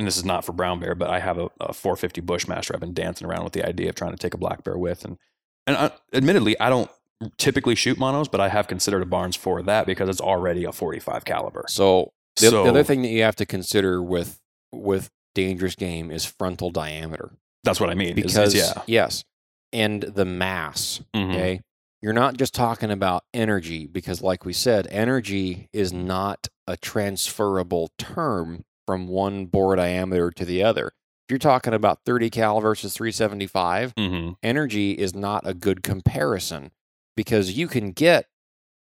and 0.01 0.07
this 0.07 0.17
is 0.17 0.25
not 0.25 0.45
for 0.47 0.53
brown 0.53 0.81
bear, 0.81 0.95
but 0.95 1.11
I 1.11 1.21
have 1.21 1.37
a, 1.39 1.51
a 1.61 1.73
450 1.75 2.23
Bushmaster 2.23 2.73
I've 2.75 2.81
been 2.81 2.95
dancing 2.95 3.27
around 3.27 3.45
with 3.45 3.53
the 3.53 3.67
idea 3.69 3.91
of 3.91 3.95
trying 3.95 4.13
to 4.13 4.17
take 4.17 4.33
a 4.33 4.39
black 4.39 4.65
bear 4.65 4.79
with. 4.79 5.05
And, 5.05 5.19
and 5.67 5.77
I, 5.77 5.91
admittedly, 6.15 6.59
I 6.59 6.71
don't 6.71 6.91
typically 7.37 7.75
shoot 7.75 7.99
monos, 7.99 8.27
but 8.29 8.41
I 8.41 8.49
have 8.49 8.67
considered 8.67 9.03
a 9.03 9.07
Barnes 9.07 9.37
for 9.37 9.63
that 9.63 9.85
because 9.85 10.09
it's 10.09 10.21
already 10.23 10.65
a 10.65 10.73
45 10.73 11.27
caliber. 11.27 11.67
So 11.69 12.13
the, 12.37 12.49
so 12.49 12.65
the 12.65 12.71
other 12.71 12.83
thing 12.83 13.03
that 13.03 13.09
you 13.09 13.23
have 13.23 13.37
to 13.37 13.47
consider 13.47 14.03
with 14.03 14.41
with 14.73 15.11
dangerous 15.35 15.75
game 15.75 16.11
is 16.11 16.25
frontal 16.25 16.71
diameter 16.71 17.31
that's 17.63 17.79
what 17.79 17.91
I 17.91 17.95
mean. 17.95 18.19
is- 18.19 18.25
is 18.25 18.33
because 18.35 18.55
yeah. 18.55 18.83
yes, 18.87 19.25
and 19.73 20.03
the 20.03 20.25
mass. 20.25 21.03
Mhm. 21.15 21.31
Okay, 21.31 21.61
you're 22.01 22.15
not 22.15 22.39
just 22.39 22.55
talking 22.55 22.91
about 22.91 23.25
energy 23.35 23.87
because, 23.87 24.23
like 24.23 24.47
we 24.47 24.55
said, 24.55 24.87
energy 24.91 25.69
is 25.75 25.93
not 25.93 26.49
a 26.67 26.79
transferable 26.79 27.91
term 27.99 28.65
from 28.87 29.07
one 29.09 29.47
bore 29.47 29.77
diameter 29.77 30.31
to 30.31 30.45
the 30.45 30.63
other. 30.63 30.89
If 30.89 31.31
you're 31.33 31.39
talking 31.39 31.75
about 31.75 32.01
30 32.05 32.31
cal 32.31 32.61
versus 32.61 32.95
375, 32.95 33.95
Mm-hmm. 33.95 34.33
energy 34.43 34.93
is 34.93 35.15
not 35.15 35.47
a 35.47 35.55
good 35.55 35.83
comparison 35.83 36.73
because 37.17 37.57
you 37.57 37.69
can 37.69 37.93
get 37.93 38.27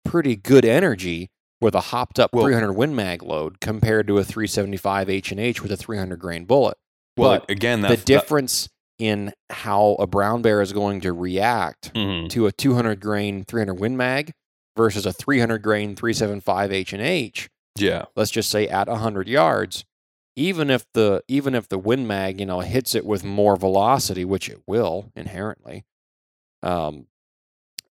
pretty 0.04 0.36
good 0.36 0.66
energy 0.66 1.30
with 1.62 1.76
a 1.76 1.80
hopped 1.82 2.20
up 2.20 2.34
Well- 2.34 2.44
300 2.46 2.74
Win 2.74 2.96
Mag 2.96 3.24
load 3.24 3.62
compared 3.62 4.08
to 4.08 4.18
a 4.18 4.24
375 4.24 5.10
H 5.10 5.32
and 5.32 5.40
H 5.40 5.62
with 5.62 5.72
a 5.72 5.78
300 5.78 6.20
grain 6.20 6.44
bullet. 6.46 6.78
Well, 7.16 7.40
But 7.40 7.50
again, 7.50 7.82
that, 7.82 7.90
the 7.90 7.98
difference 7.98 8.68
in 9.00 9.34
how 9.50 9.96
a 10.00 10.08
brown 10.08 10.42
bear 10.42 10.62
is 10.62 10.74
going 10.74 11.00
to 11.02 11.14
react 11.14 11.94
mhm. 11.94 12.30
to 12.32 12.48
a 12.48 12.52
200 12.52 13.00
grain 13.00 13.44
300 13.46 13.76
Win 13.76 13.96
Mag 13.96 14.32
versus 14.76 15.06
a 15.06 15.14
300 15.14 15.60
grain 15.62 15.96
375 15.96 16.72
H 16.74 16.94
and 16.94 17.02
H, 17.02 17.50
yeah, 17.78 18.06
let's 18.16 18.32
just 18.32 18.50
say 18.50 18.68
at 18.68 18.88
100 18.88 19.28
yards, 19.28 19.86
even 20.36 20.70
if 20.70 20.86
the 20.94 21.24
even 21.28 21.56
if 21.56 21.68
the 21.70 21.78
Win 21.78 22.08
Mag 22.08 22.40
you 22.40 22.46
know 22.46 22.62
hits 22.62 22.96
it 22.96 23.06
with 23.06 23.24
more 23.24 23.56
velocity, 23.56 24.26
which 24.26 24.50
it 24.50 24.62
will 24.68 25.12
inherently, 25.16 25.86
um, 26.62 27.08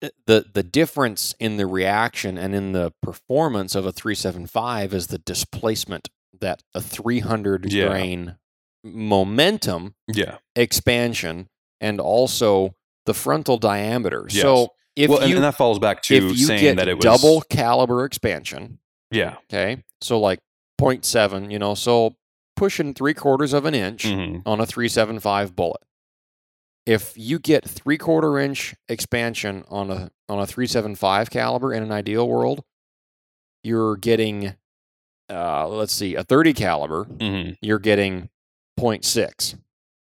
the 0.02 0.46
the 0.54 0.64
difference 0.64 1.36
in 1.40 1.58
the 1.58 1.68
reaction 1.68 2.38
and 2.38 2.54
in 2.54 2.72
the 2.74 2.94
performance 3.02 3.76
of 3.76 3.86
a 3.86 3.92
375 3.92 4.94
is 4.94 5.08
the 5.08 5.18
displacement 5.20 6.10
that 6.40 6.64
a 6.74 6.82
300 6.82 7.72
Yeah. 7.72 7.88
grain 7.88 8.36
momentum 8.84 9.96
yeah. 10.08 10.38
expansion 10.56 11.48
and 11.82 12.00
also 12.00 12.76
the 13.06 13.14
frontal 13.14 13.58
diameter. 13.58 14.26
Yes. 14.30 14.42
So 14.42 14.70
if 14.96 15.10
well, 15.10 15.28
you 15.28 15.36
and 15.36 15.44
that 15.44 15.56
falls 15.56 15.80
back 15.80 16.02
to 16.04 16.16
if 16.16 16.24
you 16.24 16.36
saying 16.46 16.62
get 16.62 16.78
that 16.78 16.88
it 16.88 16.96
was 16.96 17.04
double 17.04 17.42
caliber 17.42 18.06
expansion, 18.06 18.80
Yeah. 19.12 19.36
okay, 19.52 19.84
so 20.02 20.20
like 20.20 20.40
0.7, 20.80 21.52
you 21.52 21.60
know, 21.60 21.74
so 21.76 22.16
pushing 22.56 22.94
three 22.94 23.14
quarters 23.14 23.54
of 23.54 23.66
an 23.66 23.76
inch 23.76 24.06
mhm. 24.06 24.42
on 24.46 24.60
a 24.60 24.66
375 24.66 25.56
bullet. 25.56 25.82
If 26.86 27.14
you 27.18 27.40
get 27.40 27.68
three 27.68 27.98
quarter 27.98 28.38
inch 28.38 28.76
expansion 28.88 29.64
on 29.70 29.90
a 29.90 30.12
on 30.30 30.40
a 30.40 30.46
375 30.46 31.30
caliber 31.30 31.74
in 31.74 31.82
an 31.84 31.92
ideal 31.92 32.28
world, 32.28 32.64
you're 33.64 33.96
getting 33.98 34.56
uh, 35.30 35.68
let's 35.68 35.94
see, 35.94 36.14
a 36.14 36.24
30 36.24 36.54
caliber, 36.54 37.06
Mhm. 37.06 37.58
you're 37.62 37.80
getting 37.80 38.30
0.6. 38.80 39.56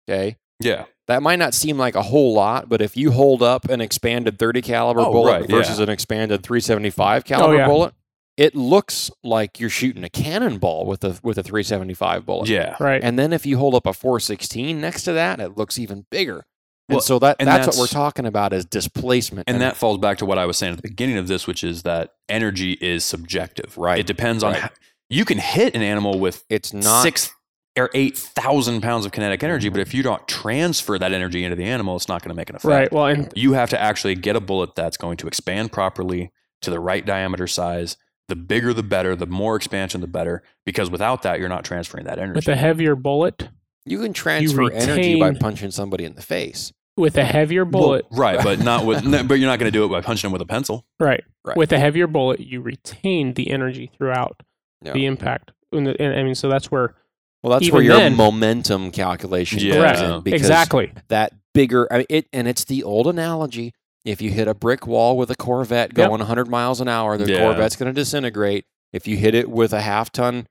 Okay. 0.09 0.39
Yeah. 0.61 0.87
That 1.09 1.23
might 1.23 1.39
not 1.39 1.53
seem 1.55 1.77
like 1.77 1.95
a 1.95 2.03
whole 2.03 2.33
lot, 2.33 2.69
but 2.69 2.81
if 2.81 2.97
you 2.97 3.11
hold 3.11 3.43
up 3.43 3.69
an 3.69 3.81
expanded 3.81 4.39
30 4.39 4.63
caliber 4.63 5.01
Oh, 5.01 5.13
bullet 5.13 5.41
right, 5.41 5.51
versus 5.51 5.79
yeah. 5.79 5.85
an 5.85 5.89
expanded 5.91 6.43
375 6.43 7.25
caliber 7.25 7.57
yeah. 7.57 7.67
bullet, 7.67 7.95
it 8.41 8.57
looks 8.57 9.11
like 9.22 9.61
you're 9.61 9.68
shooting 9.68 10.03
a 10.03 10.09
cannonball 10.09 10.86
with 10.86 11.05
a 11.05 11.20
with 11.22 11.36
a 11.36 11.43
375 11.43 12.24
bullet. 12.24 12.49
Yeah. 12.49 12.74
Right. 12.80 13.03
And 13.05 13.18
then 13.18 13.34
if 13.34 13.45
you 13.45 13.59
hold 13.59 13.74
up 13.74 13.84
a 13.86 13.93
416 13.93 14.80
next 14.80 15.03
to 15.05 15.12
that, 15.12 15.41
it 15.41 15.59
looks 15.59 15.78
even 15.78 16.07
bigger. 16.11 16.47
And 16.88 16.97
Well, 16.97 17.01
so 17.03 17.18
that 17.18 17.36
and 17.38 17.47
that's, 17.47 17.66
what 17.66 17.76
we're 17.76 17.86
talking 17.86 18.24
about 18.24 18.55
is 18.55 18.64
displacement. 18.64 19.49
And 19.49 19.61
that 19.61 19.76
falls 19.76 19.99
back 19.99 20.16
to 20.18 20.24
what 20.26 20.38
I 20.38 20.47
was 20.47 20.57
saying 20.57 20.72
at 20.72 20.76
the 20.82 20.88
beginning 20.88 21.18
of 21.18 21.28
this, 21.28 21.47
which 21.47 21.62
is 21.62 21.82
that 21.82 22.14
energy 22.30 22.72
is 22.80 23.05
subjective. 23.05 23.76
Right. 23.76 24.01
It 24.01 24.07
depends 24.07 24.43
on 24.43 24.53
Right. 24.55 24.62
how, 24.62 24.70
you 25.11 25.26
can 25.26 25.36
hit 25.38 25.74
an 25.76 25.82
animal 25.82 26.18
with 26.18 26.43
it's 26.49 26.72
not 26.72 27.03
six 27.03 27.30
or 27.76 27.91
eight 27.95 28.16
thousand 28.16 28.80
pounds 28.80 29.05
of 29.05 29.12
kinetic 29.12 29.45
energy, 29.45 29.68
but 29.68 29.80
if 29.80 29.93
you 29.93 30.03
don't 30.03 30.26
transfer 30.26 30.99
that 30.99 31.12
energy 31.12 31.45
into 31.45 31.57
the 31.57 31.64
animal, 31.66 31.95
it's 31.97 32.09
not 32.09 32.22
going 32.22 32.30
to 32.30 32.34
make 32.34 32.49
an 32.49 32.57
effect. 32.57 32.64
Right. 32.70 32.91
Well, 32.93 33.07
and 33.07 33.30
You 33.36 33.53
have 33.53 33.68
to 33.70 33.80
actually 33.80 34.14
get 34.14 34.34
a 34.34 34.41
bullet 34.41 34.74
that's 34.74 34.97
going 34.97 35.18
to 35.18 35.26
expand 35.26 35.72
properly 35.72 36.32
to 36.62 36.70
the 36.70 36.80
right 36.80 37.05
diameter 37.05 37.47
size. 37.47 37.99
The 38.31 38.37
bigger, 38.37 38.72
the 38.72 38.83
better. 38.83 39.14
The 39.16 39.26
more 39.26 39.57
expansion, 39.57 40.01
the 40.01 40.07
better. 40.07 40.43
Because 40.64 40.89
without 40.91 41.22
that, 41.22 41.39
you're 41.41 41.49
not 41.49 41.64
transferring 41.64 42.05
that 42.07 42.18
energy. 42.18 42.39
with 42.39 42.49
a 42.49 42.57
heavier 42.57 42.95
bullet, 42.97 43.49
you 43.85 43.99
can 44.01 44.12
transfer 44.12 44.70
energy 44.72 45.18
by 45.18 45.35
punching 45.35 45.72
somebody 45.72 46.05
in 46.05 46.14
the 46.14 46.22
face. 46.22 46.72
with 46.97 47.16
a 47.18 47.24
heavier 47.24 47.64
Well, 47.64 47.70
bullet, 47.83 48.07
right? 48.12 48.43
But 48.43 48.61
not 48.61 48.87
with. 48.87 49.05
no, 49.05 49.22
but 49.28 49.35
you're 49.41 49.49
not 49.51 49.59
going 49.59 49.70
to 49.72 49.76
do 49.76 49.85
it 49.85 49.89
by 49.89 50.01
punching 50.01 50.28
them 50.28 50.33
with 50.33 50.43
a 50.43 50.47
pencil. 50.47 50.87
right. 50.99 51.24
Right. 51.45 51.57
With 51.57 51.72
a 51.72 51.78
heavier 51.78 52.07
bullet, 52.07 52.41
you 52.41 52.61
retain 52.61 53.33
the 53.35 53.51
energy 53.51 53.91
throughout 53.97 54.43
Yeah. 54.83 54.93
the 54.93 55.07
impact. 55.07 55.53
And, 55.72 55.89
and 55.89 56.14
I 56.14 56.22
mean, 56.22 56.35
so 56.35 56.49
that's 56.51 56.70
where 56.70 56.95
Well, 57.43 57.59
that's 57.59 57.72
where 57.72 57.81
your 57.83 57.97
then- 57.97 58.14
momentum 58.14 58.91
calculation 58.91 59.59
Yeah. 59.61 59.95
comes 59.95 60.01
in 60.03 60.20
because 60.20 60.43
exactly. 60.43 60.93
that 61.09 61.33
bigger 61.55 61.89
I 61.93 61.97
mean, 61.99 62.07
it 62.11 62.26
and 62.33 62.47
it's 62.47 62.64
the 62.64 62.83
old 62.85 63.07
analogy 63.09 63.72
if 64.05 64.21
you 64.23 64.31
hit 64.31 64.49
a 64.49 64.55
brick 64.55 64.87
wall 64.87 65.17
with 65.17 65.31
a 65.31 65.37
corvette 65.37 65.91
Yep. 65.97 66.09
going 66.09 66.21
100 66.21 66.49
miles 66.49 66.81
an 66.81 66.89
hour 66.89 67.17
the 67.19 67.31
Yeah. 67.31 67.39
corvette's 67.41 67.77
going 67.77 67.93
to 67.93 67.99
disintegrate 67.99 68.65
if 68.93 69.07
you 69.07 69.17
hit 69.17 69.35
it 69.35 69.49
with 69.51 69.73
a 69.73 69.81
half 69.81 70.11
ton 70.13 70.47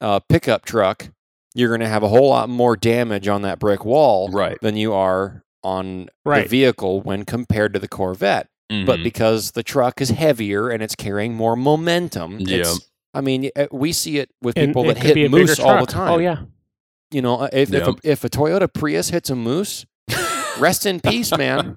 uh, 0.00 0.20
pickup 0.28 0.64
truck 0.64 1.08
you're 1.54 1.68
going 1.68 1.80
to 1.80 1.88
have 1.88 2.02
a 2.02 2.08
whole 2.08 2.28
lot 2.28 2.48
more 2.48 2.76
damage 2.76 3.28
on 3.28 3.42
that 3.42 3.58
brick 3.58 3.84
wall 3.84 4.28
Right. 4.30 4.58
than 4.60 4.76
you 4.76 4.92
are 4.92 5.42
on 5.62 6.08
the 6.24 6.44
vehicle 6.48 7.00
when 7.00 7.24
compared 7.24 7.72
to 7.74 7.78
the 7.78 7.88
corvette 7.88 8.48
but 8.86 8.98
Mhm. 8.98 9.02
because 9.04 9.52
the 9.52 9.62
truck 9.62 10.00
is 10.00 10.10
heavier 10.10 10.68
and 10.68 10.82
it's 10.82 10.94
carrying 10.94 11.34
more 11.34 11.54
momentum 11.56 12.38
Yeah. 12.40 12.58
it's 12.58 12.88
I 13.16 13.20
mean, 13.20 13.48
uh, 13.54 13.66
we 13.70 13.92
see 13.92 14.18
it 14.18 14.30
with 14.42 14.56
people 14.56 14.82
that 14.84 14.98
hit 14.98 15.30
moose 15.30 15.60
all 15.60 15.78
the 15.80 15.86
time 15.86 16.10
Oh 16.12 16.18
yeah. 16.18 16.38
you 17.12 17.22
know, 17.22 17.36
uh, 17.42 17.48
if, 17.52 17.72
if, 17.72 17.86
a, 17.86 17.94
if 18.02 18.24
a 18.24 18.28
Toyota 18.28 18.72
Prius 18.72 19.10
hits 19.10 19.30
a 19.30 19.36
moose, 19.36 19.86
rest 20.58 20.84
in 20.84 20.98
peace, 21.04 21.30
man. 21.36 21.76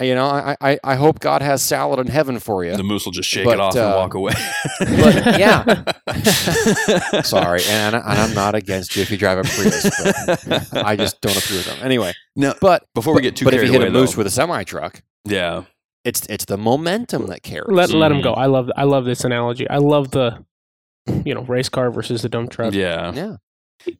You 0.00 0.14
know, 0.14 0.24
I, 0.26 0.56
I, 0.60 0.78
I 0.82 0.94
hope 0.94 1.20
God 1.20 1.42
has 1.42 1.62
salad 1.62 1.98
in 2.00 2.06
heaven 2.06 2.38
for 2.38 2.64
you. 2.64 2.74
the 2.76 2.82
moose 2.82 3.04
will 3.04 3.12
just 3.12 3.28
shake 3.28 3.44
But, 3.44 3.54
it 3.54 3.60
off 3.60 3.76
uh, 3.76 3.80
and 3.84 3.94
walk 3.96 4.14
away. 4.14 4.32
but, 4.78 5.38
yeah. 5.38 7.20
Sorry, 7.22 7.60
and, 7.68 7.94
and 7.94 8.02
I'm 8.04 8.34
not 8.34 8.54
against 8.54 8.96
you 8.96 9.02
if 9.02 9.10
you 9.10 9.16
drive 9.18 9.38
a 9.38 9.42
Prius. 9.42 9.90
But 10.70 10.84
I 10.86 10.96
just 10.96 11.20
don't 11.20 11.36
approve 11.36 11.60
of 11.60 11.66
them. 11.66 11.78
Anyway, 11.84 12.12
Now, 12.36 12.54
but 12.60 12.84
before 12.94 13.14
we 13.14 13.20
get 13.22 13.36
too 13.36 13.44
but 13.44 13.54
if 13.54 13.62
you 13.62 13.70
hit 13.72 13.80
away, 13.80 13.88
a 13.88 13.90
moose 13.90 14.12
though, 14.14 14.18
with 14.18 14.26
a 14.26 14.30
semi 14.30 14.64
truck, 14.64 15.02
yeah, 15.24 15.64
it's 16.04 16.24
it's 16.26 16.44
the 16.46 16.56
momentum 16.56 17.26
that 17.26 17.42
carries. 17.42 17.68
Let 17.70 17.90
let 17.90 18.10
him 18.10 18.18
Mhm. 18.18 18.22
go. 18.24 18.32
I 18.32 18.46
love 18.46 18.70
I 18.76 18.84
love 18.84 19.04
this 19.04 19.24
analogy. 19.24 19.68
I 19.68 19.76
love 19.78 20.10
the 20.12 20.44
you 21.24 21.34
know 21.34 21.42
race 21.42 21.68
car 21.68 21.90
versus 21.90 22.22
the 22.22 22.28
dump 22.28 22.50
truck. 22.50 22.72
yeah, 22.72 23.12
yeah, 23.12 23.32
The 23.32 23.38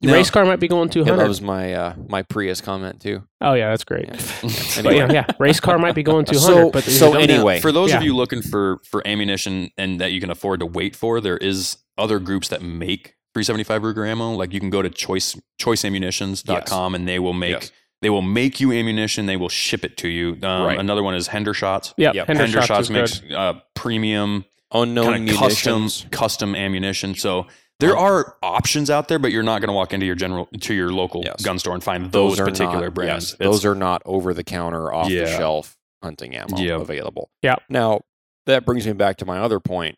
Now- 0.02 0.12
race 0.14 0.30
car 0.30 0.44
might 0.44 0.60
be 0.60 0.68
going 0.68 0.88
he 0.88 0.94
200. 0.94 1.16
loves 1.16 1.40
my 1.40 1.72
uh, 1.74 1.94
my 2.08 2.22
Prius 2.22 2.60
comment 2.60 3.00
too. 3.00 3.22
oh 3.40 3.54
yeah, 3.54 3.70
that's 3.70 3.84
great. 3.84 4.06
Yeah. 4.06 4.16
But 4.82 4.94
yeah, 4.94 5.10
yeah, 5.12 5.26
race 5.38 5.60
car 5.60 5.78
might 5.78 5.94
be 5.94 6.02
going 6.02 6.24
200. 6.26 6.40
So- 6.40 6.70
but 6.70 6.84
so 6.84 7.12
dump- 7.12 7.22
any- 7.24 7.34
Anyway, 7.34 7.60
for 7.60 7.72
those 7.72 7.92
of 7.92 8.02
you 8.02 8.14
looking 8.14 8.42
for 8.42 8.80
for 8.84 9.06
ammunition 9.06 9.70
and 9.78 10.00
that 10.00 10.12
you 10.12 10.20
can 10.20 10.30
afford 10.30 10.60
to 10.60 10.66
wait 10.66 10.94
for, 10.96 11.20
there 11.20 11.36
is 11.38 11.78
other 11.98 12.18
groups 12.18 12.48
that 12.48 12.62
make 12.62 13.14
375 13.34 13.82
Ruger 13.82 14.06
ammo. 14.08 14.32
Like 14.32 14.52
you 14.52 14.60
can 14.60 14.70
go 14.70 14.82
to 14.82 14.90
choice 14.90 15.36
choiceammunitions.com 15.60 16.94
and 16.94 17.06
they 17.08 17.18
will 17.18 17.32
make 17.32 17.52
Yes. 17.52 17.72
they 18.02 18.10
will 18.10 18.22
make 18.22 18.60
you 18.60 18.72
ammunition. 18.72 19.26
They 19.26 19.36
will 19.36 19.48
ship 19.48 19.84
it 19.84 19.96
to 19.98 20.08
you. 20.08 20.38
Um, 20.42 20.66
Right. 20.66 20.78
Another 20.78 21.02
one 21.02 21.14
is 21.14 21.28
Hendershots. 21.28 21.94
yeah, 21.96 22.12
Yep. 22.14 22.26
Hendershots 22.28 22.66
Hendershots 22.66 22.80
is 22.80 22.88
good. 22.88 22.94
makes 22.94 23.22
uh, 23.34 23.60
premium 23.74 24.44
Unknown 24.72 25.26
custom 25.28 25.88
custom 26.12 26.54
ammunition. 26.54 27.14
So 27.16 27.46
there 27.80 27.96
are 27.96 28.36
options 28.42 28.90
out 28.90 29.08
there, 29.08 29.18
but 29.18 29.32
you're 29.32 29.42
not 29.42 29.60
going 29.60 29.68
to 29.68 29.72
walk 29.74 29.92
into 29.92 30.06
your 30.06 30.14
general 30.14 30.46
to 30.60 30.74
your 30.74 30.92
local 30.92 31.22
Yes. 31.24 31.42
gun 31.42 31.58
store 31.58 31.74
and 31.74 31.82
find 31.82 32.12
those, 32.12 32.38
are 32.38 32.44
particular 32.44 32.86
not, 32.86 32.94
brands. 32.94 33.30
Yes, 33.32 33.38
those 33.38 33.64
are 33.64 33.74
not 33.74 34.02
over 34.04 34.32
the 34.32 34.44
counter, 34.44 34.92
off 34.92 35.08
the 35.08 35.14
Yeah. 35.14 35.36
shelf 35.38 35.76
hunting 36.02 36.34
ammo 36.36 36.56
Yep. 36.58 36.80
available. 36.80 37.30
Yeah. 37.42 37.56
Now 37.68 38.02
that 38.46 38.64
brings 38.64 38.86
me 38.86 38.92
back 38.92 39.16
to 39.18 39.26
my 39.26 39.38
other 39.38 39.60
point, 39.60 39.96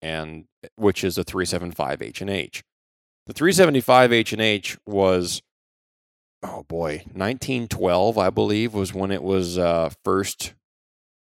and 0.00 0.44
which 0.76 1.02
is 1.04 1.16
the 1.16 1.24
375 1.24 2.00
H 2.02 2.20
and 2.20 2.30
H. 2.30 2.62
The 3.26 3.32
375 3.32 4.12
H 4.12 4.32
and 4.32 4.42
H 4.42 4.76
was, 4.86 5.42
oh 6.42 6.64
boy, 6.64 7.04
1912, 7.12 8.18
I 8.18 8.30
believe, 8.30 8.74
was 8.74 8.92
when 8.92 9.10
it 9.10 9.22
was 9.22 9.58
uh, 9.58 9.90
first 10.04 10.54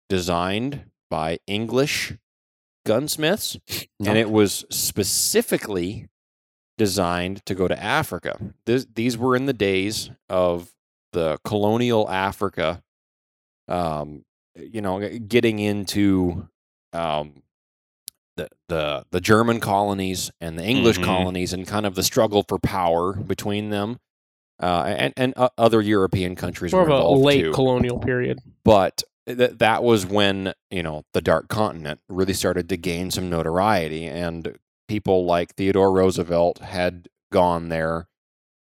designed 0.10 0.86
by 1.10 1.40
English 1.48 2.14
gunsmiths 2.86 3.58
and 4.00 4.18
it 4.18 4.30
was 4.32 4.66
specifically 4.70 6.08
designed 6.78 7.46
to 7.46 7.54
go 7.56 7.68
to 7.68 7.82
Africa. 7.82 8.54
This, 8.66 8.86
these 8.94 9.18
were 9.18 9.36
in 9.36 9.46
the 9.46 9.54
days 9.54 10.10
of 10.30 10.72
the 11.14 11.38
colonial 11.44 12.10
Africa, 12.10 12.82
um, 13.68 14.24
you 14.56 14.82
know, 14.82 15.00
getting 15.20 15.60
into 15.60 16.48
um, 16.94 17.44
the 18.38 18.50
the 18.70 19.06
the 19.12 19.22
German 19.22 19.60
colonies 19.60 20.32
and 20.42 20.58
the 20.58 20.64
English 20.64 20.98
Mhm. 21.00 21.04
colonies, 21.06 21.54
and 21.54 21.68
kind 21.68 21.86
of 21.86 21.96
the 21.96 22.04
struggle 22.04 22.44
for 22.48 22.58
power 22.60 23.14
between 23.14 23.70
them. 23.70 24.00
Uh, 24.62 24.84
and 24.98 25.14
and 25.18 25.34
uh, 25.38 25.50
other 25.58 25.82
European 25.82 26.36
countries 26.36 26.72
More 26.72 26.84
were 26.86 26.92
of 26.92 27.04
a 27.04 27.10
late 27.10 27.42
too 27.44 27.52
colonial 27.52 28.00
period. 28.00 28.40
but 28.64 29.04
th- 29.38 29.58
that 29.60 29.84
was 29.84 30.06
when 30.06 30.54
you 30.70 30.84
know 30.84 31.04
the 31.14 31.22
dark 31.22 31.48
continent 31.48 32.00
really 32.10 32.34
started 32.34 32.70
to 32.70 32.78
gain 32.78 33.12
some 33.12 33.30
notoriety 33.30 34.06
and 34.08 34.58
people 34.88 35.26
like 35.26 35.56
theodore 35.56 35.92
roosevelt 35.92 36.60
had 36.60 37.08
gone 37.32 37.70
there 37.70 38.08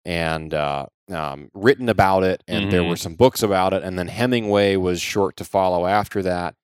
and 0.04 0.52
uh, 0.54 0.86
um, 1.10 1.50
written 1.54 1.88
about 1.88 2.22
it 2.24 2.42
and 2.46 2.70
there 2.70 2.82
Mhm. 2.82 2.88
were 2.90 2.96
some 2.96 3.14
books 3.14 3.42
about 3.42 3.72
it 3.72 3.82
and 3.82 3.98
then 3.98 4.08
hemingway 4.08 4.76
was 4.76 5.00
short 5.00 5.36
to 5.36 5.44
follow 5.44 5.86
after 5.86 6.22
that 6.22 6.54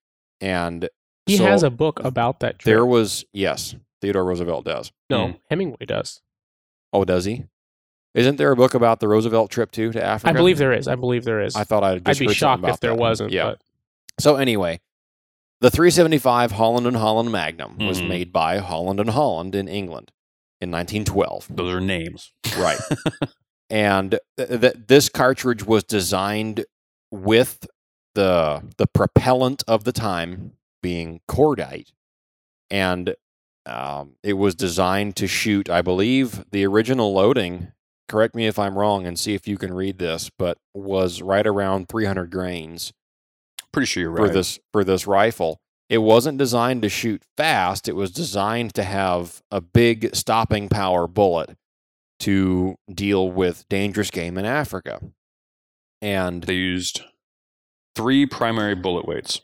and 0.40 0.88
He 1.26 1.36
so 1.38 1.44
has 1.44 1.62
a 1.62 1.70
book 1.70 2.00
about 2.04 2.40
that 2.40 2.58
trip. 2.58 2.64
There 2.64 2.84
was 2.84 3.24
yes, 3.32 3.74
Theodore 4.02 4.24
Roosevelt 4.24 4.64
does. 4.66 4.92
no, 5.08 5.28
Mm. 5.28 5.40
Hemingway 5.48 5.86
does. 5.86 6.20
Oh, 6.92 7.04
does 7.04 7.24
he? 7.24 7.44
Isn't 8.14 8.36
there 8.36 8.52
a 8.52 8.56
book 8.56 8.74
about 8.74 9.00
the 9.00 9.08
Roosevelt 9.08 9.50
trip 9.50 9.72
too 9.72 9.90
to 9.92 10.02
Africa? 10.04 10.28
I 10.30 10.32
believe 10.36 10.58
there 10.58 10.72
is. 10.72 10.86
I 10.86 10.94
believe 10.94 11.24
there 11.24 11.40
is. 11.40 11.56
I 11.56 11.64
thought 11.64 11.82
I'd. 11.82 12.06
I'd 12.08 12.18
be 12.18 12.28
shocked 12.32 12.62
if 12.64 12.78
there 12.80 12.92
that. 12.92 13.00
wasn't. 13.00 13.32
Yeah. 13.32 13.44
But 13.52 13.60
So 14.18 14.36
anyway, 14.36 14.80
the 15.60 15.70
375 15.70 16.52
Holland 16.52 16.86
and 16.86 16.96
Holland 16.96 17.32
Magnum 17.32 17.78
was 17.78 18.00
Mhm. 18.00 18.08
made 18.08 18.32
by 18.32 18.58
Holland 18.58 19.00
and 19.00 19.10
Holland 19.10 19.54
in 19.54 19.68
England 19.68 20.12
in 20.60 20.70
1912. 20.70 21.48
Those 21.50 21.74
are 21.74 21.80
names. 21.80 22.32
Right. 22.56 22.78
and 23.70 24.18
th- 24.36 24.60
th- 24.60 24.74
this 24.86 25.08
cartridge 25.08 25.64
was 25.64 25.84
designed 25.84 26.64
with 27.10 27.66
the 28.14 28.62
the 28.76 28.86
propellant 28.86 29.62
of 29.66 29.84
the 29.84 29.92
time 29.92 30.52
being 30.82 31.20
cordite, 31.28 31.88
and 32.70 33.14
um, 33.66 34.16
it 34.22 34.34
was 34.34 34.54
designed 34.54 35.16
to 35.16 35.26
shoot. 35.26 35.68
I 35.70 35.82
believe 35.82 36.44
the 36.50 36.64
original 36.66 37.12
loading. 37.12 37.72
Correct 38.08 38.34
me 38.34 38.46
if 38.46 38.58
I'm 38.58 38.78
wrong, 38.78 39.06
and 39.06 39.18
see 39.18 39.34
if 39.34 39.48
you 39.48 39.56
can 39.56 39.72
read 39.74 39.98
this. 39.98 40.30
But 40.38 40.58
was 40.74 41.22
right 41.22 41.46
around 41.46 41.88
300 41.88 42.30
grains 42.30 42.92
Pretty 43.74 43.86
sure 43.86 44.02
you're 44.02 44.16
for 44.16 44.28
this 44.28 44.58
for 44.72 44.84
this 44.84 45.06
rifle. 45.06 45.60
It 45.90 45.98
wasn't 45.98 46.38
designed 46.38 46.82
to 46.82 46.88
shoot 46.88 47.22
fast. 47.36 47.88
It 47.88 47.94
was 47.94 48.10
designed 48.10 48.72
to 48.74 48.84
have 48.84 49.42
a 49.50 49.60
big 49.60 50.14
stopping 50.14 50.68
power 50.68 51.06
bullet 51.06 51.56
to 52.20 52.76
deal 52.92 53.30
with 53.30 53.68
dangerous 53.68 54.10
game 54.10 54.38
in 54.38 54.46
Africa. 54.46 55.00
And 56.00 56.42
They 56.44 56.54
used 56.54 57.02
three 57.94 58.26
primary 58.26 58.74
bullet 58.74 59.06
weights. 59.06 59.42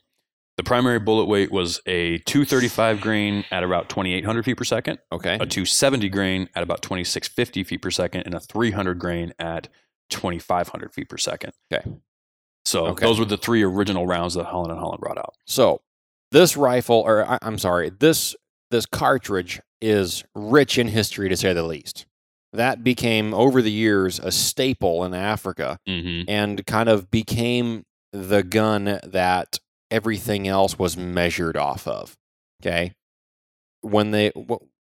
The 0.57 0.65
primary 0.65 0.99
bullet 0.99 1.25
weight 1.25 1.51
was 1.51 1.81
a 1.87 2.19
235 2.19 3.01
grain 3.01 3.45
at 3.51 3.63
about 3.63 3.89
2,800 3.89 4.45
feet 4.45 4.57
per 4.59 4.65
second, 4.65 4.99
okay, 5.11 5.35
a 5.37 5.47
270 5.47 6.09
grain 6.11 6.49
at 6.55 6.63
about 6.63 6.83
2,650 6.83 7.65
feet 7.65 7.81
per 7.81 7.91
second, 7.91 8.23
and 8.27 8.35
a 8.35 8.41
300 8.41 8.99
grain 8.99 9.33
at 9.39 9.69
2,500 10.11 10.93
feet 10.93 11.09
per 11.09 11.17
second. 11.17 11.53
Okay. 11.73 11.83
So 12.71 12.87
Okay. 12.89 13.05
those 13.07 13.19
were 13.19 13.25
the 13.25 13.37
three 13.37 13.63
original 13.63 14.07
rounds 14.07 14.35
that 14.35 14.45
Holland 14.47 14.71
and 14.73 14.81
Holland 14.81 15.01
brought 15.01 15.19
out. 15.19 15.35
so 15.45 15.81
this 16.33 16.57
rifle, 16.57 17.03
or 17.05 17.29
I, 17.29 17.39
I'm 17.43 17.59
sorry, 17.59 17.91
this 17.91 18.37
this 18.71 18.87
cartridge 18.87 19.61
is 19.81 20.23
rich 20.35 20.79
in 20.79 20.87
history 20.89 21.29
to 21.29 21.37
say 21.37 21.53
the 21.53 21.65
least. 21.65 22.07
That 22.53 22.85
became 22.85 23.33
over 23.35 23.61
the 23.63 23.71
years 23.73 24.19
a 24.21 24.31
staple 24.31 25.05
in 25.05 25.13
Africa. 25.15 25.79
Mm-hmm. 25.89 26.31
and 26.31 26.65
kind 26.67 26.89
of 26.89 27.11
became 27.11 27.85
the 28.13 28.43
gun 28.43 28.99
that 29.05 29.59
everything 29.91 30.47
else 30.49 30.79
was 30.79 30.97
measured 30.97 31.57
off 31.57 31.87
of. 31.89 32.17
Okay, 32.63 32.93
when 33.81 34.11
they 34.13 34.31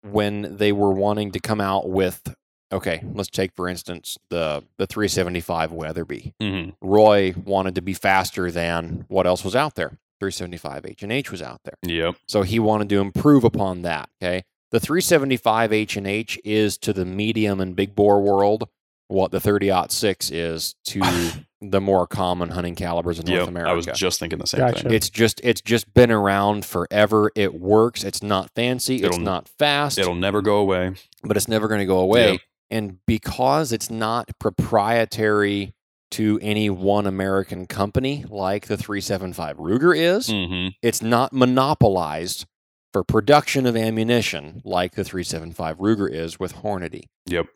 when 0.03 0.57
they 0.57 0.71
were 0.71 0.91
wanting 0.91 1.31
to 1.31 1.39
come 1.39 1.61
out 1.61 1.89
with 1.89 2.35
okay, 2.73 3.03
let's 3.13 3.29
take 3.29 3.53
for 3.55 3.67
instance 3.69 4.17
the 4.29 4.63
the 4.77 4.85
375 4.87 5.71
Weatherby. 5.71 6.33
Mm-hmm. 6.41 6.71
Roy 6.87 7.33
wanted 7.45 7.75
to 7.75 7.81
be 7.81 7.93
faster 7.93 8.51
than 8.51 9.05
what 9.07 9.25
else 9.27 9.43
was 9.43 9.55
out 9.55 9.75
there. 9.75 9.97
375 10.19 10.85
H 10.85 11.03
and 11.03 11.11
H 11.11 11.31
was 11.31 11.41
out 11.41 11.61
there. 11.63 11.75
Yep. 11.83 12.15
So 12.27 12.43
he 12.43 12.59
wanted 12.59 12.89
to 12.89 12.99
improve 12.99 13.43
upon 13.43 13.81
that. 13.81 14.09
Okay. 14.21 14.43
The 14.71 14.79
375 14.79 15.71
H 15.73 15.97
and 15.97 16.07
H 16.07 16.39
is 16.43 16.77
to 16.79 16.93
the 16.93 17.05
medium 17.05 17.59
and 17.61 17.75
big 17.75 17.93
bore 17.95 18.21
world 18.21 18.67
what 19.09 19.31
the 19.31 19.39
30 19.39 19.71
six 19.89 20.31
is 20.31 20.75
to 20.85 21.01
the 21.61 21.79
more 21.81 22.07
common 22.07 22.49
hunting 22.49 22.73
calibers 22.73 23.19
in 23.19 23.25
North 23.25 23.39
Yep. 23.41 23.47
America. 23.49 23.71
I 23.71 23.73
was 23.73 23.85
just 23.85 24.19
thinking 24.19 24.39
the 24.39 24.47
same 24.47 24.61
Gotcha. 24.61 24.83
thing. 24.83 24.93
it's 24.93 25.09
just 25.09 25.39
it's 25.43 25.61
just 25.61 25.93
been 25.93 26.09
around 26.09 26.65
forever. 26.65 27.31
It 27.35 27.53
works. 27.59 28.03
It's 28.03 28.23
not 28.23 28.49
fancy. 28.55 28.95
it's 28.95 29.05
It'll- 29.05 29.19
not 29.19 29.47
fast, 29.47 29.99
It'll 29.99 30.15
never 30.15 30.41
go 30.41 30.57
away. 30.57 30.93
but 31.23 31.37
it's 31.37 31.47
never 31.47 31.67
going 31.67 31.79
to 31.79 31.85
go 31.85 31.99
away. 31.99 32.31
Yep. 32.33 32.41
And 32.73 32.97
because 33.05 33.71
it's 33.71 33.91
not 33.91 34.29
proprietary 34.39 35.73
to 36.11 36.39
any 36.41 36.69
one 36.69 37.05
American 37.05 37.65
company 37.67 38.25
like 38.29 38.65
the 38.67 38.77
375 38.77 39.57
Ruger 39.57 39.95
is, 39.97 40.27
Mm-hmm. 40.29 40.69
it's 40.81 41.01
not 41.01 41.33
monopolized 41.33 42.45
for 42.91 43.03
production 43.03 43.65
of 43.65 43.75
ammunition 43.75 44.61
like 44.65 44.93
the 44.95 45.03
375 45.03 45.77
Ruger 45.77 46.11
is 46.11 46.39
with 46.39 46.55
Hornady. 46.57 47.03
Yep. 47.27 47.47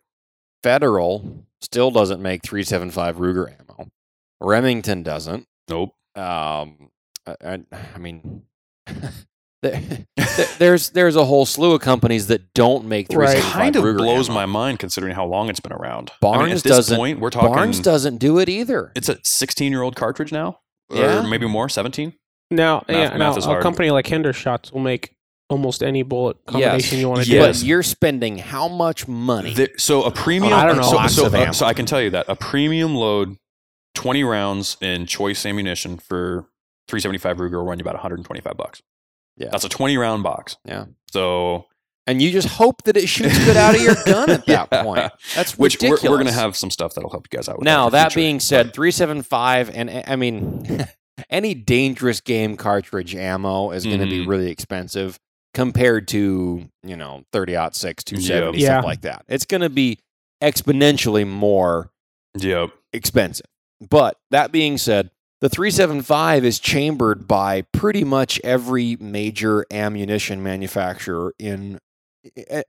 Federal 0.62 1.46
still 1.60 1.90
doesn't 1.90 2.20
make 2.22 2.42
375 2.42 3.16
Ruger 3.16 3.48
ammo. 3.60 3.88
Remington 4.40 5.02
doesn't. 5.02 5.46
Nope. 5.68 5.94
Um, 6.16 6.90
I, 7.26 7.34
I, 7.44 7.58
I 7.94 7.98
mean, 7.98 8.42
there's 10.58 10.90
there's 10.90 11.16
a 11.16 11.24
whole 11.24 11.44
slew 11.46 11.72
of 11.74 11.80
companies 11.80 12.28
that 12.28 12.54
don't 12.54 12.84
make 12.86 13.08
Right. 13.12 13.40
Kind 13.42 13.76
of 13.76 13.84
Ruger 13.84 13.98
blows 13.98 14.28
ammo. 14.28 14.34
my 14.40 14.46
mind 14.46 14.78
considering 14.78 15.14
how 15.14 15.26
long 15.26 15.48
it's 15.48 15.60
been 15.60 15.72
around. 15.72 16.10
I 16.10 16.14
Barnes 16.20 16.42
mean, 16.44 16.56
at 16.56 16.62
this 16.62 16.72
doesn't- 16.76 16.96
point, 16.96 17.20
we're 17.20 17.30
talking. 17.30 17.50
Barnes 17.52 17.80
doesn't 17.80 18.18
do 18.18 18.38
it 18.38 18.48
either. 18.48 18.92
It's 18.94 19.08
a 19.08 19.18
16 19.24 19.72
year 19.72 19.82
old 19.82 19.96
cartridge 19.96 20.32
now, 20.32 20.60
Yeah. 20.90 21.20
or 21.24 21.28
maybe 21.28 21.46
more, 21.48 21.68
17. 21.68 22.14
now, 22.50 22.84
Math- 22.88 22.96
yeah, 22.96 23.08
math 23.10 23.18
now 23.18 23.36
is 23.36 23.46
a 23.46 23.60
company 23.60 23.90
like 23.90 24.06
Hendershots 24.06 24.72
will 24.72 24.80
make 24.80 25.14
almost 25.50 25.82
any 25.82 26.02
bullet 26.02 26.36
combination 26.46 26.98
you 26.98 27.08
want 27.08 27.24
to 27.24 27.30
Yes. 27.30 27.60
But 27.60 27.66
you're 27.66 27.82
spending 27.82 28.38
how 28.38 28.68
much 28.68 29.08
money? 29.08 29.54
There- 29.54 29.68
so 29.78 30.02
a 30.04 30.10
premium. 30.10 30.52
I 30.52 30.66
don't 30.66 30.76
know, 30.76 30.82
So, 30.82 30.96
lots 30.96 31.14
so, 31.14 31.26
uh, 31.26 31.52
so 31.52 31.66
I 31.66 31.72
can 31.74 31.86
tell 31.86 32.00
you 32.02 32.10
that 32.10 32.26
a 32.28 32.36
premium 32.36 32.94
load, 32.94 33.36
20 33.94 34.22
rounds 34.24 34.76
in 34.80 35.06
choice 35.06 35.44
ammunition 35.46 35.96
for 35.98 36.44
375 36.86 37.38
Ruger 37.38 37.52
will 37.52 37.64
run 37.64 37.78
you 37.78 37.82
about 37.82 37.94
125 37.94 38.56
bucks. 38.56 38.82
Yeah. 39.38 39.48
That's 39.50 39.64
a 39.64 39.68
20 39.68 39.96
round 39.96 40.22
box. 40.22 40.56
Yeah. 40.64 40.86
So 41.10 41.66
and 42.06 42.20
you 42.22 42.30
just 42.30 42.48
hope 42.48 42.82
that 42.84 42.96
it 42.96 43.06
shoots 43.08 43.38
good 43.44 43.56
out 43.56 43.74
of 43.74 43.82
your 43.82 43.94
gun 44.06 44.30
at 44.30 44.46
that 44.46 44.70
point. 44.70 45.10
That's 45.34 45.58
which 45.58 45.76
we're, 45.80 45.90
ridiculous. 45.90 46.02
we're 46.10 46.16
going 46.16 46.26
to 46.26 46.32
have 46.32 46.56
some 46.56 46.70
stuff 46.70 46.94
that'll 46.94 47.10
help 47.10 47.26
you 47.30 47.36
guys 47.36 47.48
out. 47.48 47.58
With 47.58 47.64
Now 47.66 47.86
for 47.88 47.92
that 47.92 48.14
being 48.14 48.40
said, 48.40 48.72
375 48.74 49.70
and 49.70 49.90
uh, 49.90 50.02
I 50.06 50.16
mean 50.16 50.86
any 51.30 51.54
dangerous 51.54 52.20
game 52.20 52.56
cartridge 52.56 53.14
ammo 53.14 53.70
is 53.72 53.84
going 53.84 54.00
to 54.00 54.06
be 54.06 54.24
Mhm. 54.24 54.28
really 54.28 54.50
expensive 54.50 55.18
compared 55.54 56.08
to, 56.08 56.68
you 56.82 56.96
know, 56.96 57.24
30 57.32 57.56
6, 57.72 58.04
270 58.04 58.58
Yeah. 58.58 58.66
stuff 58.78 58.84
like 58.84 59.00
that. 59.02 59.24
It's 59.28 59.44
going 59.44 59.62
to 59.62 59.70
be 59.70 59.98
exponentially 60.42 61.26
more 61.26 61.90
yep. 62.38 62.70
expensive. 62.92 63.46
But 63.88 64.16
that 64.30 64.50
being 64.52 64.78
said, 64.78 65.10
the 65.40 65.48
375 65.48 66.44
is 66.44 66.58
chambered 66.58 67.28
by 67.28 67.62
pretty 67.72 68.04
much 68.04 68.40
every 68.42 68.96
major 69.00 69.64
ammunition 69.70 70.42
manufacturer 70.42 71.32
in 71.38 71.78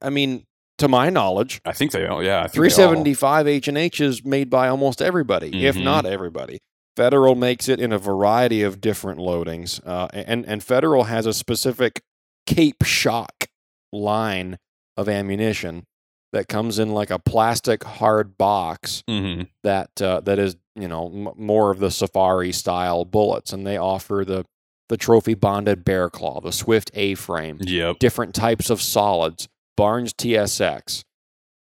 I- 0.01 0.09
mean, 0.09 0.45
to 0.77 0.87
my 0.87 1.09
knowledge, 1.09 1.59
I 1.65 1.73
think 1.73 1.91
they 1.91 2.05
all. 2.05 2.23
Yeah. 2.23 2.39
I 2.39 2.47
think 2.47 2.53
they 2.53 2.59
all- 2.83 2.93
375 2.93 3.47
H 3.47 3.67
and 3.67 3.77
H 3.77 3.99
is 3.99 4.23
made 4.23 4.49
by 4.49 4.67
almost 4.69 5.01
everybody, 5.01 5.65
if 5.65 5.75
Mhm. 5.75 5.83
not 5.83 6.05
everybody. 6.05 6.59
Federal 6.95 7.35
makes 7.35 7.67
it 7.67 7.79
in 7.81 7.91
a 7.91 7.97
variety 7.97 8.61
of 8.61 8.79
different 8.81 9.19
loadings, 9.19 9.81
uh, 9.85 10.07
and 10.13 10.45
and 10.45 10.63
Federal 10.63 11.05
has 11.05 11.25
a 11.25 11.33
specific 11.33 12.01
Cape-Shok 12.45 13.47
line 13.91 14.57
of 14.97 15.07
ammunition 15.09 15.85
that 16.33 16.47
comes 16.47 16.77
in 16.77 16.89
like 16.93 17.09
a 17.09 17.19
plastic 17.19 17.83
hard 17.83 18.37
box 18.37 19.03
Mhm. 19.09 19.47
that 19.63 20.01
uh, 20.01 20.19
that 20.21 20.37
is 20.39 20.55
you 20.75 20.87
know 20.87 21.07
m- 21.07 21.29
more 21.35 21.71
of 21.71 21.79
the 21.79 21.91
safari 21.91 22.51
style 22.51 23.05
bullets, 23.05 23.51
and 23.53 23.65
they 23.65 23.77
offer 23.77 24.23
the 24.25 24.45
the 24.89 24.97
trophy 24.97 25.33
bonded 25.35 25.85
bear 25.85 26.09
claw, 26.09 26.41
the 26.41 26.51
Swift 26.51 26.89
A 26.95 27.13
frame, 27.15 27.57
Yep. 27.61 27.99
different 27.99 28.33
types 28.33 28.69
of 28.71 28.81
solids, 28.81 29.47
Barnes 29.77 30.13
TSX. 30.13 31.03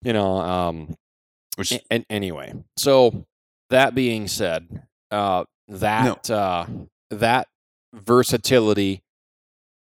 You 0.03 0.13
know, 0.13 0.37
um, 0.37 0.95
Which 1.55 1.73
and 1.91 2.03
anyway, 2.09 2.53
so 2.77 3.25
that 3.69 3.93
being 3.93 4.27
said, 4.27 4.83
uh, 5.11 5.43
that 5.67 6.29
uh, 6.31 6.65
that 7.11 7.47
versatility 7.93 9.01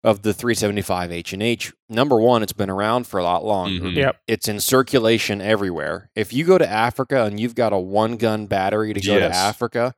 of 0.06 0.22
the 0.22 0.34
375 0.34 1.12
H 1.12 1.34
and 1.34 1.42
H, 1.42 1.74
number 1.90 2.20
one, 2.20 2.44
it's 2.44 2.54
been 2.54 2.70
around 2.70 3.08
for 3.08 3.20
a 3.20 3.24
lot 3.24 3.44
longer. 3.44 3.86
Mhm. 3.86 3.96
Yep. 3.96 4.18
It's 4.28 4.48
in 4.48 4.60
circulation 4.60 5.42
everywhere. 5.42 6.10
If 6.16 6.32
you 6.32 6.46
go 6.46 6.58
to 6.60 6.70
Africa 6.70 7.24
and 7.26 7.40
you've 7.40 7.56
got 7.56 7.74
a 7.74 7.78
one 7.80 8.18
gun 8.18 8.46
battery 8.46 8.94
to 8.94 9.02
go 9.02 9.16
to 9.20 9.26
Africa, 9.36 9.96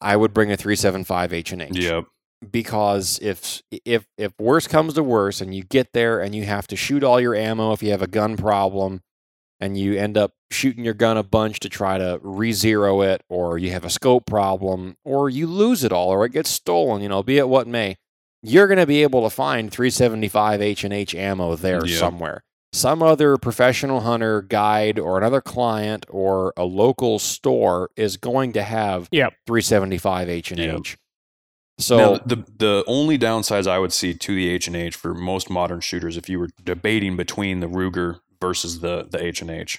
I 0.00 0.16
would 0.16 0.32
bring 0.32 0.52
a 0.52 0.56
375 0.56 1.32
H 1.32 1.52
and 1.52 1.60
H 1.62 1.76
Yep. 1.76 2.04
because 2.52 3.18
if 3.20 3.60
if 3.84 4.06
if 4.16 4.32
worse 4.38 4.66
comes 4.66 4.94
to 4.94 5.02
worse 5.02 5.40
and 5.40 5.54
you 5.54 5.62
get 5.64 5.92
there 5.92 6.20
and 6.20 6.34
you 6.34 6.44
have 6.44 6.66
to 6.68 6.76
shoot 6.76 7.04
all 7.04 7.20
your 7.20 7.34
ammo 7.34 7.72
if 7.72 7.82
you 7.82 7.90
have 7.90 8.00
a 8.02 8.06
gun 8.06 8.36
problem 8.36 9.02
and 9.60 9.76
you 9.76 9.94
end 9.98 10.16
up 10.16 10.32
shooting 10.50 10.84
your 10.84 10.94
gun 10.94 11.18
a 11.18 11.22
bunch 11.22 11.60
to 11.60 11.68
try 11.68 11.98
to 11.98 12.18
re-zero 12.22 13.02
it 13.02 13.22
or 13.28 13.58
you 13.58 13.70
have 13.72 13.84
a 13.84 13.90
scope 13.90 14.24
problem 14.24 14.96
or 15.04 15.28
you 15.28 15.46
lose 15.46 15.84
it 15.84 15.92
all 15.92 16.08
or 16.08 16.24
it 16.24 16.32
gets 16.32 16.48
stolen 16.48 17.02
you 17.02 17.08
know 17.10 17.22
be 17.22 17.36
it 17.36 17.46
what 17.48 17.66
may 17.66 17.96
you're 18.42 18.66
going 18.66 18.78
to 18.78 18.86
be 18.86 19.02
able 19.02 19.22
to 19.22 19.30
find 19.30 19.70
375 19.70 20.60
H&H 20.62 21.14
ammo 21.14 21.56
there 21.56 21.84
Yeah. 21.86 21.98
somewhere 21.98 22.42
some 22.72 23.02
other 23.02 23.36
professional 23.36 24.02
hunter 24.02 24.42
guide 24.42 24.96
or 24.96 25.18
another 25.18 25.40
client 25.40 26.06
or 26.08 26.52
a 26.56 26.62
local 26.64 27.18
store 27.18 27.90
is 27.96 28.16
going 28.16 28.52
to 28.52 28.62
have 28.62 29.08
Yep. 29.10 29.32
375 29.46 30.28
H&H 30.28 30.96
So 31.80 31.96
now, 31.96 32.20
the 32.24 32.36
the 32.58 32.84
only 32.86 33.18
downsides 33.18 33.66
I 33.66 33.78
would 33.80 33.92
see 33.92 34.14
to 34.14 34.34
the 34.34 34.48
H 34.48 34.66
and 34.68 34.76
H 34.76 34.94
for 34.94 35.14
most 35.14 35.50
modern 35.50 35.80
shooters, 35.80 36.16
if 36.16 36.28
you 36.28 36.38
were 36.38 36.50
debating 36.62 37.16
between 37.16 37.58
the 37.60 37.66
Ruger 37.66 38.20
versus 38.40 38.78
the 38.80 39.08
the 39.10 39.20
H 39.20 39.40
and 39.42 39.50
H, 39.50 39.78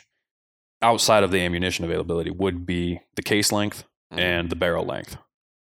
outside 0.81 1.23
of 1.23 1.31
the 1.31 1.39
ammunition 1.39 1.85
availability, 1.85 2.29
would 2.31 2.65
be 2.65 2.99
the 3.15 3.21
case 3.21 3.51
length 3.53 3.85
Mhm. 4.13 4.19
and 4.19 4.49
the 4.49 4.55
barrel 4.57 4.83
length. 4.83 5.15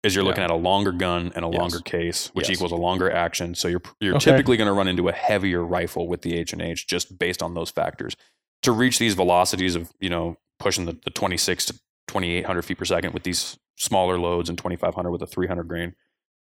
Is 0.04 0.16
you're 0.16 0.24
Yeah. 0.24 0.30
looking 0.30 0.44
at 0.44 0.50
a 0.50 0.56
longer 0.56 0.92
gun 0.92 1.32
and 1.36 1.46
a 1.46 1.48
Yes. 1.48 1.58
longer 1.60 1.80
case, 1.80 2.28
which 2.34 2.50
Yes. 2.50 2.58
equals 2.58 2.72
a 2.72 2.76
longer 2.76 3.12
action. 3.12 3.54
So 3.54 3.68
you're 3.68 3.82
you're 4.00 4.16
Okay. 4.16 4.32
typically 4.32 4.58
going 4.58 4.68
to 4.68 4.74
run 4.74 4.88
into 4.88 5.08
a 5.08 5.12
heavier 5.14 5.64
rifle 5.64 6.08
with 6.08 6.22
the 6.24 6.36
H 6.36 6.54
and 6.54 6.62
H 6.62 6.88
just 6.88 7.20
based 7.20 7.44
on 7.44 7.54
those 7.54 7.70
factors. 7.70 8.16
To 8.64 8.72
reach 8.72 8.98
these 9.00 9.14
velocities 9.14 9.76
of 9.76 9.92
you 10.00 10.10
know 10.10 10.38
pushing 10.60 10.86
the, 10.86 10.94
the 11.04 11.10
26 11.12 11.66
to 11.68 11.80
2800 12.08 12.64
feet 12.64 12.78
per 12.78 12.86
second 12.86 13.14
with 13.14 13.24
these 13.24 13.58
smaller 13.78 14.18
loads 14.20 14.50
and 14.50 14.58
2500 14.58 15.12
with 15.12 15.22
a 15.22 15.28
300 15.28 15.68
grain, 15.68 15.94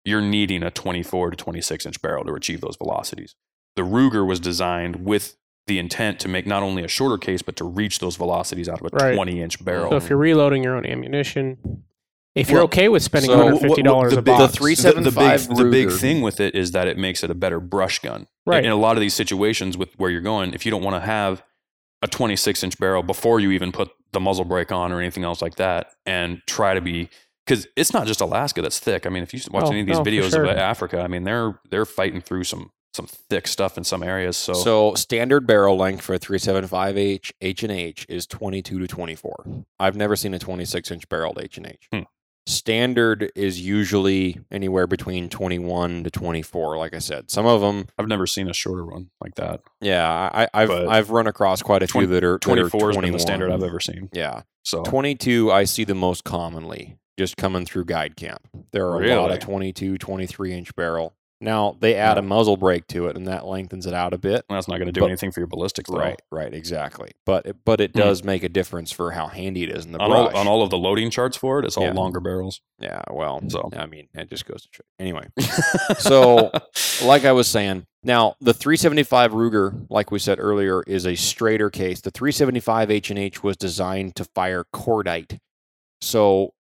you're 0.05 0.21
needing 0.23 0.63
a 0.63 0.71
24 0.71 1.31
to 1.31 1.37
26 1.37 1.85
inch 1.87 2.01
barrel 2.01 2.25
to 2.25 2.35
achieve 2.35 2.61
those 2.61 2.77
velocities. 2.77 3.35
The 3.77 3.83
Ruger 3.83 4.27
was 4.27 4.39
designed 4.41 5.05
with 5.05 5.37
the 5.67 5.79
intent 5.79 6.19
to 6.21 6.29
make 6.29 6.47
not 6.47 6.63
only 6.63 6.83
a 6.83 6.89
shorter 6.89 7.19
case 7.19 7.43
but 7.43 7.55
to 7.57 7.65
reach 7.65 7.99
those 7.99 8.17
velocities 8.17 8.69
out 8.69 8.81
of 8.81 8.87
a 8.93 8.97
Right. 8.97 9.15
20 9.15 9.41
inch 9.43 9.63
barrel. 9.65 9.91
So 9.91 9.97
if 9.97 10.09
you're 10.09 10.19
reloading 10.19 10.63
your 10.65 10.77
own 10.77 10.87
ammunition, 10.87 11.85
if 12.39 12.49
you're 12.51 12.59
Well, 12.61 12.65
okay 12.67 12.89
with 12.89 13.03
spending 13.03 13.31
so 13.31 13.39
$150 13.39 14.13
what- 14.13 14.13
a 14.13 14.23
big- 14.23 14.25
box, 14.25 14.53
the 14.53 14.59
three- 14.59 14.75
the, 14.75 14.93
the 14.93 15.11
big 15.11 15.57
the 15.57 15.65
big 15.71 15.91
thing 15.93 16.23
with 16.23 16.41
it 16.41 16.55
is 16.55 16.73
that 16.73 16.87
it 16.89 16.97
makes 16.99 17.23
it 17.25 17.31
a 17.31 17.35
better 17.35 17.61
brush 17.61 17.99
gun. 17.99 18.27
Right. 18.47 18.65
In 18.65 18.71
a 18.71 18.77
lot 18.77 18.97
of 18.97 19.01
these 19.01 19.15
situations 19.15 19.77
with 19.77 19.91
where 19.99 20.11
you're 20.11 20.21
going, 20.21 20.55
if 20.55 20.65
you 20.65 20.71
don't 20.71 20.83
want 20.83 20.97
to 21.03 21.07
have 21.07 21.43
a 22.03 22.07
26 22.09 22.63
inch 22.63 22.79
barrel 22.79 23.03
before 23.03 23.41
you 23.41 23.51
even 23.51 23.73
put 23.73 23.91
the 24.13 24.21
muzzle 24.21 24.45
brake 24.45 24.73
on 24.73 24.93
or 24.93 25.01
anything 25.01 25.25
else 25.25 25.43
like 25.43 25.57
that, 25.57 25.91
and 26.07 26.41
try 26.47 26.73
to 26.75 26.81
be 26.81 27.09
because 27.47 27.67
it's 27.77 27.93
not 27.93 28.07
just 28.07 28.21
Alaska 28.21 28.63
that's 28.63 28.79
thick. 28.79 29.05
I 29.07 29.09
mean, 29.11 29.23
if 29.23 29.33
you 29.35 29.41
watch 29.51 29.65
Oh, 29.65 29.71
any 29.71 29.81
of 29.81 29.87
these 29.87 29.97
oh, 29.99 30.03
no, 30.03 30.11
videos 30.11 30.31
sure. 30.31 30.45
of 30.45 30.57
Africa, 30.57 31.01
I 31.01 31.09
mean 31.09 31.25
they're 31.25 31.59
they're 31.71 31.85
fighting 31.85 32.21
through 32.21 32.45
some 32.45 32.71
some 32.95 33.07
thick 33.07 33.47
stuff 33.47 33.77
in 33.77 33.85
some 33.85 34.03
areas. 34.03 34.37
So, 34.37 34.55
So 34.55 34.95
standard 34.95 35.47
barrel 35.47 35.77
length 35.77 36.03
for 36.03 36.15
a 36.15 36.19
375H 36.19 37.33
H 37.41 37.63
and 37.63 37.71
H 37.73 38.07
is 38.09 38.27
22 38.27 38.79
to 38.81 38.87
24. 38.89 39.65
I've 39.79 39.95
never 39.97 40.17
seen 40.17 40.35
a 40.35 40.39
26 40.39 40.91
inch 40.91 41.09
barreled 41.09 41.39
H 41.41 41.59
and 41.59 41.67
H. 41.67 41.89
Hmm. 41.93 42.01
Standard 42.49 43.31
is 43.35 43.61
usually 43.61 44.41
anywhere 44.51 44.87
between 44.87 45.29
21 45.29 46.05
to 46.05 46.11
24. 46.11 46.79
Like 46.79 46.95
I 46.95 46.99
said, 46.99 47.31
some 47.31 47.45
of 47.47 47.61
them, 47.61 47.87
I've 47.99 48.09
never 48.09 48.27
seen 48.27 48.49
a 48.49 48.55
shorter 48.55 48.87
one 48.87 49.11
like 49.21 49.35
that. 49.35 49.61
yeah, 49.81 50.31
I, 50.33 50.49
I've 50.55 50.71
I've 50.71 51.11
run 51.11 51.27
across 51.27 51.63
quite 51.63 51.83
a 51.83 51.87
20 51.87 52.07
few 52.07 52.15
that 52.15 52.25
are 52.25 52.33
that 52.33 52.35
are 52.35 52.69
24 52.71 52.81
has 52.89 52.97
been 52.97 53.03
21. 53.03 53.13
the 53.13 53.19
standard 53.19 53.53
I've 53.53 53.63
ever 53.63 53.81
seen. 53.81 54.09
Yeah, 54.13 54.43
So 54.63 54.83
22 54.83 55.53
I 55.53 55.65
see 55.65 55.85
the 55.85 55.95
most 55.95 56.25
commonly 56.25 56.97
just 57.19 57.37
coming 57.37 57.67
through 57.67 57.85
guide 57.85 58.17
camp. 58.17 58.49
There 58.73 58.87
are 58.89 59.03
a 59.03 59.17
lot 59.21 59.31
of 59.33 59.41
22, 59.41 59.99
23 59.99 60.53
inch 60.55 60.75
barrel. 60.75 61.15
Now 61.41 61.77
they 61.79 61.95
add 61.95 62.19
a 62.19 62.23
muzzle 62.23 62.57
brake 62.57 62.89
to 62.89 63.07
it, 63.07 63.17
and 63.17 63.27
that 63.29 63.47
lengthens 63.47 63.87
it 63.87 63.95
out 63.95 64.13
a 64.13 64.19
bit. 64.19 64.45
that's 64.51 64.67
not 64.67 64.79
going 64.79 64.87
to 64.87 64.93
do 64.93 65.01
But- 65.03 65.07
anything 65.07 65.31
for 65.31 65.39
your 65.39 65.47
ballistics, 65.47 65.89
though. 65.89 65.99
Right, 65.99 66.21
right, 66.33 66.53
exactly. 66.53 67.13
But 67.25 67.47
it, 67.47 67.57
but 67.65 67.81
it 67.81 67.93
Hmm. 67.93 68.01
does 68.01 68.25
make 68.25 68.43
a 68.43 68.49
difference 68.49 68.91
for 68.91 69.13
how 69.13 69.29
handy 69.29 69.63
it 69.63 69.71
is 69.71 69.85
in 69.85 69.93
the 69.93 69.99
On 70.01 70.11
all, 70.11 70.37
on 70.37 70.49
all 70.49 70.63
of 70.63 70.71
the 70.71 70.79
loading 70.79 71.11
charts 71.11 71.37
for 71.37 71.61
it, 71.61 71.65
it's 71.65 71.77
all 71.77 71.85
Yeah. 71.85 71.93
longer 71.93 72.19
barrels. 72.19 72.61
yeah, 72.81 73.03
well, 73.11 73.41
So. 73.49 73.71
I 73.77 73.87
mean, 73.87 74.09
it 74.15 74.29
just 74.31 74.47
goes 74.47 74.63
to 74.63 74.69
show. 74.73 74.83
Anyway, 74.99 75.29
So- 75.99 76.51
like 77.05 77.25
I 77.25 77.33
was 77.33 77.47
saying, 77.49 77.87
now 78.03 78.35
the 78.41 78.53
375 78.55 79.33
Ruger, 79.33 79.87
like 79.91 80.11
we 80.11 80.19
said 80.19 80.39
earlier, 80.41 80.83
is 80.89 81.07
a 81.07 81.15
straighter 81.15 81.71
case. 81.71 82.01
The 82.01 82.11
375 82.11 82.91
H 82.91 83.11
and 83.11 83.19
H 83.19 83.43
was 83.45 83.57
designed 83.57 84.17
to 84.17 84.25
fire 84.25 84.65
cordite, 84.75 85.39
so 86.01 86.53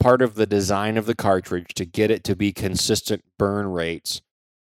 part 0.00 0.22
of 0.22 0.34
the 0.34 0.46
design 0.46 0.96
of 0.96 1.06
the 1.06 1.14
cartridge 1.14 1.74
to 1.74 1.84
get 1.84 2.10
it 2.10 2.24
to 2.24 2.36
be 2.36 2.52
consistent 2.52 3.22
burn 3.38 3.66
rates 3.68 4.22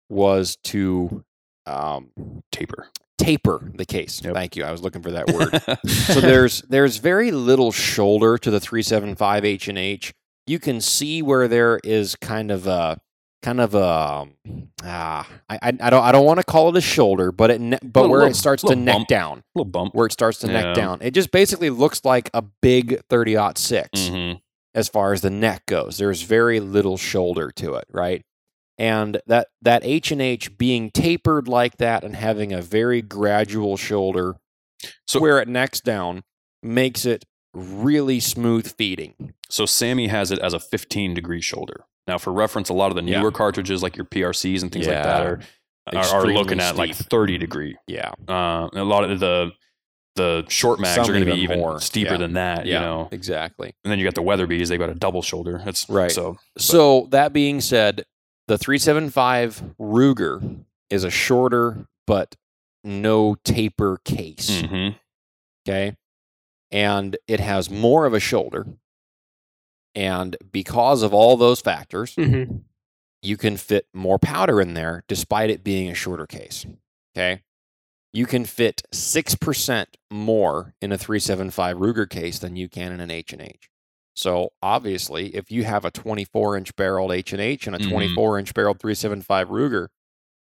was 0.10 0.58
to 0.64 1.24
um, 1.66 2.10
taper. 2.52 2.88
taper 3.18 3.72
the 3.76 3.86
case. 3.86 4.24
Yep. 4.24 4.34
Thank 4.34 4.56
you. 4.56 4.64
I 4.64 4.72
was 4.72 4.82
looking 4.82 5.02
for 5.02 5.12
that 5.12 5.28
word. 5.28 5.62
so 5.90 6.20
there's 6.22 6.62
there's 6.64 6.98
very 6.98 7.32
little 7.32 7.72
shoulder 7.72 8.38
to 8.38 8.50
the 8.50 8.60
375 8.60 9.46
H 9.46 9.68
and 9.68 9.78
H. 9.78 10.14
You 10.48 10.58
can 10.60 10.82
see 10.82 11.22
where 11.22 11.48
there 11.48 11.80
is 11.84 12.16
kind 12.16 12.50
of 12.50 12.66
a 12.66 13.00
kind 13.44 13.62
of 13.62 13.74
a 13.76 13.86
um, 13.86 14.34
ah 14.84 15.28
I 15.50 15.60
I, 15.62 15.72
don't 15.90 16.04
I 16.04 16.12
don't 16.12 16.26
want 16.26 16.40
to 16.40 16.44
call 16.44 16.70
it 16.70 16.78
a 16.78 16.82
shoulder, 16.82 17.32
but 17.32 17.52
it 17.52 17.62
ne- 17.62 17.78
but 17.84 18.02
Little- 18.02 18.10
where 18.10 18.20
little- 18.22 18.32
it 18.32 18.36
starts 18.36 18.64
to 18.64 18.76
neck 18.76 18.96
bump. 18.96 19.08
down, 19.10 19.44
little 19.54 19.70
bump. 19.70 19.94
where 19.94 20.08
it 20.08 20.12
starts 20.12 20.40
to 20.40 20.48
Yeah. 20.48 20.62
neck 20.62 20.76
down. 20.76 21.00
It 21.02 21.12
just 21.14 21.32
basically 21.32 21.70
looks 21.70 22.04
like 22.04 22.30
a 22.34 22.42
big 22.42 23.00
30 23.10 23.38
6 23.56 24.08
hmm 24.10 24.32
as 24.80 24.90
far 24.90 25.14
as 25.14 25.22
the 25.22 25.30
neck 25.30 25.66
goes. 25.68 25.98
There's 25.98 26.24
very 26.24 26.60
little 26.60 26.98
shoulder 26.98 27.52
to 27.58 27.76
it, 27.76 27.86
right? 27.92 28.24
And 28.78 29.22
that 29.28 29.48
that 29.62 29.82
H 29.84 30.12
and 30.12 30.22
H 30.22 30.58
being 30.58 30.90
tapered 30.90 31.48
like 31.48 31.78
that 31.78 32.04
and 32.04 32.16
having 32.16 32.52
a 32.54 32.62
very 32.62 33.02
gradual 33.02 33.78
shoulder 33.78 34.38
So- 35.08 35.20
where 35.20 35.40
it 35.40 35.48
necks 35.48 35.82
down 35.82 36.24
makes 36.64 37.06
it 37.06 37.26
really 37.54 38.20
smooth 38.20 38.72
feeding. 38.78 39.34
So 39.50 39.66
SAAMI 39.66 40.10
has 40.10 40.32
it 40.32 40.40
as 40.40 40.54
a 40.54 40.60
15 40.60 41.14
degree 41.14 41.42
shoulder. 41.42 41.84
Now, 42.08 42.18
for 42.18 42.32
reference, 42.32 42.70
a 42.70 42.74
lot 42.74 42.92
of 42.92 42.96
the 42.96 43.04
Yeah. 43.04 43.20
newer 43.20 43.32
cartridges, 43.32 43.84
like 43.84 43.96
your 43.98 44.06
PRCs 44.06 44.62
and 44.64 44.72
things 44.72 44.88
like 44.88 44.96
that, 45.04 45.26
are 45.26 45.40
are, 45.92 46.06
are 46.22 46.26
looking 46.28 46.60
at 46.60 46.76
like 46.76 46.94
30 46.96 47.38
degree. 47.40 47.76
Yeah. 47.88 48.12
Uh, 48.28 48.70
a 48.74 48.84
lot 48.84 49.10
of 49.10 49.20
the 49.20 49.52
the 50.20 50.46
short 50.50 50.80
mags 50.80 50.96
Some 50.96 51.06
are 51.06 51.08
going 51.14 51.26
to 51.26 51.34
be 51.34 51.40
even 51.42 51.60
more. 51.60 51.80
steeper 51.80 52.12
Yeah. 52.12 52.18
than 52.18 52.34
that. 52.34 52.66
Yeah. 52.66 52.74
You 52.76 52.86
know, 52.86 53.10
Exactly. 53.12 53.74
and 53.84 53.92
then 53.92 53.98
you 54.00 54.06
got 54.06 54.16
the 54.16 54.22
Weatherbys. 54.22 54.68
they've 54.68 54.78
got 54.80 54.90
a 54.90 54.96
double 54.96 55.22
shoulder. 55.22 55.62
That's 55.66 55.90
Right. 55.90 56.12
So 56.12 56.38
So 56.58 57.08
that 57.12 57.34
being 57.34 57.62
said, 57.62 58.06
the 58.48 58.58
375 58.58 59.64
Ruger 59.80 60.64
is 60.90 61.04
a 61.04 61.10
shorter 61.10 61.88
but 62.08 62.36
no 62.84 63.36
taper 63.44 63.98
case. 64.06 64.50
mhm. 64.62 64.96
okay 65.68 65.96
and 66.72 67.18
it 67.28 67.40
has 67.40 67.70
more 67.70 68.06
of 68.06 68.14
a 68.14 68.20
shoulder 68.20 68.66
and 69.96 70.36
because 70.52 71.04
of 71.04 71.14
all 71.14 71.36
those 71.38 71.62
factors 71.62 72.16
Mhm. 72.16 72.64
you 73.22 73.38
can 73.38 73.58
fit 73.58 73.88
more 73.94 74.18
powder 74.20 74.62
in 74.62 74.74
there 74.74 75.04
despite 75.08 75.50
it 75.50 75.64
being 75.64 75.90
a 75.90 75.94
shorter 75.96 76.26
case 76.26 76.66
okay 77.16 77.42
you 78.14 78.26
can 78.26 78.46
fit 78.46 78.82
6% 78.94 79.86
more 80.12 80.74
in 80.82 80.92
a 80.92 80.98
375 80.98 81.78
Ruger 81.78 82.10
case 82.10 82.40
than 82.40 82.56
you 82.56 82.68
can 82.68 82.92
in 82.92 83.00
an 83.00 83.12
H&H. 83.12 83.70
So 84.16 84.52
obviously, 84.62 85.36
if 85.36 85.52
you 85.52 85.64
have 85.64 85.86
a 85.86 85.92
24 85.92 86.58
inch 86.58 86.76
barreled 86.76 87.12
H&H 87.12 87.68
and 87.68 87.76
a 87.76 87.80
Mhm. 87.80 87.90
24 87.90 88.40
inch 88.40 88.54
barreled 88.54 88.80
375 88.80 89.50
Ruger, 89.50 89.88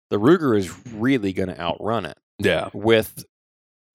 the 0.10 0.18
Ruger 0.20 0.58
is 0.58 0.72
really 0.94 1.34
going 1.34 1.50
to 1.50 1.60
outrun 1.60 2.06
it 2.06 2.18
yeah, 2.40 2.70
with 2.74 3.26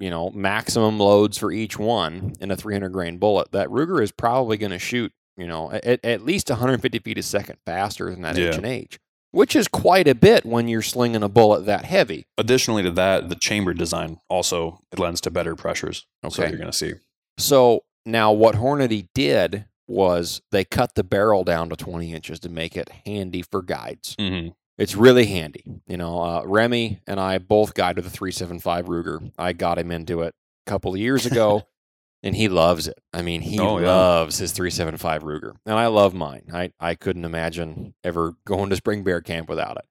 you 0.00 0.10
know 0.10 0.30
maximum 0.30 0.98
loads 0.98 1.38
for 1.38 1.52
each 1.52 1.78
one 1.78 2.32
in 2.40 2.50
a 2.50 2.56
300 2.56 2.88
grain 2.90 3.18
bullet 3.18 3.52
that 3.52 3.68
ruger 3.68 4.02
is 4.02 4.10
probably 4.10 4.56
going 4.56 4.70
to 4.72 4.78
shoot 4.78 5.12
you 5.36 5.46
know 5.46 5.70
at, 5.70 6.02
at 6.02 6.24
least 6.24 6.48
150 6.48 6.98
feet 7.00 7.18
a 7.18 7.22
second 7.22 7.58
faster 7.66 8.10
than 8.10 8.22
that 8.22 8.38
h 8.38 8.56
and 8.56 8.64
h 8.66 8.98
which 9.32 9.54
is 9.56 9.68
quite 9.68 10.08
a 10.08 10.14
bit 10.14 10.44
when 10.44 10.68
you're 10.68 10.82
slinging 10.82 11.22
a 11.22 11.28
bullet 11.28 11.66
that 11.66 11.84
heavy 11.84 12.26
Additionally 12.38 12.82
to 12.82 12.90
that, 12.92 13.28
the 13.28 13.34
chamber 13.36 13.72
design 13.74 14.18
also 14.28 14.80
it 14.92 14.98
lends 14.98 15.20
to 15.22 15.30
better 15.30 15.54
pressures. 15.56 16.06
So 16.28 16.42
Okay. 16.42 16.50
you're 16.50 16.58
going 16.58 16.70
to 16.70 16.76
see. 16.76 16.94
so 17.38 17.84
now 18.06 18.32
what 18.32 18.54
hornady 18.56 19.08
did 19.14 19.66
was 19.86 20.40
they 20.52 20.64
cut 20.64 20.94
the 20.94 21.04
barrel 21.04 21.42
down 21.44 21.68
to 21.68 21.76
20 21.76 22.12
inches 22.14 22.38
to 22.40 22.48
make 22.48 22.76
it 22.76 22.88
handy 23.04 23.42
for 23.42 23.60
guides 23.62 24.14
hmm 24.18 24.48
It's 24.78 24.94
really 24.96 25.26
handy. 25.26 25.64
You 25.86 25.96
know, 25.98 26.20
uh, 26.22 26.42
Remy 26.46 27.00
and 27.06 27.20
I 27.20 27.38
both 27.38 27.74
guided 27.74 28.04
the 28.04 28.10
375 28.10 28.86
Ruger. 28.86 29.30
I 29.36 29.52
got 29.52 29.78
him 29.78 29.90
into 29.90 30.22
it 30.22 30.34
a 30.66 30.70
couple 30.70 30.94
of 30.94 31.00
years 31.00 31.26
ago, 31.26 31.64
and 32.22 32.34
he 32.36 32.48
loves 32.48 32.86
it. 32.88 32.98
I 33.12 33.22
mean, 33.22 33.40
he 33.40 33.58
Oh, 33.58 33.78
yeah. 33.78 33.86
loves 33.88 34.38
his 34.38 34.52
375 34.52 35.22
Ruger, 35.22 35.54
and 35.66 35.78
I 35.78 35.86
love 35.86 36.14
mine. 36.14 36.44
I, 36.52 36.72
I 36.80 36.94
couldn't 36.94 37.24
imagine 37.24 37.94
ever 38.04 38.34
going 38.44 38.70
to 38.70 38.76
Spring 38.76 39.02
Bear 39.02 39.20
Camp 39.20 39.48
without 39.48 39.76
it. 39.76 39.84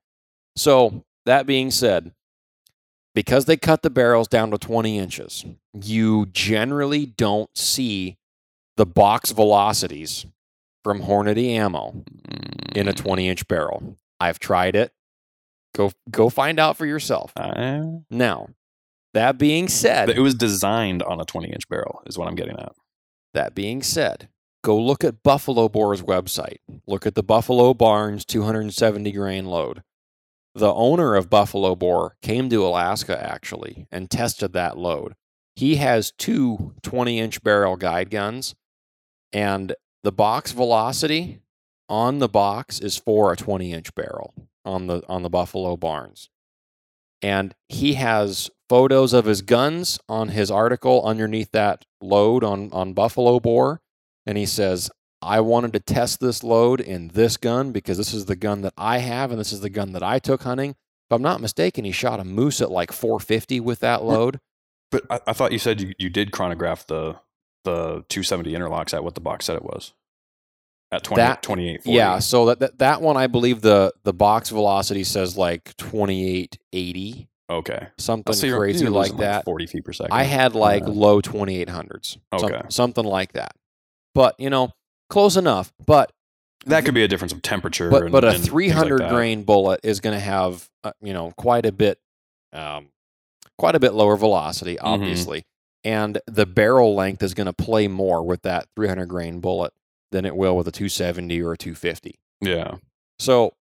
So, 0.55 1.03
that 1.25 1.45
being 1.45 1.71
said, 1.71 2.13
because 3.15 3.45
they 3.45 3.57
cut 3.57 3.81
the 3.81 3.89
barrels 3.89 4.27
down 4.27 4.51
to 4.51 4.57
20 4.57 4.97
inches, 4.97 5.45
you 5.83 6.27
generally 6.27 7.05
don't 7.05 7.49
see 7.57 8.17
the 8.77 8.85
box 8.85 9.31
velocities 9.31 10.25
from 10.83 11.01
Hornady 11.01 11.49
ammo 11.55 12.03
in 12.75 12.87
a 12.87 12.93
20 12.93 13.27
inch 13.27 13.47
barrel. 13.47 13.97
I've 14.19 14.39
tried 14.39 14.75
it. 14.75 14.91
Go 15.75 15.91
go 16.09 16.29
find 16.29 16.59
out 16.59 16.77
for 16.77 16.85
yourself. 16.85 17.31
Uh, 17.35 17.81
Now, 18.09 18.47
that 19.13 19.37
being 19.37 19.67
said, 19.67 20.09
it 20.09 20.19
was 20.19 20.35
designed 20.35 21.03
on 21.03 21.19
a 21.19 21.25
20 21.25 21.49
inch 21.49 21.67
barrel, 21.69 22.01
is 22.05 22.17
what 22.17 22.27
I'm 22.27 22.35
getting 22.35 22.57
at. 22.59 22.73
that 23.33 23.55
being 23.55 23.81
said, 23.81 24.29
go 24.63 24.77
look 24.77 25.03
at 25.03 25.23
Buffalo 25.23 25.69
Bore's 25.69 26.01
website. 26.01 26.57
Look 26.87 27.05
at 27.05 27.15
the 27.15 27.23
Buffalo 27.23 27.73
Barnes 27.73 28.25
270 28.25 29.11
grain 29.11 29.45
load. 29.45 29.83
The 30.55 30.73
owner 30.73 31.15
of 31.15 31.29
Buffalo 31.29 31.75
Bore 31.75 32.17
came 32.21 32.49
to 32.49 32.65
Alaska 32.65 33.21
actually 33.21 33.87
and 33.91 34.09
tested 34.09 34.53
that 34.53 34.77
load. 34.77 35.13
He 35.55 35.75
has 35.75 36.11
two 36.11 36.73
20 36.83 37.19
inch 37.19 37.43
barrel 37.43 37.75
guide 37.75 38.09
guns, 38.09 38.55
and 39.31 39.75
the 40.03 40.11
box 40.11 40.51
velocity 40.51 41.41
on 41.87 42.19
the 42.19 42.29
box 42.29 42.79
is 42.79 42.95
for 42.97 43.31
a 43.31 43.35
20 43.35 43.73
inch 43.73 43.93
barrel 43.93 44.33
on 44.65 44.87
the 44.87 45.01
on 45.07 45.23
the 45.23 45.29
Buffalo 45.29 45.75
Barnes, 45.77 46.29
and 47.21 47.53
he 47.67 47.93
has 47.95 48.49
photos 48.69 49.11
of 49.13 49.25
his 49.25 49.41
guns 49.41 49.99
on 50.07 50.29
his 50.29 50.49
article 50.49 51.03
underneath 51.03 51.51
that 51.51 51.83
load 52.01 52.43
on 52.43 52.71
on 52.71 52.93
Buffalo 52.93 53.39
Bore, 53.39 53.81
and 54.25 54.37
he 54.37 54.45
says. 54.45 54.89
I 55.21 55.41
wanted 55.41 55.73
to 55.73 55.81
test 55.81 56.21
this 56.21 56.45
load 56.45 56.79
in 56.79 57.09
this 57.09 57.35
gun 57.35 57.73
because 57.73 57.97
this 57.97 58.13
is 58.13 58.23
the 58.23 58.37
gun 58.37 58.61
that 58.61 58.71
I 58.77 58.99
have 58.99 59.31
and 59.31 59.37
this 59.37 59.51
is 59.51 59.59
the 59.59 59.69
gun 59.69 59.91
that 59.91 60.01
I 60.01 60.17
took 60.17 60.43
hunting. 60.43 60.69
If 60.69 61.11
I'm 61.11 61.21
not 61.21 61.41
mistaken, 61.41 61.83
he 61.83 61.91
shot 61.91 62.21
a 62.21 62.23
moose 62.23 62.61
at 62.61 62.71
like 62.71 62.93
450 62.93 63.59
with 63.59 63.81
that 63.81 64.01
load. 64.01 64.39
But 64.91 65.03
I, 65.09 65.19
I 65.27 65.33
thought 65.33 65.51
you 65.51 65.59
said 65.59 65.81
you, 65.81 65.93
you 65.97 66.09
did 66.09 66.31
chronograph 66.31 66.87
the 66.87 67.17
the 67.65 68.05
270 68.07 68.53
interlocks 68.53 68.93
at 68.93 69.03
what 69.03 69.15
the 69.15 69.19
box 69.19 69.43
said 69.43 69.57
it 69.57 69.63
was 69.65 69.93
at 70.91 71.03
20, 71.03 71.21
That- 71.21 71.43
28. 71.43 71.81
Yeah, 71.83 72.19
so 72.19 72.45
that, 72.45 72.59
that 72.59 72.77
that 72.79 73.01
one 73.01 73.17
I 73.17 73.27
believe 73.27 73.59
the 73.59 73.91
the 74.03 74.13
box 74.13 74.49
velocity 74.51 75.03
says 75.03 75.35
like 75.37 75.75
2880, 75.75 77.27
Okay. 77.49 77.87
something 77.97 78.33
So 78.33 78.57
crazy 78.57 78.87
like 78.87 79.17
that. 79.17 79.45
40 79.45 79.65
feet 79.67 79.83
per 79.85 79.91
second. 79.93 80.13
I 80.13 80.23
had 80.23 80.53
like 80.55 80.83
Yeah. 80.83 80.89
low 80.93 81.19
2800s. 81.21 82.17
some- 82.37 82.45
Okay. 82.53 82.61
something 82.69 83.03
like 83.05 83.33
that. 83.33 83.55
But, 84.13 84.35
you 84.39 84.49
know, 84.49 84.71
close 85.09 85.35
enough. 85.37 85.73
But 85.85 86.11
that 86.65 86.85
could 86.85 86.93
be 86.93 87.03
a 87.03 87.07
difference 87.07 87.31
of 87.33 87.41
temperature. 87.41 87.89
but 87.89 88.03
and- 88.03 88.11
but 88.11 88.23
a 88.23 88.27
and 88.27 88.35
things 88.35 88.45
like 88.47 88.51
300 88.51 89.09
grain 89.09 89.43
bullet 89.43 89.79
is 89.83 89.99
going 89.99 90.13
to 90.15 90.19
have 90.19 90.69
uh, 90.83 90.91
you 91.01 91.13
know 91.13 91.31
quite 91.37 91.65
a 91.65 91.71
bit 91.71 91.99
um, 92.53 92.89
quite 93.57 93.75
a 93.75 93.79
bit 93.79 93.93
lower 93.93 94.15
velocity 94.17 94.75
Mm-hmm. 94.75 94.85
obviously 94.87 95.45
and 95.83 96.19
the 96.27 96.45
barrel 96.45 96.93
length 96.95 97.23
is 97.23 97.33
going 97.33 97.47
to 97.47 97.53
play 97.53 97.87
more 97.87 98.21
with 98.23 98.41
that 98.43 98.67
300 98.75 99.07
grain 99.07 99.39
bullet 99.39 99.73
than 100.11 100.25
it 100.25 100.35
will 100.35 100.55
with 100.57 100.67
a 100.67 100.71
270 100.71 101.41
or 101.41 101.53
a 101.53 101.57
250 101.57 102.19
Yeah. 102.41 102.75
so 103.19 103.53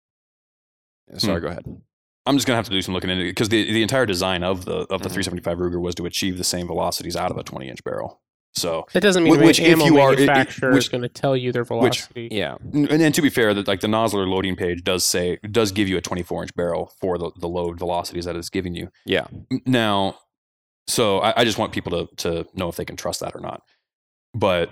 sorry 1.18 1.40
Hmm. 1.40 1.46
go 1.46 1.50
ahead 1.50 1.82
I'm 2.26 2.36
just 2.36 2.46
gonna 2.46 2.56
have 2.56 2.64
to 2.66 2.70
do 2.70 2.82
some 2.82 2.94
looking 2.94 3.10
into 3.10 3.24
it 3.24 3.28
because 3.30 3.48
the, 3.48 3.70
the 3.72 3.82
entire 3.82 4.06
design 4.06 4.42
of 4.42 4.64
the 4.64 4.78
of 4.92 5.02
the 5.02 5.08
Mhm. 5.08 5.12
375 5.12 5.58
Ruger 5.58 5.80
was 5.80 5.94
to 5.96 6.06
achieve 6.06 6.38
the 6.38 6.44
same 6.44 6.66
velocities 6.66 7.16
out 7.16 7.30
of 7.30 7.36
a 7.36 7.42
20 7.42 7.68
inch 7.68 7.82
barrel. 7.84 8.20
So, 8.54 8.86
That 8.94 9.02
doesn't 9.02 9.22
mean 9.22 9.32
Which- 9.32 9.40
which, 9.40 9.46
which 9.58 9.60
if 9.60 9.72
ammo 9.74 9.84
you 9.84 10.00
are- 10.00 10.14
it- 10.14 10.20
it- 10.20 10.26
manufacturer 10.28 10.72
which- 10.72 10.84
is 10.84 10.88
going 10.88 11.02
to 11.02 11.10
tell 11.10 11.36
you 11.36 11.52
their 11.52 11.62
velocity. 11.64 12.24
Which, 12.24 12.32
yeah 12.32 12.56
and, 12.72 12.90
and 12.90 13.14
to 13.14 13.20
be 13.20 13.28
fair, 13.28 13.52
that 13.52 13.68
like 13.68 13.80
the 13.80 13.86
Nosler 13.86 14.26
loading 14.26 14.56
page 14.56 14.82
does 14.82 15.04
say 15.04 15.38
does 15.50 15.72
give 15.72 15.88
you 15.88 15.98
a 15.98 16.00
24 16.00 16.42
inch 16.42 16.54
barrel 16.54 16.90
for 16.98 17.18
the, 17.18 17.30
the 17.38 17.48
load 17.48 17.78
velocities 17.78 18.24
that 18.24 18.34
it's 18.34 18.48
giving 18.48 18.74
you. 18.74 18.88
yeah 19.04 19.26
Now, 19.66 20.16
so 20.86 21.18
I, 21.18 21.40
I 21.42 21.44
just 21.44 21.58
want 21.58 21.72
people 21.72 21.92
to 22.06 22.16
to 22.16 22.46
know 22.54 22.68
if 22.70 22.76
they 22.76 22.84
can 22.86 22.96
trust 22.96 23.20
that 23.20 23.34
or 23.34 23.40
not. 23.40 23.60
But 24.32 24.70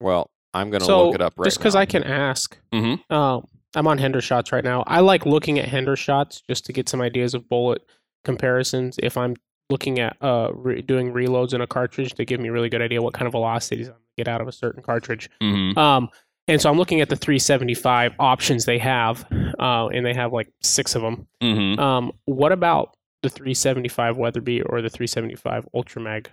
well 0.00 0.30
i'm 0.54 0.70
going 0.70 0.80
to 0.80 0.86
so 0.86 1.06
look 1.06 1.14
it 1.16 1.20
up 1.20 1.34
right 1.36 1.46
just 1.46 1.58
because. 1.58 1.74
I 1.74 1.84
can 1.86 2.04
ask, 2.04 2.56
Mhm. 2.72 3.10
um, 3.10 3.46
I'm 3.76 3.86
on 3.86 3.98
Hendershots 3.98 4.50
right 4.52 4.64
now. 4.64 4.82
I 4.86 5.00
like 5.00 5.24
looking 5.26 5.58
at 5.60 5.68
Hendershots 5.68 6.42
just 6.48 6.66
to 6.66 6.72
get 6.72 6.88
some 6.88 7.00
ideas 7.00 7.34
of 7.34 7.48
bullet 7.48 7.82
comparisons. 8.24 8.98
If 9.02 9.16
I'm 9.16 9.36
looking 9.70 9.98
at 9.98 10.16
uh, 10.20 10.50
re- 10.54 10.82
doing 10.82 11.12
reloads 11.12 11.52
in 11.54 11.60
a 11.60 11.66
cartridge 11.66 12.14
to 12.14 12.24
give 12.24 12.40
me 12.40 12.48
a 12.48 12.52
really 12.52 12.68
good 12.68 12.82
idea 12.82 13.02
what 13.02 13.14
kind 13.14 13.26
of 13.26 13.32
velocities 13.32 13.88
I'm 13.88 13.94
to 13.94 14.00
get 14.16 14.28
out 14.28 14.40
of 14.40 14.48
a 14.48 14.52
certain 14.52 14.82
cartridge. 14.82 15.28
mhm. 15.42 15.76
Um, 15.76 16.08
and 16.48 16.60
so 16.62 16.70
I'm 16.70 16.76
looking 16.78 17.00
at 17.00 17.08
the 17.08 17.16
375 17.16 18.12
options 18.20 18.64
they 18.66 18.78
have, 18.78 19.26
uh, 19.58 19.88
and 19.88 20.06
they 20.06 20.14
have 20.14 20.32
like 20.32 20.48
six 20.62 20.94
of 20.94 21.02
them. 21.02 21.26
Mhm. 21.42 21.78
Um, 21.78 22.12
what 22.26 22.52
about 22.52 22.96
the 23.22 23.28
375 23.28 24.16
Weatherby 24.16 24.62
or 24.62 24.80
the 24.82 24.88
375 24.90 25.66
Ultramag? 25.74 26.26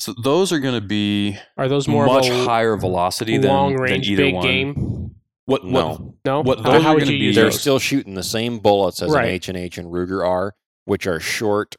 so 0.00 0.14
those 0.22 0.52
are 0.52 0.60
going 0.60 0.80
to 0.80 0.86
be 0.86 1.36
Are 1.56 1.66
those 1.68 1.88
more 1.88 2.06
much 2.06 2.28
of 2.28 2.36
a 2.36 2.44
higher 2.44 2.76
velocity 2.76 3.36
than, 3.36 3.50
long 3.50 3.72
than 3.72 3.82
range 3.82 4.08
either 4.08 4.22
big 4.22 4.34
one. 4.34 4.42
game? 4.46 4.87
What, 5.48 5.64
what 5.64 5.70
No. 5.72 6.14
No, 6.26 6.40
What 6.42 6.62
those 6.62 6.82
how 6.82 6.90
are 6.90 6.94
would 6.94 7.00
gonna 7.04 7.12
you 7.12 7.18
be 7.20 7.24
use 7.26 7.34
they're 7.36 7.44
those. 7.44 7.54
those? 7.54 7.60
still 7.62 7.78
shooting 7.78 8.12
the 8.12 8.22
same 8.22 8.58
bullets 8.58 9.00
as 9.00 9.10
Right. 9.10 9.24
an 9.48 9.56
H&H 9.56 9.78
and 9.78 9.88
Ruger 9.90 10.22
are, 10.22 10.54
which 10.84 11.06
are 11.06 11.18
short, 11.20 11.74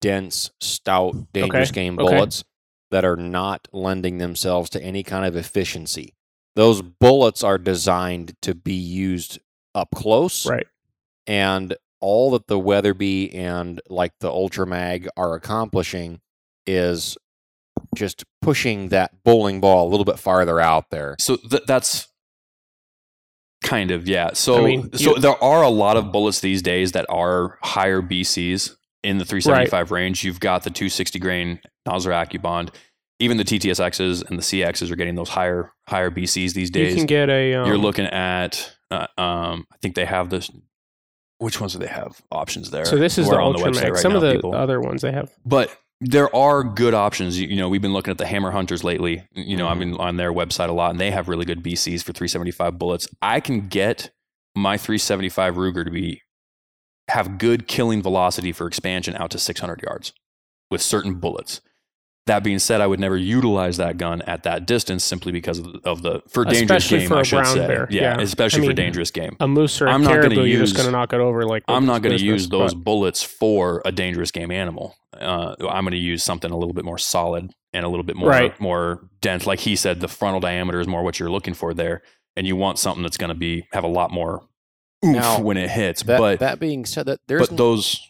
dense, 0.00 0.50
stout, 0.60 1.32
dangerous 1.32 1.70
Okay, 1.70 1.82
game 1.84 1.98
okay. 2.00 2.12
bullets 2.16 2.42
that 2.90 3.04
are 3.04 3.16
not 3.16 3.68
lending 3.72 4.18
themselves 4.18 4.68
to 4.70 4.82
any 4.82 5.04
kind 5.04 5.24
of 5.24 5.36
efficiency. 5.36 6.14
Those 6.56 6.82
bullets 6.82 7.44
are 7.44 7.58
designed 7.58 8.34
to 8.42 8.56
be 8.56 8.74
used 8.74 9.38
up 9.72 9.90
close, 9.94 10.44
Right. 10.44 10.66
and 11.28 11.76
all 12.00 12.32
that 12.32 12.48
the 12.48 12.58
Weatherby 12.58 13.32
and 13.32 13.80
like 13.88 14.12
the 14.18 14.30
Ultramag 14.30 15.06
are 15.16 15.34
accomplishing 15.34 16.20
is 16.66 17.16
just 17.94 18.24
pushing 18.42 18.88
that 18.88 19.22
bowling 19.22 19.60
ball 19.60 19.86
a 19.86 19.90
little 19.90 20.04
bit 20.04 20.18
farther 20.18 20.58
out 20.60 20.90
there. 20.90 21.14
So 21.20 21.36
th- 21.36 21.62
that's 21.68 22.08
kind 23.62 23.90
of 23.90 24.06
yeah. 24.08 24.30
So 24.34 24.58
I 24.62 24.64
mean, 24.64 24.92
so 24.94 25.14
there 25.14 25.42
are 25.42 25.62
a 25.62 25.68
lot 25.68 25.96
of 25.96 26.12
bullets 26.12 26.40
these 26.40 26.62
days 26.62 26.92
that 26.92 27.06
are 27.08 27.58
higher 27.62 28.02
BCs 28.02 28.74
in 29.02 29.18
the 29.18 29.24
375 29.24 29.90
range. 29.90 30.24
You've 30.24 30.40
got 30.40 30.62
the 30.64 30.70
260 30.70 31.18
grain 31.18 31.60
Nosler 31.88 32.12
AccuBond. 32.12 32.70
Even 33.18 33.36
the 33.36 33.44
TTSXs 33.44 34.28
and 34.28 34.38
the 34.38 34.42
CXs 34.42 34.90
are 34.90 34.96
getting 34.96 35.14
those 35.14 35.28
higher 35.28 35.72
higher 35.88 36.10
BCs 36.10 36.54
these 36.54 36.70
days. 36.70 36.90
You 36.92 36.96
can 36.98 37.06
get 37.06 37.30
a. 37.30 37.54
Um, 37.54 37.66
You're 37.68 37.78
looking 37.78 38.06
at 38.06 38.74
uh, 38.90 39.06
um 39.16 39.66
I 39.72 39.76
think 39.80 39.94
they 39.94 40.04
have 40.04 40.28
this 40.30 40.50
which 41.38 41.60
ones 41.60 41.72
do 41.72 41.78
they 41.80 41.86
have 41.88 42.20
options 42.30 42.70
there? 42.70 42.84
So 42.84 42.96
this 42.96 43.18
is 43.18 43.28
the 43.28 43.34
We're 43.34 43.42
on 43.42 43.54
Ultramag. 43.54 43.72
website 43.74 43.90
right 43.90 43.96
Some 43.96 44.14
of 44.14 44.22
the 44.22 44.34
people. 44.34 44.54
other 44.54 44.80
ones 44.80 45.02
they 45.02 45.10
have. 45.12 45.30
but 45.44 45.76
there 46.04 46.34
are 46.34 46.62
good 46.64 46.94
options. 46.94 47.40
You, 47.40 47.48
you 47.48 47.56
know, 47.56 47.68
we've 47.68 47.80
been 47.82 47.92
looking 47.92 48.10
at 48.10 48.18
the 48.18 48.26
Hammer 48.26 48.50
Hunters 48.50 48.82
lately. 48.84 49.26
You 49.32 49.56
know, 49.56 49.68
I've 49.68 49.78
Mm-hmm. 49.78 49.92
been 49.92 50.00
on 50.00 50.16
their 50.16 50.32
website 50.32 50.68
a 50.68 50.72
lot, 50.72 50.90
and 50.90 51.00
they 51.00 51.10
have 51.10 51.28
really 51.28 51.44
good 51.44 51.62
BCs 51.62 52.02
for 52.02 52.12
375 52.12 52.78
bullets. 52.78 53.08
I 53.22 53.40
can 53.40 53.68
get 53.68 54.10
my 54.54 54.76
375 54.76 55.54
Ruger 55.54 55.84
to 55.84 55.90
be 55.90 56.22
have 57.08 57.38
good 57.38 57.66
killing 57.66 58.02
velocity 58.02 58.52
for 58.52 58.66
expansion 58.66 59.16
out 59.16 59.30
to 59.32 59.38
600 59.38 59.82
yards 59.82 60.12
with 60.70 60.80
certain 60.82 61.14
bullets. 61.14 61.60
That 62.26 62.44
being 62.44 62.60
said, 62.60 62.80
I 62.80 62.86
would 62.86 63.00
never 63.00 63.16
utilize 63.16 63.78
that 63.78 63.98
gun 63.98 64.22
at 64.22 64.44
that 64.44 64.64
distance 64.64 65.02
simply 65.02 65.32
because 65.32 65.58
of 65.58 65.64
the, 65.72 65.80
of 65.84 66.02
the 66.02 66.22
for 66.28 66.44
dangerous 66.44 66.84
Especially 66.84 66.98
game. 67.00 67.08
for 67.08 67.16
I 67.16 67.22
should 67.24 67.46
say, 67.48 67.66
bear, 67.66 67.88
yeah, 67.90 68.16
yeah. 68.16 68.20
especially 68.20 68.62
I 68.62 68.66
for 68.66 68.72
dangerous 68.74 69.10
game. 69.10 69.36
A 69.40 69.48
moose 69.48 69.80
or 69.82 69.86
a 69.86 69.92
I'm 69.92 70.02
not 70.04 70.10
gonna 70.10 70.22
caribou, 70.28 70.44
you're 70.44 70.60
just 70.60 70.74
use- 70.74 70.82
going 70.82 70.86
to 70.86 70.92
knock 70.96 71.12
it 71.12 71.18
over 71.18 71.44
like. 71.44 71.64
I'm 71.66 71.84
not 71.84 72.02
going 72.02 72.16
to 72.16 72.24
use 72.24 72.48
those 72.48 72.74
but- 72.74 72.84
bullets 72.84 73.24
for 73.24 73.82
a 73.84 73.90
dangerous 73.90 74.30
game 74.30 74.52
animal. 74.52 74.94
Uh, 75.18 75.54
I'm 75.68 75.84
going 75.84 75.92
to 75.92 75.96
use 75.98 76.22
something 76.22 76.50
a 76.50 76.56
little 76.56 76.72
bit 76.74 76.84
more 76.84 76.98
solid 76.98 77.50
and 77.72 77.84
a 77.84 77.88
little 77.88 78.04
bit 78.04 78.16
more 78.16 78.28
Right. 78.30 78.58
more 78.60 79.08
dense. 79.20 79.46
Like 79.46 79.60
he 79.60 79.76
said, 79.76 80.00
the 80.00 80.08
frontal 80.08 80.40
diameter 80.40 80.80
is 80.80 80.86
more 80.86 81.02
what 81.02 81.18
you're 81.18 81.30
looking 81.30 81.54
for 81.54 81.74
there, 81.74 82.02
and 82.36 82.46
you 82.46 82.56
want 82.56 82.78
something 82.78 83.02
that's 83.02 83.16
going 83.16 83.28
to 83.28 83.34
be 83.34 83.66
have 83.72 83.84
a 83.84 83.88
lot 83.88 84.10
more 84.10 84.42
oomph 85.04 85.16
Now, 85.16 85.40
when 85.40 85.56
it 85.56 85.70
hits. 85.70 86.02
That, 86.04 86.18
but 86.18 86.40
that 86.40 86.58
being 86.60 86.84
said, 86.84 87.06
that 87.06 87.20
there's 87.28 87.48
but 87.48 87.56
those 87.56 88.00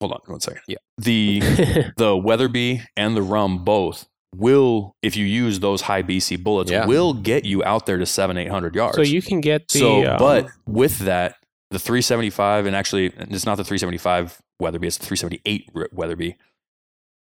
hold 0.00 0.12
on 0.12 0.20
one 0.26 0.40
second. 0.40 0.62
Yeah. 0.66 0.76
the 0.98 1.40
the 1.96 2.16
Weatherby 2.16 2.82
and 2.96 3.16
the 3.16 3.22
RUM 3.22 3.64
both 3.64 4.06
will, 4.34 4.96
if 5.02 5.16
you 5.16 5.24
use 5.26 5.60
those 5.60 5.82
high 5.82 6.02
BC 6.02 6.42
bullets, 6.42 6.70
Yeah. 6.70 6.86
will 6.86 7.12
get 7.14 7.44
you 7.44 7.62
out 7.64 7.86
there 7.86 7.98
to 7.98 8.06
seven 8.06 8.36
eight 8.36 8.50
hundred 8.50 8.74
yards. 8.74 8.96
so 8.96 9.02
you 9.02 9.22
can 9.22 9.40
get 9.40 9.68
the. 9.68 9.78
So, 9.78 10.06
um, 10.06 10.18
but 10.18 10.48
with 10.66 10.98
that, 11.00 11.36
the 11.72 11.78
375, 11.78 12.66
and 12.66 12.76
actually, 12.76 13.06
it's 13.06 13.46
not 13.46 13.56
the 13.56 13.64
375 13.64 14.40
Weatherby, 14.60 14.86
it's 14.86 14.98
the 14.98 15.06
378 15.06 15.92
Weatherby. 15.92 16.36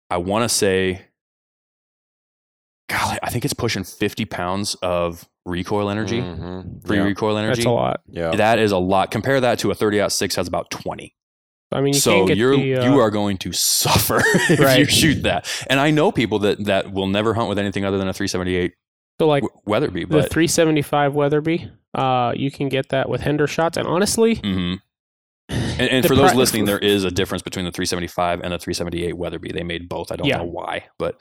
I 0.10 0.18
want 0.18 0.44
to 0.44 0.50
say, 0.50 1.02
golly, 2.90 3.18
I 3.24 3.30
think 3.30 3.46
it's 3.46 3.54
pushing 3.54 3.84
50 3.84 4.26
pounds 4.26 4.76
of 4.82 5.28
recoil 5.46 5.90
energy, 5.90 6.20
Mhm. 6.22 6.86
free 6.86 6.98
yeah. 6.98 7.04
recoil 7.04 7.36
that's 7.36 7.46
energy. 7.60 7.64
a 7.64 7.72
lot. 7.72 8.02
Yeah. 8.08 8.32
That 8.36 8.60
is 8.60 8.72
a 8.72 8.78
lot. 8.78 9.12
Compare 9.12 9.40
that 9.42 9.60
to 9.60 9.72
a 9.72 9.76
30 9.76 10.02
out 10.02 10.12
6 10.12 10.36
has 10.36 10.48
about 10.48 10.70
20. 10.70 11.16
I 11.74 11.80
mean, 11.80 11.94
you 11.94 12.00
so 12.02 12.12
can't 12.18 12.28
get 12.28 12.38
you're 12.38 12.58
the. 12.58 12.76
Uh, 12.76 12.84
you 12.92 13.00
are 13.00 13.10
going 13.10 13.38
to 13.38 13.54
suffer 13.54 14.22
if 14.26 14.78
you 14.78 14.86
shoot 14.86 15.24
that. 15.24 15.48
And 15.70 15.80
I 15.80 15.90
know 15.90 16.12
people 16.12 16.40
that 16.40 16.66
that 16.66 16.92
will 16.92 17.08
never 17.08 17.34
hunt 17.34 17.48
with 17.48 17.58
anything 17.58 17.86
other 17.86 17.98
than 17.98 18.10
a 18.10 18.14
378 18.14 18.74
so 19.20 19.28
like 19.28 19.44
W- 19.44 19.62
Weatherby, 19.66 20.04
the 20.06 20.24
375 20.24 21.14
Weatherby. 21.16 21.72
Uh, 21.94 22.34
you 22.36 22.50
can 22.52 22.70
get 22.70 22.90
that 22.90 23.10
with 23.10 23.22
Hendershots, 23.22 23.78
and 23.78 23.88
honestly, 23.88 24.36
Mhm. 24.38 24.80
And, 25.50 25.82
and 25.90 26.06
for 26.06 26.16
those 26.16 26.30
pri- 26.32 26.38
listening, 26.38 26.66
there 26.66 26.80
is 26.80 27.04
a 27.04 27.12
difference 27.12 27.42
between 27.42 27.66
the 27.66 27.72
375 27.72 28.40
and 28.42 28.54
the 28.54 28.58
378 28.58 29.18
Weatherby. 29.18 29.52
They 29.52 29.64
made 29.64 29.90
both. 29.90 30.10
I 30.12 30.16
don't 30.16 30.28
Yeah. 30.28 30.38
know 30.38 30.46
why, 30.46 30.86
but 30.98 31.20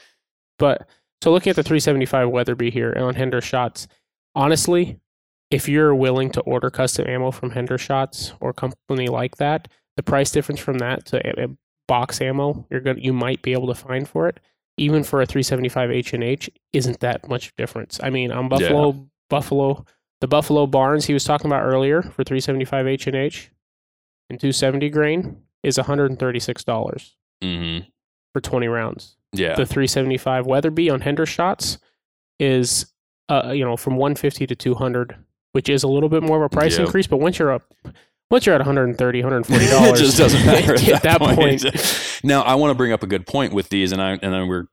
But 0.59 0.86
so 1.22 1.32
looking 1.32 1.51
at 1.51 1.56
the 1.56 1.62
375 1.64 2.28
Weatherby 2.30 2.70
here 2.70 2.94
on 2.97 3.14
Hendershots, 3.14 3.86
honestly, 4.36 5.01
if 5.51 5.68
you're 5.68 5.94
willing 5.94 6.30
to 6.32 6.40
order 6.42 6.70
custom 6.70 7.09
ammo 7.09 7.30
from 7.32 7.51
Hendershots 7.51 8.34
or 8.40 8.52
company 8.52 9.09
like 9.09 9.36
that, 9.38 9.66
the 9.97 10.02
price 10.05 10.30
difference 10.30 10.60
from 10.60 10.78
that 10.78 11.06
to 11.06 11.56
box 11.88 12.20
ammo 12.20 12.64
you're 12.70 12.78
going 12.80 13.02
you 13.02 13.12
might 13.12 13.42
be 13.42 13.52
able 13.52 13.66
to 13.66 13.74
find 13.74 14.09
for 14.09 14.28
it, 14.28 14.38
even 14.76 15.02
for 15.02 15.20
a 15.20 15.26
375 15.26 15.90
H 15.90 16.12
and 16.12 16.22
H, 16.22 16.48
isn't 16.72 17.01
that 17.01 17.28
much 17.28 17.52
difference. 17.56 17.98
I 18.01 18.10
mean, 18.10 18.30
on 18.30 18.48
Buffalo, 18.48 19.09
Buffalo, 19.28 19.84
the 20.20 20.28
Buffalo 20.28 20.66
Barnes 20.66 21.06
he 21.06 21.14
was 21.14 21.24
talking 21.24 21.47
about 21.47 21.62
earlier 21.62 22.02
for 22.02 22.24
375 22.24 22.86
H 22.86 23.06
and 23.06 23.16
H 23.16 23.51
and 24.28 24.38
270 24.38 24.88
grain 24.90 25.42
is 25.62 25.76
136 25.76 26.64
dollars 26.64 27.16
mhm. 27.42 27.86
for 28.32 28.40
20 28.40 28.68
rounds 28.68 29.16
yeah, 29.32 29.55
the 29.55 29.66
375 29.66 30.47
Weatherby 30.47 30.90
on 30.90 31.01
Hendershots 31.01 31.78
is 32.38 32.86
uh, 33.30 33.52
you 33.52 33.64
know, 33.64 33.76
from 33.76 33.97
150 33.97 34.47
to 34.48 34.56
200, 34.56 35.16
which 35.52 35.68
is 35.68 35.84
a 35.84 35.88
little 35.88 36.09
bit 36.09 36.22
more 36.22 36.38
of 36.38 36.42
a 36.42 36.48
price 36.48 36.76
Yeah. 36.76 36.84
increase. 36.84 37.06
But 37.06 37.18
once 37.18 37.38
you're 37.38 37.52
up, 37.52 37.62
once 38.30 38.44
you're 38.44 38.55
at 38.55 38.60
130, 38.60 39.22
140 39.22 39.64
it 39.90 39.97
just 39.97 40.18
doesn't 40.18 40.44
matter 40.47 40.74
at 40.74 41.02
that 41.02 41.20
point. 41.20 41.64
now, 42.24 42.42
I 42.42 42.56
want 42.56 42.72
to 42.72 42.74
bring 42.74 42.92
up 42.92 43.02
a 43.02 43.06
good 43.06 43.26
point 43.26 43.52
with 43.52 43.68
these, 43.68 43.92
and 43.92 44.02
I 44.02 44.12
and 44.12 44.32
then 44.32 44.48
we're 44.48 44.66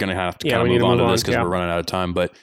gonna 0.00 0.14
have 0.14 0.38
to 0.38 0.48
Yeah, 0.48 0.54
kind 0.54 0.62
of 0.62 0.72
need 0.72 0.80
move 0.80 0.90
on 0.90 0.98
to 0.98 1.06
this 1.12 1.22
because 1.22 1.34
yeah. 1.34 1.42
we're 1.42 1.50
running 1.50 1.70
out 1.70 1.78
of 1.78 1.86
time. 1.86 2.12
But 2.12 2.34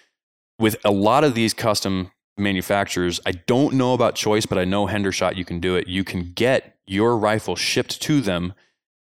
with 0.57 0.77
a 0.85 0.91
lot 0.91 1.23
of 1.25 1.35
these 1.35 1.53
custom 1.53 2.11
manufacturers, 2.38 3.19
I 3.26 3.31
don't 3.31 3.73
know 3.76 3.93
about 3.93 4.15
choice, 4.15 4.45
but 4.45 4.57
I 4.57 4.65
know 4.65 4.88
Hendershot 4.88 5.35
you 5.35 5.45
can 5.45 5.59
do 5.59 5.76
it. 5.76 5.88
You 5.88 6.03
can 6.03 6.31
get 6.34 6.76
your 6.85 7.18
rifle 7.18 7.55
shipped 7.55 8.01
to 8.03 8.22
them, 8.22 8.53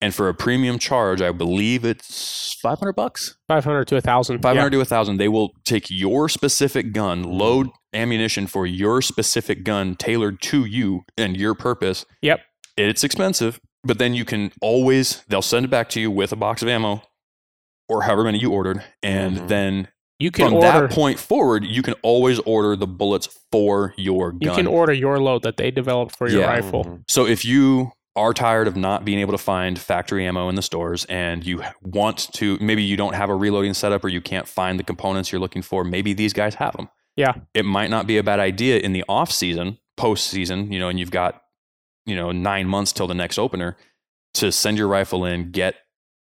and 0.01 0.13
for 0.13 0.27
a 0.29 0.33
premium 0.33 0.79
charge, 0.79 1.21
I 1.21 1.31
believe 1.31 1.85
it's 1.85 2.57
five 2.61 2.79
hundred 2.79 2.93
bucks. 2.93 3.35
500 3.47 3.85
to 3.89 3.95
1,000. 3.95 4.41
500 4.41 4.69
to 4.71 4.77
1000 4.77 5.17
they 5.17 5.27
will 5.27 5.51
take 5.65 5.85
your 5.89 6.27
specific 6.29 6.93
gun 6.93 7.23
load 7.23 7.67
ammunition 7.93 8.47
for 8.47 8.65
your 8.65 9.01
specific 9.01 9.63
gun 9.63 9.95
tailored 9.95 10.41
to 10.41 10.65
you 10.65 11.03
and 11.17 11.37
your 11.37 11.53
purpose 11.53 12.05
Yep. 12.23 12.39
it's 12.75 13.03
expensive 13.03 13.59
but 13.83 13.99
then 13.99 14.13
you 14.15 14.25
can 14.25 14.51
always 14.61 15.23
they'll 15.29 15.41
send 15.43 15.63
it 15.65 15.69
back 15.69 15.89
to 15.89 16.01
you 16.01 16.09
with 16.09 16.31
a 16.31 16.35
box 16.35 16.61
of 16.63 16.67
ammo 16.67 17.03
or 17.87 18.01
however 18.03 18.23
many 18.23 18.39
you 18.39 18.51
ordered 18.51 18.83
and 19.03 19.37
Mhm. 19.37 19.47
then 19.47 19.87
You 20.19 20.31
can 20.31 20.45
from 20.45 20.53
order. 20.55 20.87
that 20.87 20.91
point 20.91 21.19
forward 21.19 21.65
you 21.65 21.81
can 21.81 21.93
always 22.01 22.39
order 22.39 22.75
the 22.75 22.87
bullets 22.87 23.27
for 23.51 23.93
your 23.97 24.31
gun 24.31 24.39
you 24.41 24.51
can 24.51 24.67
order 24.67 24.93
your 24.93 25.19
load 25.19 25.43
that 25.43 25.57
they 25.57 25.71
developed 25.71 26.17
for 26.17 26.29
your 26.29 26.41
Yeah. 26.41 26.47
rifle. 26.47 26.85
Mhm. 26.85 27.03
so 27.09 27.25
if 27.25 27.43
you 27.43 27.91
are 28.15 28.33
tired 28.33 28.65
of 28.67 28.77
not 28.77 29.03
being 29.03 29.19
able 29.19 29.33
to 29.33 29.37
find 29.37 29.77
factory 29.77 30.25
ammo 30.25 30.47
in 30.47 30.55
the 30.55 30.61
stores 30.61 31.03
and 31.05 31.45
you 31.45 31.61
want 31.83 32.29
to 32.33 32.57
maybe 32.61 32.81
you 32.81 32.95
don't 32.95 33.13
have 33.15 33.29
a 33.29 33.35
reloading 33.35 33.73
setup 33.73 34.03
or 34.05 34.07
you 34.07 34.21
can't 34.21 34.47
find 34.47 34.79
the 34.79 34.83
components 34.85 35.31
you're 35.33 35.41
looking 35.41 35.61
for 35.61 35.83
maybe 35.83 36.13
these 36.13 36.31
guys 36.31 36.55
have 36.55 36.75
them 36.77 36.87
Yeah. 37.17 37.33
it 37.53 37.65
might 37.65 37.89
not 37.89 38.07
be 38.07 38.17
a 38.17 38.23
bad 38.23 38.39
idea 38.39 38.79
in 38.79 38.93
the 38.93 39.03
off 39.09 39.31
season 39.31 39.79
post 39.97 40.27
season 40.27 40.71
you 40.71 40.79
know 40.79 40.87
and 40.87 40.97
you've 40.97 41.11
got 41.11 41.41
you 42.05 42.15
know 42.15 42.31
9 42.31 42.67
months 42.69 42.93
till 42.93 43.07
the 43.07 43.13
next 43.13 43.37
opener 43.37 43.75
to 44.35 44.49
send 44.51 44.77
your 44.77 44.87
rifle 44.87 45.25
in 45.25 45.51
get 45.51 45.75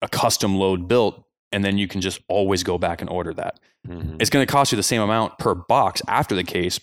a 0.01 0.07
custom 0.07 0.55
load 0.55 0.88
built 0.88 1.23
and 1.52 1.64
then 1.64 1.78
you 1.78 1.88
can 1.88 2.02
just 2.02 2.22
always 2.28 2.64
go 2.64 2.78
back 2.78 3.02
and 3.02 3.10
order 3.10 3.34
that 3.34 3.60
Mhm. 3.88 4.18
it's 4.22 4.30
going 4.30 4.45
to 4.45 4.52
cost 4.52 4.72
you 4.72 4.76
the 4.76 4.84
same 4.84 5.02
amount 5.02 5.38
per 5.38 5.53
box 5.56 6.02
after 6.07 6.36
the 6.36 6.44
case 6.44 6.80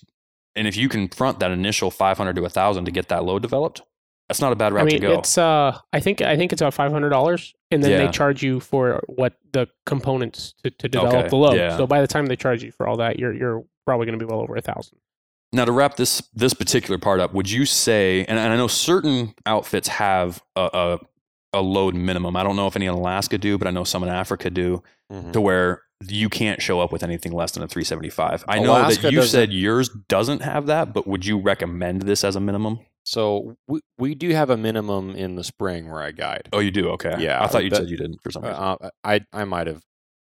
and 0.56 0.66
if 0.66 0.76
you 0.76 0.88
can 0.88 1.08
front 1.08 1.38
that 1.40 1.50
initial 1.50 1.90
500 1.90 2.34
to 2.36 2.42
1000 2.42 2.84
to 2.84 2.90
get 2.90 3.08
that 3.08 3.24
load 3.24 3.42
developed 3.42 3.82
that's 4.28 4.40
not 4.40 4.52
a 4.52 4.56
bad 4.56 4.72
route 4.74 4.82
I 4.82 4.84
mean, 4.84 5.00
to 5.00 5.06
go 5.06 5.18
it's 5.18 5.38
uh, 5.38 5.78
I 5.92 6.00
think 6.00 6.20
I 6.20 6.36
think 6.36 6.52
it's 6.52 6.60
about 6.60 6.74
five 6.74 6.92
hundred 6.92 7.08
dollars, 7.08 7.54
and 7.70 7.82
then 7.82 7.92
Yeah. 7.92 7.98
they 8.04 8.08
charge 8.12 8.42
you 8.42 8.60
for 8.60 9.02
what 9.06 9.32
the 9.52 9.68
components 9.86 10.52
to, 10.64 10.70
to 10.70 10.86
develop 10.88 11.14
Okay, 11.14 11.28
the 11.28 11.36
load. 11.36 11.56
yeah. 11.56 11.78
So 11.78 11.86
by 11.86 12.02
the 12.02 12.06
time 12.06 12.26
they 12.26 12.36
charge 12.36 12.62
you 12.62 12.70
for 12.70 12.86
all 12.86 12.98
that, 12.98 13.18
you're 13.18 13.32
you're 13.32 13.64
probably 13.86 14.04
going 14.04 14.18
to 14.18 14.22
be 14.22 14.28
well 14.30 14.40
over 14.40 14.54
a 14.54 14.60
thousand. 14.60 14.98
Now, 15.54 15.64
to 15.64 15.72
wrap 15.72 15.96
this 15.96 16.20
this 16.34 16.52
particular 16.52 16.98
part 16.98 17.20
up, 17.20 17.32
would 17.32 17.50
you 17.50 17.64
say? 17.64 18.26
And, 18.28 18.38
and 18.38 18.52
I 18.52 18.56
know 18.58 18.66
certain 18.68 19.32
outfits 19.46 19.88
have 19.88 20.42
a, 20.54 20.68
a 20.74 20.98
a 21.52 21.60
load 21.62 21.94
minimum. 21.94 22.36
I 22.36 22.42
don't 22.42 22.56
know 22.56 22.66
if 22.66 22.76
any 22.76 22.86
in 22.86 22.94
Alaska 22.94 23.38
do, 23.38 23.56
but 23.58 23.66
I 23.66 23.70
know 23.70 23.84
some 23.84 24.02
in 24.02 24.08
Africa 24.08 24.50
do, 24.50 24.82
Mhm. 25.12 25.32
to 25.32 25.40
where 25.40 25.82
you 26.06 26.28
can't 26.28 26.60
show 26.62 26.80
up 26.80 26.92
with 26.92 27.02
anything 27.02 27.32
less 27.32 27.52
than 27.52 27.62
a 27.62 27.68
375. 27.68 28.44
I 28.46 28.58
know 28.58 28.72
Alaska 28.72 29.02
that 29.02 29.12
you 29.12 29.22
said 29.22 29.52
yours 29.52 29.88
doesn't 30.08 30.42
have 30.42 30.66
that, 30.66 30.92
but 30.92 31.06
would 31.06 31.24
you 31.26 31.38
recommend 31.38 32.02
this 32.02 32.22
as 32.22 32.36
a 32.36 32.40
minimum? 32.40 32.80
So 33.04 33.56
we, 33.66 33.80
we 33.96 34.14
do 34.14 34.28
have 34.30 34.50
a 34.50 34.56
minimum 34.56 35.16
in 35.16 35.36
the 35.36 35.42
spring 35.42 35.90
where 35.90 36.02
I 36.02 36.10
guide. 36.12 36.50
Oh, 36.52 36.58
you 36.58 36.70
do. 36.70 36.90
Okay. 36.90 37.16
Yeah, 37.18 37.42
I 37.42 37.46
thought 37.46 37.64
you 37.64 37.70
that- 37.70 37.76
said 37.76 37.88
you 37.88 37.96
didn't 37.96 38.22
for 38.22 38.30
some 38.30 38.42
reason. 38.42 38.56
Uh, 38.58 38.90
I 39.02 39.20
I 39.32 39.44
might 39.44 39.66
have 39.66 39.82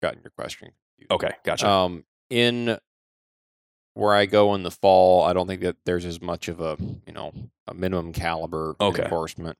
gotten 0.01 0.21
your 0.21 0.31
question. 0.31 0.71
okay, 1.09 1.31
gotcha. 1.45 1.67
Um, 1.69 2.03
in 2.29 2.77
where 3.93 4.13
I 4.13 4.25
go 4.25 4.53
in 4.55 4.63
the 4.63 4.71
fall, 4.71 5.23
I 5.23 5.31
don't 5.33 5.47
think 5.47 5.61
that 5.61 5.77
there's 5.85 6.05
as 6.05 6.21
much 6.21 6.47
of 6.49 6.59
a 6.59 6.75
you 7.07 7.13
know 7.13 7.31
a 7.67 7.73
minimum 7.73 8.11
caliber 8.11 8.75
Okay. 8.81 9.03
enforcement. 9.03 9.57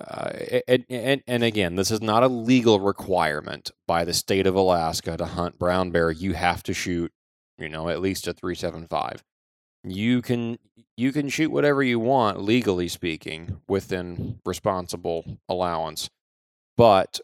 Uh, 0.00 0.30
and, 0.68 0.84
and 0.88 1.22
and 1.26 1.42
again, 1.42 1.74
this 1.74 1.90
is 1.90 2.00
not 2.00 2.22
a 2.22 2.28
legal 2.28 2.78
requirement 2.78 3.72
by 3.86 4.04
the 4.04 4.14
state 4.14 4.46
of 4.46 4.54
Alaska 4.54 5.16
to 5.16 5.26
hunt 5.26 5.58
brown 5.58 5.90
bear. 5.90 6.10
You 6.10 6.34
have 6.34 6.62
to 6.64 6.74
shoot, 6.74 7.12
you 7.58 7.68
know, 7.68 7.88
at 7.88 8.00
least 8.00 8.28
a 8.28 8.32
three 8.32 8.54
seven 8.54 8.86
five. 8.86 9.24
You 9.82 10.22
can 10.22 10.58
you 10.96 11.12
can 11.12 11.28
shoot 11.28 11.50
whatever 11.50 11.82
you 11.82 11.98
want 11.98 12.40
legally 12.40 12.86
speaking 12.86 13.60
within 13.68 14.38
responsible 14.46 15.38
allowance, 15.48 16.10
but 16.76 17.20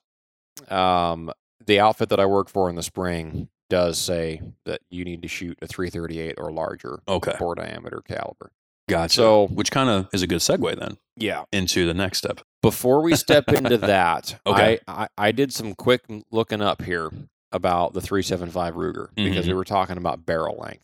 um, 0.68 1.30
the 1.64 1.78
outfit 1.78 2.08
that 2.08 2.20
I 2.20 2.26
work 2.26 2.48
for 2.48 2.68
in 2.68 2.76
the 2.76 2.82
spring 2.82 3.48
does 3.70 3.98
say 3.98 4.42
that 4.66 4.80
you 4.90 5.04
need 5.04 5.22
to 5.22 5.28
shoot 5.28 5.58
a 5.62 5.66
338 5.66 6.34
or 6.38 6.52
larger 6.52 7.00
okay, 7.08 7.34
bore 7.38 7.54
diameter 7.54 8.02
caliber. 8.06 8.50
Gotcha. 8.88 9.14
So 9.14 9.46
which 9.48 9.70
kind 9.70 9.88
of 9.90 10.08
is 10.12 10.22
a 10.22 10.26
good 10.26 10.40
segue 10.40 10.78
then 10.78 10.96
yeah, 11.16 11.44
into 11.52 11.86
the 11.86 11.94
next 11.94 12.18
step. 12.18 12.40
before 12.62 13.02
we 13.02 13.14
step 13.16 13.48
into 13.52 13.78
that, 13.78 14.38
Okay. 14.46 14.78
I, 14.88 15.02
I 15.04 15.08
I 15.28 15.32
did 15.32 15.52
some 15.52 15.74
quick 15.74 16.02
looking 16.30 16.60
up 16.60 16.82
here 16.82 17.10
about 17.52 17.92
the 17.94 18.00
375 18.00 18.74
Ruger 18.74 19.08
because 19.14 19.44
Mhm. 19.44 19.48
we 19.48 19.54
were 19.54 19.64
talking 19.64 19.96
about 19.96 20.26
barrel 20.26 20.56
length. 20.58 20.82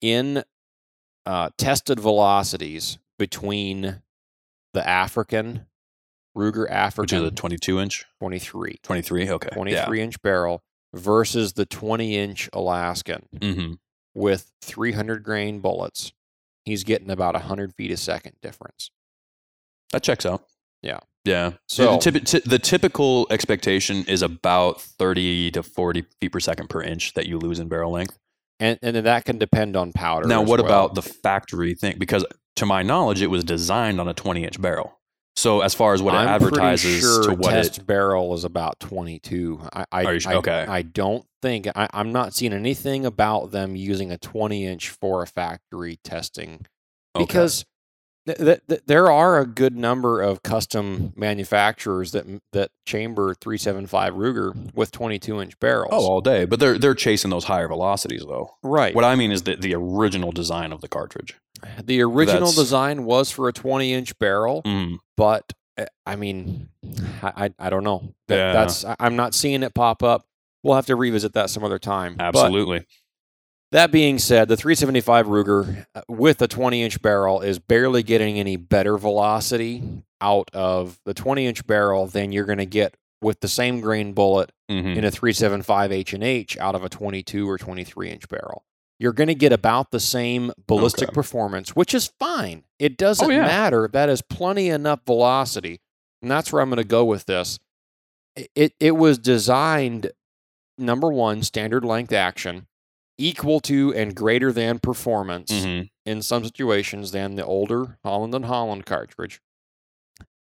In 0.00 0.42
uh, 1.24 1.50
tested 1.56 2.00
velocities 2.00 2.98
between 3.18 4.02
the 4.74 4.86
African 4.88 5.66
Ruger 6.36 6.62
Which 6.98 7.12
is 7.12 7.20
African 7.22 7.24
a 7.26 7.30
22 7.30 7.78
inch, 7.78 8.04
23 8.18 8.78
23. 8.82 9.30
Okay, 9.30 9.48
23 9.52 10.00
inch 10.00 10.20
barrel 10.22 10.62
versus 10.94 11.52
the 11.52 11.64
20 11.66 12.16
inch 12.16 12.50
Alaskan 12.52 13.28
Yeah. 13.40 13.52
hmm 13.52 13.72
with 14.14 14.52
300 14.60 15.22
grain 15.22 15.60
bullets, 15.60 16.12
he's 16.64 16.84
getting 16.84 17.10
about 17.10 17.34
100 17.34 17.74
feet 17.74 17.90
a 17.90 17.96
second 17.96 18.34
difference. 18.42 18.90
That 19.92 20.02
checks 20.02 20.24
out. 20.26 20.44
Yeah. 20.82 21.00
Yeah. 21.24 21.52
So- 21.68 21.98
the, 21.98 22.10
typi- 22.10 22.26
ty- 22.26 22.48
the 22.48 22.58
typical 22.58 23.26
expectation 23.30 24.04
is 24.06 24.22
about 24.22 24.80
30 24.80 25.52
to 25.52 25.62
40 25.62 26.04
feet 26.20 26.32
per 26.32 26.40
second 26.40 26.68
per 26.68 26.82
inch 26.82 27.14
that 27.14 27.26
you 27.26 27.38
lose 27.38 27.58
in 27.58 27.68
barrel 27.68 27.92
length. 27.92 28.18
And, 28.60 28.78
and 28.82 28.94
then 28.94 29.04
that 29.04 29.24
can 29.24 29.38
depend 29.38 29.76
on 29.76 29.92
powder. 29.92 30.28
Now, 30.28 30.42
what 30.42 30.60
well. 30.60 30.66
about 30.66 30.94
the 30.94 31.02
factory 31.02 31.74
thing? 31.74 31.96
Because 31.98 32.24
to 32.56 32.66
my 32.66 32.82
knowledge, 32.82 33.20
it 33.20 33.26
was 33.28 33.42
designed 33.42 34.00
on 34.00 34.08
a 34.08 34.14
20 34.14 34.44
inch 34.44 34.60
barrel. 34.60 35.00
So 35.36 35.62
as 35.62 35.74
far 35.74 35.94
as 35.94 36.02
what 36.02 36.14
it 36.14 36.18
I'm 36.18 36.28
advertises 36.28 37.00
sure 37.00 37.22
to 37.24 37.34
what 37.34 37.50
test 37.50 37.78
it, 37.78 37.86
barrel 37.86 38.34
is 38.34 38.44
about 38.44 38.78
22. 38.80 39.60
I, 39.72 39.84
I, 39.90 40.04
Are 40.04 40.14
you 40.14 40.20
su- 40.20 40.28
I- 40.30 40.34
okay. 40.34 40.66
I 40.68 40.82
don't 40.82 41.24
think 41.40 41.66
I, 41.74 41.88
I'm 41.92 42.12
not 42.12 42.34
seeing 42.34 42.52
anything 42.52 43.06
about 43.06 43.50
them 43.50 43.74
using 43.74 44.12
a 44.12 44.18
20 44.18 44.66
inch 44.66 44.90
for 44.90 45.22
a 45.22 45.26
factory 45.26 45.98
testing 46.04 46.66
Okay. 47.16 47.24
because 47.26 47.64
th- 48.26 48.38
th- 48.38 48.60
th- 48.68 48.82
there 48.86 49.10
are 49.10 49.38
a 49.40 49.46
good 49.46 49.74
number 49.76 50.20
of 50.22 50.42
custom 50.42 51.12
manufacturers 51.16 52.12
that 52.12 52.24
that 52.52 52.70
chamber 52.86 53.34
375 53.34 54.14
Ruger 54.14 54.74
with 54.74 54.92
22 54.92 55.40
inch 55.40 55.58
barrels. 55.58 55.90
oh, 55.92 56.06
all 56.06 56.20
day, 56.20 56.44
but 56.44 56.60
they're 56.60 56.78
they're 56.78 56.94
chasing 56.94 57.30
those 57.30 57.44
higher 57.44 57.68
velocities 57.68 58.22
though. 58.28 58.54
right. 58.62 58.94
What 58.94 59.04
I 59.04 59.14
mean 59.16 59.32
is 59.32 59.42
the 59.42 59.56
the 59.56 59.74
original 59.74 60.30
design 60.30 60.72
of 60.72 60.80
the 60.82 60.88
cartridge. 60.88 61.36
The 61.84 62.02
original 62.02 62.40
That's- 62.40 62.56
design 62.56 63.04
was 63.04 63.30
for 63.30 63.48
a 63.48 63.52
20 63.52 63.92
inch 63.92 64.18
barrel, 64.18 64.62
Mm. 64.62 64.98
but 65.16 65.52
uh, 65.78 65.86
I 66.04 66.16
mean, 66.16 66.68
I, 67.22 67.46
I, 67.46 67.50
I 67.58 67.70
don't 67.70 67.84
know. 67.84 68.12
That, 68.28 68.36
Yeah. 68.36 68.52
That's 68.52 68.84
I'm 69.00 69.16
not 69.16 69.34
seeing 69.34 69.62
it 69.62 69.74
pop 69.74 70.02
up. 70.02 70.26
We'll 70.62 70.74
have 70.76 70.86
to 70.86 70.96
revisit 70.96 71.32
that 71.34 71.50
some 71.50 71.64
other 71.64 71.78
time. 71.78 72.16
But 72.16 72.24
Absolutely. 72.26 72.84
that 73.72 73.90
being 73.90 74.18
said, 74.18 74.48
the 74.48 74.56
375 74.56 75.26
Ruger 75.26 75.86
uh, 75.94 76.02
with 76.08 76.42
a 76.42 76.48
20 76.48 76.82
inch 76.82 77.00
barrel 77.02 77.40
is 77.40 77.58
barely 77.58 78.02
getting 78.02 78.38
any 78.38 78.56
better 78.56 78.98
velocity 78.98 79.82
out 80.20 80.50
of 80.52 81.00
the 81.04 81.14
20 81.14 81.46
inch 81.46 81.66
barrel 81.66 82.06
than 82.06 82.32
you're 82.32 82.44
going 82.44 82.58
to 82.58 82.66
get 82.66 82.96
with 83.22 83.40
the 83.40 83.48
same 83.48 83.80
grain 83.80 84.12
bullet 84.12 84.50
Mhm. 84.70 84.96
in 84.96 85.04
a 85.04 85.10
375 85.10 85.90
H 85.92 86.12
and 86.12 86.22
H 86.24 86.56
out 86.58 86.74
of 86.74 86.84
a 86.84 86.88
22 86.88 87.48
or 87.48 87.56
23 87.58 88.10
inch 88.10 88.28
barrel. 88.28 88.64
You're 89.02 89.12
going 89.12 89.26
to 89.26 89.34
get 89.34 89.52
about 89.52 89.90
the 89.90 89.98
same 89.98 90.52
ballistic 90.68 91.08
Okay. 91.08 91.14
performance, 91.14 91.74
which 91.74 91.92
is 91.92 92.12
fine. 92.20 92.62
It 92.78 92.96
doesn't 92.96 93.26
Oh, 93.26 93.30
yeah. 93.34 93.42
matter. 93.42 93.88
That 93.92 94.08
is 94.08 94.22
plenty 94.22 94.68
enough 94.68 95.00
velocity, 95.04 95.80
and 96.22 96.30
that's 96.30 96.52
where 96.52 96.62
I'm 96.62 96.68
going 96.70 96.76
to 96.76 96.84
go 96.84 97.04
with 97.04 97.26
this. 97.26 97.58
It, 98.54 98.74
it 98.78 98.92
was 98.92 99.18
designed 99.18 100.12
number 100.78 101.08
one 101.12 101.42
standard 101.42 101.84
length 101.84 102.12
action, 102.12 102.68
equal 103.18 103.58
to 103.62 103.92
and 103.94 104.14
greater 104.14 104.52
than 104.52 104.78
performance 104.78 105.50
Mhm. 105.50 105.90
in 106.06 106.22
some 106.22 106.44
situations 106.44 107.10
than 107.10 107.34
the 107.34 107.44
older 107.44 107.98
Holland 108.04 108.36
and 108.36 108.44
Holland 108.44 108.86
cartridge, 108.86 109.40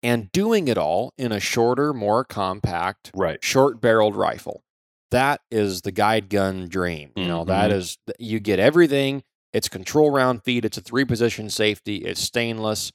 and 0.02 0.30
doing 0.32 0.68
it 0.68 0.76
all 0.76 1.14
in 1.16 1.32
a 1.32 1.40
shorter, 1.40 1.94
more 1.94 2.24
compact 2.24 3.10
Right. 3.14 3.42
short 3.42 3.80
barreled 3.80 4.16
rifle. 4.16 4.62
That 5.10 5.40
is 5.50 5.82
the 5.82 5.90
guide 5.92 6.28
gun 6.28 6.68
dream. 6.68 7.10
You 7.16 7.26
know, 7.26 7.44
that 7.44 7.70
Mhm. 7.70 7.74
is, 7.74 7.98
you 8.18 8.38
get 8.40 8.58
everything. 8.58 9.22
It's 9.52 9.68
control 9.68 10.10
round 10.10 10.44
feed. 10.44 10.64
It's 10.64 10.78
a 10.78 10.80
three 10.80 11.04
position 11.04 11.50
safety. 11.50 11.96
It's 11.98 12.20
stainless. 12.20 12.92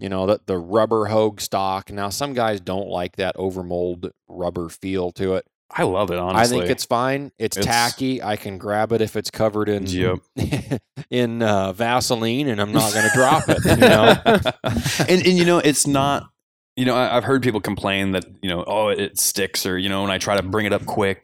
You 0.00 0.08
know, 0.08 0.26
the, 0.26 0.40
the 0.46 0.58
rubber 0.58 1.06
Hogue 1.06 1.40
stock. 1.40 1.92
Now, 1.92 2.08
some 2.08 2.32
guys 2.34 2.60
don't 2.60 2.88
like 2.88 3.16
that 3.16 3.36
overmold 3.36 4.10
rubber 4.28 4.68
feel 4.68 5.12
to 5.12 5.34
it. 5.36 5.46
I 5.74 5.84
love 5.84 6.10
it. 6.10 6.18
Honestly. 6.18 6.56
I 6.58 6.60
think 6.60 6.70
it's 6.70 6.84
fine. 6.84 7.30
It's, 7.38 7.56
It's- 7.56 7.64
tacky. 7.92 8.20
I 8.22 8.34
can 8.36 8.58
grab 8.58 8.90
it 8.92 9.00
if 9.00 9.14
it's 9.16 9.30
covered 9.30 9.68
in 9.68 9.86
Yep. 9.86 10.18
in 11.10 11.42
uh, 11.42 11.72
Vaseline, 11.72 12.48
and 12.48 12.60
I'm 12.60 12.72
not 12.72 12.92
going 12.92 13.08
to 13.08 13.14
drop 13.14 13.44
it. 13.48 13.64
You 13.64 13.76
know, 13.76 14.16
and 15.08 15.26
and 15.26 15.38
you 15.38 15.44
know 15.44 15.58
it's 15.58 15.86
not. 15.86 16.28
You 16.76 16.84
know, 16.86 16.94
I, 16.94 17.16
I've 17.16 17.24
heard 17.24 17.42
people 17.42 17.60
complain 17.60 18.12
that 18.12 18.24
you 18.42 18.48
know, 18.50 18.64
oh, 18.66 18.88
it 18.88 19.18
sticks, 19.18 19.64
or 19.64 19.78
you 19.78 19.88
know, 19.88 20.02
when 20.02 20.10
I 20.10 20.18
try 20.18 20.36
to 20.36 20.42
bring 20.42 20.66
it 20.66 20.72
up 20.74 20.84
quick, 20.84 21.22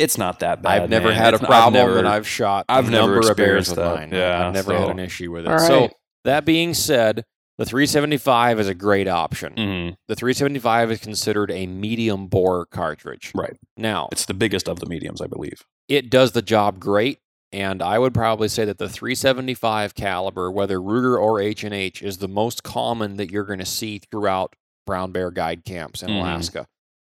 it's 0.00 0.18
not 0.18 0.40
that 0.40 0.62
bad. 0.62 0.82
I've 0.82 0.90
never 0.90 1.08
man. 1.08 1.16
had 1.16 1.34
a 1.34 1.36
It's 1.36 1.42
not- 1.42 1.48
problem, 1.48 1.80
I've 1.80 1.86
never, 1.88 1.98
and 1.98 2.08
I've 2.08 2.26
shot. 2.26 2.64
a 2.68 2.72
I've 2.72 2.90
never 2.90 3.12
number 3.14 3.30
of 3.30 3.36
bears 3.36 3.68
experienced 3.68 3.70
with 3.70 3.78
that. 3.78 3.94
mine. 3.94 4.10
Yeah, 4.12 4.46
I've 4.48 4.54
never 4.54 4.76
had 4.78 4.88
an 4.90 4.98
issue 4.98 5.30
with 5.32 5.44
it. 5.46 5.50
All 5.52 5.58
So 5.58 5.90
that 6.24 6.44
being 6.44 6.74
said, 6.74 7.24
the 7.58 7.64
375 7.66 8.58
is 8.58 8.68
a 8.68 8.74
great 8.74 9.06
option. 9.06 9.54
Mhm. 9.54 9.96
The 10.08 10.14
375 10.16 10.90
is 10.90 10.98
considered 11.00 11.50
a 11.50 11.66
medium 11.66 12.26
bore 12.26 12.64
cartridge. 12.66 13.32
Right. 13.34 13.56
Now, 13.76 14.08
It's 14.12 14.24
the 14.24 14.34
biggest 14.34 14.68
of 14.68 14.80
the 14.80 14.86
mediums, 14.86 15.20
I 15.20 15.26
believe. 15.26 15.62
it 15.88 16.08
does 16.10 16.32
the 16.32 16.42
job 16.42 16.80
great. 16.80 17.18
And 17.52 17.82
I 17.82 17.98
would 17.98 18.14
probably 18.14 18.46
say 18.48 18.64
that 18.64 18.78
the 18.78 18.88
375 18.88 19.94
caliber, 19.96 20.50
whether 20.52 20.78
Ruger 20.78 21.20
or 21.20 21.40
H&H, 21.40 22.00
is 22.00 22.18
the 22.18 22.28
most 22.28 22.62
common 22.62 23.16
that 23.16 23.30
you're 23.30 23.44
going 23.44 23.58
to 23.58 23.66
see 23.66 23.98
throughout 24.10 24.54
brown 24.86 25.10
bear 25.12 25.30
guide 25.32 25.64
camps 25.64 26.02
in 26.02 26.08
Mhm. 26.10 26.20
Alaska. 26.20 26.66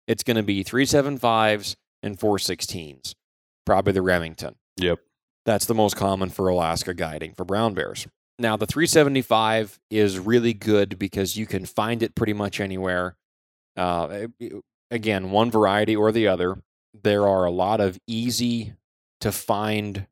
It's 0.07 0.23
going 0.23 0.37
to 0.37 0.43
be 0.43 0.63
375s 0.63 1.75
and 2.03 2.17
416s, 2.17 3.13
probably 3.65 3.93
the 3.93 4.01
Remington. 4.01 4.55
Yep. 4.77 4.99
That's 5.45 5.65
the 5.65 5.73
most 5.75 5.95
common 5.95 6.29
for 6.29 6.47
Alaska 6.47 6.93
guiding 6.93 7.33
for 7.33 7.43
brown 7.45 7.73
bears. 7.73 8.07
Now, 8.37 8.55
the 8.55 8.65
375 8.65 9.79
is 9.89 10.17
really 10.19 10.53
good 10.53 10.97
because 10.97 11.35
you 11.35 11.45
can 11.45 11.65
find 11.65 12.01
it 12.01 12.15
pretty 12.15 12.33
much 12.33 12.59
anywhere. 12.61 13.17
Uh, 13.75 14.27
again, 14.91 15.31
one 15.31 15.51
variety 15.51 15.95
or 15.95 16.11
the 16.11 16.27
other. 16.27 16.61
There 16.93 17.27
are 17.27 17.45
a 17.45 17.51
lot 17.51 17.81
of 17.81 17.99
easy 18.07 18.73
to 19.21 19.31
find 19.31 20.07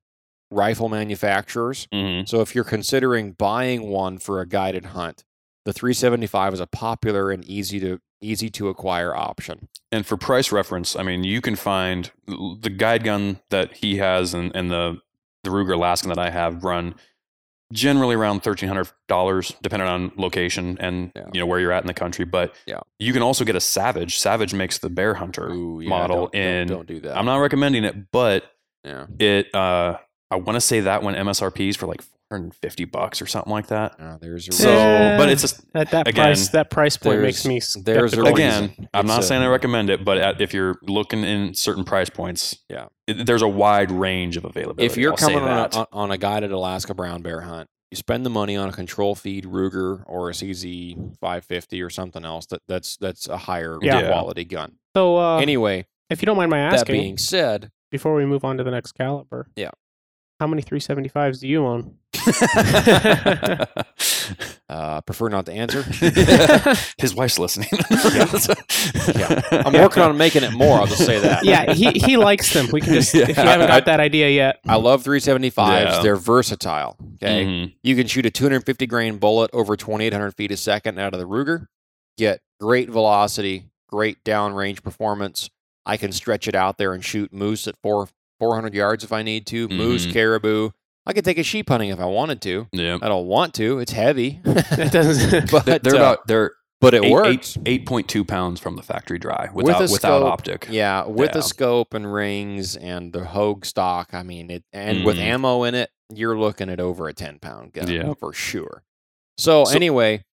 rifle 0.52 0.90
manufacturers. 0.90 1.88
hmm 1.94 2.22
So 2.26 2.42
if 2.42 2.54
you're 2.54 2.64
considering 2.64 3.32
buying 3.32 3.90
one 3.90 4.18
for 4.18 4.42
a 4.42 4.46
guided 4.46 4.88
hunt, 4.88 5.24
the 5.66 5.74
375 5.74 6.54
is 6.54 6.60
a 6.60 6.68
popular 6.68 7.32
and 7.32 7.44
easy 7.46 7.80
to 7.82 8.00
easy 8.22 8.50
to 8.52 8.70
acquire 8.70 9.16
option. 9.16 9.68
And 9.92 10.06
for 10.06 10.18
price 10.18 10.52
reference, 10.52 10.96
I 10.96 11.04
mean, 11.04 11.24
you 11.24 11.42
can 11.42 11.56
find 11.56 12.12
the 12.28 12.74
guide 12.76 13.04
gun 13.04 13.40
that 13.50 13.78
he 13.78 13.98
has 13.98 14.34
and, 14.34 14.52
and 14.56 14.70
the 14.72 15.00
the 15.44 15.50
Ruger 15.52 15.74
Alaskan 15.76 16.10
that 16.10 16.18
I 16.20 16.30
have 16.30 16.64
run 16.64 16.96
generally 17.74 18.16
around 18.16 18.42
thirteen 18.44 18.68
hundred 18.70 18.90
dollars, 19.08 19.54
depending 19.62 19.88
on 19.88 20.12
location 20.18 20.78
and 20.80 21.12
Yeah. 21.16 21.26
you 21.34 21.40
know 21.40 21.46
where 21.46 21.60
you're 21.60 21.72
at 21.72 21.84
in 21.84 21.88
the 21.88 21.94
country. 21.94 22.26
But 22.26 22.54
Yeah. 22.66 22.80
you 23.00 23.14
can 23.14 23.22
also 23.22 23.46
get 23.46 23.56
a 23.56 23.62
Savage. 23.62 24.18
Savage 24.18 24.54
makes 24.54 24.78
the 24.80 24.90
Bear 24.90 25.14
Hunter 25.16 25.50
Ooh, 25.50 25.80
yeah, 25.82 25.90
model, 25.90 26.16
don't, 26.28 26.34
don't- 26.34 26.42
and 26.42 26.70
don't, 26.70 26.88
do 26.88 27.00
that. 27.02 27.18
I'm 27.18 27.26
not 27.26 27.38
recommending 27.38 27.84
it, 27.84 28.12
but 28.12 28.44
Yeah. 28.84 29.06
it 29.20 29.54
uh, 29.54 29.98
I 30.32 30.36
want 30.38 30.56
to 30.56 30.62
say 30.62 30.82
that 30.82 31.04
one 31.04 31.14
MSRP 31.16 31.70
is 31.70 31.76
for 31.78 31.88
like 31.88 32.02
450 32.30 32.86
bucks 32.86 33.22
or 33.22 33.26
something 33.26 33.52
like 33.52 33.68
that. 33.68 33.96
Uh, 34.00 34.18
there's 34.20 34.48
a 34.48 34.52
So, 34.52 34.70
Yeah. 34.70 35.18
but 35.18 35.30
it's 35.30 35.42
just 35.42 35.62
At 35.74 35.92
that 35.92 36.08
Again, 36.08 36.26
price, 36.26 36.50
that 36.50 36.70
price 36.70 36.98
point 36.98 37.22
makes 37.22 37.46
me 37.46 37.56
there's- 37.60 37.74
there's 37.84 38.14
a 38.14 38.16
skeptical. 38.18 38.36
reason. 38.36 38.64
again, 38.66 38.88
I'm 38.94 39.06
It's 39.06 39.08
not 39.08 39.20
a- 39.20 39.24
saying 39.24 39.42
I 39.44 39.48
recommend 39.48 39.90
it, 39.90 40.04
but 40.04 40.18
at, 40.18 40.42
if 40.42 40.54
you're 40.54 40.78
looking 40.84 41.24
in 41.24 41.54
certain 41.54 41.84
price 41.84 42.10
points, 42.10 42.58
Yeah. 42.70 42.88
it- 43.08 43.26
there's 43.26 43.42
a 43.42 43.48
wide 43.48 43.92
range 43.92 44.36
of 44.38 44.44
availability. 44.46 44.86
if 44.86 44.98
you're 44.98 45.12
I'll 45.12 45.18
coming 45.18 45.40
on 45.40 45.70
a, 45.74 45.78
on- 45.78 45.86
on 45.94 46.12
a 46.12 46.18
guided 46.18 46.52
Alaska 46.52 46.94
brown 46.94 47.22
bear 47.22 47.42
hunt, 47.42 47.70
you 47.92 47.96
spend 47.96 48.26
the 48.26 48.30
money 48.30 48.58
on 48.58 48.68
a 48.68 48.74
control 48.74 49.16
feed 49.16 49.46
Ruger 49.46 50.04
or 50.08 50.30
a 50.30 50.34
CZ 50.34 50.96
550 51.22 51.82
or 51.82 51.90
something 51.90 52.26
else 52.26 52.46
that 52.48 52.62
that's 52.68 52.98
that's 52.98 53.30
a 53.30 53.38
higher 53.38 53.78
Yeah. 53.82 54.08
quality 54.10 54.44
gun. 54.44 54.74
So, 54.96 55.18
uh, 55.18 55.38
anyway, 55.40 55.86
if 56.10 56.22
you 56.22 56.26
don't 56.26 56.36
mind 56.36 56.52
my 56.52 56.60
asking, 56.60 56.72
that 56.78 56.82
asking, 56.82 56.96
being 57.02 57.18
said, 57.18 57.72
before 57.90 58.16
we 58.16 58.26
move 58.26 58.44
on 58.44 58.58
to 58.58 58.64
the 58.66 58.72
next 58.72 58.92
caliber, 58.94 59.48
Yeah. 59.56 59.70
How 60.40 60.48
many 60.48 60.62
375s 60.62 61.40
do 61.40 61.48
you 61.48 61.66
own? 61.66 61.96
uh, 64.70 65.02
prefer 65.02 65.30
not 65.30 65.46
to 65.46 65.52
answer. 65.54 65.82
His 66.98 67.16
wife's 67.16 67.40
listening. 67.40 67.70
Yeah. 69.16 69.42
I'm 69.52 69.74
working 69.74 70.04
on 70.04 70.18
making 70.18 70.44
it 70.44 70.52
more. 70.54 70.80
I'll 70.80 70.86
just 70.88 71.06
say 71.06 71.20
that. 71.20 71.44
yeah, 71.46 71.74
he, 71.74 71.92
he 71.92 72.18
likes 72.18 72.52
them. 72.54 72.68
We 72.72 72.82
can 72.82 72.94
just, 72.94 73.16
if 73.16 73.30
you 73.30 73.34
haven't 73.36 73.70
I- 73.70 73.78
got 73.80 73.86
that 73.86 74.00
idea 74.00 74.30
yet. 74.30 74.60
I 74.68 74.76
love 74.76 75.04
375s. 75.04 75.56
Yeah. 75.58 76.02
They're 76.02 76.16
versatile. 76.18 76.98
Okay. 77.16 77.46
Mhm. 77.46 77.76
You 77.84 77.96
can 77.96 78.08
shoot 78.08 78.26
a 78.26 78.32
250 78.32 78.86
grain 78.88 79.18
bullet 79.18 79.50
over 79.54 79.76
2,800 79.78 80.32
feet 80.36 80.52
a 80.52 80.58
second 80.58 81.00
out 81.00 81.14
of 81.14 81.20
the 81.20 81.28
Ruger, 81.28 81.68
get 82.18 82.42
great 82.60 82.90
velocity, 82.90 83.70
great 83.88 84.24
downrange 84.24 84.84
performance. 84.84 85.50
I 85.86 85.96
can 85.98 86.12
stretch 86.12 86.48
it 86.48 86.56
out 86.56 86.78
there 86.78 86.94
and 86.94 87.04
shoot 87.04 87.32
moose 87.34 87.68
at 87.68 87.78
four 87.82 88.10
400 88.40 88.74
yards 88.74 89.04
if 89.04 89.12
I 89.14 89.24
need 89.24 89.46
to, 89.48 89.68
moose, 89.70 90.06
Mhm. 90.06 90.14
caribou. 90.14 90.70
I 91.06 91.14
could 91.14 91.24
take 91.26 91.38
a 91.38 91.44
sheep 91.44 91.70
hunting 91.70 91.90
if 91.90 92.00
I 92.00 92.06
wanted 92.06 92.42
to. 92.42 92.68
Yeah. 92.74 92.98
I 93.02 93.08
don't 93.08 93.28
want 93.28 93.54
to. 93.56 93.80
It's 93.80 93.94
heavy, 93.94 94.42
It 94.46 94.92
doesn't. 94.92 95.52
but 95.66 95.84
They're 95.84 95.96
uh, 95.96 95.98
about 95.98 96.28
they're 96.28 96.52
but 96.80 96.94
it 96.94 97.04
eight, 97.06 97.12
works. 97.12 97.58
eight 97.66 97.86
point 97.88 98.08
two 98.08 98.24
pounds 98.24 98.60
from 98.60 98.76
the 98.76 98.84
factory 98.84 99.18
dry 99.18 99.50
without 99.54 99.80
a 99.80 99.82
without 99.84 100.20
scope, 100.20 100.26
optic. 100.32 100.68
Yeah, 100.70 101.06
with 101.08 101.32
Yeah. 101.34 101.40
a 101.40 101.42
scope 101.42 101.94
and 101.96 102.14
rings 102.14 102.76
and 102.76 103.14
the 103.14 103.26
Hogue 103.26 103.66
stock. 103.66 104.10
I 104.14 104.22
mean, 104.24 104.52
it 104.52 104.64
and 104.74 105.04
with 105.04 105.18
Mhm. 105.18 105.22
ammo 105.22 105.64
in 105.64 105.74
it, 105.76 105.90
you're 106.14 106.38
looking 106.38 106.70
at 106.70 106.80
over 106.80 107.08
a 107.08 107.14
10 107.14 107.40
pound 107.40 107.74
gun 107.74 107.90
Yeah. 107.90 108.14
for 108.20 108.32
sure. 108.32 108.84
So, 109.40 109.64
So- 109.66 109.76
anyway, 109.76 110.24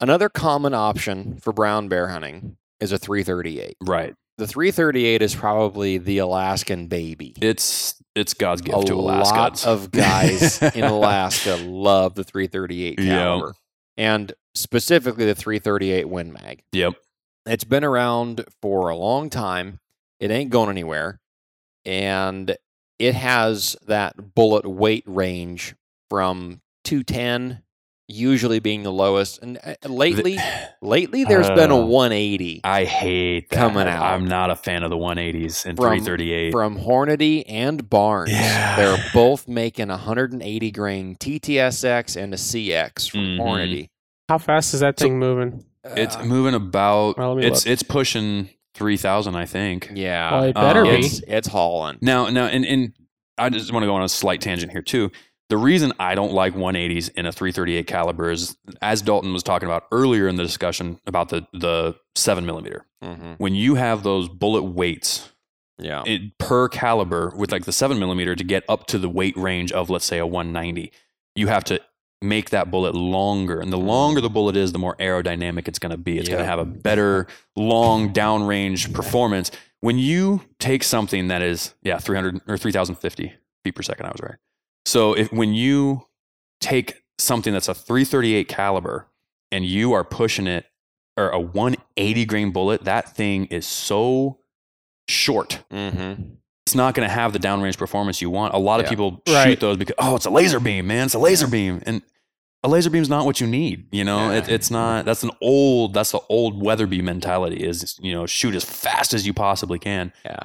another 0.00 0.28
common 0.28 0.74
option 0.74 1.38
for 1.40 1.52
brown 1.52 1.88
bear 1.88 2.08
hunting 2.08 2.56
is 2.78 2.92
a 2.92 2.98
338. 2.98 3.76
Right. 3.80 4.14
The 4.40 4.46
338 4.46 5.20
is 5.20 5.34
probably 5.34 5.98
the 5.98 6.16
Alaskan 6.16 6.86
baby. 6.86 7.34
It's 7.42 8.02
it's 8.14 8.32
God's 8.32 8.62
gift 8.62 8.84
a 8.84 8.86
to 8.86 8.94
Alaska. 8.94 9.34
A 9.34 9.38
lot 9.38 9.66
of 9.66 9.90
guys 9.90 10.62
in 10.62 10.82
Alaska 10.98 11.56
love 11.56 12.14
the 12.14 12.24
338 12.24 12.98
Yeah. 12.98 13.04
caliber, 13.18 13.54
and 13.98 14.32
specifically 14.54 15.26
the 15.26 15.34
338 15.34 16.08
Win 16.08 16.32
Mag. 16.32 16.62
Yep. 16.72 16.94
It's 17.44 17.64
been 17.64 17.84
around 17.84 18.46
for 18.62 18.88
a 18.88 18.96
long 18.96 19.28
time. 19.28 19.78
It 20.20 20.30
ain't 20.30 20.48
going 20.48 20.70
anywhere. 20.70 21.20
And 21.84 22.56
it 22.98 23.14
has 23.14 23.76
that 23.88 24.34
bullet 24.34 24.66
weight 24.66 25.04
range 25.06 25.74
from 26.08 26.62
210 26.84 27.62
usually 28.10 28.58
being 28.58 28.82
the 28.82 28.92
lowest. 28.92 29.40
And 29.42 29.58
uh, 29.62 29.74
lately, 29.88 30.38
lately 30.82 31.24
there's 31.24 31.48
been 31.50 31.70
a 31.70 31.78
Uh, 31.78 31.84
180 31.86 32.60
I 32.64 32.84
hate 32.84 33.48
that. 33.50 33.56
Coming 33.56 33.86
out. 33.86 34.02
I'm 34.02 34.26
not 34.26 34.50
a 34.50 34.56
fan 34.56 34.82
of 34.82 34.90
the 34.90 34.96
180s 34.96 35.64
and 35.66 35.76
From- 35.76 35.98
338. 36.00 36.52
from 36.52 36.78
Hornady 36.78 37.44
and 37.48 37.88
Barnes. 37.88 38.32
Yeah. 38.32 38.76
They're 38.76 39.04
both 39.14 39.48
making 39.48 39.90
a 39.90 39.94
180 39.96 40.70
grain 40.70 41.16
TTSX 41.16 42.16
and 42.20 42.34
a 42.34 42.36
CX 42.36 43.10
from 43.10 43.20
Mhm. 43.20 43.38
Hornady. 43.40 43.88
How 44.28 44.38
fast 44.38 44.74
is 44.74 44.80
that 44.80 44.98
So- 44.98 45.04
thing 45.06 45.18
moving? 45.18 45.64
it's 45.84 46.16
Uh, 46.16 46.24
moving 46.24 46.54
about. 46.54 47.16
Well, 47.18 47.38
it's 47.38 47.64
look. 47.64 47.72
it's 47.72 47.82
pushing 47.82 48.50
3,000, 48.74 49.34
I 49.34 49.46
think. 49.46 49.90
yeah. 49.94 50.30
Well, 50.30 50.42
it 50.44 50.54
better 50.54 50.80
um, 50.84 50.88
be. 50.88 51.06
it's, 51.06 51.20
it's 51.26 51.48
hauling. 51.48 51.98
Now, 52.00 52.28
now, 52.28 52.46
and, 52.46 52.64
and 52.64 52.92
I 53.38 53.48
just 53.50 53.72
want 53.72 53.82
to 53.82 53.86
go 53.86 53.94
on 53.94 54.02
a 54.02 54.08
slight 54.08 54.40
tangent 54.40 54.70
here 54.72 54.82
too. 54.82 55.10
The 55.50 55.58
reason 55.58 55.92
I 55.98 56.14
don't 56.14 56.32
like 56.32 56.54
180s 56.54 57.10
in 57.16 57.26
a 57.26 57.32
338 57.32 57.86
caliber 57.86 58.30
is, 58.30 58.56
as 58.80 59.02
Dalton 59.02 59.32
was 59.32 59.42
talking 59.42 59.66
about 59.68 59.86
earlier 59.92 60.26
in 60.28 60.36
the 60.36 60.42
discussion 60.44 60.98
about 61.06 61.28
the 61.28 61.46
the 61.52 61.96
seven 62.14 62.46
millimeter. 62.46 62.86
hmm 63.02 63.32
When 63.38 63.54
you 63.54 63.74
have 63.74 64.02
those 64.02 64.28
bullet 64.28 64.62
weights 64.62 65.28
Yeah. 65.78 66.02
it, 66.06 66.38
per 66.38 66.68
caliber 66.68 67.32
with 67.36 67.50
like 67.52 67.64
the 67.64 67.72
seven 67.72 67.98
millimeter 67.98 68.34
to 68.36 68.44
get 68.44 68.64
up 68.68 68.86
to 68.88 68.98
the 68.98 69.08
weight 69.08 69.36
range 69.36 69.72
of 69.72 69.90
let's 69.90 70.04
say 70.06 70.18
a 70.18 70.26
190, 70.26 70.92
you 71.34 71.48
have 71.48 71.64
to 71.64 71.80
make 72.22 72.50
that 72.50 72.70
bullet 72.70 72.94
longer, 72.94 73.60
and 73.60 73.72
the 73.72 73.78
longer 73.78 74.20
the 74.20 74.28
bullet 74.28 74.54
is, 74.56 74.72
the 74.72 74.78
more 74.78 74.94
aerodynamic 74.96 75.66
it's 75.66 75.78
going 75.78 75.90
to 75.90 75.96
be. 75.96 76.18
It's 76.18 76.28
going 76.28 76.40
to 76.40 76.44
have 76.46 76.58
a 76.58 76.64
better 76.66 77.26
long 77.56 78.12
downrange 78.12 78.92
performance. 78.92 79.50
When 79.80 79.98
you 79.98 80.42
take 80.58 80.84
something 80.84 81.28
that 81.28 81.40
is 81.42 81.74
yeah 81.82 81.98
300 81.98 82.42
or 82.46 82.56
3050 82.58 83.32
feet 83.64 83.74
per 83.74 83.82
second, 83.82 84.06
I 84.06 84.10
was 84.10 84.20
right. 84.22 84.36
So 84.86 85.14
if 85.14 85.32
when 85.32 85.54
you 85.54 86.06
take 86.60 87.02
something 87.18 87.52
that's 87.52 87.68
a 87.68 87.74
338 87.74 88.48
caliber 88.48 89.08
and 89.52 89.64
you 89.64 89.92
are 89.92 90.04
pushing 90.04 90.46
it 90.46 90.66
or 91.16 91.28
a 91.30 91.38
180 91.40 92.24
grain 92.24 92.50
bullet, 92.50 92.84
that 92.84 93.14
thing 93.14 93.46
is 93.46 93.66
so 93.66 94.38
short 95.08 95.62
mm-hmm. 95.72 96.22
it's 96.64 96.74
not 96.74 96.94
going 96.94 97.06
to 97.08 97.12
have 97.12 97.32
the 97.32 97.38
downrange 97.38 97.76
performance 97.76 98.22
you 98.22 98.30
want. 98.30 98.54
A 98.54 98.58
lot 98.58 98.78
of 98.80 98.86
Yeah. 98.86 98.90
people 98.90 99.22
Right. 99.28 99.44
shoot 99.48 99.60
those 99.60 99.76
because 99.76 99.96
oh, 99.98 100.16
it's 100.16 100.26
a 100.26 100.30
laser 100.30 100.60
beam, 100.60 100.86
man. 100.86 101.06
It's 101.06 101.14
a 101.14 101.18
laser 101.18 101.48
beam, 101.48 101.82
and 101.84 102.02
a 102.62 102.68
laser 102.68 102.90
beam's 102.90 103.08
not 103.08 103.24
what 103.26 103.40
you 103.40 103.46
need. 103.46 103.88
You 103.90 104.04
know, 104.04 104.30
Yeah. 104.30 104.38
it, 104.38 104.48
it's 104.48 104.70
not. 104.70 105.04
That's 105.04 105.24
an 105.24 105.30
old. 105.40 105.94
That's 105.94 106.12
the 106.12 106.20
old 106.28 106.62
Weatherby 106.62 107.02
mentality. 107.02 107.64
Is 107.66 107.98
you 108.00 108.12
know, 108.12 108.26
shoot 108.26 108.54
as 108.54 108.64
fast 108.64 109.12
as 109.14 109.26
you 109.26 109.34
possibly 109.34 109.78
can. 109.78 110.12
Yeah. 110.24 110.38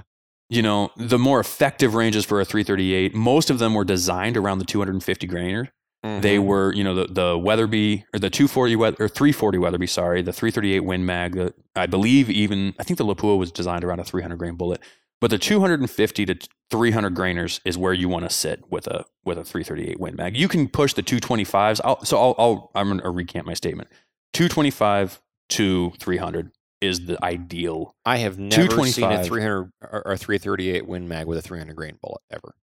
You 0.49 0.61
know, 0.61 0.91
the 0.95 1.17
more 1.17 1.39
effective 1.39 1.95
ranges 1.95 2.23
for 2.23 2.39
a 2.39 2.45
338. 2.45 3.15
Most 3.15 3.49
of 3.49 3.57
them 3.59 3.73
were 3.73 3.83
designed 3.83 4.37
around 4.37 4.59
the 4.59 4.65
250 4.65 5.27
grainer. 5.27 5.69
They 6.03 6.37
Mm-hmm. 6.37 6.45
were, 6.45 6.71
you 6.73 6.83
know, 6.83 6.93
the 6.93 7.05
the 7.11 7.37
Weatherby 7.37 8.05
or 8.13 8.19
the 8.19 8.29
240 8.29 8.75
Weather 8.75 8.97
or 8.99 9.07
340 9.07 9.57
Weatherby, 9.57 9.87
sorry, 9.87 10.21
the 10.21 10.31
338 10.31 10.81
Win 10.81 11.03
Mag. 11.03 11.33
The, 11.35 11.53
I 11.75 11.87
believe 11.87 12.29
even 12.29 12.75
I 12.79 12.83
think 12.83 12.99
the 12.99 13.05
Lapua 13.05 13.39
was 13.39 13.51
designed 13.51 13.83
around 13.83 13.99
a 13.99 14.03
300 14.03 14.37
grain 14.37 14.53
bullet. 14.55 14.81
But 15.19 15.31
the 15.31 15.39
250 15.39 16.25
to 16.27 16.35
300 16.69 17.15
grainers 17.15 17.59
is 17.65 17.75
where 17.75 17.93
you 17.93 18.07
want 18.07 18.25
to 18.25 18.29
sit 18.29 18.69
with 18.69 18.85
a 18.85 19.05
with 19.23 19.39
a 19.39 19.43
338 19.43 19.99
Win 19.99 20.15
Mag. 20.15 20.37
You 20.37 20.47
can 20.47 20.67
push 20.67 20.93
the 20.93 21.01
225s. 21.01 21.81
I'll, 21.83 22.05
so 22.05 22.17
I'll, 22.19 22.35
I'll 22.37 22.71
I'm 22.75 22.89
going 22.89 22.99
to 22.99 23.09
recant 23.09 23.47
my 23.47 23.55
statement. 23.55 23.89
225 24.33 25.19
to 25.49 25.91
300 25.99 26.51
is 26.85 27.05
the 27.05 27.23
ideal. 27.23 27.95
I 28.05 28.17
have 28.17 28.37
never 28.39 28.85
seen 28.85 29.11
a 29.11 29.23
300 29.23 29.71
or, 29.81 30.01
or 30.05 30.17
338 30.17 30.87
Win 30.87 31.07
Mag 31.07 31.27
with 31.27 31.37
a 31.37 31.41
300 31.41 31.75
grain 31.75 31.97
bullet 32.01 32.21
ever. 32.31 32.55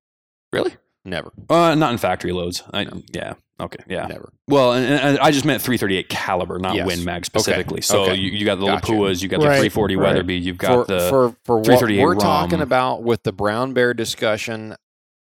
Really? 0.53 0.73
Never. 1.03 1.31
Uh, 1.49 1.73
not 1.75 1.91
in 1.93 1.97
factory 1.97 2.31
loads. 2.31 2.63
I, 2.73 2.83
No. 2.83 3.01
Yeah. 3.11 3.33
Okay. 3.59 3.83
Yeah. 3.87 4.05
Never. 4.07 4.31
Well, 4.47 4.73
and, 4.73 4.85
and 4.85 5.19
I 5.19 5.31
just 5.31 5.45
meant 5.45 5.61
338 5.61 6.09
caliber, 6.09 6.57
not 6.59 6.75
Yes. 6.75 6.85
Win 6.87 7.03
Mag 7.03 7.25
specifically. 7.25 7.81
So 7.81 8.03
Okay. 8.03 8.15
you, 8.15 8.31
you 8.31 8.45
got 8.45 8.59
the 8.59 8.65
Gotcha. 8.65 8.91
Lapuas, 8.91 9.21
you 9.21 9.27
got 9.27 9.37
the 9.39 9.45
340 9.47 9.95
Right. 9.95 10.07
Weatherby, 10.09 10.35
you've 10.37 10.57
got 10.57 10.87
for, 10.87 10.93
the 10.93 10.99
for 11.09 11.35
for 11.45 11.57
what 11.57 11.65
338 11.65 12.03
we're 12.03 12.15
talking 12.15 12.61
about 12.61 13.03
with 13.03 13.23
the 13.23 13.31
brown 13.31 13.73
bear 13.73 13.93
discussion, 13.93 14.75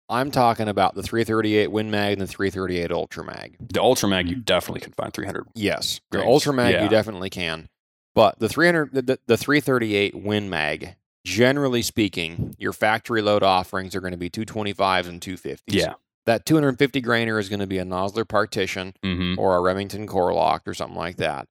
I'm 0.09 0.31
talking 0.31 0.67
about 0.67 0.95
the 0.95 1.03
338 1.03 1.67
Win 1.67 1.91
Mag 1.91 2.13
and 2.13 2.21
the 2.21 2.27
338 2.27 2.91
Ultra 2.91 3.23
Mag. 3.25 3.55
the 3.59 3.81
Ultra 3.81 4.09
Mag. 4.09 4.27
You 4.29 4.35
definitely 4.37 4.81
can 4.81 4.93
find 4.93 5.13
300. 5.13 5.45
Yes, 5.53 6.01
the 6.11 6.23
Ultra 6.23 6.53
Mag 6.53 6.73
Yeah. 6.73 6.83
you 6.83 6.89
definitely 6.89 7.29
can, 7.29 7.69
but 8.15 8.39
the 8.39 8.49
300 8.49 8.93
the, 8.93 9.01
the, 9.01 9.19
the 9.27 9.37
338 9.37 10.15
Win 10.15 10.49
Mag, 10.49 10.95
generally 11.25 11.81
speaking, 11.81 12.55
your 12.57 12.73
factory 12.73 13.21
load 13.21 13.43
offerings 13.43 13.95
are 13.95 14.01
going 14.01 14.11
to 14.11 14.17
be 14.17 14.29
225s 14.29 15.07
and 15.07 15.21
250s. 15.21 15.59
Yeah. 15.67 15.93
that 16.25 16.45
250 16.45 17.01
grainer 17.01 17.39
is 17.39 17.49
going 17.49 17.59
to 17.59 17.67
be 17.67 17.77
a 17.77 17.85
Nosler 17.85 18.27
partition 18.27 18.93
Mm-hmm. 19.03 19.39
or 19.39 19.55
a 19.57 19.61
Remington 19.61 20.07
Core-Lokt 20.07 20.67
or 20.67 20.73
something 20.73 20.97
like 20.97 21.17
that. 21.17 21.47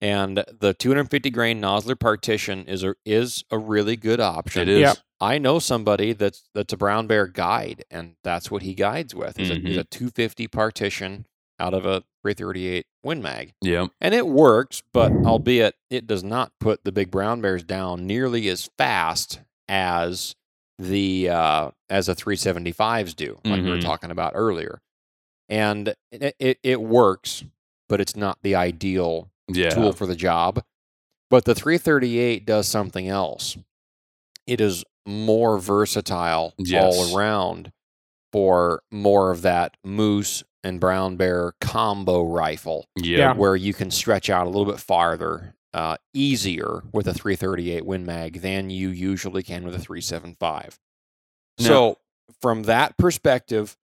And 0.00 0.44
the 0.60 0.74
250 0.74 1.30
grain 1.30 1.60
Nosler 1.62 1.98
partition 1.98 2.66
is 2.66 2.82
a 2.82 2.94
is 3.04 3.44
a 3.52 3.58
really 3.58 3.94
good 3.96 4.18
option. 4.20 4.62
It 4.62 4.68
is. 4.68 4.80
Yep. 4.80 4.96
I 5.20 5.38
know 5.38 5.60
somebody 5.60 6.12
that's 6.12 6.48
that's 6.54 6.72
a 6.72 6.76
brown 6.76 7.06
bear 7.06 7.28
guide, 7.28 7.84
and 7.88 8.16
that's 8.24 8.50
what 8.50 8.62
he 8.62 8.74
guides 8.74 9.14
with. 9.14 9.38
Is, 9.38 9.50
Mm-hmm. 9.50 9.66
a, 9.66 9.70
is 9.70 9.76
a 9.76 9.84
250 9.84 10.48
partition 10.48 11.26
out 11.60 11.74
of 11.74 11.84
a 11.86 12.02
338 12.22 12.86
Win 13.04 13.20
Mag, 13.22 13.52
Yeah. 13.60 13.86
and 14.00 14.14
it 14.14 14.26
works, 14.26 14.82
but 14.92 15.12
albeit 15.24 15.74
it 15.90 16.06
does 16.06 16.22
not 16.24 16.52
put 16.60 16.84
the 16.84 16.92
big 16.92 17.10
brown 17.10 17.40
bears 17.40 17.62
down 17.64 18.06
nearly 18.06 18.48
as 18.48 18.68
fast 18.78 19.40
as 19.68 20.34
the 20.78 21.28
uh, 21.28 21.70
as 21.90 22.06
the 22.06 22.14
375s 22.14 23.14
do, 23.14 23.38
like 23.44 23.62
we 23.62 23.70
were 23.70 23.76
Mhm. 23.76 23.82
talking 23.82 24.10
about 24.10 24.32
earlier. 24.34 24.80
And 25.48 25.94
it, 26.10 26.34
it, 26.38 26.58
it 26.62 26.80
works, 26.80 27.44
but 27.88 28.00
it's 28.00 28.16
not 28.16 28.38
the 28.42 28.54
ideal 28.54 29.30
Yeah. 29.48 29.70
tool 29.70 29.92
for 29.92 30.06
the 30.06 30.16
job. 30.16 30.64
But 31.30 31.44
the 31.44 31.54
338 31.54 32.46
does 32.46 32.68
something 32.68 33.08
else. 33.08 33.56
It 34.46 34.60
is 34.60 34.84
more 35.06 35.58
versatile 35.58 36.54
Yes. 36.58 36.94
all 36.96 37.16
around 37.16 37.72
for 38.32 38.82
more 38.90 39.30
of 39.30 39.42
that 39.42 39.76
moose 39.84 40.42
and 40.64 40.80
brown 40.80 41.16
bear 41.16 41.52
combo 41.60 42.22
rifle, 42.24 42.86
Yeah. 42.96 43.18
Yeah. 43.18 43.32
where 43.34 43.56
you 43.56 43.74
can 43.74 43.90
stretch 43.90 44.30
out 44.30 44.46
a 44.46 44.50
little 44.50 44.64
bit 44.70 44.78
farther, 44.80 45.54
uh, 45.74 45.96
easier 46.14 46.82
with 46.92 47.06
a 47.08 47.14
338 47.14 47.84
Win 47.86 48.04
Mag 48.06 48.40
than 48.42 48.70
you 48.70 48.88
usually 48.90 49.42
can 49.42 49.64
with 49.64 49.74
a 49.74 49.78
375. 49.78 50.78
Now- 51.58 51.66
So, 51.66 51.98
from 52.40 52.64
that 52.64 52.96
perspective, 52.96 53.76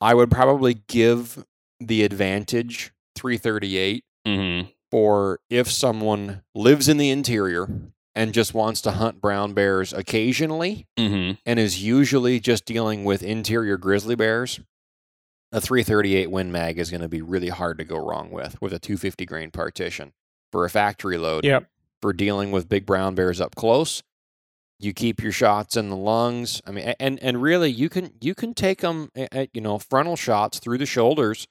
I 0.00 0.14
would 0.14 0.30
probably 0.30 0.74
give 0.88 1.44
the 1.80 2.02
advantage 2.04 2.92
338 3.16 4.04
Mm-hmm. 4.26 4.68
for 4.90 5.38
if 5.48 5.70
someone 5.70 6.42
lives 6.54 6.88
in 6.88 6.96
the 6.96 7.10
interior 7.10 7.68
and 8.14 8.34
just 8.34 8.54
wants 8.54 8.80
to 8.80 8.90
hunt 8.92 9.20
brown 9.20 9.52
bears 9.54 9.92
occasionally 9.92 10.86
Mm-hmm. 10.98 11.34
and 11.46 11.58
is 11.60 11.82
usually 11.82 12.40
just 12.40 12.64
dealing 12.64 13.04
with 13.04 13.22
interior 13.22 13.76
grizzly 13.76 14.16
bears, 14.16 14.58
a 15.52 15.60
338 15.60 16.30
Win 16.30 16.52
Mag 16.52 16.78
is 16.78 16.90
going 16.90 17.00
to 17.00 17.08
be 17.08 17.22
really 17.22 17.48
hard 17.48 17.78
to 17.78 17.84
go 17.84 17.96
wrong 17.96 18.30
with, 18.30 18.60
with 18.60 18.72
a 18.72 18.78
250 18.78 19.24
grain 19.26 19.50
partition 19.50 20.12
for 20.52 20.64
a 20.64 20.70
factory 20.70 21.18
load. 21.18 21.44
Yep. 21.44 21.68
For 22.02 22.12
dealing 22.12 22.50
with 22.52 22.68
big 22.68 22.84
brown 22.84 23.14
bears 23.14 23.40
up 23.40 23.54
close, 23.54 24.02
you 24.78 24.92
keep 24.92 25.22
your 25.22 25.32
shots 25.32 25.76
in 25.76 25.88
the 25.88 25.96
lungs. 25.96 26.60
I 26.66 26.70
mean, 26.70 26.94
and 27.00 27.18
and 27.22 27.40
really, 27.40 27.70
you 27.70 27.88
can 27.88 28.12
you 28.20 28.34
can 28.34 28.52
take 28.52 28.82
them, 28.82 29.10
you 29.54 29.60
know, 29.60 29.78
frontal 29.78 30.16
shots 30.16 30.58
through 30.58 30.78
the 30.78 30.86
shoulders. 30.86 31.48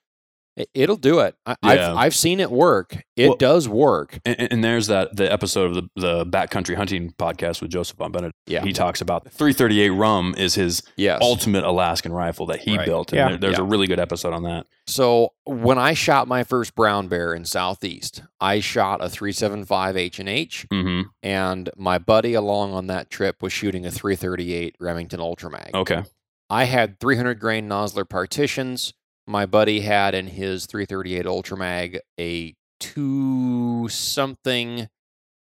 It- 0.57 0.69
It'll 0.73 0.95
do 0.95 1.19
it. 1.19 1.35
I, 1.45 1.55
Yeah. 1.63 1.91
I've 1.91 1.97
I've 1.97 2.15
seen 2.15 2.39
it 2.39 2.49
work. 2.49 3.03
It 3.17 3.27
Well- 3.27 3.37
does 3.37 3.67
work. 3.67 4.19
And, 4.25 4.47
and 4.51 4.63
there's 4.63 4.87
that 4.87 5.15
the 5.15 5.31
episode 5.31 5.65
of 5.65 5.75
the 5.75 5.89
the 5.95 6.25
backcountry 6.25 6.75
hunting 6.75 7.11
podcast 7.17 7.61
with 7.61 7.71
Joseph 7.71 7.97
Von 7.97 8.11
Benedikt. 8.11 8.33
Yeah. 8.47 8.63
He 8.63 8.71
talks 8.71 9.01
about 9.01 9.23
the 9.25 9.29
338 9.31 9.89
RUM 9.89 10.33
is 10.37 10.55
his 10.55 10.81
Yes. 10.95 11.19
ultimate 11.21 11.63
Alaskan 11.65 12.13
rifle 12.13 12.45
that 12.47 12.61
he 12.61 12.77
Right. 12.77 12.85
built. 12.85 13.11
And 13.11 13.17
Yeah. 13.17 13.27
there- 13.29 13.37
there's 13.37 13.57
Yeah. 13.57 13.63
a 13.63 13.67
really 13.67 13.87
good 13.87 13.99
episode 13.99 14.33
on 14.33 14.43
that. 14.43 14.65
So 14.87 15.33
when 15.45 15.77
I 15.77 15.93
shot 15.93 16.27
my 16.27 16.43
first 16.43 16.75
brown 16.75 17.07
bear 17.07 17.33
in 17.33 17.43
Southeast, 17.43 18.21
I 18.39 18.59
shot 18.59 19.03
a 19.03 19.09
375 19.09 19.97
H 19.97 20.19
and 20.19 20.29
H, 20.29 20.65
Mm-hmm. 20.71 21.09
and 21.23 21.69
my 21.75 21.97
buddy 21.97 22.33
along 22.33 22.71
on 22.73 22.87
that 22.87 23.09
trip 23.09 23.41
was 23.41 23.51
shooting 23.51 23.85
a 23.85 23.91
338 23.91 24.75
Remington 24.79 25.19
Ultra 25.19 25.49
Mag. 25.51 25.71
Okay. 25.73 26.03
I 26.49 26.65
had 26.65 26.99
300 26.99 27.39
grain 27.39 27.67
Nosler 27.67 28.07
partitions. 28.07 28.93
My 29.27 29.45
buddy 29.45 29.81
had 29.81 30.13
in 30.13 30.27
his 30.27 30.65
338 30.67 31.25
Ultra 31.25 31.57
Mag 31.57 31.99
a 32.19 32.53
two 32.79 33.87
something 33.89 34.87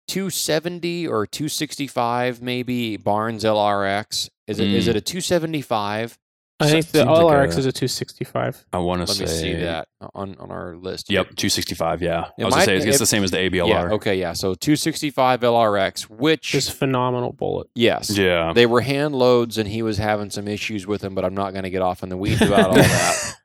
270 0.08 1.08
or 1.08 1.26
265 1.26 2.42
maybe 2.42 2.96
Barnes 2.98 3.44
LRX. 3.44 4.30
Is 4.48 4.60
it 4.60 4.68
is 4.70 4.86
Mm. 4.86 4.90
it 4.92 4.96
a 4.98 5.02
275? 5.02 6.18
I 6.58 6.70
think 6.70 6.86
the 6.92 7.00
LRX 7.04 7.48
like 7.50 7.56
a- 7.56 7.60
is 7.60 7.66
a 7.66 7.72
265. 7.74 8.66
I 8.72 8.78
want 8.78 9.06
to 9.06 9.12
Let 9.12 9.20
me 9.20 9.28
see 9.28 9.54
that 9.56 9.90
on 10.14 10.38
on 10.40 10.52
our 10.52 10.78
list. 10.78 11.10
Yep, 11.12 11.36
265. 11.36 12.02
Yeah, 12.02 12.28
It 12.38 12.44
I 12.44 12.46
was 12.46 12.54
gonna 12.54 12.66
say 12.66 12.76
it's, 12.78 12.86
it's 12.86 12.96
it- 12.96 13.00
the 13.00 13.06
same 13.06 13.24
as 13.26 13.32
the 13.32 13.38
ABLR. 13.40 13.68
Yeah. 13.68 13.90
Okay. 13.96 14.16
Yeah. 14.18 14.32
So 14.34 14.54
265 14.56 15.42
LRX, 15.42 16.04
which 16.04 16.56
is 16.56 16.70
phenomenal 16.70 17.34
bullet. 17.34 17.68
yes, 17.76 18.16
Yeah. 18.18 18.54
they 18.54 18.66
were 18.68 18.82
hand 18.82 19.16
loads, 19.16 19.58
and 19.58 19.68
he 19.68 19.82
was 19.82 19.98
having 19.98 20.30
some 20.30 20.48
issues 20.48 20.88
with 20.88 21.02
them. 21.02 21.14
But 21.14 21.26
I'm 21.26 21.34
not 21.36 21.52
going 21.52 21.64
to 21.64 21.70
get 21.70 21.82
off 21.82 22.04
in 22.04 22.10
the 22.10 22.16
weeds 22.18 22.42
about 22.42 22.68
all 22.70 22.74
that. 22.76 23.36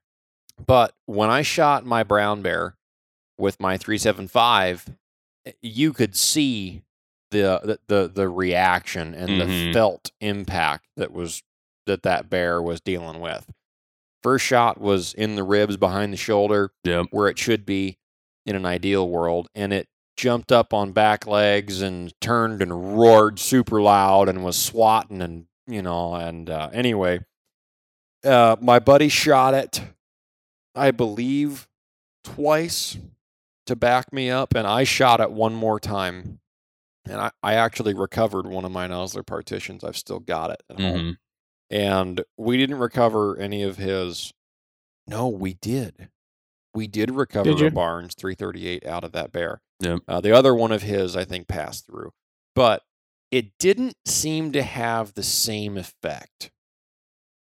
But 0.66 0.94
when 1.06 1.30
I 1.30 1.42
shot 1.42 1.84
my 1.84 2.02
brown 2.02 2.42
bear 2.42 2.76
with 3.38 3.58
my 3.60 3.76
375, 3.76 4.86
you 5.62 5.92
could 5.92 6.16
see 6.16 6.82
the 7.30 7.60
the 7.62 7.78
the, 8.02 8.08
the 8.08 8.28
reaction 8.28 9.14
and 9.14 9.40
the 9.40 9.44
Mhm. 9.46 9.72
felt 9.72 10.10
impact 10.20 10.86
that 10.96 11.12
was 11.12 11.42
that 11.86 12.02
that 12.02 12.28
bear 12.28 12.60
was 12.60 12.80
dealing 12.80 13.20
with. 13.20 13.48
First 14.22 14.44
shot 14.44 14.78
was 14.80 15.14
in 15.14 15.34
the 15.36 15.42
ribs 15.44 15.76
behind 15.76 16.12
the 16.12 16.16
shoulder 16.18 16.72
Yep. 16.84 17.06
where 17.10 17.28
it 17.28 17.38
should 17.38 17.64
be 17.64 17.98
in 18.46 18.54
an 18.56 18.66
ideal 18.66 19.08
world 19.08 19.48
and 19.54 19.72
it 19.72 19.88
jumped 20.16 20.52
up 20.52 20.74
on 20.74 20.92
back 20.92 21.26
legs 21.26 21.80
and 21.80 22.12
turned 22.20 22.60
and 22.60 22.98
roared 22.98 23.38
super 23.38 23.80
loud 23.80 24.28
and 24.28 24.44
was 24.44 24.58
swatting 24.60 25.22
and 25.22 25.46
you 25.66 25.80
know 25.80 26.14
and 26.14 26.50
uh, 26.50 26.68
anyway 26.72 27.20
uh, 28.24 28.56
my 28.60 28.78
buddy 28.78 29.08
shot 29.08 29.54
it 29.54 29.80
i 30.74 30.90
believe 30.90 31.68
twice 32.24 32.98
to 33.66 33.74
back 33.76 34.12
me 34.12 34.30
up 34.30 34.54
and 34.54 34.66
i 34.66 34.84
shot 34.84 35.20
it 35.20 35.30
one 35.32 35.54
more 35.54 35.80
time 35.80 36.40
and 37.06 37.20
i, 37.20 37.30
I 37.42 37.54
actually 37.54 37.94
recovered 37.94 38.46
one 38.46 38.64
of 38.64 38.72
my 38.72 38.86
Nosler 38.88 39.26
partitions 39.26 39.82
i've 39.84 39.96
still 39.96 40.20
got 40.20 40.50
it 40.50 40.62
Mhm. 40.70 41.16
and 41.70 42.24
we 42.36 42.56
didn't 42.56 42.78
recover 42.78 43.36
any 43.36 43.62
of 43.62 43.76
his. 43.76 44.32
No, 45.06 45.28
we 45.28 45.54
did. 45.54 46.08
We 46.74 46.86
did 46.86 47.10
recover 47.10 47.52
Did 47.52 47.62
a? 47.62 47.70
Barnes 47.72 48.14
338 48.14 48.86
out 48.86 49.02
of 49.02 49.10
that 49.12 49.32
bear. 49.32 49.60
Yep. 49.80 50.00
Uh, 50.06 50.20
the 50.20 50.30
other 50.32 50.54
one 50.54 50.70
of 50.70 50.82
his, 50.82 51.16
I 51.16 51.24
think, 51.24 51.48
passed 51.48 51.86
through, 51.86 52.12
but 52.54 52.82
it 53.32 53.58
didn't 53.58 53.96
seem 54.04 54.52
to 54.52 54.62
have 54.62 55.14
the 55.14 55.22
same 55.24 55.76
effect 55.76 56.52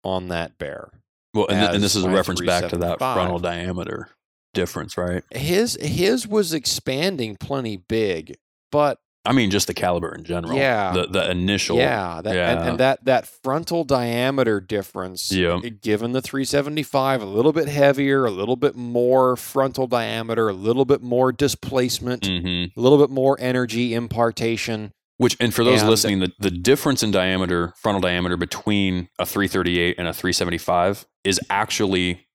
on 0.04 0.30
that 0.30 0.58
bear. 0.58 0.90
Well, 1.34 1.48
and, 1.48 1.60
th- 1.60 1.76
and 1.76 1.84
this 1.84 1.96
is 1.96 2.04
a 2.04 2.10
reference 2.10 2.42
back 2.42 2.70
to 2.70 2.78
that 2.78 2.98
frontal 2.98 3.40
diameter 3.40 4.10
difference, 4.54 4.98
right? 4.98 5.24
His 5.32 5.78
his 5.82 6.28
was 6.28 6.54
expanding 6.54 7.36
plenty 7.38 7.78
big, 7.78 8.36
but 8.72 8.98
I 9.26 9.34
mean, 9.34 9.52
just 9.52 9.68
the 9.68 9.74
caliber 9.74 10.16
in 10.16 10.24
general. 10.24 10.58
Yeah. 10.58 10.92
The 10.94 11.06
the 11.08 11.30
initial. 11.30 11.78
Yeah, 11.78 12.22
that, 12.22 12.30
And, 12.30 12.36
Yeah. 12.60 12.70
and 12.70 12.80
that 12.80 13.06
that 13.06 13.28
frontal 13.28 13.84
diameter 13.84 14.60
difference, 14.60 15.32
Yeah. 15.32 15.60
given 15.60 16.14
the 16.14 16.22
375, 16.22 17.22
a 17.22 17.26
little 17.26 17.52
bit 17.54 17.68
heavier, 17.68 18.26
a 18.26 18.32
little 18.32 18.56
bit 18.56 18.76
more 18.76 19.36
frontal 19.36 19.86
diameter, 19.88 20.50
a 20.50 20.54
little 20.54 20.86
bit 20.86 21.04
more 21.04 21.32
displacement, 21.32 22.26
hmm 22.26 22.66
a 22.76 22.82
little 22.82 22.98
bit 22.98 23.10
more 23.12 23.38
energy 23.40 23.94
impartation. 23.94 24.92
Which, 25.20 25.38
and 25.40 25.54
for 25.54 25.64
those 25.64 25.82
And- 25.82 25.90
listening, 25.90 26.20
the, 26.20 26.32
the 26.40 26.50
difference 26.50 27.04
in 27.04 27.12
diameter, 27.12 27.74
frontal 27.78 28.02
diameter 28.02 28.36
between 28.38 29.10
a 29.20 29.26
338 29.26 29.96
and 30.00 30.08
a 30.08 30.14
375 30.14 31.06
is 31.24 31.40
actually 31.50 32.26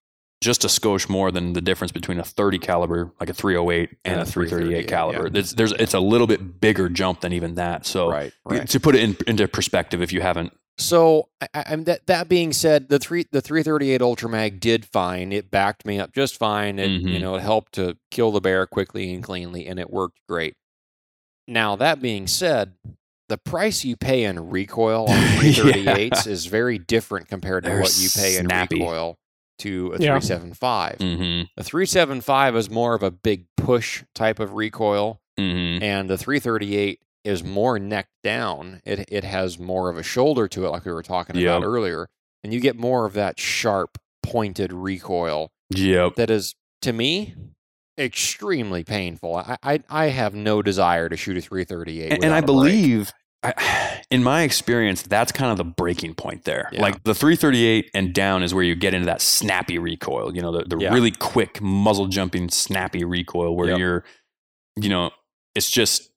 just 0.43 0.65
a 0.65 0.69
skosh 0.69 1.09
more 1.09 1.31
than 1.33 1.55
the 1.55 1.63
difference 1.63 1.91
between 1.93 2.19
a 2.21 2.25
30 2.25 2.59
caliber, 2.59 3.11
like 3.19 3.31
a 3.31 3.35
308, 3.35 3.89
and, 4.05 4.13
And 4.13 4.19
a 4.21 4.23
a 4.23 4.27
338 4.27 4.87
338, 4.87 4.89
caliber. 4.89 5.25
yeah. 5.25 5.31
There's, 5.33 5.53
there's 5.55 5.73
it's 5.73 5.95
a 5.95 6.01
little 6.01 6.27
bit 6.27 6.61
bigger 6.61 6.91
jump 6.91 7.21
than 7.23 7.33
even 7.33 7.55
that. 7.55 7.87
So 7.87 8.11
right, 8.11 8.33
right. 8.45 8.69
to 8.69 8.79
put 8.81 8.95
it 8.95 9.03
in, 9.03 9.17
into 9.27 9.49
perspective, 9.49 10.03
if 10.03 10.13
you 10.13 10.21
haven't, 10.21 10.53
So, 10.77 11.31
I, 11.55 11.75
that 11.77 12.07
that 12.09 12.29
being 12.29 12.53
said, 12.53 12.91
the 12.91 12.99
three 12.99 13.25
the 13.33 13.41
338 13.41 14.03
Ultramag 14.03 14.61
did 14.61 14.85
fine. 14.85 15.33
It 15.33 15.51
backed 15.51 15.87
me 15.87 15.99
up 15.99 16.13
just 16.13 16.37
fine. 16.37 16.79
It 16.79 16.91
you 16.91 17.09
Mhm. 17.17 17.21
know 17.23 17.37
it 17.37 17.41
helped 17.43 17.73
to 17.75 17.97
kill 18.11 18.31
the 18.33 18.41
bear 18.43 18.67
quickly 18.67 19.15
and 19.15 19.23
cleanly, 19.23 19.67
and 19.67 19.79
it 19.81 19.89
worked 19.89 20.19
great. 20.29 20.55
Now 21.47 21.77
that 21.77 22.01
being 22.01 22.27
said, 22.27 22.75
the 23.29 23.39
price 23.39 23.85
you 23.85 23.97
pay 23.97 24.25
in 24.25 24.51
recoil 24.51 25.07
on 25.09 25.17
Yeah. 25.17 25.41
338s 25.53 26.27
is 26.27 26.47
very 26.47 26.79
different 26.79 27.29
compared 27.29 27.65
to 27.65 27.71
They're 27.71 27.81
what 27.81 27.97
you 27.99 28.09
pay 28.15 28.37
in 28.37 28.47
recoil 28.49 29.17
to 29.61 29.89
a 29.89 29.93
Yeah. 29.93 30.19
375. 30.19 30.99
mm-hmm, 30.99 31.43
The 31.57 31.65
375 31.65 32.57
is 32.57 32.71
more 32.71 32.95
of 32.95 33.03
a 33.03 33.11
big 33.11 33.47
push 33.57 34.03
type 34.15 34.41
of 34.41 34.55
recoil, 34.55 35.21
mm-hmm, 35.39 35.83
and 35.83 36.11
the 36.11 36.19
338 36.19 37.01
is 37.25 37.43
more 37.43 37.79
neck 37.79 38.09
down. 38.23 38.83
It 38.85 39.09
it 39.11 39.25
has 39.25 39.59
more 39.59 39.89
of 39.89 39.97
a 39.97 40.03
shoulder 40.03 40.47
to 40.49 40.67
it, 40.67 40.71
like 40.71 40.85
we 40.85 40.93
were 40.93 41.03
talking 41.03 41.37
Yep. 41.37 41.47
about 41.59 41.67
earlier, 41.67 42.09
and 42.43 42.53
you 42.53 42.61
get 42.61 42.77
more 42.77 43.07
of 43.07 43.15
that 43.15 43.39
sharp, 43.41 43.97
pointed 44.23 44.73
recoil 44.73 45.51
yep, 45.71 46.17
that 46.17 46.29
is, 46.31 46.55
to 46.83 46.93
me, 46.93 47.35
extremely 47.99 48.85
painful. 48.85 49.37
I 49.37 49.57
I, 49.63 49.83
I 49.89 50.05
have 50.07 50.35
no 50.35 50.63
desire 50.63 51.09
to 51.09 51.17
shoot 51.17 51.37
a 51.37 51.41
338, 51.41 52.13
and, 52.13 52.25
and 52.25 52.33
I 52.35 52.41
without 52.41 52.51
a 52.57 52.61
break. 52.61 52.73
believe, 52.73 53.13
I, 53.43 54.03
in 54.11 54.23
my 54.23 54.43
experience, 54.43 55.03
that's 55.03 55.33
kind 55.33 55.51
of 55.51 55.59
the 55.59 55.65
breaking 55.65 56.15
point 56.15 56.45
there. 56.45 56.69
Yeah. 56.73 56.83
Like 56.83 57.03
the 57.05 57.15
338 57.15 57.91
and 57.95 58.13
down 58.15 58.43
is 58.43 58.55
where 58.55 58.65
you 58.65 58.75
get 58.75 58.95
into 58.95 59.07
that 59.07 59.21
snappy 59.21 59.79
recoil. 59.79 60.35
You 60.35 60.43
know, 60.43 60.53
the, 60.53 60.65
the 60.65 60.79
Yeah. 60.79 60.93
really 60.93 61.11
quick 61.13 61.61
muzzle 61.61 62.07
jumping, 62.07 62.49
snappy 62.49 63.05
recoil 63.05 63.55
where 63.57 63.69
Yep. 63.71 63.79
you're, 63.79 64.05
you 64.77 64.89
know, 64.89 65.11
it's 65.55 65.71
just 65.71 66.11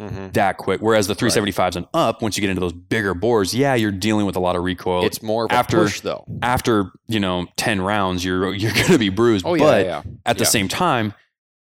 Mhm. 0.00 0.32
that 0.32 0.56
quick. 0.56 0.80
Whereas 0.80 1.06
the 1.06 1.14
375s 1.14 1.76
and 1.76 1.86
up, 1.94 2.22
once 2.22 2.36
you 2.36 2.40
get 2.40 2.50
into 2.50 2.60
those 2.60 2.72
bigger 2.72 3.12
bores, 3.14 3.54
yeah, 3.54 3.74
you're 3.74 3.92
dealing 3.92 4.24
with 4.26 4.36
a 4.36 4.40
lot 4.40 4.56
of 4.56 4.62
recoil. 4.62 5.04
it's 5.04 5.22
more 5.22 5.44
of 5.44 5.50
a 5.50 5.54
after- 5.54 5.82
push, 5.82 6.00
though. 6.00 6.24
after 6.42 6.90
you 7.08 7.20
know 7.20 7.46
10 7.56 7.80
rounds, 7.82 8.24
you're 8.24 8.52
you're 8.54 8.72
going 8.74 8.86
to 8.86 8.98
be 8.98 9.08
bruised. 9.10 9.44
Oh 9.46 9.54
yeah, 9.54 9.64
but 9.64 9.86
yeah, 9.86 10.02
at 10.26 10.38
the 10.38 10.44
same 10.46 10.68
time, 10.68 11.12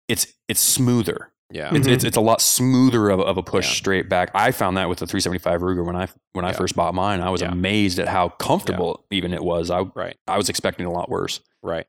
it's 0.09 0.27
it's 0.48 0.60
smoother. 0.60 1.32
yeah. 1.51 1.74
It's, 1.74 1.86
it's 1.86 2.05
it's 2.05 2.16
a 2.16 2.20
lot 2.20 2.40
smoother 2.40 3.09
of, 3.10 3.20
a- 3.20 3.24
of 3.24 3.36
a 3.39 3.43
push 3.43 3.66
Yeah. 3.69 3.74
straight 3.74 4.09
back. 4.09 4.31
I 4.35 4.51
found 4.52 4.77
that 4.77 4.89
with 4.89 4.98
the 4.98 5.06
375 5.06 5.60
Ruger 5.62 5.85
when 5.85 5.97
I 5.97 6.09
when 6.35 6.44
I 6.44 6.52
first 6.52 6.77
bought 6.77 6.94
mine. 6.94 7.20
I 7.20 7.31
was 7.31 7.40
Yeah. 7.43 7.51
amazed 7.52 7.98
at 7.98 8.09
how 8.09 8.28
comfortable 8.28 9.05
even 9.10 9.32
it 9.35 9.43
was. 9.43 9.70
I 9.70 9.81
Right. 9.94 10.16
I 10.27 10.36
was 10.36 10.48
expecting 10.48 10.86
a 10.86 10.90
lot 10.93 11.09
worse. 11.10 11.40
Right. 11.62 11.86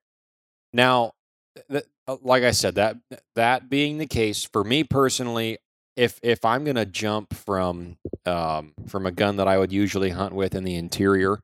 Now, 0.74 1.14
th- 1.72 1.84
uh, 2.08 2.18
like 2.22 2.44
I 2.44 2.52
said, 2.52 2.76
that 2.76 2.98
that 3.36 3.70
being 3.70 3.98
the 3.98 4.06
case, 4.08 4.44
for 4.44 4.64
me 4.64 4.84
personally, 4.84 5.58
if 6.00 6.20
if 6.24 6.46
I'm 6.46 6.64
gonna 6.64 6.86
jump 6.86 7.34
from 7.34 7.98
um, 8.26 8.74
from 8.88 9.06
a 9.06 9.12
gun 9.12 9.36
that 9.38 9.48
I 9.48 9.58
would 9.58 9.72
usually 9.74 10.12
hunt 10.12 10.34
with 10.34 10.56
in 10.56 10.64
the 10.64 10.76
interior, 10.76 11.40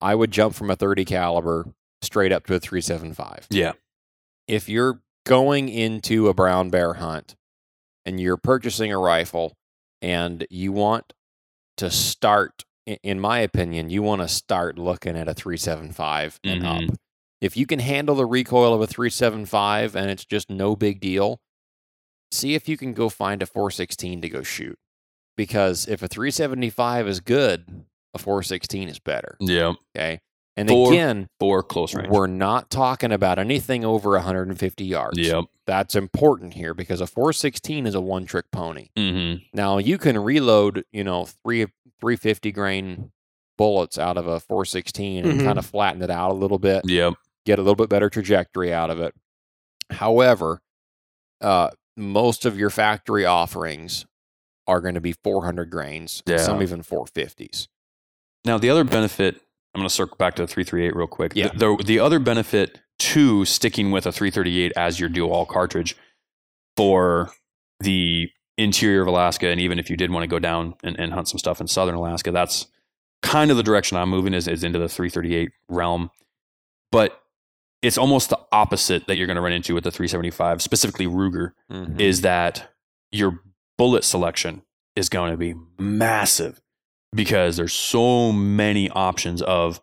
I 0.00 0.14
would 0.14 0.30
jump 0.30 0.54
from 0.54 0.70
a 0.70 0.76
30 0.76 1.04
caliber 1.04 1.66
straight 2.02 2.30
up 2.32 2.46
to 2.46 2.54
a 2.54 2.60
375. 2.60 3.46
Yeah. 3.50 3.72
If 4.46 4.68
you're 4.68 5.00
going 5.26 5.68
into 5.68 6.28
a 6.28 6.34
brown 6.34 6.70
bear 6.70 6.94
hunt 6.94 7.34
and 8.04 8.20
you're 8.20 8.36
purchasing 8.36 8.92
a 8.92 8.98
rifle 8.98 9.54
and 10.02 10.46
you 10.50 10.70
want 10.72 11.12
to 11.78 11.90
start, 11.90 12.64
in 13.02 13.18
my 13.18 13.38
opinion, 13.38 13.88
you 13.90 14.02
want 14.02 14.20
to 14.20 14.28
start 14.28 14.78
looking 14.78 15.16
at 15.16 15.28
a 15.28 15.34
375 15.34 16.38
and 16.44 16.62
Mhm. 16.62 16.90
up. 16.90 16.96
If 17.40 17.56
you 17.56 17.66
can 17.66 17.78
handle 17.80 18.14
the 18.14 18.26
recoil 18.26 18.74
of 18.74 18.80
a 18.82 18.86
375 18.86 19.96
and 19.96 20.10
it's 20.10 20.24
just 20.26 20.50
no 20.50 20.76
big 20.76 21.00
deal, 21.00 21.40
see 22.30 22.54
if 22.54 22.68
you 22.68 22.76
can 22.76 22.92
go 22.92 23.08
find 23.08 23.42
a 23.42 23.46
416 23.46 24.20
to 24.22 24.28
go 24.28 24.42
shoot. 24.42 24.78
Because 25.36 25.88
if 25.88 26.02
a 26.02 26.08
375 26.08 27.08
is 27.08 27.20
good, 27.20 27.84
a 28.14 28.18
416 28.18 28.88
is 28.88 28.98
better. 28.98 29.36
Yeah. 29.40 29.72
Okay. 29.96 30.20
And 30.56 30.68
For- 30.68 30.92
again, 30.92 31.26
For 31.40 31.64
close 31.64 31.94
range. 31.94 32.10
we're 32.10 32.28
not 32.28 32.70
talking 32.70 33.10
about 33.10 33.40
anything 33.40 33.84
over 33.84 34.10
150 34.10 34.84
yards. 34.84 35.18
Yep. 35.18 35.46
That's 35.66 35.96
important 35.96 36.54
here 36.54 36.74
because 36.74 37.00
a 37.00 37.06
416 37.08 37.86
is 37.88 37.96
a 37.96 38.00
one 38.00 38.24
trick 38.26 38.44
pony. 38.52 38.90
Mm-hmm. 38.96 39.42
Now 39.52 39.78
you 39.78 39.98
can 39.98 40.16
reload, 40.16 40.84
you 40.92 41.02
know, 41.02 41.24
three 41.24 41.66
350 42.00 42.52
grain 42.52 43.10
bullets 43.58 43.98
out 43.98 44.16
of 44.16 44.28
a 44.28 44.38
416 44.38 45.24
and 45.26 45.40
Mhm. 45.40 45.44
kind 45.44 45.58
of 45.58 45.66
flatten 45.66 46.02
it 46.02 46.10
out 46.10 46.30
a 46.30 46.34
little 46.34 46.58
bit, 46.60 46.82
Yep. 46.88 47.14
get 47.46 47.58
a 47.58 47.62
little 47.62 47.74
bit 47.76 47.88
better 47.88 48.08
trajectory 48.10 48.72
out 48.72 48.90
of 48.90 49.00
it. 49.00 49.14
However, 49.90 50.60
uh, 51.40 51.70
most 51.96 52.44
of 52.44 52.58
your 52.58 52.70
factory 52.70 53.24
offerings 53.24 54.06
are 54.66 54.80
going 54.80 54.94
to 54.94 55.00
be 55.00 55.12
400 55.12 55.70
grains, 55.70 56.22
Yeah. 56.26 56.38
some 56.38 56.62
even 56.62 56.82
450s. 56.82 57.68
Now 58.44 58.58
the 58.58 58.70
other 58.70 58.84
benefit, 58.84 59.36
I'm 59.74 59.80
going 59.80 59.88
to 59.88 59.94
circle 59.94 60.16
back 60.16 60.34
to 60.36 60.42
the 60.42 60.46
338 60.48 60.96
real 60.96 61.06
quick. 61.06 61.32
Yeah. 61.34 61.48
The, 61.48 61.76
the 61.76 61.84
the 61.84 61.98
other 61.98 62.18
benefit 62.18 62.80
to 63.00 63.44
sticking 63.44 63.90
with 63.90 64.06
a 64.06 64.12
338 64.12 64.72
as 64.76 64.98
your 65.00 65.08
dual 65.08 65.32
all 65.32 65.46
cartridge 65.46 65.96
for 66.76 67.30
the 67.80 68.30
interior 68.56 69.02
of 69.02 69.08
Alaska, 69.08 69.48
and 69.48 69.60
even 69.60 69.78
if 69.78 69.90
you 69.90 69.96
did 69.96 70.10
want 70.10 70.22
to 70.22 70.28
go 70.28 70.38
down 70.38 70.74
and, 70.84 70.98
and 70.98 71.12
hunt 71.12 71.28
some 71.28 71.38
stuff 71.38 71.60
in 71.60 71.66
southern 71.66 71.96
Alaska, 71.96 72.30
that's 72.30 72.66
kind 73.22 73.50
of 73.50 73.56
the 73.56 73.62
direction 73.62 73.96
I'm 73.96 74.08
moving 74.10 74.32
is, 74.34 74.46
is 74.46 74.62
into 74.62 74.78
the 74.78 74.88
338 74.88 75.50
realm. 75.68 76.10
But 76.92 77.20
it's 77.84 77.98
almost 77.98 78.30
the 78.30 78.38
opposite 78.50 79.06
that 79.06 79.16
you're 79.16 79.26
going 79.26 79.36
to 79.36 79.42
run 79.42 79.52
into 79.52 79.74
with 79.74 79.84
the 79.84 79.90
375, 79.90 80.62
specifically 80.62 81.06
Ruger, 81.06 81.52
Mhm. 81.70 82.00
is 82.00 82.22
that 82.22 82.72
your 83.12 83.40
bullet 83.78 84.04
selection 84.04 84.62
is 84.96 85.08
going 85.08 85.30
to 85.32 85.36
be 85.36 85.54
massive 85.78 86.60
because 87.14 87.56
there's 87.56 87.72
so 87.74 88.32
many 88.32 88.88
options 88.90 89.42
of 89.42 89.80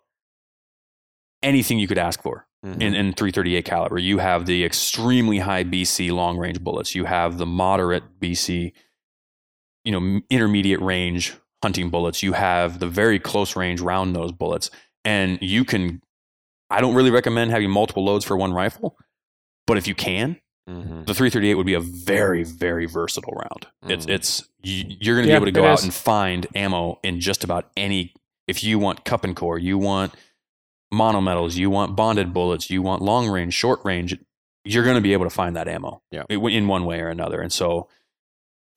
anything 1.44 1.80
you 1.80 1.88
could 1.88 1.98
ask 1.98 2.22
for 2.22 2.48
Mhm. 2.66 2.82
in, 2.82 2.94
in 2.96 3.14
338 3.14 3.66
caliber. 3.66 3.98
You 3.98 4.20
have 4.20 4.46
the 4.46 4.64
extremely 4.64 5.40
high 5.40 5.64
BC 5.64 6.12
long 6.12 6.38
range 6.38 6.60
bullets. 6.62 6.94
You 6.96 7.06
have 7.06 7.38
the 7.38 7.46
moderate 7.46 8.20
BC, 8.20 8.74
you 9.84 9.92
know, 9.92 10.22
intermediate 10.30 10.80
range 10.82 11.34
hunting 11.64 11.90
bullets. 11.90 12.22
You 12.24 12.34
have 12.34 12.80
the 12.80 12.88
very 12.88 13.20
close 13.20 13.56
range 13.56 13.82
round 13.82 14.14
nose 14.14 14.32
bullets, 14.32 14.70
and 15.06 15.40
you 15.42 15.64
can. 15.66 16.02
I 16.72 16.82
don't 16.82 16.96
really 16.96 17.12
recommend 17.12 17.52
having 17.52 17.70
multiple 17.70 18.04
loads 18.06 18.26
for 18.26 18.36
one 18.38 18.54
rifle, 18.54 18.98
but 19.68 19.78
if 19.78 19.88
you 19.88 19.96
can, 19.96 20.40
Mhm. 20.70 21.06
the 21.08 21.14
338 21.14 21.56
would 21.56 21.66
be 21.66 21.74
a 21.74 21.80
very 21.80 22.44
very 22.44 22.86
versatile 22.86 23.34
round. 23.34 23.68
It's 23.84 24.06
Mhm. 24.06 24.14
it's 24.14 24.48
you, 24.64 24.96
you're 25.00 25.16
going 25.16 25.26
to 25.26 25.30
Yeah, 25.32 25.40
be 25.40 25.44
able 25.44 25.46
to 25.48 25.52
go 25.52 25.66
out 25.66 25.80
is. 25.80 25.84
and 25.84 25.94
find 25.94 26.48
ammo 26.56 27.00
in 27.04 27.20
just 27.20 27.44
about 27.44 27.70
any. 27.76 28.14
If 28.48 28.64
you 28.64 28.78
want 28.80 29.04
cup 29.06 29.24
and 29.24 29.36
core, 29.36 29.58
you 29.60 29.78
want 29.78 30.14
monometals, 30.94 31.56
you 31.58 31.70
want 31.70 31.96
bonded 31.96 32.34
bullets, 32.34 32.70
you 32.70 32.82
want 32.82 33.02
long 33.02 33.28
range, 33.30 33.54
short 33.54 33.80
range, 33.86 34.18
you're 34.66 34.84
going 34.84 34.96
to 34.96 35.02
be 35.02 35.14
able 35.14 35.26
to 35.26 35.30
find 35.32 35.56
that 35.56 35.68
ammo 35.68 36.02
Yeah. 36.12 36.24
in 36.30 36.68
one 36.68 36.86
way 36.86 37.00
or 37.00 37.08
another. 37.10 37.42
And 37.42 37.52
so, 37.52 37.88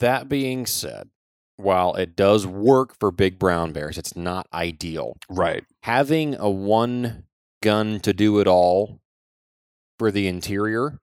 That 0.00 0.28
being 0.28 0.66
said, 0.66 1.10
while 1.56 1.94
it 1.94 2.16
does 2.16 2.46
work 2.46 2.98
for 2.98 3.10
big 3.12 3.38
brown 3.38 3.72
bears, 3.72 3.96
it's 3.96 4.16
not 4.16 4.48
ideal. 4.52 5.16
right, 5.28 5.64
Having 5.84 6.34
a 6.34 6.50
one 6.50 7.24
gun 7.64 7.98
to 8.00 8.12
do 8.12 8.38
it 8.40 8.46
all 8.46 9.00
for 9.98 10.10
the 10.10 10.26
interior, 10.28 11.00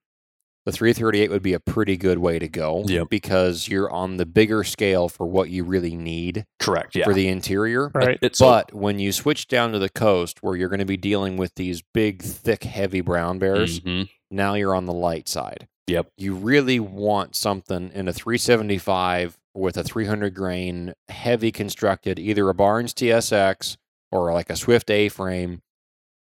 the 0.65 0.71
338 0.71 1.31
would 1.31 1.41
be 1.41 1.53
a 1.53 1.59
pretty 1.59 1.97
good 1.97 2.19
way 2.19 2.37
to 2.37 2.47
go 2.47 2.83
Yep. 2.87 3.09
because 3.09 3.67
you're 3.67 3.89
on 3.89 4.17
the 4.17 4.25
bigger 4.27 4.63
scale 4.63 5.09
for 5.09 5.25
what 5.25 5.49
you 5.49 5.63
really 5.63 5.95
need 5.95 6.45
correct, 6.59 6.95
yeah. 6.95 7.03
for 7.05 7.13
the 7.15 7.27
interior. 7.27 7.89
Right. 7.95 8.19
It's 8.21 8.37
so- 8.37 8.45
But 8.45 8.73
when 8.73 8.99
you 8.99 9.11
switch 9.11 9.47
down 9.47 9.71
to 9.71 9.79
the 9.79 9.89
coast 9.89 10.43
where 10.43 10.55
you're 10.55 10.69
going 10.69 10.79
to 10.79 10.85
be 10.85 10.97
dealing 10.97 11.35
with 11.37 11.55
these 11.55 11.81
big, 11.93 12.21
thick, 12.21 12.63
heavy 12.63 13.01
brown 13.01 13.39
bears, 13.39 13.79
Mhm. 13.79 14.09
now 14.29 14.53
you're 14.53 14.75
on 14.75 14.85
the 14.85 14.93
light 14.93 15.27
side. 15.27 15.67
Yep. 15.87 16.11
You 16.15 16.35
really 16.35 16.79
want 16.79 17.35
something 17.35 17.89
in 17.93 18.07
a 18.07 18.13
375 18.13 19.39
with 19.55 19.77
a 19.77 19.83
300 19.83 20.35
grain, 20.35 20.93
heavy 21.09 21.51
constructed, 21.51 22.19
either 22.19 22.47
a 22.49 22.53
Barnes 22.53 22.93
TSX 22.93 23.77
or 24.11 24.31
like 24.31 24.49
a 24.51 24.55
Swift 24.55 24.91
A 24.91 25.09
frame. 25.09 25.61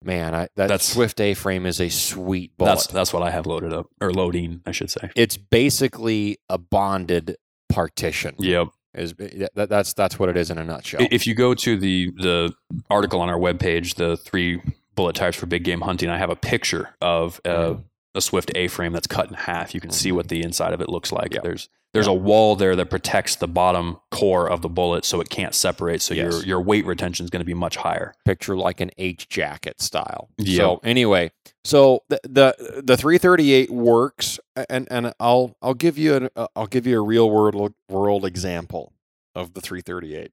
Man, 0.02 0.34
I, 0.34 0.40
that 0.56 0.68
That's- 0.68 0.84
Swift 0.88 1.20
A 1.20 1.34
frame 1.34 1.66
is 1.66 1.80
a 1.80 1.88
sweet 1.90 2.56
bullet. 2.56 2.70
that's 2.70 2.86
that's 2.86 3.12
what 3.12 3.22
I 3.22 3.30
have 3.30 3.46
loaded 3.46 3.72
up 3.72 3.86
or 4.00 4.10
loading, 4.12 4.62
I 4.66 4.72
should 4.72 4.90
say. 4.90 5.10
it's 5.14 5.36
basically 5.36 6.38
a 6.48 6.56
bonded 6.58 7.36
partition. 7.68 8.34
Yep. 8.38 8.68
Is 8.94 9.14
that, 9.54 9.68
that's 9.68 9.92
that's 9.94 10.18
what 10.18 10.28
it 10.30 10.36
is 10.36 10.50
in 10.50 10.58
a 10.58 10.64
nutshell. 10.64 11.06
If 11.12 11.26
you 11.26 11.34
go 11.34 11.54
to 11.54 11.76
the 11.76 12.10
the 12.16 12.52
article 12.88 13.20
on 13.20 13.28
our 13.28 13.38
webpage, 13.38 13.94
the 13.96 14.16
three 14.16 14.60
bullet 14.96 15.14
types 15.14 15.36
for 15.36 15.46
big 15.46 15.62
game 15.64 15.80
hunting, 15.82 16.08
I 16.08 16.18
have 16.18 16.30
a 16.30 16.34
picture 16.36 16.88
of 17.00 17.40
a 17.44 17.48
Mhm. 17.48 17.84
A 18.14 18.20
Swift 18.20 18.50
A 18.54 18.68
frame 18.68 18.92
that's 18.92 19.06
cut 19.06 19.28
in 19.28 19.34
half. 19.34 19.74
You 19.74 19.80
can 19.80 19.90
see 19.90 20.10
what 20.12 20.28
the 20.28 20.42
inside 20.42 20.72
of 20.72 20.80
it 20.80 20.88
looks 20.88 21.12
like. 21.12 21.34
Yeah. 21.34 21.40
There's 21.42 21.68
there's 21.92 22.06
a 22.06 22.12
wall 22.12 22.54
there 22.54 22.76
that 22.76 22.88
protects 22.88 23.34
the 23.36 23.48
bottom 23.48 23.98
core 24.12 24.48
of 24.48 24.62
the 24.62 24.68
bullet 24.68 25.04
so 25.04 25.20
it 25.20 25.28
can't 25.28 25.54
separate. 25.54 26.00
So 26.02 26.14
your 26.14 26.30
Yes. 26.30 26.46
your 26.46 26.60
weight 26.60 26.86
retention 26.86 27.24
is 27.24 27.30
going 27.30 27.40
to 27.40 27.46
be 27.46 27.54
much 27.54 27.76
higher. 27.76 28.14
picture 28.24 28.56
like 28.56 28.80
an 28.80 28.90
H 28.98 29.28
jacket 29.28 29.80
style. 29.80 30.28
Yep. 30.38 30.56
So 30.56 30.80
anyway, 30.84 31.30
so 31.64 32.02
the 32.08 32.20
the 32.24 32.82
the 32.84 32.96
338 32.96 33.70
works, 33.70 34.38
and 34.68 34.86
and 34.90 35.12
I'll 35.20 35.56
I'll 35.62 35.74
give 35.74 35.98
you 35.98 36.14
an 36.14 36.28
uh, 36.36 36.46
I'll 36.56 36.66
give 36.68 36.86
you 36.86 36.98
a 36.98 37.02
real 37.04 37.28
world 37.30 37.74
world 37.88 38.24
example 38.24 38.92
of 39.34 39.54
the 39.54 39.60
338. 39.60 40.32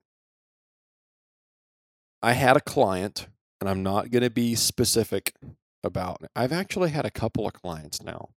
I 2.23 2.33
had 2.33 2.57
a 2.57 2.61
client, 2.61 3.27
and 3.61 3.69
I'm 3.69 3.83
not 3.83 4.09
going 4.11 4.23
to 4.23 4.29
be 4.29 4.55
specific 4.55 5.33
about. 5.83 6.21
I've 6.35 6.51
actually 6.51 6.89
had 6.91 7.05
a 7.05 7.11
couple 7.11 7.45
of 7.47 7.53
clients 7.53 8.01
now 8.01 8.29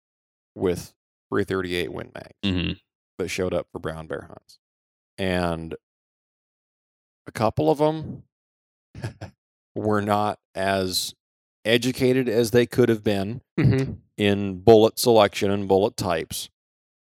with 0.54 0.92
338 1.30 1.92
Win 1.92 2.10
Mag 2.14 2.32
Mm-hmm. 2.44 2.72
that 3.18 3.28
showed 3.28 3.54
up 3.54 3.66
for 3.72 3.78
brown 3.78 4.06
bear 4.06 4.26
hunts. 4.28 4.58
And 5.18 5.74
a 7.26 7.32
couple 7.32 7.70
of 7.70 7.78
them 7.78 8.22
were 9.74 10.00
not 10.00 10.38
as 10.54 11.14
educated 11.64 12.28
as 12.28 12.50
they 12.50 12.66
could 12.66 12.88
have 12.88 13.04
been 13.04 13.42
Mm-hmm. 13.58 13.92
in 14.16 14.60
bullet 14.60 14.98
selection 14.98 15.50
and 15.50 15.68
bullet 15.68 15.96
types. 15.96 16.48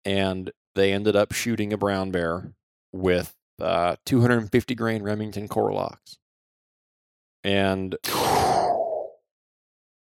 And 0.04 0.50
they 0.74 0.92
ended 0.92 1.14
up 1.16 1.32
shooting 1.32 1.72
a 1.72 1.76
brown 1.78 2.10
bear 2.10 2.52
with 2.92 3.34
uh, 3.60 3.96
250 4.06 4.74
grain 4.74 5.02
Remington 5.02 5.46
Core-Lokts. 5.48 6.16
And 7.44 7.96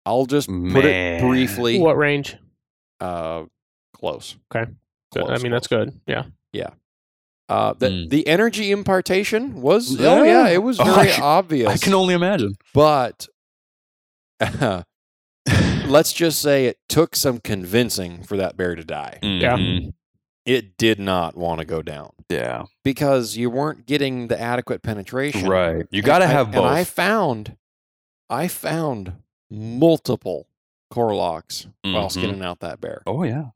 I'll 0.10 0.26
just 0.26 0.48
put 0.50 0.86
it 0.86 1.22
briefly 1.22 1.80
What 1.80 1.98
range? 1.98 2.36
uh, 3.00 3.44
close. 3.94 4.36
Okay. 4.54 4.72
Good. 5.14 5.24
I 5.24 5.28
Close, 5.28 5.44
mean, 5.44 5.52
that's 5.52 5.68
good. 5.68 6.00
Yeah. 6.08 6.24
Yeah. 6.52 6.70
Uh, 7.48 7.74
the, 7.74 7.88
Mm. 7.90 8.10
the 8.10 8.28
energy 8.28 8.72
impartation 8.72 9.62
was 9.62 10.00
oh 10.00 10.24
Yeah. 10.24 10.46
yeah 10.46 10.50
it 10.50 10.64
was 10.64 10.80
Oh, 10.80 10.84
very 10.84 11.12
I 11.12 11.20
obvious 11.22 11.68
I 11.68 11.78
can 11.78 11.94
only 11.96 12.14
imagine. 12.14 12.56
but 12.74 13.28
let's 15.88 16.14
just 16.14 16.42
say 16.42 16.66
it 16.68 16.78
took 16.88 17.16
some 17.16 17.40
convincing 17.40 18.24
for 18.24 18.38
that 18.38 18.56
bear 18.56 18.76
to 18.76 18.84
die 18.84 19.18
Yeah. 19.24 19.58
Mhm. 19.58 19.94
it 20.46 20.78
did 20.78 21.00
not 21.00 21.36
want 21.36 21.60
to 21.60 21.66
go 21.66 21.82
down 21.82 22.12
Yeah. 22.30 22.66
because 22.84 23.36
you 23.36 23.50
weren't 23.50 23.86
getting 23.88 24.28
the 24.28 24.40
adequate 24.40 24.84
penetration 24.84 25.48
Right. 25.50 25.86
You 25.92 26.02
got 26.04 26.20
to 26.20 26.26
And 26.26 26.32
I- 26.34 26.36
have 26.36 26.52
both. 26.52 26.66
and 26.66 26.76
i 26.76 26.84
found 26.84 27.58
i 28.30 28.48
found 28.48 29.14
multiple 29.50 30.48
Core-Lokts 30.92 31.68
while 31.84 32.08
Mhm. 32.08 32.12
skinning 32.12 32.42
out 32.44 32.60
that 32.62 32.82
bear 32.82 33.04
oh 33.06 33.24
yeah. 33.24 33.50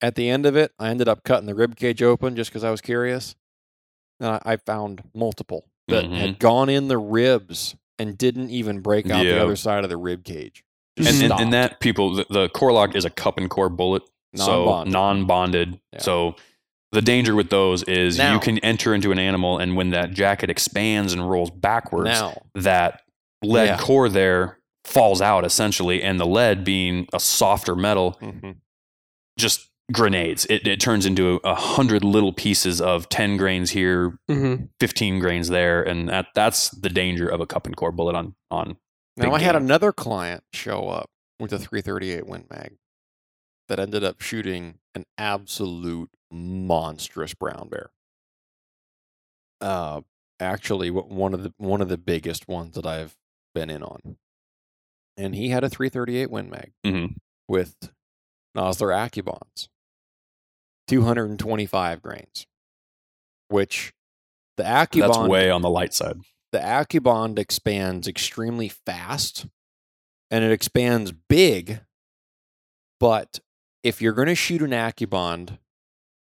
at 0.00 0.14
the 0.14 0.28
end 0.30 0.46
of 0.46 0.56
it 0.56 0.72
i 0.78 0.88
ended 0.88 1.08
up 1.08 1.22
cutting 1.24 1.46
the 1.46 1.54
rib 1.54 1.76
cage 1.76 2.02
open 2.02 2.36
just 2.36 2.50
because 2.50 2.64
i 2.64 2.70
was 2.70 2.80
curious 2.80 3.34
and 4.20 4.30
I, 4.30 4.40
I 4.52 4.56
found 4.56 5.02
multiple 5.14 5.64
that 5.88 6.04
Mhm. 6.04 6.16
had 6.16 6.38
gone 6.38 6.68
in 6.70 6.88
the 6.88 6.96
ribs 6.98 7.74
and 7.98 8.16
didn't 8.16 8.48
even 8.50 8.80
break 8.80 9.10
out 9.10 9.22
the 9.22 9.42
other 9.42 9.56
side 9.56 9.84
of 9.84 9.90
the 9.90 9.96
rib 9.96 10.24
cage. 10.24 10.64
And, 10.96 11.06
and, 11.22 11.32
and 11.32 11.52
that 11.52 11.78
people, 11.80 12.14
the, 12.14 12.26
the 12.30 12.48
Core-Lokt 12.48 12.94
is 12.96 13.04
a 13.04 13.10
cup 13.10 13.36
and 13.38 13.50
core 13.50 13.68
bullet, 13.68 14.02
so 14.34 14.64
Non-bonded. 14.64 14.92
non-bonded. 14.92 15.80
Yeah. 15.92 15.98
So 16.00 16.36
the 16.92 17.02
danger 17.02 17.34
with 17.34 17.50
those 17.50 17.82
is 17.84 18.16
Now- 18.18 18.34
you 18.34 18.40
can 18.40 18.58
enter 18.60 18.94
into 18.94 19.12
an 19.12 19.18
animal, 19.18 19.58
and 19.58 19.76
when 19.76 19.90
that 19.90 20.12
jacket 20.12 20.48
expands 20.50 21.12
and 21.12 21.28
rolls 21.28 21.50
backwards, 21.50 22.08
now 22.08 22.40
that 22.54 23.02
lead 23.42 23.64
Yeah. 23.66 23.78
core 23.78 24.08
there 24.08 24.58
falls 24.84 25.20
out 25.22 25.44
essentially, 25.44 26.02
and 26.02 26.20
the 26.20 26.26
lead 26.26 26.62
being 26.64 27.08
a 27.12 27.18
softer 27.20 27.74
metal, 27.74 28.16
Mhm. 28.20 28.56
just 29.38 29.70
grenades. 29.92 30.46
It, 30.46 30.66
it 30.66 30.80
turns 30.80 31.04
into 31.06 31.40
a 31.44 31.54
hundred 31.54 32.04
little 32.04 32.32
pieces 32.32 32.80
of 32.80 33.08
ten 33.08 33.36
grains 33.36 33.70
here, 33.70 34.18
Mm-hmm. 34.30 34.64
15 34.80 35.18
grains 35.18 35.48
there 35.48 35.82
and 35.82 36.08
that 36.08 36.26
that's 36.34 36.70
the 36.70 36.88
danger 36.88 37.28
of 37.28 37.40
a 37.40 37.46
cup 37.46 37.66
and 37.66 37.76
core 37.76 37.92
bullet 37.92 38.14
on 38.14 38.34
on 38.50 38.76
now 39.16 39.32
I 39.34 39.40
had 39.40 39.54
another 39.56 39.92
client 39.92 40.42
show 40.52 40.88
up 40.88 41.10
with 41.38 41.52
a 41.52 41.58
338 41.58 42.26
Win 42.26 42.46
Mag 42.50 42.76
that 43.68 43.78
ended 43.78 44.02
up 44.04 44.20
shooting 44.20 44.78
an 44.94 45.04
absolute 45.18 46.10
monstrous 46.30 47.32
brown 47.34 47.68
bear. 47.70 47.90
Uh, 49.60 50.00
actually, 50.40 50.90
one 50.90 51.32
of 51.34 51.42
the 51.42 51.52
one 51.58 51.80
of 51.80 51.88
the 51.88 51.96
biggest 51.98 52.48
ones 52.48 52.74
that 52.74 52.86
I've 52.86 53.16
been 53.54 53.70
in 53.70 53.82
on, 53.82 54.16
and 55.16 55.34
he 55.34 55.48
had 55.50 55.64
a 55.64 55.68
338 55.68 56.30
Win 56.30 56.50
Mag 56.50 56.72
Mhm. 56.84 57.16
with 57.48 57.92
Nosler 58.56 58.94
Accubonds, 58.94 59.68
225 60.88 62.02
grains, 62.02 62.46
which 63.48 63.92
the 64.56 64.62
that's 64.62 65.18
way 65.28 65.50
on 65.50 65.62
the 65.62 65.70
light 65.70 65.92
side 65.94 66.18
the 66.52 66.60
AccuBond 66.60 67.36
expands 67.38 68.06
extremely 68.06 68.68
fast 68.68 69.46
and 70.30 70.44
it 70.44 70.52
expands 70.52 71.10
big. 71.28 71.80
But 73.00 73.40
if 73.82 74.00
you're 74.00 74.12
going 74.12 74.28
to 74.28 74.36
shoot 74.36 74.62
an 74.62 74.70
AccuBond 74.70 75.58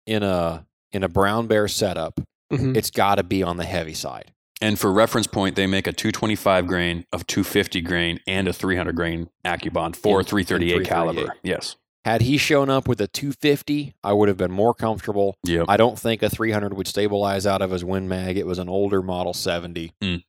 in 0.04 0.24
a 0.24 0.66
in 0.90 1.04
a 1.04 1.08
brown 1.08 1.46
bear 1.46 1.68
setup, 1.68 2.20
Mm-hmm. 2.52 2.76
it's 2.76 2.90
got 2.92 3.16
to 3.16 3.24
be 3.24 3.42
on 3.42 3.56
the 3.56 3.64
heavy 3.64 3.94
side. 3.94 4.32
And 4.60 4.78
for 4.78 4.92
reference 4.92 5.26
point 5.26 5.56
they 5.56 5.66
make 5.66 5.86
a 5.86 5.92
225 5.92 6.66
grain 6.66 7.04
of 7.12 7.26
250 7.26 7.80
grain 7.82 8.20
and 8.26 8.48
a 8.48 8.52
300 8.52 8.94
grain 8.96 9.28
accubond 9.44 9.96
for 9.96 10.20
In- 10.20 10.26
338 10.26 10.76
in 10.78 10.84
caliber 10.84 11.34
yes 11.42 11.76
Had 12.04 12.22
he 12.22 12.38
shown 12.38 12.70
up 12.70 12.86
with 12.88 13.00
a 13.00 13.08
250, 13.08 13.94
I 14.04 14.12
would 14.12 14.28
have 14.28 14.36
been 14.36 14.52
more 14.52 14.74
comfortable. 14.74 15.36
yep 15.44 15.66
I 15.68 15.76
don't 15.76 15.98
think 15.98 16.22
a 16.22 16.30
300 16.30 16.72
would 16.74 16.86
stabilize 16.86 17.46
out 17.46 17.62
of 17.62 17.70
his 17.72 17.84
Win 17.84 18.08
Mag. 18.08 18.36
It 18.36 18.46
was 18.46 18.58
an 18.60 18.68
older 18.68 19.02
model 19.02 19.34
70. 19.34 19.92
Mm. 20.00 20.22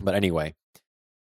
But 0.00 0.14
anyway, 0.14 0.54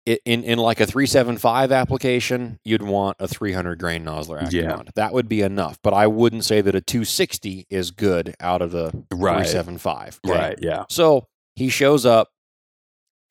it, 0.04 0.20
in 0.24 0.42
in 0.42 0.58
like 0.58 0.80
a 0.80 0.86
375 0.86 1.70
application, 1.72 2.58
you'd 2.64 2.82
want 2.82 3.16
a 3.20 3.28
300 3.28 3.78
grain 3.78 4.04
Nosler 4.04 4.50
Yeah. 4.52 4.82
That 4.96 5.12
would 5.12 5.28
be 5.28 5.42
enough. 5.42 5.78
But 5.82 5.94
I 5.94 6.06
wouldn't 6.08 6.44
say 6.44 6.60
that 6.60 6.74
a 6.74 6.80
260 6.80 7.66
is 7.70 7.90
good 7.92 8.34
out 8.40 8.60
of 8.62 8.70
the 8.72 8.86
right 9.12 9.46
375. 9.46 10.20
okay? 10.26 10.34
right 10.38 10.58
yeah 10.60 10.84
So 10.90 11.28
he 11.56 11.68
shows 11.68 12.04
up, 12.04 12.30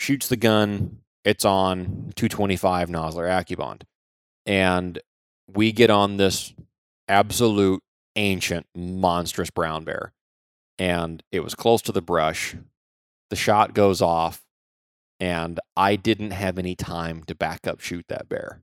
shoots 0.04 0.28
the 0.28 0.36
gun. 0.36 0.98
It's 1.24 1.46
on 1.46 2.12
225 2.16 2.90
Nosler 2.90 3.30
Accubond. 3.30 3.86
And 4.46 5.00
we 5.48 5.72
get 5.72 5.90
on 5.90 6.18
this 6.18 6.54
absolute 7.08 7.82
ancient, 8.18 8.68
monstrous 8.76 9.50
brown 9.50 9.86
bear. 9.86 10.12
And 10.78 11.24
it 11.32 11.40
was 11.40 11.56
close 11.56 11.82
to 11.84 11.94
the 11.94 12.02
brush. 12.02 12.56
The 13.30 13.36
shot 13.38 13.74
goes 13.74 14.02
off. 14.02 14.42
And 15.20 15.60
I 15.78 15.96
didn't 15.96 16.32
have 16.32 16.58
any 16.58 16.76
time 16.76 17.24
to 17.28 17.36
back 17.36 17.66
up 17.66 17.80
shoot 17.80 18.06
that 18.10 18.28
bear. 18.28 18.62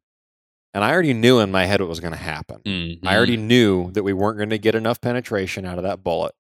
And 0.75 0.85
I 0.85 0.93
already 0.93 1.15
knew 1.15 1.39
in 1.41 1.51
my 1.51 1.65
head 1.65 1.81
what 1.81 1.89
was 1.89 2.01
going 2.01 2.13
to 2.13 2.19
happen. 2.19 2.61
Mhm. 2.65 3.07
I 3.07 3.17
already 3.17 3.39
knew 3.39 3.91
that 3.93 4.03
we 4.03 4.13
weren't 4.13 4.37
going 4.37 4.51
to 4.51 4.59
get 4.59 4.75
enough 4.75 5.01
penetration 5.01 5.65
out 5.65 5.79
of 5.79 5.85
that 5.85 6.05
bullet. 6.05 6.35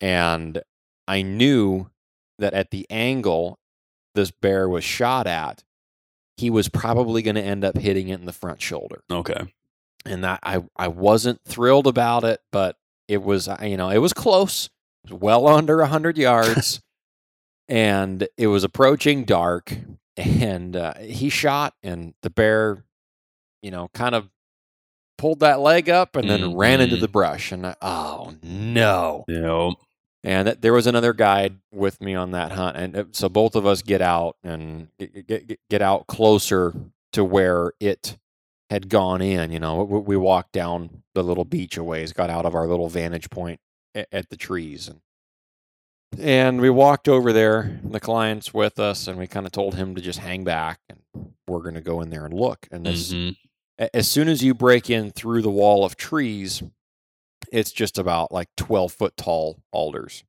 And 0.00 0.62
I 1.06 1.20
knew 1.22 1.90
that 2.38 2.54
at 2.54 2.70
the 2.70 2.86
angle 2.88 3.58
this 4.16 4.32
bear 4.32 4.68
was 4.68 4.82
shot 4.82 5.28
at, 5.28 5.62
he 6.36 6.50
was 6.50 6.68
probably 6.68 7.22
going 7.22 7.36
to 7.36 7.42
end 7.42 7.64
up 7.64 7.78
hitting 7.78 8.08
it 8.08 8.18
in 8.18 8.26
the 8.26 8.32
front 8.32 8.60
shoulder. 8.60 9.02
okay 9.10 9.44
And 10.04 10.24
that 10.24 10.40
I, 10.42 10.64
I 10.76 10.88
wasn't 10.88 11.40
thrilled 11.46 11.86
about 11.86 12.24
it, 12.24 12.40
but 12.50 12.76
it 13.08 13.22
was, 13.22 13.46
uh, 13.48 13.58
you 13.62 13.76
know, 13.76 13.88
it 13.90 13.98
was 13.98 14.12
close. 14.12 14.68
It 15.04 15.12
was 15.12 15.20
well 15.20 15.46
under 15.46 15.76
100 15.78 16.18
yards. 16.18 16.80
and 17.68 18.26
it 18.36 18.48
was 18.48 18.64
approaching 18.64 19.24
dark. 19.24 19.72
And 20.16 20.74
uh, 20.76 20.94
he 20.98 21.28
shot, 21.28 21.74
and 21.82 22.14
the 22.22 22.30
bear, 22.30 22.84
you 23.62 23.70
know, 23.70 23.88
kind 23.92 24.14
of 24.14 24.30
pulled 25.18 25.40
that 25.40 25.60
leg 25.60 25.88
up 25.90 26.16
and 26.16 26.28
then 26.28 26.54
ran 26.54 26.80
into 26.80 26.96
Mhm. 26.96 27.00
the 27.00 27.08
brush. 27.08 27.52
And 27.52 27.66
I, 27.66 27.76
oh 27.82 28.34
no! 28.42 29.24
know 29.28 29.74
And 30.26 30.48
that, 30.48 30.60
there 30.60 30.72
was 30.72 30.88
another 30.88 31.12
guide 31.12 31.58
with 31.72 32.00
me 32.00 32.16
on 32.16 32.32
that 32.32 32.50
hunt, 32.50 32.76
and 32.76 33.14
so 33.14 33.28
both 33.28 33.54
of 33.54 33.64
us 33.64 33.80
get 33.80 34.02
out 34.02 34.36
and 34.42 34.88
get, 34.98 35.26
get, 35.28 35.60
get 35.70 35.80
out 35.82 36.08
closer 36.08 36.74
to 37.12 37.22
where 37.22 37.72
it 37.78 38.18
had 38.68 38.88
gone 38.88 39.22
in. 39.22 39.52
You 39.52 39.60
know, 39.60 39.84
we, 39.84 40.00
we 40.00 40.16
walked 40.16 40.50
down 40.50 41.04
the 41.14 41.22
little 41.22 41.44
beach 41.44 41.76
a 41.76 41.84
ways, 41.84 42.12
got 42.12 42.28
out 42.28 42.44
of 42.44 42.56
our 42.56 42.66
little 42.66 42.88
vantage 42.88 43.30
point 43.30 43.60
at, 43.94 44.28
the 44.28 44.36
trees, 44.36 44.88
and 44.88 45.00
and 46.18 46.60
we 46.60 46.70
walked 46.70 47.08
over 47.08 47.32
there. 47.32 47.78
The 47.84 48.00
client's 48.00 48.52
with 48.52 48.80
us, 48.80 49.06
and 49.06 49.16
we 49.18 49.28
kind 49.28 49.46
of 49.46 49.52
told 49.52 49.76
him 49.76 49.94
to 49.94 50.00
just 50.00 50.18
hang 50.18 50.42
back, 50.42 50.80
and 50.88 51.00
we're 51.46 51.62
going 51.62 51.74
to 51.76 51.80
go 51.80 52.00
in 52.00 52.10
there 52.10 52.24
and 52.24 52.34
look. 52.34 52.66
And 52.72 52.84
this, 52.84 53.12
Mhm. 53.12 53.36
as 53.94 54.08
soon 54.08 54.28
as 54.28 54.42
you 54.42 54.54
break 54.54 54.90
in 54.90 55.12
through 55.12 55.42
the 55.42 55.50
wall 55.50 55.84
of 55.84 55.96
trees, 55.96 56.64
it's 57.52 57.72
just 57.72 57.98
about 57.98 58.32
like 58.32 58.48
12 58.56 58.92
foot 58.92 59.16
tall 59.16 59.58
alders 59.72 60.24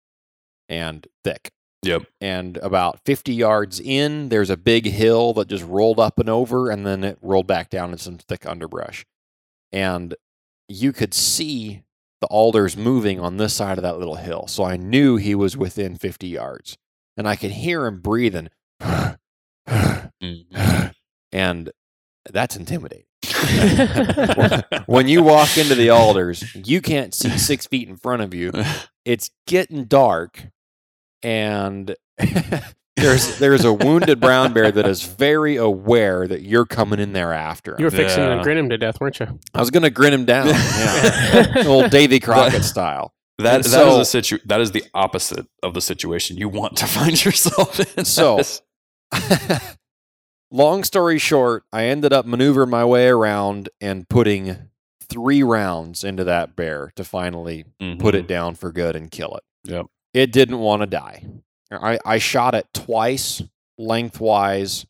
and 0.69 1.07
thick. 1.23 1.49
Yep. 1.83 2.03
And 2.19 2.57
about 2.57 2.99
50 3.05 3.33
yards 3.33 3.79
in, 3.79 4.29
there's 4.29 4.49
a 4.49 4.57
big 4.57 4.85
hill 4.85 5.33
that 5.35 5.47
just 5.47 5.63
rolled 5.63 5.99
up 5.99 6.17
and 6.19 6.27
over, 6.29 6.69
and 6.71 6.85
then 6.85 7.03
it 7.03 7.17
rolled 7.21 7.47
back 7.47 7.69
down 7.69 7.91
in 7.91 7.97
some 7.97 8.17
thick 8.17 8.45
underbrush. 8.45 9.05
and 9.71 10.15
you 10.69 10.91
could 10.91 11.13
see 11.13 11.83
the 12.19 12.27
alders 12.27 12.75
moving 12.75 13.19
on 13.19 13.37
this 13.37 13.53
side 13.53 13.77
of 13.77 13.83
that 13.83 13.97
little 13.99 14.15
hill. 14.15 14.47
So 14.47 14.63
I 14.65 14.75
knew 14.75 15.15
he 15.17 15.33
was 15.35 15.55
within 15.55 15.95
50 15.95 16.27
yards, 16.27 16.77
and 17.15 17.27
I 17.27 17.35
could 17.37 17.51
hear 17.51 17.85
him 17.85 18.01
breathing, 18.01 18.49
Mhm. 19.67 20.93
and 21.31 21.71
that's 22.29 22.55
intimidating. 22.55 23.06
when 24.87 25.07
you 25.07 25.23
walk 25.23 25.57
into 25.57 25.75
the 25.75 25.89
alders, 25.89 26.43
you 26.55 26.81
can't 26.81 27.13
see 27.13 27.37
six 27.37 27.65
feet 27.67 27.87
in 27.87 27.95
front 27.97 28.21
of 28.21 28.33
you. 28.33 28.51
It's 29.05 29.29
getting 29.45 29.85
dark, 29.85 30.47
and 31.23 31.95
there's 32.95 33.37
there's 33.39 33.63
a 33.65 33.73
wounded 33.73 34.19
brown 34.19 34.53
bear 34.53 34.71
that 34.71 34.85
is 34.87 35.03
very 35.03 35.55
aware 35.55 36.27
that 36.27 36.41
you're 36.41 36.65
coming 36.65 36.99
in 36.99 37.13
there 37.13 37.33
after 37.33 37.71
him. 37.73 37.79
You 37.79 37.85
were 37.85 37.91
fixing 37.91 38.23
Yeah. 38.23 38.35
to 38.35 38.43
grin 38.43 38.57
him 38.57 38.69
to 38.69 38.77
death, 38.77 38.99
weren't 38.99 39.19
you? 39.19 39.39
I 39.53 39.59
was 39.59 39.69
gonna 39.71 39.89
grin 39.89 40.13
him 40.13 40.25
down, 40.25 40.47
yeah. 40.47 41.63
old 41.67 41.91
Davy 41.91 42.19
Crockett 42.19 42.63
style. 42.63 43.13
That 43.39 43.55
And 43.57 43.63
that 43.65 43.69
so- 43.69 43.91
is 43.91 43.97
a 43.99 44.05
situ- 44.05 44.39
that 44.45 44.59
is 44.61 44.71
the 44.71 44.83
opposite 44.95 45.45
of 45.61 45.73
the 45.75 45.81
situation 45.81 46.37
you 46.37 46.49
want 46.49 46.75
to 46.77 46.87
find 46.87 47.23
yourself 47.23 47.79
in. 47.97 48.03
So- 48.05 48.41
Long 50.49 50.83
story 50.83 51.19
short, 51.19 51.63
I 51.73 51.85
ended 51.85 52.13
up 52.13 52.25
maneuvering 52.25 52.69
my 52.69 52.85
way 52.85 53.07
around 53.07 53.69
and 53.81 54.07
putting 54.07 54.69
three 55.01 55.43
rounds 55.43 56.03
into 56.03 56.23
that 56.23 56.55
bear 56.55 56.91
to 56.95 57.03
finally 57.03 57.65
Mhm. 57.81 57.99
put 57.99 58.15
it 58.15 58.27
down 58.27 58.55
for 58.55 58.71
good 58.71 58.95
and 58.95 59.11
kill 59.11 59.35
it. 59.35 59.43
Yep. 59.69 59.87
It 60.13 60.31
didn't 60.31 60.59
want 60.59 60.81
to 60.81 60.85
die. 60.85 61.25
I, 61.71 61.99
I 62.05 62.17
shot 62.17 62.55
it 62.55 62.67
twice 62.73 63.41
lengthwise 63.77 64.85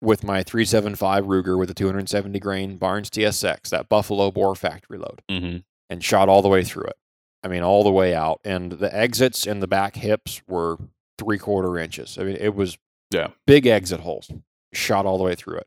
with 0.00 0.22
my 0.22 0.42
375 0.42 1.24
Ruger 1.24 1.58
with 1.58 1.70
a 1.70 1.74
270 1.74 2.38
grain 2.38 2.76
Barnes 2.76 3.10
TSX, 3.10 3.70
that 3.70 3.88
Buffalo 3.88 4.30
Bore 4.30 4.54
factory 4.54 4.98
load, 4.98 5.22
Mhm. 5.30 5.64
and 5.90 6.02
shot 6.04 6.28
all 6.28 6.42
the 6.42 6.48
way 6.48 6.62
through 6.64 6.84
it. 6.84 6.96
I 7.42 7.48
mean, 7.48 7.62
all 7.62 7.82
the 7.84 7.90
way 7.92 8.14
out. 8.14 8.40
And 8.44 8.72
the 8.72 8.94
exits 8.94 9.46
in 9.46 9.60
the 9.60 9.66
back 9.68 9.96
hips 9.96 10.42
were 10.48 10.76
three 11.18 11.38
quarter 11.38 11.78
inches. 11.78 12.18
I 12.18 12.24
mean, 12.24 12.36
it 12.36 12.54
was 12.54 12.76
Yeah. 13.12 13.28
big 13.46 13.66
exit 13.66 14.00
holes. 14.00 14.30
Shot 14.72 15.06
all 15.06 15.18
the 15.18 15.24
way 15.24 15.34
through 15.34 15.58
it. 15.58 15.66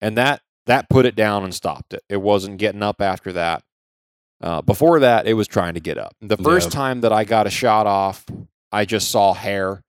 And 0.00 0.16
that 0.16 0.42
that 0.66 0.88
put 0.90 1.06
it 1.06 1.14
down 1.16 1.44
and 1.44 1.54
stopped 1.54 1.94
it. 1.94 2.02
It 2.08 2.18
wasn't 2.18 2.58
getting 2.58 2.82
up 2.82 3.00
after 3.00 3.32
that. 3.32 3.62
Uh, 4.40 4.60
before 4.62 5.00
that, 5.00 5.26
it 5.26 5.32
was 5.34 5.48
trying 5.48 5.74
to 5.74 5.80
get 5.80 5.98
up. 5.98 6.14
The 6.20 6.36
first 6.36 6.68
Yeah. 6.68 6.74
time 6.78 7.00
that 7.00 7.12
I 7.12 7.24
got 7.24 7.46
a 7.46 7.50
shot 7.50 7.86
off, 7.86 8.24
I 8.70 8.84
just 8.84 9.10
saw 9.10 9.32
hair. 9.34 9.82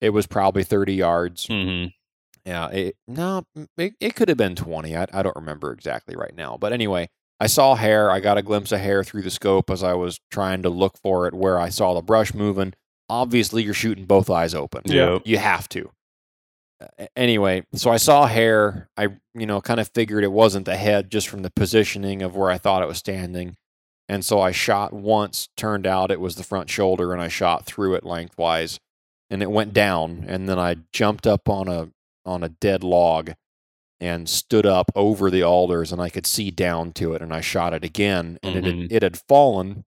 It 0.00 0.10
was 0.10 0.26
probably 0.26 0.62
30 0.64 0.94
yards. 0.94 1.46
Mhm. 1.48 1.92
Yeah, 2.46 2.68
it, 2.68 2.96
no, 3.06 3.42
it, 3.76 3.94
it 4.00 4.14
could 4.14 4.28
have 4.30 4.38
been 4.38 4.54
20. 4.56 4.96
I, 4.96 5.06
I 5.12 5.22
don't 5.22 5.36
remember 5.36 5.72
exactly 5.72 6.16
right 6.16 6.34
now. 6.34 6.56
But 6.58 6.72
anyway, 6.72 7.10
I 7.38 7.46
saw 7.48 7.74
hair. 7.74 8.10
I 8.10 8.20
got 8.20 8.38
a 8.38 8.42
glimpse 8.42 8.72
of 8.72 8.80
hair 8.80 9.04
through 9.04 9.22
the 9.22 9.30
scope 9.30 9.68
as 9.68 9.82
I 9.82 9.92
was 9.94 10.20
trying 10.30 10.62
to 10.62 10.70
look 10.70 10.96
for 10.96 11.26
it 11.26 11.34
where 11.34 11.58
I 11.58 11.68
saw 11.68 11.92
the 11.92 12.00
brush 12.02 12.32
moving. 12.32 12.72
Obviously, 13.10 13.62
you're 13.64 13.74
shooting 13.74 14.06
both 14.06 14.30
eyes 14.30 14.54
open. 14.54 14.82
Yep. 14.86 15.22
You 15.26 15.36
have 15.38 15.68
to. 15.70 15.90
Anyway, 17.16 17.64
so 17.74 17.90
I 17.90 17.96
saw 17.98 18.26
hair. 18.26 18.88
I, 18.96 19.08
you 19.34 19.46
know, 19.46 19.60
kind 19.60 19.80
of 19.80 19.88
figured 19.88 20.24
it 20.24 20.32
wasn't 20.32 20.64
the 20.66 20.76
head 20.76 21.10
just 21.10 21.28
from 21.28 21.42
the 21.42 21.50
positioning 21.50 22.22
of 22.22 22.34
where 22.34 22.50
I 22.50 22.58
thought 22.58 22.82
it 22.82 22.88
was 22.88 22.98
standing. 22.98 23.56
And 24.08 24.24
so 24.24 24.40
I 24.40 24.50
shot 24.50 24.92
once, 24.92 25.48
turned 25.56 25.86
out 25.86 26.10
it 26.10 26.20
was 26.20 26.34
the 26.36 26.42
front 26.42 26.68
shoulder, 26.70 27.12
and 27.12 27.22
I 27.22 27.28
shot 27.28 27.64
through 27.66 27.94
it 27.94 28.04
lengthwise, 28.04 28.80
and 29.28 29.42
it 29.42 29.50
went 29.50 29.72
down. 29.72 30.24
And 30.26 30.48
then 30.48 30.58
I 30.58 30.76
jumped 30.92 31.26
up 31.26 31.48
on 31.48 31.68
a 31.68 31.90
on 32.26 32.42
a 32.42 32.48
dead 32.48 32.82
log 32.84 33.32
and 34.00 34.28
stood 34.28 34.66
up 34.66 34.90
over 34.94 35.30
the 35.30 35.42
alders, 35.42 35.92
and 35.92 36.00
I 36.00 36.08
could 36.08 36.26
see 36.26 36.50
down 36.50 36.92
to 36.92 37.12
it, 37.14 37.22
and 37.22 37.32
I 37.32 37.40
shot 37.40 37.72
it 37.74 37.84
again, 37.84 38.38
and 38.42 38.56
it 38.56 38.64
Mhm. 38.64 38.82
had, 38.82 38.92
it 38.92 39.02
had 39.02 39.18
fallen 39.28 39.84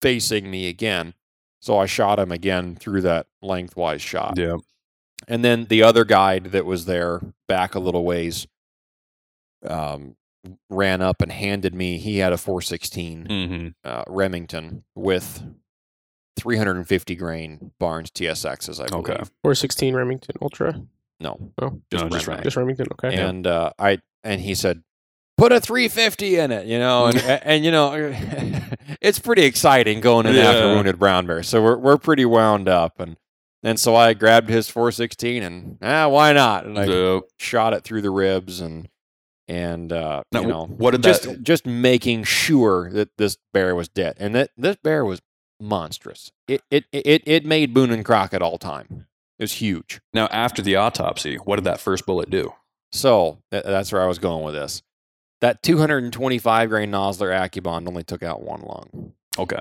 facing 0.00 0.50
me 0.50 0.68
again. 0.68 1.14
So 1.60 1.76
I 1.78 1.86
shot 1.86 2.18
him 2.20 2.30
again 2.32 2.76
through 2.76 3.00
that 3.02 3.26
lengthwise 3.42 4.00
shot. 4.00 4.38
Yeah. 4.38 4.56
And 5.26 5.44
then 5.44 5.64
the 5.66 5.82
other 5.82 6.04
guide 6.04 6.52
that 6.52 6.64
was 6.64 6.84
there 6.86 7.20
back 7.48 7.74
a 7.74 7.80
little 7.80 8.04
ways 8.04 8.46
um, 9.66 10.16
ran 10.70 11.02
up 11.02 11.20
and 11.20 11.32
handed 11.32 11.74
me, 11.74 11.98
he 11.98 12.18
had 12.18 12.32
a 12.32 12.38
416 12.38 13.26
Mhm. 13.28 13.74
uh, 13.84 14.04
Remington 14.06 14.84
with 14.94 15.42
350 16.38 17.16
grain 17.16 17.72
Barnes 17.80 18.10
TSXs, 18.10 18.80
I 18.80 18.86
believe. 18.86 19.08
Okay. 19.10 19.22
416 19.42 19.94
Remington 19.94 20.36
Ultra. 20.40 20.80
No, 21.20 21.52
Oh, 21.60 21.80
Just 21.90 22.02
Rem- 22.04 22.12
just 22.12 22.26
Rem- 22.28 22.36
right. 22.36 22.44
just 22.44 22.56
Remington. 22.56 22.86
Okay. 22.92 23.16
and 23.20 23.46
uh, 23.46 23.72
I 23.78 23.98
and 24.22 24.40
he 24.40 24.54
said, 24.54 24.84
"Put 25.36 25.50
a 25.50 25.60
350 25.60 26.36
in 26.38 26.52
it," 26.52 26.66
you 26.66 26.78
know, 26.78 27.06
and 27.06 27.16
and 27.42 27.64
you 27.64 27.72
know, 27.72 27.92
it's 29.00 29.18
pretty 29.18 29.42
exciting 29.42 30.00
going 30.00 30.26
in 30.26 30.36
after 30.36 30.68
wounded 30.68 30.96
brown 31.00 31.26
bear. 31.26 31.42
So 31.42 31.60
we're 31.60 31.76
we're 31.76 31.98
pretty 31.98 32.24
wound 32.24 32.68
up, 32.68 33.00
and 33.00 33.16
and 33.62 33.78
so 33.78 33.94
I 33.96 34.14
grabbed 34.14 34.48
his 34.48 34.68
416 34.68 35.42
and 35.42 35.78
ah, 35.82 36.08
why 36.08 36.32
not? 36.32 36.64
And 36.66 36.78
I 36.78 36.84
Yep. 36.84 37.22
shot 37.38 37.72
it 37.74 37.84
through 37.84 38.02
the 38.02 38.10
ribs 38.10 38.60
and 38.60 38.88
and 39.50 39.92
uh, 39.92 40.22
Now, 40.30 40.42
you 40.42 40.46
know, 40.46 40.66
what 40.66 40.90
did 40.90 41.02
just 41.02 41.22
that? 41.22 41.42
just 41.42 41.64
making 41.66 42.24
sure 42.24 42.90
that 42.90 43.16
this 43.16 43.38
bear 43.54 43.74
was 43.74 43.88
dead, 43.88 44.16
and 44.18 44.34
that 44.34 44.50
this 44.58 44.76
bear 44.76 45.04
was 45.06 45.20
monstrous. 45.58 46.30
It 46.46 46.62
it 46.70 46.84
it 46.92 47.22
it 47.26 47.44
made 47.46 47.72
Boone 47.72 47.90
and 47.90 48.04
Crockett 48.04 48.42
all 48.42 48.58
time. 48.58 49.06
It 49.38 49.44
was 49.44 49.52
huge. 49.54 50.00
Now, 50.12 50.26
after 50.26 50.60
the 50.62 50.76
autopsy, 50.76 51.36
what 51.36 51.56
did 51.56 51.64
that 51.64 51.80
first 51.80 52.04
bullet 52.04 52.28
do? 52.28 52.52
So 52.92 53.38
th- 53.50 53.64
that's 53.64 53.90
where 53.92 54.02
I 54.02 54.06
was 54.06 54.18
going 54.18 54.44
with 54.44 54.54
this. 54.54 54.82
That 55.40 55.62
225 55.62 56.68
grain 56.68 56.90
Nosler 56.90 57.32
Accubond 57.32 57.86
only 57.88 58.02
took 58.02 58.22
out 58.24 58.42
one 58.42 58.60
lung. 58.62 59.12
Okay. 59.38 59.60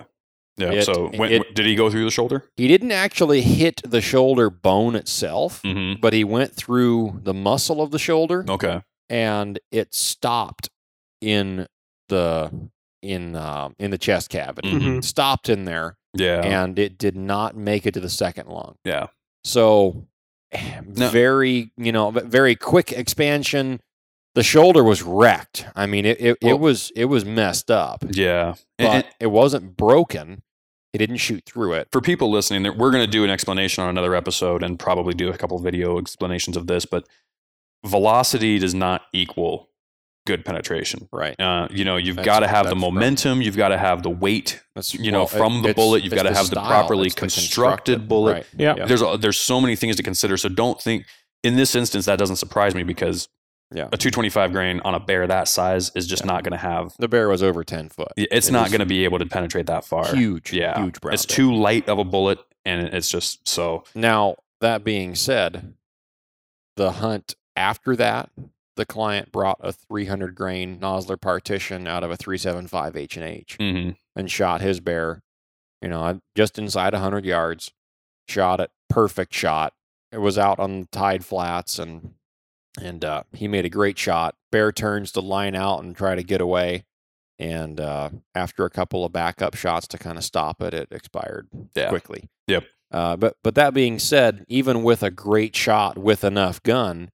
Yeah. 0.58 0.72
It- 0.72 0.84
so, 0.86 1.10
when, 1.16 1.32
it- 1.32 1.54
did 1.56 1.66
he 1.66 1.76
go 1.76 1.90
through 1.90 2.06
the 2.06 2.12
shoulder? 2.12 2.44
He 2.56 2.68
didn't 2.68 2.92
actually 2.92 3.42
hit 3.42 3.82
the 3.86 4.02
shoulder 4.02 4.50
bone 4.50 4.96
itself, 4.96 5.62
Mm-hmm. 5.64 6.02
but 6.02 6.14
he 6.14 6.24
went 6.24 6.54
through 6.56 7.20
the 7.24 7.34
muscle 7.34 7.82
of 7.82 7.92
the 7.92 8.00
shoulder 8.00 8.44
Okay. 8.50 8.82
and 9.10 9.60
it 9.72 9.94
stopped 9.94 10.70
in 11.22 11.68
the 12.10 12.52
in 13.04 13.36
uh, 13.36 13.70
in 13.78 13.92
the 13.92 13.98
chest 13.98 14.30
cavity. 14.30 14.72
Mhm. 14.72 15.04
Stopped 15.04 15.50
in 15.50 15.66
there, 15.66 15.98
Yeah. 16.16 16.42
and 16.42 16.80
it 16.80 16.98
did 16.98 17.16
not 17.16 17.56
make 17.56 17.86
it 17.86 17.94
to 17.94 18.00
the 18.00 18.10
second 18.10 18.48
lung. 18.50 18.76
yeah. 18.84 19.08
So 19.44 20.08
No. 20.86 21.10
very, 21.10 21.72
you 21.78 21.92
know, 21.92 22.10
very 22.12 22.56
quick 22.56 22.92
expansion. 22.92 23.82
The 24.36 24.44
shoulder 24.44 24.84
was 24.84 25.04
wrecked. 25.04 25.66
I 25.76 25.86
mean, 25.86 26.06
it 26.06 26.20
it, 26.22 26.38
Well- 26.42 26.56
it 26.56 26.60
was 26.60 26.92
it 26.96 27.06
was 27.06 27.24
messed 27.26 27.70
up, 27.70 28.04
Yeah. 28.12 28.56
but 28.78 28.86
And- 28.88 28.94
and 28.96 29.06
it 29.20 29.28
wasn't 29.28 29.78
broken. 29.78 30.42
He 30.94 30.98
didn't 30.98 31.18
shoot 31.18 31.44
through 31.46 31.74
it. 31.74 31.90
for 31.92 32.02
people 32.02 32.32
listening, 32.32 32.64
we're 32.78 32.92
going 32.92 33.04
to 33.04 33.12
do 33.12 33.24
an 33.24 33.30
explanation 33.30 33.84
on 33.84 33.90
another 33.90 34.16
episode 34.16 34.64
and 34.64 34.80
probably 34.80 35.14
do 35.14 35.30
a 35.30 35.38
couple 35.38 35.60
video 35.60 36.00
explanations 36.00 36.56
of 36.56 36.68
this, 36.68 36.86
but 36.86 37.08
velocity 37.86 38.58
does 38.58 38.74
not 38.74 39.04
equal 39.14 39.70
good 40.26 40.46
penetration. 40.46 41.08
Right. 41.12 41.40
Uh, 41.40 41.68
you 41.72 41.86
know, 41.86 41.98
you've 41.98 42.18
got 42.18 42.42
to 42.42 42.48
have 42.48 42.66
the 42.66 42.76
that's 42.76 42.84
right. 42.84 42.94
momentum, 42.94 43.42
you've 43.42 43.58
got 43.58 43.70
to 43.70 43.78
have 43.78 44.04
the 44.04 44.10
weight. 44.10 44.62
That's 44.76 44.94
You 44.94 45.12
know, 45.12 45.20
well, 45.20 45.28
from 45.28 45.62
the 45.64 45.74
bullet, 45.74 46.04
you've 46.04 46.14
gotta 46.14 46.34
have 46.34 46.50
the 46.50 46.58
properly 46.58 47.08
it's 47.08 47.16
the 47.16 47.22
constructed 47.22 47.94
constructed, 47.94 48.08
bullet. 48.08 48.34
Right. 48.34 48.46
Yeah. 48.58 48.76
Yeah. 48.78 48.86
There's 48.86 49.02
a, 49.02 49.18
there's 49.18 49.40
so 49.40 49.60
many 49.60 49.76
things 49.76 49.96
to 49.96 50.04
consider. 50.04 50.38
So 50.38 50.50
don't 50.50 50.80
think 50.80 51.06
in 51.44 51.56
this 51.56 51.76
instance 51.76 52.06
that 52.06 52.20
doesn't 52.20 52.36
surprise 52.36 52.76
me 52.76 52.84
because 52.84 53.30
Yeah. 53.74 53.90
a 53.92 53.98
225 53.98 54.52
grain 54.54 54.80
on 54.86 54.96
a 54.96 55.00
bear 55.00 55.28
that 55.28 55.48
size 55.50 55.92
is 55.94 56.08
just 56.08 56.24
Yeah. 56.24 56.32
not 56.32 56.44
going 56.44 56.52
to 56.54 56.58
have. 56.58 56.94
The 57.00 57.08
bear 57.10 57.28
was 57.28 57.44
over 57.44 57.64
ten 57.66 57.90
foot. 57.90 58.14
It's 58.16 58.48
It 58.48 58.52
not 58.54 58.70
going 58.70 58.80
to 58.80 58.86
be 58.86 59.04
able 59.04 59.20
to 59.20 59.26
penetrate 59.26 59.66
that 59.68 59.84
far. 59.84 60.14
Huge, 60.16 60.54
Yeah. 60.54 60.80
huge 60.82 61.02
brown. 61.02 61.14
It's 61.14 61.26
bear. 61.26 61.36
too 61.36 61.54
light 61.54 61.90
of 61.90 62.00
a 62.00 62.06
bullet, 62.06 62.40
and 62.64 62.88
it's 62.88 63.10
just 63.10 63.48
so. 63.48 63.84
Now, 63.94 64.38
that 64.62 64.84
being 64.86 65.16
said, 65.16 65.74
the 66.78 66.94
hunt 66.94 67.36
after 67.56 67.96
that, 67.98 68.30
the 68.78 68.86
client 68.86 69.32
brought 69.32 69.58
a 69.60 69.74
300 69.74 70.34
grain 70.36 70.80
Nosler 70.80 71.20
partition 71.20 71.88
out 71.88 72.04
of 72.04 72.12
a 72.12 72.16
375 72.18 72.96
H 72.96 73.18
and 73.18 73.26
H 73.26 73.58
mhm. 73.60 73.98
and 74.16 74.32
shot 74.32 74.62
his 74.62 74.80
bear, 74.80 75.24
you 75.82 75.90
know, 75.90 76.22
just 76.36 76.58
inside 76.60 76.94
100 76.94 77.26
yards. 77.26 77.72
Shot 78.30 78.60
it, 78.60 78.72
perfect 78.88 79.34
shot. 79.34 79.74
It 80.12 80.20
was 80.20 80.38
out 80.38 80.60
on 80.60 80.82
the 80.82 80.88
tide 80.88 81.26
flats, 81.26 81.80
and 81.80 82.14
and 82.82 83.04
uh, 83.04 83.24
he 83.34 83.48
made 83.48 83.66
a 83.66 83.70
great 83.70 83.98
shot. 83.98 84.36
Bear 84.52 84.72
turns 84.72 85.12
to 85.14 85.22
line 85.22 85.56
out 85.56 85.84
and 85.84 85.96
try 85.96 86.16
to 86.16 86.24
get 86.24 86.42
away, 86.42 86.86
and 87.40 87.80
uh, 87.80 88.10
after 88.36 88.66
a 88.66 88.70
couple 88.70 89.04
of 89.06 89.12
backup 89.12 89.56
shots 89.56 89.88
to 89.90 89.98
kind 89.98 90.18
of 90.18 90.24
stop 90.24 90.62
it, 90.62 90.74
it 90.74 90.88
expired 90.92 91.48
Yeah. 91.76 91.90
quickly. 91.90 92.30
Yep. 92.48 92.64
Uh, 92.92 93.18
but 93.18 93.36
but 93.44 93.56
that 93.56 93.74
being 93.74 94.00
said, 94.00 94.46
even 94.48 94.82
with 94.84 95.04
a 95.04 95.12
great 95.12 95.56
shot 95.56 95.98
with 95.98 96.24
enough 96.24 96.64
gun, 96.64 97.10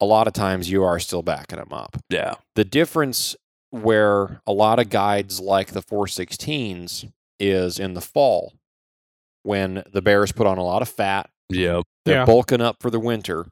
a 0.00 0.04
lot 0.04 0.26
of 0.26 0.32
times 0.32 0.68
you 0.70 0.82
are 0.82 0.98
still 0.98 1.22
backing 1.22 1.58
them 1.60 1.72
up. 1.72 1.96
Yeah. 2.10 2.34
The 2.56 2.64
difference 2.64 3.36
where 3.70 4.40
a 4.46 4.52
lot 4.52 4.78
of 4.80 4.90
guides 4.90 5.40
like 5.40 5.68
the 5.68 5.80
416s 5.82 7.10
is 7.38 7.78
in 7.78 7.94
the 7.94 8.00
fall 8.00 8.52
when 9.44 9.82
the 9.92 10.02
bears 10.02 10.32
put 10.32 10.46
on 10.46 10.58
a 10.58 10.64
lot 10.64 10.82
of 10.82 10.88
fat, 10.88 11.30
Yeah. 11.48 11.82
they're 12.04 12.16
Yeah. 12.18 12.24
bulking 12.24 12.60
up 12.60 12.76
for 12.82 12.90
the 12.90 13.00
winter. 13.00 13.46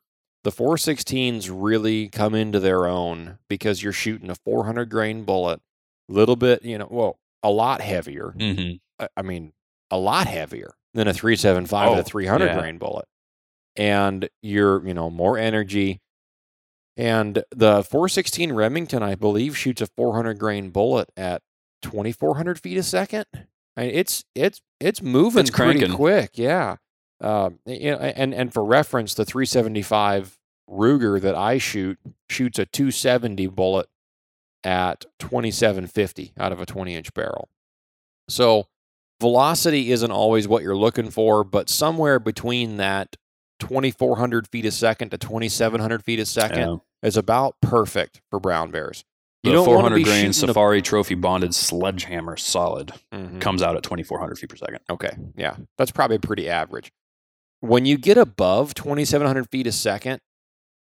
The 0.45 0.51
416s 0.53 1.51
really 1.53 2.09
come 2.09 2.35
into 2.35 2.61
their 2.61 2.87
own 2.87 3.39
because 3.49 3.83
you're 3.83 3.93
shooting 3.93 4.31
a 4.31 4.35
400 4.35 4.89
grain 4.89 5.25
bullet, 5.25 5.61
a 6.09 6.13
little 6.13 6.37
bit, 6.37 6.65
you 6.65 6.79
know, 6.79 6.89
well, 6.91 7.19
a 7.43 7.51
lot 7.51 7.81
heavier. 7.81 8.35
Mm-hmm. 8.37 8.77
I- 9.03 9.09
I 9.17 9.23
mean, 9.23 9.53
a 9.91 9.99
lot 9.99 10.27
heavier 10.27 10.73
than 10.95 11.09
a 11.09 11.13
375 11.15 11.89
Oh, 11.91 12.01
a 12.01 12.03
300 12.03 12.47
yeah. 12.47 12.59
grain 12.59 12.79
bullet. 12.79 13.07
And 13.77 14.29
you're, 14.43 14.87
you 14.87 14.95
know, 14.95 15.11
more 15.11 15.39
energy. 15.39 16.01
And 16.97 17.43
the 17.51 17.83
416 17.83 18.53
Remington, 18.53 19.03
I 19.03 19.15
believe, 19.15 19.57
shoots 19.57 19.81
a 19.81 19.87
400 19.97 20.39
grain 20.39 20.71
bullet 20.71 21.09
at 21.17 21.43
2400 21.83 22.61
feet 22.61 22.77
a 22.77 22.83
second. 22.83 23.25
I 23.77 23.83
mean, 23.83 23.91
it's 23.95 24.25
it's 24.35 24.61
it's 24.81 25.01
moving 25.01 25.41
It's 25.43 25.51
pretty 25.51 25.89
quick, 25.89 26.31
yeah. 26.35 26.77
Um, 27.21 27.59
and 27.67 28.33
and 28.35 28.53
for 28.53 28.65
reference, 28.65 29.15
the 29.15 29.25
375 29.25 30.39
Ruger 30.69 31.21
that 31.21 31.35
I 31.35 31.59
shoot 31.59 31.99
shoots 32.29 32.59
a 32.59 32.65
270 32.67 33.47
bullet 33.49 33.89
at 34.65 35.05
2750 35.19 36.33
out 36.39 36.53
of 36.53 36.61
a 36.61 36.67
20 36.67 36.95
inch 36.95 37.13
barrel. 37.15 37.49
So 38.29 38.69
velocity 39.21 39.91
isn't 39.91 40.11
always 40.11 40.47
what 40.49 40.63
you're 40.63 40.77
looking 40.77 41.11
for, 41.11 41.45
but 41.45 41.69
somewhere 41.69 42.19
between 42.19 42.77
that 42.77 43.17
2400 43.59 44.49
feet 44.49 44.65
a 44.65 44.71
second 44.71 45.11
to 45.11 45.19
2700 45.19 46.03
feet 46.05 46.21
a 46.21 46.27
second 46.27 46.81
is 47.03 47.17
about 47.17 47.57
perfect 47.61 48.21
for 48.31 48.39
brown 48.41 48.71
bears. 48.71 49.05
You 49.43 49.53
wanna 49.53 49.65
400 49.65 49.97
be 49.97 50.05
grain 50.05 50.15
shooting 50.17 50.31
a- 50.31 50.53
Safari 50.53 50.83
Trophy 50.83 51.15
bonded 51.15 51.55
sledgehammer 51.55 52.37
solid 52.37 52.93
Mhm. 53.13 53.41
comes 53.41 53.63
out 53.63 53.75
at 53.77 53.83
2400 53.83 54.39
feet 54.39 54.51
per 54.51 54.57
second. 54.57 54.81
Okay. 54.91 55.11
Yeah. 55.37 55.57
That's 55.79 55.91
probably 55.91 56.19
pretty 56.19 56.49
average. 56.49 56.93
When 57.61 57.85
you 57.87 57.99
get 57.99 58.17
above 58.19 58.75
2,700 58.75 59.49
feet 59.51 59.67
a 59.67 59.73
second, 59.73 60.21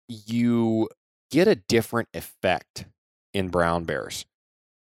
you 0.07 0.89
get 1.31 1.47
a 1.47 1.55
different 1.55 2.09
effect 2.13 2.85
in 3.33 3.49
brown 3.49 3.83
bears. 3.83 4.25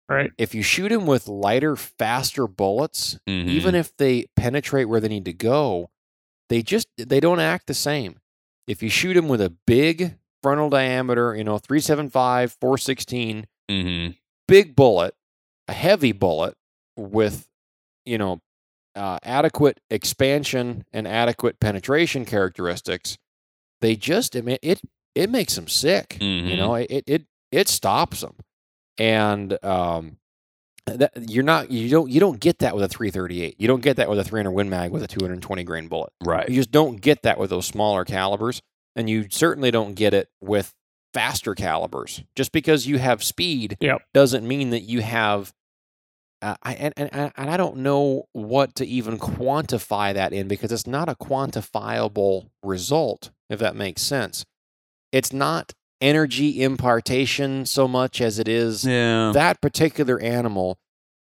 Right. 0.10 0.32
If 0.38 0.56
you 0.56 0.64
shoot 0.64 0.90
them 0.90 1.06
with 1.06 1.28
lighter, 1.28 1.76
faster 1.76 2.48
bullets, 2.48 3.20
Mhm. 3.28 3.48
even 3.48 3.76
if 3.76 3.96
they 3.98 4.26
penetrate 4.36 4.90
where 4.90 5.00
they 5.00 5.08
need 5.08 5.26
to 5.26 5.34
go, 5.34 5.92
they 6.50 6.64
just 6.64 6.88
they 6.98 7.20
don't 7.20 7.40
act 7.40 7.68
the 7.68 7.74
same. 7.76 8.20
If 8.68 8.82
you 8.82 8.90
shoot 8.90 9.14
them 9.14 9.28
with 9.28 9.40
a 9.42 9.52
big 9.68 10.18
frontal 10.42 10.70
diameter, 10.70 11.36
you 11.36 11.44
know, 11.44 11.60
375, 11.60 12.58
416, 12.60 13.46
Mhm. 13.70 14.18
big 14.48 14.76
bullet, 14.76 15.16
a 15.68 15.74
heavy 15.74 16.12
bullet 16.12 16.56
with, 16.98 17.48
you 18.06 18.18
know, 18.18 18.42
uh, 19.00 19.18
adequate 19.24 19.80
expansion 19.90 20.84
and 20.94 21.08
adequate 21.08 21.60
penetration 21.60 22.26
characteristics, 22.26 23.18
they 23.82 23.96
just 23.96 24.36
I 24.36 24.42
mean, 24.42 24.58
it 24.62 24.82
it 25.16 25.30
makes 25.30 25.56
them 25.56 25.68
sick. 25.68 26.18
You 26.20 26.28
Mhm. 26.28 26.58
know, 26.58 26.76
it 26.76 27.04
it 27.08 27.24
it 27.52 27.68
stops 27.70 28.22
them, 28.22 28.36
and 28.98 29.64
um, 29.66 30.18
that 30.86 31.12
you're 31.30 31.44
not 31.44 31.72
you 31.72 31.90
don't 31.90 32.10
you 32.10 32.20
don't 32.20 32.40
get 32.40 32.60
that 32.60 32.76
with 32.76 32.84
a 32.84 32.90
338. 32.90 33.56
You 33.60 33.68
don't 33.68 33.82
get 33.82 33.98
that 33.98 34.10
with 34.10 34.20
a 34.20 34.24
300 34.24 34.52
Win 34.52 34.70
Mag 34.70 34.92
with 34.92 35.04
a 35.04 35.08
220 35.08 35.64
grain 35.64 35.88
bullet. 35.88 36.12
Right. 36.24 36.48
You 36.50 36.56
just 36.56 36.72
don't 36.72 37.00
get 37.02 37.22
that 37.24 37.38
with 37.40 37.50
those 37.50 37.66
smaller 37.66 38.06
calibers, 38.06 38.62
and 38.96 39.10
you 39.10 39.28
certainly 39.30 39.72
don't 39.72 39.94
get 39.94 40.14
it 40.14 40.30
with 40.42 40.74
faster 41.14 41.56
calibers. 41.56 42.24
Just 42.36 42.52
because 42.52 42.86
you 42.88 42.98
have 43.00 43.24
speed 43.24 43.78
Yep. 43.80 44.02
doesn't 44.14 44.48
mean 44.48 44.70
that 44.72 44.82
you 44.82 45.02
have. 45.02 45.54
Uh, 46.42 46.56
I, 46.64 46.74
and, 46.76 46.94
and 46.96 47.10
and 47.36 47.50
I 47.50 47.58
don't 47.58 47.78
know 47.78 48.28
what 48.32 48.74
to 48.76 48.86
even 48.86 49.20
quantify 49.20 50.14
that 50.14 50.32
in 50.32 50.48
because 50.48 50.72
it's 50.72 50.88
not 50.88 51.10
a 51.10 51.16
quantifiable 51.16 52.50
result, 52.64 53.32
if 53.50 53.60
that 53.60 53.76
makes 53.76 54.02
sense. 54.02 54.46
It's 55.12 55.34
not 55.34 55.74
energy 56.02 56.64
impartation 56.64 57.66
so 57.66 57.88
much 57.88 58.22
as 58.22 58.40
it 58.40 58.48
is 58.48 58.86
Yeah. 58.86 59.32
that 59.34 59.60
particular 59.60 60.18
animal, 60.22 60.78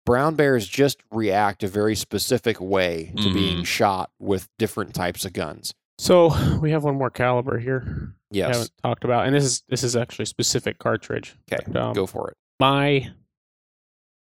brown 0.06 0.36
bears 0.36 0.68
just 0.68 1.00
react 1.12 1.64
a 1.64 1.68
very 1.68 1.96
specific 1.96 2.62
way 2.62 3.12
to 3.20 3.34
being 3.34 3.60
Mhm. 3.62 3.66
shot 3.66 4.12
with 4.20 4.48
different 4.60 4.94
types 4.94 5.26
of 5.26 5.34
guns. 5.34 5.74
So 5.98 6.30
we 6.62 6.70
have 6.72 6.84
one 6.84 6.96
more 6.96 7.10
caliber 7.10 7.58
here. 7.58 8.14
We 8.30 8.38
Yes. 8.40 8.54
haven't 8.54 8.72
talked 8.84 9.04
about, 9.04 9.26
and 9.26 9.34
this 9.36 9.44
is 9.46 9.64
this 9.68 9.84
is 9.84 9.96
actually 9.96 10.26
specific 10.26 10.78
cartridge. 10.78 11.36
Okay. 11.52 11.64
But, 11.72 11.82
um, 11.82 11.94
Go 11.94 12.06
for 12.06 12.30
it. 12.30 12.36
my 12.60 13.10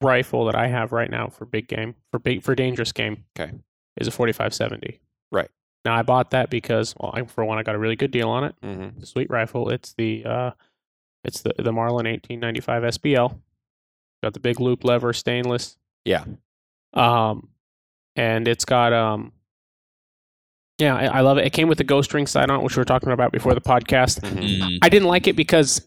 rifle 0.02 0.44
that 0.47 0.55
I 0.55 0.66
have 0.68 0.93
right 0.93 1.10
now 1.10 1.28
for 1.28 1.44
big 1.44 1.68
game 1.68 1.94
for 2.10 2.18
big 2.18 2.43
for 2.43 2.55
dangerous 2.55 2.93
game. 2.93 3.24
Okay. 3.39 3.52
is 3.98 4.06
a 4.06 4.10
4570. 4.10 5.01
Right. 5.32 5.51
Now 5.85 5.94
I 5.94 6.02
bought 6.02 6.31
that 6.31 6.51
because 6.51 6.94
well, 6.98 7.12
I, 7.14 7.22
for 7.24 7.44
one, 7.44 7.59
I 7.59 7.62
got 7.62 7.74
a 7.74 7.78
really 7.78 7.97
good 7.97 8.10
deal 8.10 8.28
on 8.28 8.44
it. 8.44 8.55
Mm-hmm. 8.62 8.97
It's 8.98 9.05
a 9.05 9.06
sweet 9.06 9.31
rifle. 9.31 9.70
It's 9.70 9.94
the 9.94 10.24
uh, 10.24 10.51
it's 11.24 11.43
the 11.43 11.52
the 11.59 11.72
Marlin 11.72 12.06
1895 12.06 12.82
SBL. 12.94 13.39
Got 14.22 14.35
the 14.35 14.40
big 14.40 14.60
loop 14.60 14.85
lever, 14.85 15.12
stainless. 15.12 15.77
Yeah. 16.05 16.24
Um, 16.94 17.48
and 18.16 18.47
it's 18.48 18.64
got 18.64 18.93
um. 18.93 19.32
Yeah, 20.78 20.97
I, 20.97 21.18
I 21.18 21.20
love 21.20 21.36
it. 21.36 21.44
It 21.44 21.52
came 21.52 21.68
with 21.68 21.77
the 21.77 21.85
ghost 21.85 22.14
ring 22.14 22.27
sight 22.27 22.48
on 22.48 22.60
it, 22.60 22.62
which 22.62 22.74
we 22.74 22.81
were 22.81 22.86
talking 22.86 23.10
about 23.10 23.32
before 23.32 23.52
the 23.55 23.60
podcast. 23.60 24.20
Mm-hmm. 24.20 24.39
Mhm. 24.39 24.78
I 24.81 24.89
didn't 24.89 25.09
like 25.09 25.27
it 25.27 25.36
because 25.36 25.86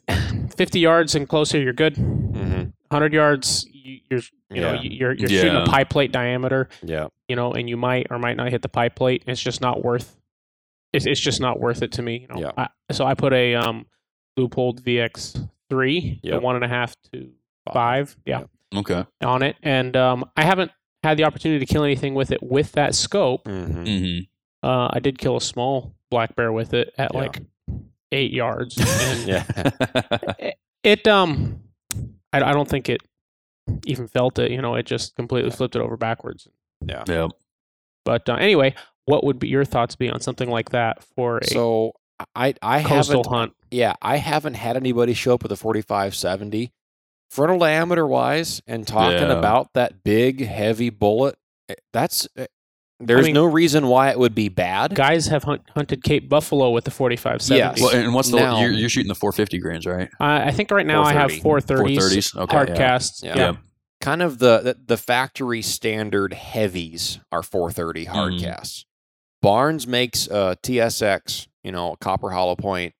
50 0.55 0.79
yards 0.79 1.15
and 1.15 1.27
closer, 1.27 1.59
you're 1.59 1.73
good. 1.73 1.95
Mm-hmm. 1.95 2.69
100 2.89 3.11
yards, 3.11 3.65
you, 3.93 3.99
you're 4.09 4.21
you 4.49 4.61
know 4.61 4.73
Yeah. 4.73 4.81
you- 4.81 4.89
you're 4.91 5.13
you're 5.13 5.29
shooting 5.29 5.53
Yeah. 5.53 5.63
a 5.63 5.65
pie 5.65 5.83
plate 5.83 6.11
diameter, 6.11 6.69
Yeah. 6.83 7.07
you 7.27 7.35
know, 7.35 7.51
and 7.53 7.69
you 7.69 7.77
might 7.77 8.07
or 8.09 8.19
might 8.19 8.37
not 8.37 8.51
hit 8.51 8.61
the 8.61 8.69
pie 8.69 8.89
plate. 8.89 9.23
It's 9.27 9.41
just 9.41 9.61
not 9.61 9.83
worth. 9.83 10.15
It's 10.93 11.05
it's 11.05 11.19
just 11.19 11.39
not 11.41 11.59
worth 11.59 11.81
it 11.81 11.91
to 11.93 12.01
me. 12.01 12.21
You 12.21 12.27
know? 12.35 12.41
Yeah. 12.41 12.51
I, 12.57 12.93
so 12.93 13.05
I 13.05 13.13
put 13.15 13.33
a 13.33 13.55
um 13.55 13.85
Leupold 14.37 14.81
VX 14.81 15.47
three, 15.69 16.19
the 16.23 16.29
Yep. 16.29 16.41
one 16.41 16.55
and 16.55 16.63
a 16.65 16.67
half 16.67 16.95
to 17.11 17.31
five, 17.73 18.15
yeah, 18.25 18.39
Yep. 18.39 18.49
Okay. 18.75 19.05
on 19.23 19.43
it, 19.43 19.55
and 19.63 19.95
um 19.97 20.25
I 20.37 20.43
haven't 20.43 20.71
had 21.03 21.17
the 21.17 21.23
opportunity 21.25 21.65
to 21.65 21.71
kill 21.71 21.83
anything 21.83 22.13
with 22.15 22.31
it 22.31 22.41
with 22.43 22.71
that 22.73 22.95
scope. 22.95 23.45
Mm-hmm. 23.45 23.83
hmm 23.85 24.19
Uh, 24.67 24.87
I 24.93 24.99
did 24.99 25.17
kill 25.17 25.35
a 25.37 25.41
small 25.41 25.93
black 26.09 26.35
bear 26.35 26.51
with 26.53 26.73
it 26.73 26.93
at 26.97 27.11
Yeah. 27.13 27.19
like 27.19 27.41
eight 28.11 28.31
yards, 28.31 28.77
and 28.77 29.27
Yeah. 29.27 29.43
it 30.83 31.07
um 31.07 31.59
I, 32.31 32.41
I 32.41 32.53
don't 32.53 32.67
think 32.69 32.89
it 32.89 33.01
even 33.85 34.07
felt 34.07 34.37
it 34.39 34.51
you 34.51 34.61
know 34.61 34.75
it 34.75 34.85
just 34.85 35.15
completely 35.15 35.49
flipped 35.51 35.75
it 35.75 35.81
over 35.81 35.97
backwards 35.97 36.47
Yeah. 36.85 37.03
Yep. 37.07 37.31
but 38.05 38.27
uh, 38.29 38.33
anyway 38.35 38.75
what 39.05 39.23
would 39.23 39.39
be 39.39 39.47
your 39.47 39.65
thoughts 39.65 39.95
be 39.95 40.09
on 40.09 40.19
something 40.21 40.49
like 40.49 40.69
that 40.69 41.03
for 41.15 41.37
a 41.39 41.47
so 41.47 41.93
I 42.35 42.53
I 42.61 42.83
coastal 42.83 43.23
haven't 43.23 43.27
hunt 43.33 43.53
yeah 43.71 43.93
I 44.01 44.17
haven't 44.17 44.53
had 44.55 44.75
anybody 44.77 45.13
show 45.13 45.33
up 45.33 45.43
with 45.43 45.51
a 45.51 45.55
4570 45.57 46.71
frontal 47.29 47.57
diameter 47.59 48.05
wise 48.05 48.61
and 48.67 48.87
talking 48.87 49.17
Yeah. 49.27 49.33
about 49.33 49.73
that 49.73 50.03
big 50.03 50.45
heavy 50.45 50.89
bullet. 50.89 51.35
eh, 51.69 51.75
That's 51.91 52.27
there's 52.99 53.25
mean- 53.25 53.33
no 53.33 53.45
reason 53.45 53.87
why 53.87 54.09
it 54.11 54.19
would 54.19 54.35
be 54.35 54.49
bad. 54.49 54.95
guys 54.95 55.27
have 55.27 55.43
hunt, 55.43 55.61
hunted 55.73 56.03
cape 56.03 56.29
buffalo 56.29 56.71
with 56.71 56.85
the 56.85 56.91
4570 56.91 57.57
Yes. 57.57 57.81
Well, 57.81 57.95
and 58.03 58.13
what's 58.13 58.29
the 58.29 58.37
Now- 58.37 58.59
you're, 58.61 58.71
you're 58.71 58.89
shooting 58.89 59.07
the 59.09 59.15
450 59.15 59.57
grains, 59.59 59.85
right? 59.85 60.09
I, 60.19 60.45
I 60.45 60.51
think 60.51 60.71
right 60.71 60.85
now 60.85 61.03
i 61.03 61.13
have 61.13 61.31
430. 61.31 61.97
430s 61.97 62.33
430s. 62.33 62.37
Okay. 62.43 62.55
hard 62.55 62.69
yeah. 62.69 62.75
casts 62.75 63.23
Yeah. 63.23 63.35
yeah. 63.37 63.55
kind 64.01 64.21
of 64.21 64.39
the, 64.39 64.59
the 64.59 64.77
the 64.87 64.97
factory 64.97 65.61
standard 65.61 66.33
heavies 66.33 67.19
are 67.31 67.43
430 67.43 68.05
hard 68.05 68.33
Mhm. 68.33 68.41
casts. 68.41 68.85
Barnes 69.41 69.85
makes 69.87 70.27
a 70.27 70.57
TSX, 70.63 71.47
you 71.63 71.71
know, 71.73 71.95
copper 71.99 72.29
hollow 72.29 72.55
point, 72.55 72.93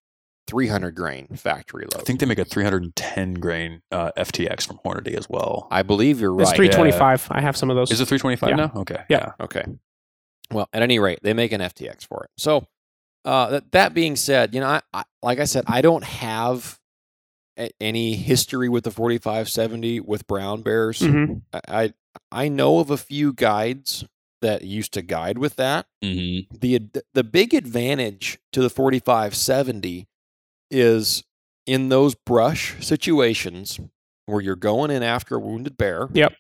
300 0.48 0.96
grain 0.96 1.28
factory 1.36 1.86
load. 1.86 2.02
I 2.02 2.04
think 2.04 2.20
they 2.20 2.26
make 2.26 2.40
a 2.40 2.46
310 2.46 3.36
grain 3.36 3.82
uh, 3.92 4.12
FTX 4.18 4.68
from 4.68 4.80
Hornady 4.86 5.16
as 5.16 5.30
well. 5.30 5.68
I 5.72 5.84
believe 5.84 6.20
you're 6.20 6.34
right. 6.34 6.42
it's 6.42 6.52
right. 6.52 6.72
325 6.72 7.28
i 7.32 7.42
have 7.42 7.56
some 7.56 7.70
of 7.70 7.76
those 7.76 7.92
Is 7.92 8.02
it 8.02 8.06
325 8.08 8.50
Yeah. 8.50 8.56
now? 8.56 8.72
Okay. 8.82 9.04
Yeah. 9.10 9.32
Okay. 9.40 9.64
Well, 10.52 10.68
at 10.74 10.82
any 10.82 11.00
rate, 11.00 11.20
they 11.24 11.34
make 11.34 11.52
an 11.52 11.62
FTX 11.62 12.06
for 12.06 12.26
it. 12.26 12.30
So, 12.38 12.66
uh, 13.26 13.50
that, 13.52 13.72
that 13.72 13.94
being 13.94 14.16
said, 14.16 14.54
you 14.54 14.60
know, 14.60 14.68
I, 14.68 14.82
I, 14.94 15.04
like 15.22 15.40
I 15.40 15.46
said, 15.46 15.64
I 15.68 15.82
don't 15.82 16.04
have 16.04 16.80
a, 17.58 17.70
any 17.80 18.16
history 18.16 18.68
with 18.68 18.84
the 18.84 18.92
4570 18.92 20.02
with 20.02 20.28
brown 20.28 20.62
bears. 20.62 21.00
Mhm. 21.00 21.42
I, 21.54 21.62
I 21.68 21.94
I 22.32 22.48
know 22.50 22.80
of 22.80 22.92
a 22.92 22.98
few 22.98 23.32
guides 23.34 24.04
that 24.42 24.64
used 24.64 24.94
to 24.94 25.02
guide 25.02 25.38
with 25.38 25.56
that. 25.56 25.86
hmm 26.04 26.40
The 26.52 26.82
the 27.14 27.24
big 27.24 27.54
advantage 27.54 28.40
to 28.52 28.62
the 28.62 28.70
4570 28.70 30.08
is 30.74 31.24
in 31.66 31.90
those 31.90 32.16
brush 32.16 32.76
situations 32.86 33.80
where 34.26 34.42
you're 34.42 34.56
going 34.56 34.92
in 34.92 35.04
after 35.04 35.36
a 35.36 35.40
wounded 35.40 35.78
bear. 35.78 36.08
Yep. 36.14 36.34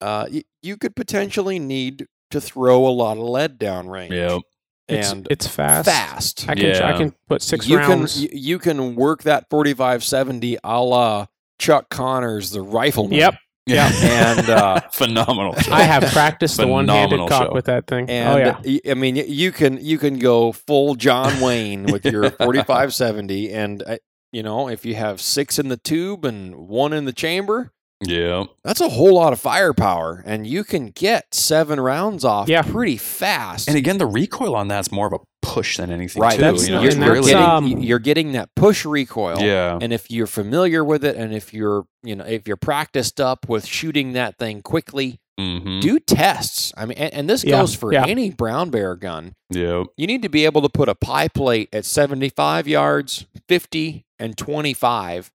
Uh, 0.00 0.26
y- 0.30 0.44
you 0.62 0.76
could 0.76 0.96
potentially 0.96 1.58
need 1.58 2.06
to 2.30 2.40
throw 2.40 2.86
a 2.86 2.90
lot 2.90 3.16
of 3.16 3.24
lead 3.24 3.58
down 3.58 3.88
range. 3.88 4.14
Yep. 4.14 4.42
And 4.90 5.28
it's 5.30 5.46
fast 5.46 5.84
fast. 5.84 6.48
i 6.48 6.54
can 6.54 6.82
I 6.82 6.96
can 6.96 7.14
put 7.28 7.42
six 7.42 7.68
you 7.68 7.76
rounds 7.76 8.14
can 8.14 8.22
you, 8.22 8.28
you 8.32 8.58
can 8.58 8.94
work 8.94 9.24
that 9.24 9.44
4570 9.50 10.56
a 10.64 10.82
la 10.82 11.26
Chuck 11.58 11.90
Connors, 11.90 12.52
the 12.52 12.62
rifleman. 12.62 13.18
Yep. 13.18 13.34
Yeah. 13.68 13.90
and 14.38 14.48
uh, 14.50 14.80
Phenomenal. 14.92 15.54
show. 15.56 15.72
I 15.72 15.82
have 15.82 16.04
practiced 16.12 16.56
the 16.56 16.66
one-handed 16.66 17.10
Phenomenal 17.16 17.28
cock 17.28 17.48
show. 17.48 17.54
with 17.54 17.66
that 17.66 17.86
thing. 17.86 18.08
and 18.08 18.28
oh 18.28 18.36
yeah, 18.36 18.60
y- 18.64 18.90
I 18.90 18.94
mean, 18.94 19.16
you 19.16 19.52
can 19.52 19.78
you 19.84 19.98
can 19.98 20.18
go 20.18 20.52
full 20.52 20.94
John 20.94 21.40
Wayne 21.40 21.84
with 21.84 22.04
your 22.04 22.30
4570, 22.30 23.52
and 23.52 23.82
uh, 23.86 23.96
you 24.32 24.42
know 24.42 24.68
if 24.68 24.84
you 24.86 24.94
have 24.94 25.20
six 25.20 25.58
in 25.58 25.68
the 25.68 25.76
tube 25.76 26.24
and 26.24 26.54
one 26.68 26.92
in 26.92 27.04
the 27.04 27.12
chamber, 27.12 27.72
yeah. 28.04 28.44
that's 28.64 28.80
a 28.80 28.88
whole 28.88 29.14
lot 29.14 29.32
of 29.32 29.40
firepower, 29.40 30.22
and 30.26 30.46
you 30.46 30.64
can 30.64 30.90
get 30.90 31.34
seven 31.34 31.80
rounds 31.80 32.24
off 32.24 32.48
Yeah. 32.48 32.62
pretty 32.62 32.96
fast. 32.96 33.68
And 33.68 33.76
again, 33.76 33.98
the 33.98 34.06
recoil 34.06 34.54
on 34.54 34.68
that's 34.68 34.90
more 34.92 35.06
of 35.06 35.12
a 35.12 35.18
push 35.42 35.76
than 35.78 35.90
anything, 35.90 36.20
right, 36.22 36.34
too. 36.36 36.40
that's 36.42 36.68
you 36.68 36.74
know, 36.74 36.80
you're, 36.80 36.88
it's 36.88 36.96
and 36.96 37.04
you're 37.04 37.12
really, 37.14 37.32
getting 37.32 37.44
um, 37.48 37.66
you're 37.82 37.98
getting 37.98 38.32
that 38.32 38.50
push 38.54 38.84
recoil. 38.84 39.40
yeah. 39.40 39.78
And 39.80 39.92
if 39.92 40.10
you're 40.10 40.26
familiar 40.26 40.84
with 40.84 41.04
it, 41.04 41.16
and 41.16 41.32
if 41.34 41.52
you're 41.54 41.86
you 42.02 42.14
know 42.16 42.24
if 42.24 42.46
you're 42.46 42.56
practiced 42.56 43.20
up 43.20 43.48
with 43.48 43.66
shooting 43.66 44.12
that 44.12 44.38
thing 44.38 44.62
quickly, 44.62 45.20
Mm-hmm. 45.40 45.78
do 45.78 46.00
tests. 46.00 46.72
I 46.76 46.84
mean, 46.84 46.98
and, 46.98 47.14
and 47.14 47.30
this 47.30 47.44
Yeah, 47.44 47.60
goes 47.60 47.72
for 47.72 47.92
yeah. 47.92 48.04
any 48.08 48.30
brown 48.30 48.70
bear 48.70 48.96
gun. 48.96 49.36
Yep. 49.50 49.86
You 49.96 50.06
need 50.08 50.22
to 50.22 50.28
be 50.28 50.44
able 50.44 50.62
to 50.62 50.68
put 50.68 50.88
a 50.88 50.96
pie 50.96 51.28
plate 51.28 51.68
at 51.72 51.84
75 51.84 52.66
yards, 52.66 53.24
50, 53.48 54.04
and 54.18 54.36
25, 54.36 55.30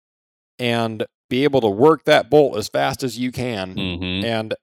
and 0.60 1.06
be 1.34 1.43
able 1.43 1.61
to 1.61 1.69
work 1.69 2.03
that 2.03 2.30
bolt 2.30 2.55
as 2.55 2.68
fast 2.68 3.01
as 3.01 3.18
you 3.18 3.31
can. 3.31 3.73
Mm-hmm. 3.73 4.23
And 4.23 4.53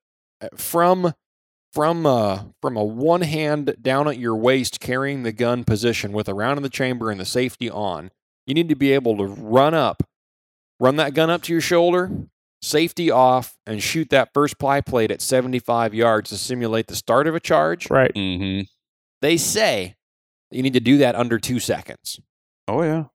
uh, 0.40 0.46
from 0.54 1.14
from 1.72 2.06
uh, 2.06 2.44
from 2.62 2.76
a 2.76 2.84
one 2.84 3.22
hand 3.22 3.74
down 3.82 4.06
at 4.06 4.18
your 4.18 4.36
waist 4.36 4.78
carrying 4.78 5.24
the 5.24 5.32
gun 5.32 5.64
position 5.64 6.12
with 6.12 6.28
a 6.28 6.34
round 6.34 6.58
in 6.58 6.62
the 6.62 6.68
chamber 6.68 7.10
and 7.10 7.18
the 7.18 7.24
safety 7.24 7.68
on, 7.68 8.12
you 8.46 8.54
need 8.54 8.68
to 8.68 8.76
be 8.76 8.92
able 8.92 9.16
to 9.16 9.24
run 9.24 9.74
up, 9.74 10.04
run 10.78 10.94
that 10.94 11.12
gun 11.12 11.28
up 11.28 11.42
to 11.42 11.52
your 11.52 11.60
shoulder, 11.60 12.08
safety 12.62 13.10
off, 13.10 13.58
and 13.66 13.82
shoot 13.82 14.08
that 14.10 14.32
first 14.32 14.56
ply 14.56 14.80
plate 14.80 15.10
at 15.10 15.20
75 15.20 15.92
yards 15.92 16.30
to 16.30 16.38
simulate 16.38 16.86
the 16.86 16.94
start 16.94 17.26
of 17.26 17.34
a 17.34 17.40
charge. 17.40 17.90
right. 17.90 18.14
Mm-hmm. 18.14 18.62
They 19.22 19.36
say 19.36 19.96
you 20.52 20.62
need 20.62 20.74
to 20.74 20.80
do 20.80 20.98
that 20.98 21.16
under 21.16 21.40
two 21.40 21.58
seconds. 21.58 22.20
Oh 22.68 22.82
yeah. 22.82 23.06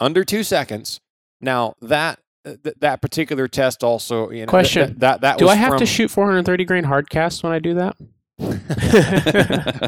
Under 0.00 0.24
two 0.24 0.42
seconds. 0.42 1.00
Now 1.40 1.74
that 1.80 2.18
th- 2.44 2.76
that 2.80 3.00
particular 3.02 3.48
test 3.48 3.82
also 3.82 4.30
you 4.30 4.40
know, 4.40 4.46
Question. 4.50 4.88
th- 4.88 4.98
that 5.00 5.20
that 5.22 5.38
Do 5.38 5.46
was 5.46 5.52
I 5.52 5.56
have 5.56 5.76
to 5.78 5.86
shoot 5.86 6.10
430 6.10 6.64
grain 6.64 6.84
hard 6.84 7.08
cast 7.10 7.42
when 7.42 7.52
I 7.52 7.58
do 7.58 7.74
that? 7.74 7.96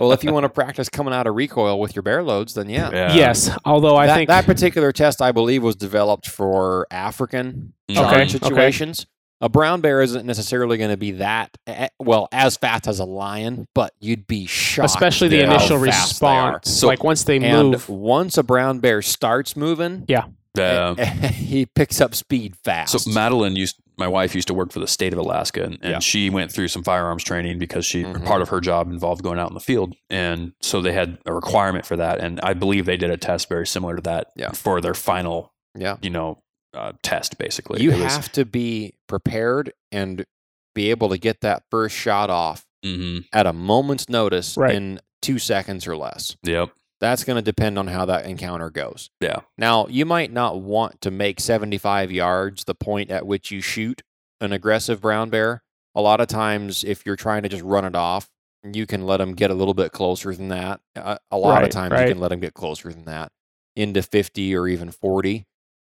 well, 0.00 0.12
if 0.12 0.22
you 0.24 0.32
want 0.32 0.44
to 0.44 0.48
practice 0.48 0.88
coming 0.88 1.12
out 1.12 1.26
of 1.26 1.34
recoil 1.34 1.80
with 1.80 1.94
your 1.96 2.02
bear 2.02 2.22
loads, 2.22 2.54
then 2.54 2.68
yeah. 2.68 2.90
Yeah. 2.92 3.14
yes, 3.14 3.50
although 3.64 3.96
I 3.96 4.06
that, 4.06 4.14
think 4.14 4.28
that 4.28 4.46
particular 4.46 4.92
test, 4.92 5.20
I 5.20 5.32
believe, 5.32 5.62
was 5.62 5.76
developed 5.76 6.28
for 6.28 6.86
African 6.90 7.72
Okay, 7.90 8.00
charge 8.00 8.34
okay. 8.34 8.38
situations. 8.46 9.06
A 9.42 9.48
brown 9.50 9.82
bear 9.82 10.00
isn't 10.00 10.24
necessarily 10.24 10.78
going 10.78 10.90
to 10.90 10.96
be 10.96 11.10
that 11.12 11.56
eh, 11.66 11.88
well 11.98 12.26
as 12.32 12.56
fast 12.56 12.86
as 12.88 13.00
a 13.00 13.04
lion, 13.04 13.66
but 13.74 13.92
you'd 14.00 14.26
be 14.26 14.46
shocked. 14.46 14.86
especially 14.90 15.28
the 15.28 15.42
initial 15.42 15.78
how 15.78 15.84
fast 15.84 16.20
they 16.20 16.26
are. 16.26 16.52
response, 16.52 16.70
So- 16.80 16.86
like 16.86 17.04
once 17.04 17.24
they 17.24 17.36
And 17.36 17.72
move. 17.72 17.88
once 17.88 18.38
a 18.38 18.42
brown 18.42 18.78
bear 18.78 19.02
starts 19.02 19.54
moving, 19.56 20.04
Yeah. 20.08 20.24
Eh, 20.58 20.94
he 21.32 21.66
picks 21.66 22.00
up 22.00 22.14
speed 22.14 22.56
fast. 22.64 22.98
So 22.98 23.10
Madeline 23.10 23.56
used 23.56 23.76
my 23.98 24.06
wife 24.08 24.34
used 24.34 24.48
to 24.48 24.54
work 24.54 24.72
for 24.72 24.78
the 24.80 24.86
state 24.86 25.14
of 25.14 25.18
Alaska, 25.18 25.62
and, 25.64 25.78
and 25.80 25.92
Yeah. 25.92 25.98
she 26.00 26.28
went 26.28 26.52
through 26.52 26.68
some 26.68 26.82
firearms 26.82 27.24
training 27.24 27.58
because 27.58 27.86
she 27.86 28.02
Mhm. 28.04 28.26
part 28.26 28.42
of 28.42 28.50
her 28.50 28.60
job 28.60 28.90
involved 28.90 29.22
going 29.22 29.38
out 29.38 29.48
in 29.48 29.54
the 29.54 29.60
field, 29.60 29.94
and 30.10 30.52
so 30.60 30.82
they 30.82 30.92
had 30.92 31.16
a 31.24 31.32
requirement 31.32 31.86
for 31.86 31.96
that. 31.96 32.20
And 32.20 32.38
I 32.42 32.52
believe 32.52 32.84
they 32.84 32.98
did 32.98 33.10
a 33.10 33.16
test 33.16 33.48
very 33.48 33.66
similar 33.66 33.96
to 33.96 34.02
that 34.02 34.28
Yeah. 34.36 34.50
for 34.52 34.82
their 34.82 34.92
final, 34.92 35.54
yeah. 35.74 35.96
you 36.02 36.10
know, 36.10 36.42
uh, 36.74 36.92
test. 37.02 37.38
Basically, 37.38 37.82
you 37.82 37.90
It 37.92 38.00
was- 38.02 38.12
have 38.12 38.30
to 38.32 38.44
be 38.44 38.92
prepared 39.06 39.72
and 39.90 40.26
be 40.74 40.90
able 40.90 41.08
to 41.08 41.16
get 41.16 41.40
that 41.40 41.62
first 41.70 41.96
shot 41.96 42.28
off 42.28 42.66
Mhm. 42.84 43.24
at 43.32 43.46
a 43.46 43.54
moment's 43.54 44.10
notice 44.10 44.58
Right. 44.58 44.74
in 44.74 45.00
two 45.22 45.38
seconds 45.38 45.86
or 45.86 45.96
less. 45.96 46.36
Yep. 46.42 46.70
That's 47.00 47.24
going 47.24 47.36
to 47.36 47.42
depend 47.42 47.78
on 47.78 47.88
how 47.88 48.06
that 48.06 48.24
encounter 48.24 48.70
goes. 48.70 49.10
Yeah. 49.20 49.40
Now, 49.58 49.86
you 49.88 50.06
might 50.06 50.32
not 50.32 50.60
want 50.60 51.00
to 51.02 51.10
make 51.10 51.40
75 51.40 52.10
yards 52.10 52.64
the 52.64 52.74
point 52.74 53.10
at 53.10 53.26
which 53.26 53.50
you 53.50 53.60
shoot 53.60 54.02
an 54.40 54.52
aggressive 54.52 55.00
brown 55.00 55.30
bear. 55.30 55.62
A 55.94 56.00
lot 56.00 56.20
of 56.20 56.28
times, 56.28 56.84
if 56.84 57.04
you're 57.04 57.16
trying 57.16 57.42
to 57.42 57.48
just 57.48 57.62
run 57.62 57.84
it 57.84 57.94
off, 57.94 58.28
you 58.62 58.86
can 58.86 59.06
let 59.06 59.18
them 59.18 59.34
get 59.34 59.50
a 59.50 59.54
little 59.54 59.74
bit 59.74 59.92
closer 59.92 60.34
than 60.34 60.48
that. 60.48 60.80
A, 60.94 61.18
a 61.30 61.38
lot 61.38 61.64
of 61.64 61.70
times, 61.70 61.92
right. 61.92 62.08
you 62.08 62.14
can 62.14 62.20
let 62.20 62.28
them 62.28 62.40
get 62.40 62.54
closer 62.54 62.92
than 62.92 63.04
that, 63.04 63.30
into 63.74 64.02
50 64.02 64.54
or 64.56 64.68
even 64.68 64.90
40, 64.90 65.46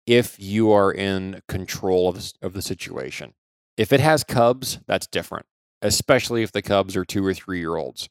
if 0.07 0.39
you 0.39 0.71
are 0.71 0.91
in 0.91 1.41
control 1.47 2.09
of 2.09 2.15
the, 2.15 2.33
of 2.41 2.53
the 2.53 2.61
situation. 2.61 3.33
If 3.77 3.91
it 3.93 3.99
has 3.99 4.23
cubs, 4.23 4.79
that's 4.87 5.07
different, 5.07 5.45
especially 5.81 6.43
if 6.43 6.51
the 6.51 6.61
cubs 6.61 6.95
are 6.95 7.05
two 7.05 7.25
or 7.25 7.33
three 7.33 7.59
year 7.59 7.75
olds. 7.75 8.09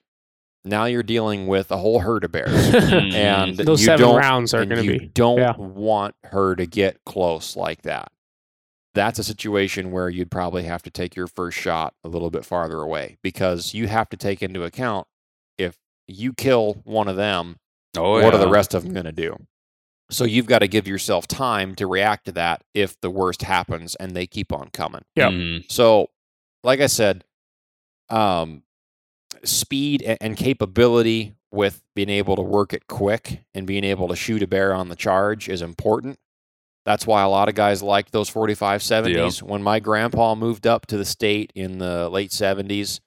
Now 0.64 0.84
you're 0.84 1.02
dealing 1.02 1.46
with 1.46 1.70
a 1.70 1.76
whole 1.78 2.00
herd 2.00 2.24
of 2.24 2.32
bears 2.32 2.50
Mhm. 2.50 3.12
and 3.14 3.56
Those 3.56 3.80
you 3.80 3.86
seven 3.86 4.06
don't, 4.06 4.16
rounds 4.16 4.52
are 4.54 4.64
going 4.66 4.84
to 4.84 4.92
you 4.92 4.98
be. 5.00 5.06
don't 5.08 5.38
yeah. 5.38 5.56
want 5.56 6.14
her 6.24 6.54
to 6.56 6.66
get 6.66 6.98
close 7.06 7.56
like 7.56 7.82
that. 7.82 8.12
That's 8.92 9.18
a 9.18 9.24
situation 9.24 9.90
where 9.92 10.08
you'd 10.10 10.30
probably 10.30 10.64
have 10.64 10.82
to 10.82 10.90
take 10.90 11.14
your 11.16 11.28
first 11.28 11.56
shot 11.56 11.94
a 12.04 12.08
little 12.08 12.30
bit 12.30 12.44
farther 12.44 12.80
away 12.80 13.16
because 13.22 13.72
you 13.72 13.86
have 13.88 14.08
to 14.10 14.16
take 14.16 14.42
into 14.42 14.64
account 14.64 15.06
if 15.56 15.76
you 16.08 16.32
kill 16.32 16.74
one 16.84 17.06
of 17.08 17.16
them, 17.16 17.56
oh, 17.96 18.20
what 18.22 18.34
are 18.34 18.38
the 18.38 18.48
rest 18.48 18.74
of 18.74 18.82
them 18.82 18.92
going 18.92 19.06
to 19.06 19.12
do? 19.12 19.36
So 20.10 20.24
you've 20.24 20.46
got 20.46 20.58
to 20.58 20.66
give 20.68 20.88
yourself 20.88 21.28
time 21.28 21.76
to 21.76 21.86
react 21.86 22.24
to 22.26 22.32
that 22.32 22.64
if 22.74 23.00
the 23.00 23.10
worst 23.10 23.42
happens 23.42 23.94
and 23.94 24.10
they 24.16 24.26
keep 24.26 24.52
on 24.52 24.68
coming. 24.72 25.02
Yep. 25.14 25.30
Mhm. 25.32 25.70
So, 25.72 26.10
like 26.64 26.80
I 26.80 26.88
said, 26.88 27.24
um, 28.08 28.64
speed 29.44 30.02
and 30.20 30.36
capability 30.36 31.34
with 31.52 31.82
being 31.96 32.08
able 32.10 32.36
to 32.36 32.42
work 32.42 32.72
it 32.72 32.86
quick 32.86 33.42
and 33.54 33.66
being 33.66 33.84
able 33.84 34.08
to 34.08 34.16
shoot 34.16 34.42
a 34.42 34.46
bear 34.46 34.72
on 34.74 34.88
the 34.88 34.96
charge 34.96 35.48
is 35.48 35.62
important. 35.62 36.18
That's 36.86 37.06
why 37.06 37.22
a 37.22 37.28
lot 37.28 37.48
of 37.48 37.54
guys 37.54 37.82
like 37.82 38.10
those 38.10 38.28
45 38.28 38.80
70s. 38.80 39.14
When 39.42 39.62
my 39.62 39.80
grandpa 39.80 40.34
moved 40.34 40.66
up 40.66 40.86
to 40.86 40.96
the 40.96 41.04
state 41.04 41.52
in 41.54 41.78
the 41.78 42.08
late 42.08 42.30
70s, 42.30 43.00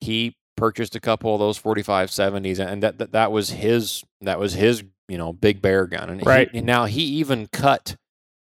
he 0.00 0.36
purchased 0.56 0.94
a 0.94 1.00
couple 1.00 1.34
of 1.34 1.40
those 1.40 1.56
45 1.58 2.10
70s 2.10 2.58
and 2.64 2.82
that, 2.82 2.98
that 2.98 3.12
that 3.12 3.32
was 3.32 3.50
his 3.50 4.04
that 4.20 4.38
was 4.38 4.52
his, 4.52 4.84
you 5.08 5.18
know, 5.18 5.32
big 5.32 5.60
bear 5.62 5.86
gun. 5.86 6.10
And 6.10 6.20
he- 6.20 6.26
and 6.54 6.66
now 6.66 6.84
he 6.84 7.02
even 7.02 7.46
cut 7.48 7.96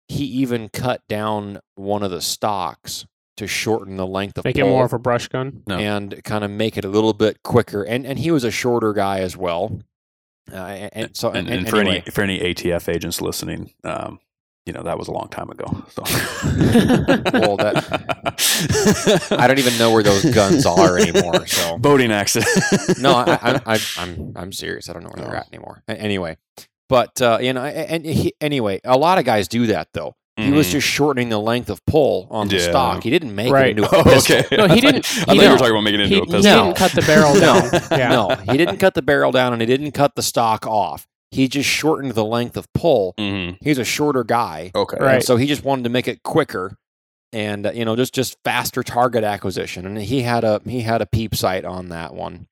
he 0.09 0.25
even 0.25 0.69
cut 0.69 1.03
down 1.09 1.61
one 1.77 2.03
of 2.03 2.11
the 2.11 2.21
stocks 2.21 3.07
to 3.37 3.47
shorten 3.47 3.97
the 3.97 4.07
length 4.07 4.39
of 4.39 4.45
Make 4.45 4.59
it 4.59 4.65
more 4.65 4.85
of 4.85 4.93
a 4.93 4.99
brush 4.99 5.29
gun. 5.29 5.63
No. 5.67 5.79
and 5.79 6.23
kind 6.25 6.45
of 6.45 6.51
make 6.51 6.77
it 6.77 6.85
a 6.85 6.89
little 6.89 7.13
bit 7.15 7.43
quicker. 7.43 7.83
And 7.83 8.07
and 8.07 8.19
he 8.19 8.31
was 8.31 8.45
a 8.45 8.51
shorter 8.51 8.93
guy 8.93 9.21
as 9.21 9.37
well. 9.37 9.81
Uh, 10.53 10.57
and, 10.57 10.91
and 10.93 11.17
so 11.17 11.29
And, 11.31 11.49
and, 11.49 11.61
and 11.61 11.69
for 11.69 11.77
anyway, 11.77 12.03
any 12.05 12.11
for 12.11 12.23
any 12.23 12.39
ATF 12.41 12.93
agents 12.93 13.21
listening, 13.21 13.73
um, 13.85 14.19
you 14.67 14.73
know 14.73 14.83
that 14.83 14.99
was 14.99 15.09
a 15.09 15.13
long 15.13 15.29
time 15.29 15.51
ago. 15.51 15.67
So. 15.89 16.03
Well, 17.33 17.57
that, 17.57 19.27
I 19.39 19.47
don't 19.47 19.59
even 19.59 19.77
know 19.79 19.91
where 19.91 20.03
those 20.03 20.25
guns 20.35 20.67
are 20.67 20.99
anymore. 20.99 21.47
So 21.47 21.79
boating 21.81 22.13
accident. 22.13 22.49
no, 23.01 23.13
I, 23.15 23.33
I, 23.43 23.61
I, 23.75 23.81
I'm 23.99 24.33
I'm 24.37 24.53
serious. 24.53 24.89
I 24.89 24.93
don't 24.93 25.03
know 25.03 25.11
where 25.15 25.25
they're 25.27 25.37
at 25.37 25.49
anymore. 25.53 25.83
Anyway, 25.89 26.37
but 26.89 27.21
uh, 27.23 27.39
you 27.41 27.53
know, 27.53 27.65
and 27.65 28.05
he, 28.05 28.35
anyway, 28.41 28.81
a 28.85 28.97
lot 28.97 29.19
of 29.19 29.25
guys 29.25 29.49
do 29.49 29.67
that 29.69 29.89
though. 29.93 30.15
He 30.47 30.53
was 30.53 30.71
just 30.71 30.87
shortening 30.87 31.29
the 31.29 31.39
length 31.39 31.71
of 31.71 31.85
pull 31.87 32.27
on 32.31 32.49
the 32.49 32.57
Yeah. 32.57 32.69
stock. 32.71 33.03
He 33.03 33.11
didn't 33.11 33.35
make 33.35 33.53
Right. 33.53 33.67
it 33.77 33.79
into 33.79 33.85
a 33.85 33.89
Oh, 34.07 34.19
okay. 34.19 34.45
No, 34.57 34.67
he 34.69 34.81
didn't- 34.87 35.07
I 35.29 35.33
he 35.35 35.39
thought 35.39 35.45
you 35.45 35.51
were 35.51 35.57
talking 35.59 35.71
about 35.73 35.81
making 35.83 36.01
it 36.01 36.05
into 36.05 36.15
He, 36.17 36.21
a 36.21 36.25
pistol. 36.25 36.39
he 36.41 36.43
pistol. 36.43 36.65
didn't 36.65 36.77
cut 36.77 36.93
the 36.93 37.03
barrel 37.03 37.35
No, 37.41 37.41
down. 37.41 37.99
Yeah. 37.99 38.09
No, 38.09 38.53
he 38.53 38.57
didn't 38.59 38.77
cut 38.79 38.95
the 38.95 39.03
barrel 39.03 39.33
down 39.33 39.53
and 39.53 39.61
he 39.63 39.67
didn't 39.67 39.93
cut 39.93 40.15
the 40.17 40.23
stock 40.23 40.67
off. 40.67 41.07
He 41.31 41.49
just 41.49 41.69
shortened 41.69 42.13
the 42.13 42.25
length 42.25 42.57
of 42.59 42.71
pull. 42.75 43.15
Mhm. 43.19 43.57
He's 43.63 43.79
a 43.79 43.85
shorter 43.85 44.23
guy. 44.25 44.71
Okay. 44.75 44.99
Right. 45.01 45.23
So 45.23 45.37
he 45.37 45.47
just 45.47 45.65
wanted 45.65 45.85
to 45.85 45.91
make 45.91 46.07
it 46.09 46.23
quicker 46.23 46.77
and 47.33 47.67
uh, 47.67 47.73
you 47.73 47.85
know 47.87 47.97
just 47.97 48.13
just 48.15 48.37
faster 48.45 48.83
target 48.83 49.25
acquisition 49.25 49.87
and 49.87 49.97
he 49.97 50.21
had 50.21 50.45
a 50.45 50.61
he 50.67 50.83
had 50.83 51.01
a 51.01 51.07
peep 51.07 51.35
sight 51.35 51.65
on 51.65 51.89
that 51.89 52.13
one 52.13 52.47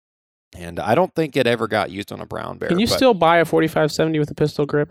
and 0.56 0.80
i 0.80 0.94
don't 0.94 1.14
think 1.14 1.36
it 1.36 1.46
ever 1.46 1.68
got 1.68 1.90
used 1.90 2.10
on 2.10 2.18
a 2.18 2.24
brown 2.24 2.56
bear 2.56 2.70
Can 2.70 2.78
you 2.78 2.86
but- 2.86 2.96
still 2.96 3.12
buy 3.12 3.36
a 3.40 3.44
4570 3.44 4.18
with 4.18 4.30
a 4.30 4.34
pistol 4.34 4.64
grip? 4.64 4.90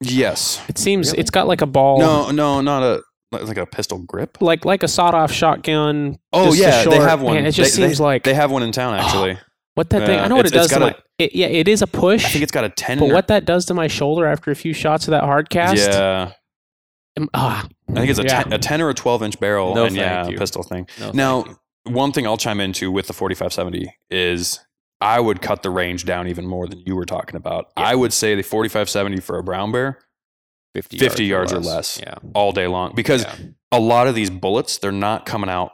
Yes. 0.00 0.62
It 0.68 0.78
seems 0.78 1.08
Really? 1.10 1.20
it's 1.20 1.30
got 1.30 1.46
like 1.46 1.60
a 1.62 1.66
ball. 1.66 1.98
No, 1.98 2.30
no, 2.30 2.60
not 2.60 2.82
a 2.82 3.02
like 3.32 3.56
a 3.58 3.66
pistol 3.66 3.98
grip. 3.98 4.38
Like 4.40 4.64
like 4.64 4.82
a 4.82 4.88
sawed-off 4.88 5.30
shotgun. 5.30 6.18
Oh 6.32 6.46
just 6.46 6.58
a 6.58 6.62
yeah, 6.62 6.84
they 6.84 6.96
short- 6.96 7.08
have 7.08 7.22
one. 7.22 7.34
Man, 7.34 7.46
it 7.46 7.52
just 7.52 7.76
They- 7.76 7.82
seems 7.86 7.98
they- 7.98 8.04
like 8.04 8.24
They 8.24 8.34
have 8.34 8.50
one 8.50 8.62
in 8.62 8.72
town 8.72 8.94
actually. 8.94 9.38
what 9.74 9.90
that 9.90 10.06
thing. 10.06 10.16
Yeah, 10.18 10.24
I 10.24 10.28
know 10.28 10.36
what 10.36 10.46
it 10.46 10.52
it's- 10.52 10.64
does 10.64 10.66
it's 10.66 10.74
to 10.74 10.80
got 10.80 10.96
my. 10.96 11.02
It, 11.18 11.34
yeah, 11.34 11.46
it 11.48 11.68
is 11.68 11.82
a 11.82 11.86
push. 11.86 12.24
I 12.24 12.28
think 12.28 12.42
it's 12.42 12.50
got 12.52 12.64
a 12.64 12.70
ten. 12.70 12.98
but 12.98 13.10
what 13.10 13.28
that 13.28 13.44
does 13.44 13.66
to 13.66 13.74
my 13.74 13.88
shoulder 13.88 14.26
after 14.26 14.50
a 14.50 14.54
few 14.56 14.72
shots 14.72 15.06
of 15.06 15.10
that 15.12 15.22
hard 15.24 15.50
cast. 15.50 15.76
Yeah, 15.76 16.32
um, 17.18 17.28
ah, 17.34 17.68
I 17.90 17.92
think 17.92 18.08
it's 18.10 18.18
a, 18.18 18.22
Yeah. 18.22 18.42
ten, 18.44 18.52
a 18.54 18.58
ten 18.58 18.80
or 18.80 18.88
a 18.88 18.94
twelve 18.94 19.22
inch 19.22 19.38
barrel. 19.38 19.74
No, 19.74 19.84
and 19.84 19.94
thank 19.94 20.00
yeah, 20.00 20.28
you. 20.28 20.38
pistol 20.38 20.62
thing. 20.62 20.86
No, 20.98 21.10
Now, 21.12 21.44
one 21.84 22.12
thing 22.12 22.26
I'll 22.26 22.38
chime 22.38 22.58
into 22.58 22.90
with 22.90 23.06
the 23.06 23.12
forty 23.12 23.34
five 23.34 23.52
seventy 23.52 23.94
is 24.10 24.60
I 25.00 25.18
would 25.20 25.40
cut 25.40 25.62
the 25.62 25.70
range 25.70 26.04
down 26.04 26.28
even 26.28 26.46
more 26.46 26.66
than 26.66 26.80
you 26.86 26.94
were 26.94 27.06
talking 27.06 27.36
about. 27.36 27.70
I 27.76 27.94
would 27.94 28.12
say 28.12 28.34
the 28.34 28.42
forty 28.42 28.68
five 28.68 28.88
seventy 28.90 29.20
for 29.20 29.38
a 29.38 29.42
brown 29.42 29.72
bear 29.72 29.98
50, 30.74 30.98
50 30.98 31.24
yards 31.24 31.52
or 31.52 31.58
less. 31.58 31.98
Yeah. 32.00 32.14
all 32.34 32.52
day 32.52 32.66
long 32.68 32.94
because 32.94 33.24
yeah. 33.24 33.34
a 33.72 33.80
lot 33.80 34.06
of 34.06 34.14
these 34.14 34.30
bullets 34.30 34.78
they're 34.78 34.92
not 34.92 35.26
coming 35.26 35.50
out 35.50 35.72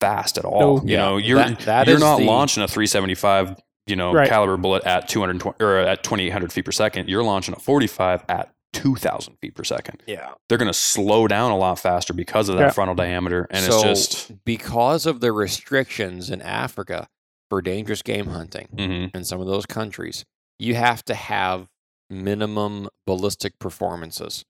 fast 0.00 0.38
at 0.38 0.44
all. 0.44 0.60
No. 0.78 0.82
You 0.84 0.90
Yeah, 0.92 0.96
know, 0.98 1.16
you're 1.18 1.38
that- 1.38 1.58
that 1.60 1.86
you're 1.86 1.98
not 1.98 2.18
the- 2.18 2.24
launching 2.24 2.62
a 2.62 2.68
375 2.68 3.56
you 3.86 3.96
know 3.96 4.12
Right. 4.12 4.28
caliber 4.28 4.56
bullet 4.56 4.84
at 4.84 5.08
220 5.08 5.56
or 5.64 5.78
at 5.78 6.02
2800 6.02 6.52
feet 6.52 6.64
per 6.64 6.72
second. 6.72 7.08
You're 7.08 7.24
launching 7.24 7.54
a 7.54 7.58
45 7.58 8.22
at 8.28 8.52
2000 8.74 9.36
feet 9.40 9.54
per 9.54 9.64
second. 9.64 10.02
Yeah. 10.06 10.30
They're 10.48 10.58
going 10.58 10.70
to 10.70 10.74
slow 10.78 11.26
down 11.26 11.50
a 11.50 11.56
lot 11.56 11.78
faster 11.78 12.12
because 12.12 12.48
of 12.50 12.56
that 12.58 12.62
Yeah. 12.64 12.70
frontal 12.70 12.94
diameter, 12.94 13.46
and 13.50 13.64
so 13.64 13.78
it's 13.88 14.06
just 14.06 14.44
because 14.44 15.04
of 15.06 15.20
the 15.20 15.32
restrictions 15.32 16.28
in 16.30 16.42
Africa 16.42 17.08
for 17.50 17.62
dangerous 17.62 18.02
game 18.02 18.26
hunting 18.26 18.68
mhm. 18.74 19.14
in 19.14 19.24
some 19.24 19.40
of 19.40 19.46
those 19.46 19.66
countries, 19.66 20.24
you 20.58 20.74
have 20.74 21.04
to 21.06 21.14
have 21.14 21.66
minimum 22.10 22.88
ballistic 23.06 23.58
performances, 23.58 24.44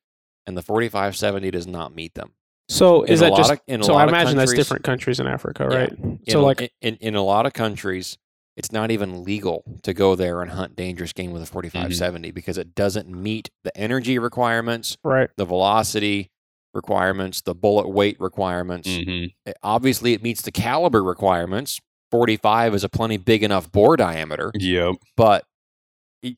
and 0.47 0.57
the 0.57 0.63
4570 0.63 1.51
does 1.51 1.67
not 1.67 1.95
meet 1.95 2.15
them. 2.15 2.33
So 2.69 3.03
In 3.03 3.13
is 3.15 3.21
a 3.21 3.25
that 3.25 3.31
lot 3.33 3.37
just? 3.39 3.53
of- 3.53 3.61
in 3.67 3.81
a 3.81 3.85
so 3.85 3.95
I 3.95 4.07
imagine 4.07 4.37
that's 4.37 4.53
different 4.53 4.85
countries 4.85 5.21
in 5.21 5.27
Africa, 5.27 5.69
Yeah. 5.71 5.79
right? 5.79 5.93
In 5.93 6.21
So 6.29 6.45
like, 6.45 6.71
in, 6.83 6.97
in 6.97 7.15
a 7.15 7.23
lot 7.23 7.47
of 7.47 7.53
countries, 7.55 8.19
it's 8.57 8.73
not 8.73 8.91
even 8.91 9.23
legal 9.25 9.63
to 9.85 9.95
go 9.95 10.15
there 10.17 10.43
and 10.43 10.51
hunt 10.51 10.77
dangerous 10.77 11.13
game 11.13 11.31
with 11.31 11.43
a 11.43 11.47
4570 11.47 12.31
because 12.33 12.59
it 12.59 12.75
doesn't 12.75 13.09
meet 13.09 13.49
the 13.65 13.75
energy 13.77 14.19
requirements, 14.19 14.97
right? 15.05 15.31
the 15.37 15.45
velocity 15.45 16.29
requirements, 16.75 17.41
the 17.41 17.55
bullet 17.55 17.89
weight 17.89 18.21
requirements. 18.21 18.89
Mhm. 18.89 19.33
It- 19.47 19.57
obviously, 19.63 20.13
it 20.13 20.23
meets 20.23 20.43
the 20.43 20.53
caliber 20.53 21.03
requirements. 21.03 21.81
45 22.11 22.75
is 22.75 22.85
a 22.85 22.89
plenty 22.89 23.17
big 23.17 23.43
enough 23.43 23.71
bore 23.71 23.97
diameter, 23.97 24.51
Yep. 24.55 24.97
but 25.17 25.45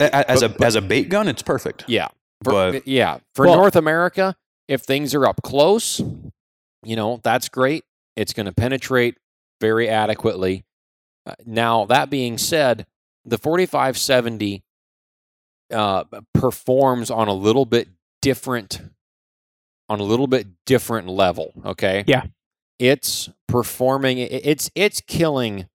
As 0.01 0.41
but- 0.41 0.43
a 0.43 0.49
but- 0.51 0.63
as 0.67 0.75
a 0.75 0.81
bait 0.83 1.09
gun, 1.09 1.29
it's 1.29 1.43
perfect. 1.43 1.85
yeah, 1.89 2.09
for, 2.45 2.53
but- 2.73 2.87
yeah, 2.89 3.19
for 3.35 3.47
Well- 3.47 3.57
North 3.57 3.77
America, 3.77 4.37
if 4.69 4.83
things 4.83 5.15
are 5.15 5.27
up 5.27 5.41
close, 5.43 6.01
you 6.85 6.97
know 6.97 7.21
that's 7.23 7.49
great. 7.49 7.85
It's 8.17 8.33
going 8.33 8.47
to 8.47 8.53
penetrate 8.53 9.17
very 9.61 9.89
adequately. 9.89 10.65
Uh, 11.27 11.35
now 11.47 11.85
that 11.87 12.11
being 12.11 12.39
said, 12.39 12.87
the 13.25 13.39
4570 13.39 14.63
uh, 15.71 16.05
performs 16.35 17.11
on 17.11 17.29
a 17.29 17.33
little 17.33 17.65
bit 17.65 17.89
different, 18.23 18.81
on 19.89 20.01
a 20.01 20.03
little 20.03 20.27
bit 20.27 20.47
different 20.67 21.07
level. 21.09 21.53
Okay. 21.65 22.05
Yeah. 22.07 22.25
It's 22.81 23.29
performing. 23.47 24.19
It's 24.19 24.71
it's 24.75 25.01
killing. 25.03 25.69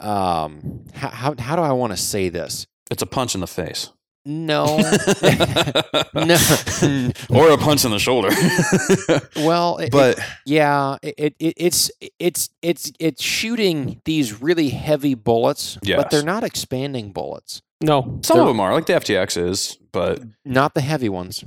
Um, 0.00 0.84
how 0.92 1.08
how, 1.10 1.34
how 1.38 1.56
do 1.56 1.62
I 1.62 1.72
want 1.72 1.92
to 1.92 1.96
say 1.96 2.28
this? 2.28 2.66
It's 2.90 3.02
a 3.02 3.06
punch 3.06 3.34
in 3.34 3.40
the 3.40 3.46
face. 3.46 3.90
No, 4.24 4.76
no. 6.14 6.36
or 7.30 7.50
a 7.50 7.56
punch 7.56 7.84
in 7.84 7.90
the 7.92 7.98
shoulder. 7.98 8.28
Well, 9.46 9.78
it, 9.78 9.90
but 9.90 10.18
yeah, 10.44 10.96
it, 11.02 11.34
it 11.38 11.54
it's 11.56 11.90
it's 12.18 12.50
it's 12.60 12.92
it's 12.98 13.22
shooting 13.22 14.02
these 14.04 14.42
really 14.42 14.68
heavy 14.70 15.14
bullets, 15.14 15.78
yes. 15.82 15.96
but 16.02 16.10
they're 16.10 16.22
not 16.24 16.42
expanding 16.44 17.12
bullets. 17.12 17.62
No, 17.80 18.18
some 18.24 18.36
they're- 18.38 18.42
of 18.42 18.48
them 18.48 18.60
are 18.60 18.72
like 18.74 18.86
the 18.86 18.94
FTX 18.94 19.40
is, 19.40 19.78
but 19.92 20.20
Not 20.44 20.74
the 20.74 20.80
heavy 20.82 21.08
ones. 21.08 21.44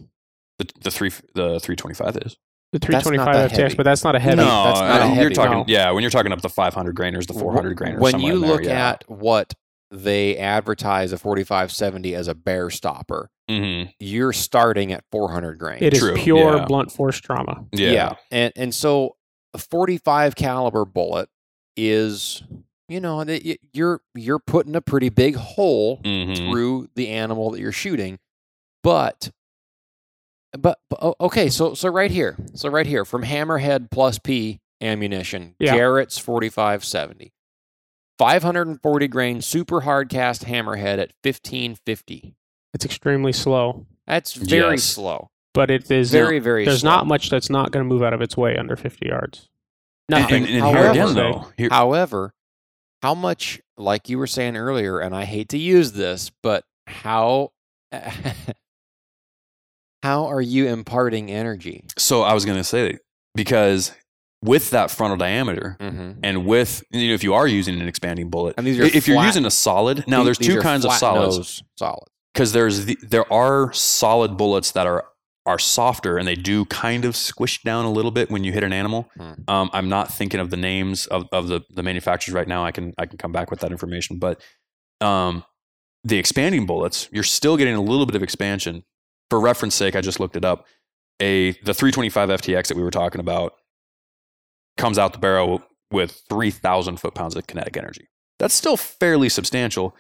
the 0.58 0.68
the 0.82 0.90
three 0.92 1.10
the 1.36 1.60
325 1.60 2.18
is. 2.26 2.38
The 2.72 2.80
325 2.80 3.26
that 3.36 3.52
FTX, 3.52 3.58
heavy. 3.58 3.76
but 3.76 3.84
that's 3.84 4.04
not 4.04 4.16
a 4.16 4.20
heavy. 4.20 4.38
no, 4.38 4.46
that's 4.46 4.80
not 4.80 4.90
I 4.92 4.98
a 4.98 5.00
mean, 5.08 5.10
heavy, 5.16 5.22
you're 5.22 5.30
talking 5.32 5.52
no. 5.60 5.66
yeah. 5.68 5.92
When 5.92 6.02
you're 6.04 6.10
talking 6.12 6.32
up 6.32 6.42
the 6.42 6.50
500 6.50 6.96
grainers, 6.96 7.28
the 7.28 7.34
400 7.34 7.78
grainers. 7.78 8.00
When 8.00 8.20
you 8.20 8.36
in 8.36 8.42
there, 8.42 8.50
look 8.50 8.64
yeah. 8.64 8.90
at 8.92 9.04
what 9.10 9.54
they 9.92 10.38
advertise 10.38 11.12
a 11.12 11.18
4570 11.18 12.16
as 12.16 12.28
a 12.30 12.34
bear 12.36 12.70
stopper, 12.70 13.30
Mhm. 13.50 13.92
you're 14.00 14.32
starting 14.32 14.94
at 14.94 15.04
400 15.12 15.60
grain. 15.60 15.80
It 15.82 15.94
is 15.94 16.00
True, 16.00 16.16
pure 16.16 16.58
yeah. 16.58 16.66
blunt 16.66 16.92
force 16.94 17.18
trauma. 17.20 17.66
yeah, 17.74 18.16
and 18.32 18.54
and 18.56 18.74
so 18.74 19.18
a 19.54 19.58
45 19.58 20.36
caliber 20.38 20.86
bullet 20.86 21.28
is, 21.76 22.42
you 22.88 23.02
know, 23.02 23.20
it- 23.22 23.30
it- 23.46 23.60
you're 23.74 24.02
you're 24.16 24.40
putting 24.40 24.76
a 24.78 24.82
pretty 24.82 25.10
big 25.10 25.36
hole 25.36 25.98
Mhm. 26.04 26.38
through 26.38 26.88
the 26.96 27.10
animal 27.10 27.52
that 27.52 27.60
you're 27.60 27.72
shooting. 27.74 28.18
But, 28.84 29.32
but, 30.58 30.80
but 30.90 31.00
oh, 31.02 31.16
okay, 31.22 31.50
so 31.50 31.74
so 31.74 31.90
right 31.90 32.12
here, 32.12 32.36
so 32.54 32.70
right 32.70 32.86
here 32.86 33.06
from 33.06 33.24
Hammerhead 33.24 33.90
plus 33.92 34.20
P 34.20 34.60
ammunition, 34.82 35.56
Yeah. 35.60 35.76
Garrett's 35.76 36.18
4570, 36.18 37.32
540 38.20 39.08
grain 39.08 39.42
super 39.42 39.82
hard 39.82 40.10
cast 40.10 40.46
Hammerhead 40.46 41.00
at 41.00 41.12
1550. 41.24 42.36
It's 42.74 42.86
extremely 42.86 43.34
slow, 43.34 43.86
That's 44.08 44.34
very 44.34 44.76
Yes. 44.76 44.84
slow, 44.84 45.30
but 45.54 45.70
it 45.72 45.90
is 45.92 46.14
uh, 46.14 46.18
very 46.18 46.40
very. 46.40 46.66
There's 46.66 46.82
slow. 46.82 46.92
not 46.92 47.08
much 47.08 47.30
that's 47.30 47.50
not 47.50 47.72
going 47.72 47.84
to 47.86 47.88
move 47.94 48.04
out 48.04 48.14
of 48.14 48.22
its 48.22 48.36
way 48.38 48.58
under 48.58 48.76
50 48.76 49.08
yards. 49.08 49.48
Nothing. 50.10 50.44
and, 50.46 50.54
and 50.56 50.66
here 50.66 50.74
However- 50.84 50.90
again, 50.92 51.14
though, 51.16 51.48
here, 51.58 51.70
However, 51.72 52.34
how 53.02 53.14
much, 53.16 53.62
like 53.78 54.10
you 54.10 54.18
were 54.20 54.28
saying 54.28 54.56
earlier, 54.58 55.00
and 55.00 55.16
I 55.16 55.26
hate 55.26 55.50
to 55.50 55.58
use 55.58 55.94
this, 55.94 56.32
but 56.44 56.66
how 56.88 57.52
how 60.04 60.26
are 60.26 60.42
you 60.42 60.68
imparting 60.68 61.30
energy? 61.32 61.84
so 61.98 62.22
I 62.24 62.34
was 62.34 62.46
going 62.46 62.58
to 62.58 62.64
say 62.64 62.98
because 63.36 63.94
with 64.44 64.72
that 64.72 64.90
frontal 64.92 65.18
diameter 65.18 65.78
Mm-hmm. 65.80 66.20
and 66.24 66.46
with 66.46 66.84
you 66.92 67.10
know 67.10 67.14
if 67.14 67.24
you 67.24 67.34
are 67.34 67.48
using 67.48 67.80
an 67.80 67.88
expanding 67.88 68.30
bullet, 68.30 68.56
And 68.58 68.66
these 68.66 68.80
are 68.80 68.84
if 68.84 69.08
you're 69.08 69.24
using 69.24 69.46
a 69.46 69.52
solid, 69.52 70.06
now 70.08 70.24
there's 70.24 70.38
two 70.38 70.60
kinds 70.62 70.84
of 70.86 70.90
flat 70.92 71.00
solids. 71.00 71.38
nose 71.38 71.64
solids. 71.78 72.12
because 72.34 72.52
there's 72.54 72.86
the, 72.86 72.98
there 73.04 73.32
are 73.32 73.72
solid 73.74 74.38
bullets 74.38 74.72
that 74.72 74.88
are 74.88 75.06
are 75.48 75.58
softer 75.60 76.18
and 76.20 76.28
they 76.28 76.36
do 76.36 76.66
kind 76.66 77.04
of 77.04 77.16
squish 77.16 77.64
down 77.64 77.84
a 77.86 77.92
little 77.92 78.12
bit 78.12 78.30
when 78.30 78.44
you 78.44 78.52
hit 78.52 78.64
an 78.64 78.72
animal. 78.74 79.10
Hmm. 79.18 79.32
Um, 79.48 79.70
I'm 79.74 79.90
not 79.90 80.12
thinking 80.14 80.40
of 80.40 80.52
the 80.52 80.58
names 80.58 81.08
of, 81.08 81.28
of 81.32 81.48
the, 81.48 81.62
the 81.72 81.82
manufacturers 81.82 82.34
right 82.36 82.48
now. 82.48 82.64
I 82.64 82.72
can 82.72 82.94
I 83.00 83.08
can 83.08 83.18
come 83.18 83.32
back 83.32 83.50
with 83.50 83.60
that 83.62 83.72
information, 83.72 84.18
but 84.20 84.40
um, 85.02 85.44
the 86.04 86.18
expanding 86.20 86.66
bullets, 86.68 87.10
you're 87.12 87.24
still 87.24 87.58
getting 87.58 87.74
a 87.76 87.82
little 87.82 88.06
bit 88.06 88.16
of 88.16 88.22
expansion. 88.24 88.84
For 89.32 89.40
reference 89.40 89.76
sake, 89.76 89.96
I 89.96 90.02
just 90.02 90.20
looked 90.20 90.36
it 90.36 90.44
up. 90.44 90.66
A 91.22 91.54
the 91.64 91.74
325 91.74 92.28
FTX 92.28 92.68
that 92.68 92.76
we 92.76 92.84
were 92.84 92.92
talking 92.92 93.22
about 93.22 93.54
comes 94.78 94.98
out 95.00 95.14
the 95.14 95.20
barrel 95.20 95.64
with 95.90 96.22
3,000 96.28 96.98
foot 96.98 97.14
pounds 97.16 97.38
of 97.38 97.48
kinetic 97.48 97.78
energy. 97.78 98.10
That's 98.40 98.54
still 98.54 98.76
fairly 98.76 99.30
substantial, 99.30 99.96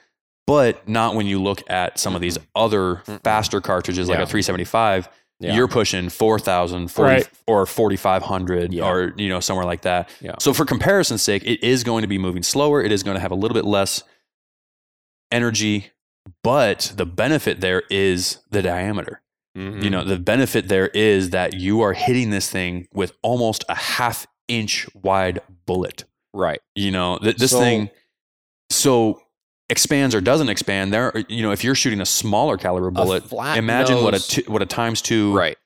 but 0.45 0.85
not 0.85 1.15
when 1.15 1.27
you 1.27 1.41
look 1.41 1.63
at 1.69 1.97
some 1.97 2.13
of 2.13 2.19
these 2.19 2.37
other 2.55 3.03
faster 3.23 3.61
cartridges 3.61 4.09
like 4.09 4.17
Yeah. 4.17 4.23
a 4.23 4.27
375. 4.27 5.07
Yeah. 5.39 5.53
You're 5.55 5.69
pushing 5.69 6.09
4,000 6.09 6.89
40 6.89 7.09
Right. 7.13 7.29
or 7.47 7.65
4,500 7.65 8.73
Yeah. 8.73 8.83
or 8.85 9.13
you 9.15 9.29
know 9.29 9.39
somewhere 9.39 9.65
like 9.65 9.83
that. 9.83 10.09
So 10.39 10.51
for 10.53 10.65
comparison's 10.65 11.21
sake, 11.21 11.43
it 11.45 11.63
is 11.65 11.85
going 11.85 12.01
to 12.01 12.07
be 12.09 12.17
moving 12.17 12.43
slower. 12.43 12.83
It 12.83 12.91
is 12.91 13.01
going 13.01 13.15
to 13.15 13.21
have 13.21 13.31
a 13.31 13.35
little 13.35 13.55
bit 13.55 13.63
less 13.63 14.03
energy, 15.31 15.89
but 16.43 16.93
the 16.95 17.05
benefit 17.05 17.61
there 17.61 17.83
is 17.89 18.39
the 18.49 18.61
diameter. 18.61 19.21
Mhm. 19.57 19.83
You 19.83 19.89
know, 19.89 20.03
the 20.03 20.17
benefit 20.19 20.67
there 20.69 20.87
is 20.89 21.31
that 21.31 21.53
you 21.53 21.81
are 21.81 21.93
hitting 21.93 22.29
this 22.29 22.49
thing 22.49 22.87
with 22.93 23.13
almost 23.21 23.65
a 23.69 23.75
half 23.75 24.25
inch 24.47 24.87
wide 24.93 25.39
bullet. 25.65 26.05
right. 26.33 26.61
You 26.75 26.91
know, 26.91 27.17
th- 27.17 27.35
this 27.35 27.51
So- 27.51 27.59
thing 27.59 27.89
so 28.69 29.21
expands 29.69 30.15
or 30.15 30.21
doesn't 30.21 30.47
expand. 30.49 30.93
There, 30.93 31.11
you 31.27 31.41
know, 31.41 31.51
if 31.51 31.63
you're 31.63 31.75
shooting 31.75 31.99
a 32.01 32.05
smaller 32.05 32.57
caliber 32.57 32.89
bullet, 32.91 33.23
imagine 33.57 34.01
what 34.03 34.13
a 34.15 34.19
two, 34.19 34.43
what 34.47 34.61
a 34.61 34.65
times 34.65 35.01
two. 35.01 35.33
Right. 35.35 35.57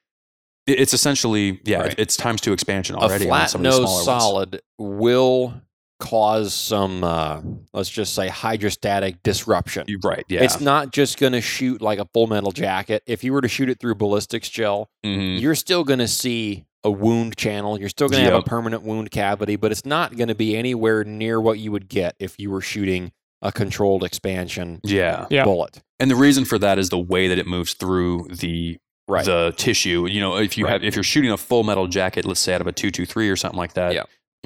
It's 0.68 0.94
essentially 0.96 1.60
yeah, 1.66 1.82
Right. 1.82 1.96
it's 2.00 2.18
times 2.18 2.42
two 2.42 2.52
expansion 2.54 2.96
A 2.96 3.00
already. 3.00 3.26
on 3.26 3.30
flat 3.30 3.52
these 3.52 3.62
nose 3.62 4.04
solid 4.06 4.62
will 4.80 5.54
cause 6.00 6.54
some, 6.54 7.04
uh, 7.04 7.42
let's 7.74 7.90
just 7.90 8.14
say, 8.14 8.28
hydrostatic 8.28 9.22
disruption. 9.24 9.86
You- 9.88 10.00
Right. 10.04 10.26
Yeah. 10.28 10.44
It's 10.44 10.60
not 10.60 10.92
just 10.92 11.18
going 11.20 11.34
to 11.34 11.42
shoot 11.42 11.82
like 11.82 12.00
a 12.00 12.06
full 12.14 12.28
metal 12.28 12.52
jacket. 12.52 13.04
If 13.08 13.24
you 13.24 13.34
were 13.34 13.42
to 13.42 13.48
shoot 13.48 13.70
it 13.70 13.80
through 13.80 13.96
ballistics 13.96 14.50
gel, 14.50 14.90
Mhm. 15.06 15.40
you're 15.40 15.56
still 15.56 15.84
going 15.84 16.00
to 16.00 16.08
see 16.08 16.66
a 16.84 16.92
wound 16.92 17.36
channel. 17.38 17.80
You're 17.80 17.90
still 17.90 18.10
going 18.10 18.24
to 18.26 18.32
have 18.32 18.40
a 18.40 18.44
permanent 18.44 18.84
wound 18.84 19.10
cavity, 19.12 19.56
but 19.56 19.72
it's 19.72 19.86
not 19.86 20.16
going 20.18 20.28
to 20.28 20.36
be 20.36 20.56
anywhere 20.56 21.04
near 21.04 21.40
what 21.42 21.58
you 21.60 21.72
would 21.72 21.88
get 21.88 22.16
if 22.20 22.36
you 22.40 22.52
were 22.52 22.62
shooting 22.62 23.12
a 23.42 23.52
controlled 23.52 24.04
expansion 24.04 24.80
Yeah. 24.84 25.26
Yeah. 25.30 25.44
bullet. 25.44 25.82
And 26.00 26.12
the 26.12 26.16
reason 26.16 26.46
for 26.46 26.58
that 26.60 26.78
is 26.78 26.90
the 26.90 27.00
way 27.00 27.28
that 27.28 27.38
it 27.40 27.48
moves 27.48 27.74
through 27.74 28.28
the 28.32 28.78
Right. 29.08 29.24
the 29.26 29.54
tissue. 29.56 30.08
You 30.08 30.20
know, 30.20 30.36
if 30.38 30.58
you 30.58 30.66
Right. 30.66 30.74
have 30.74 30.84
if 30.84 30.96
you're 30.96 31.04
shooting 31.04 31.32
a 31.32 31.38
full 31.38 31.64
metal 31.64 31.88
jacket, 31.88 32.26
let's 32.26 32.40
say 32.40 32.56
out 32.56 32.62
of 32.62 32.66
a 32.68 32.72
two 32.72 32.90
two 32.92 33.06
three 33.06 33.30
or 33.30 33.36
something 33.36 33.58
like 33.58 33.74
that. 33.74 33.94
Yeah. 33.94 34.04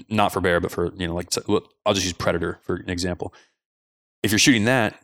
Not 0.09 0.31
for 0.31 0.41
bear, 0.41 0.59
but 0.59 0.71
for 0.71 0.93
you 0.95 1.07
know, 1.07 1.15
like 1.15 1.27
I'll 1.85 1.93
just 1.93 2.05
use 2.05 2.13
predator 2.13 2.59
for 2.63 2.75
an 2.77 2.89
example. 2.89 3.33
If 4.23 4.31
you're 4.31 4.39
shooting 4.39 4.65
that, 4.65 5.01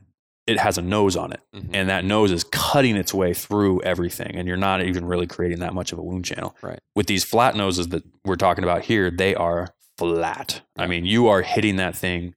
it 0.48 0.60
has 0.60 0.78
a 0.78 0.82
nose 0.82 1.16
on 1.16 1.34
it, 1.34 1.40
Mhm. 1.56 1.70
and 1.74 1.90
that 1.90 2.06
nose 2.06 2.32
is 2.32 2.44
cutting 2.44 2.96
its 2.96 3.14
way 3.14 3.34
through 3.34 3.82
everything, 3.82 4.36
and 4.36 4.48
you're 4.48 4.58
not 4.58 4.84
even 4.84 5.06
really 5.06 5.26
creating 5.26 5.60
that 5.60 5.74
much 5.74 5.92
of 5.92 5.98
a 5.98 6.04
wound 6.04 6.26
channel. 6.26 6.56
Right. 6.62 6.80
With 6.96 7.08
these 7.08 7.24
flat 7.24 7.56
noses 7.56 7.88
that 7.90 8.04
we're 8.24 8.36
talking 8.36 8.64
about 8.64 8.84
here, 8.86 9.10
they 9.10 9.34
are 9.34 9.70
flat. 9.98 10.62
I 10.78 10.86
mean, 10.88 11.06
you 11.06 11.28
are 11.28 11.42
hitting 11.42 11.78
that 11.78 11.96
thing 11.96 12.36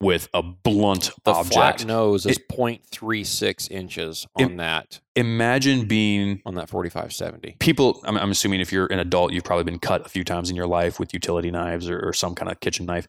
with 0.00 0.28
a 0.32 0.42
blunt 0.42 1.10
The 1.24 1.32
object. 1.32 1.54
flat 1.54 1.84
nose 1.86 2.24
is 2.26 2.38
It- 2.38 2.48
0.36 2.48 3.68
inches 3.70 4.26
It- 4.38 4.44
on 4.44 4.56
that 4.56 5.00
Imagine 5.16 5.86
being 5.86 6.40
on 6.46 6.54
that 6.54 6.70
4570. 6.70 7.56
people. 7.60 8.00
I'm, 8.04 8.16
I'm 8.16 8.30
assuming 8.30 8.60
if 8.60 8.72
you're 8.72 8.86
an 8.86 8.98
adult, 8.98 9.32
you've 9.32 9.44
probably 9.44 9.64
been 9.64 9.78
cut 9.78 10.06
a 10.06 10.08
few 10.08 10.24
times 10.24 10.48
in 10.48 10.56
your 10.56 10.66
life 10.66 10.98
with 10.98 11.12
utility 11.12 11.50
knives 11.50 11.90
or, 11.90 12.00
or 12.00 12.14
some 12.14 12.34
kind 12.34 12.50
of 12.50 12.58
kitchen 12.60 12.86
knife. 12.86 13.06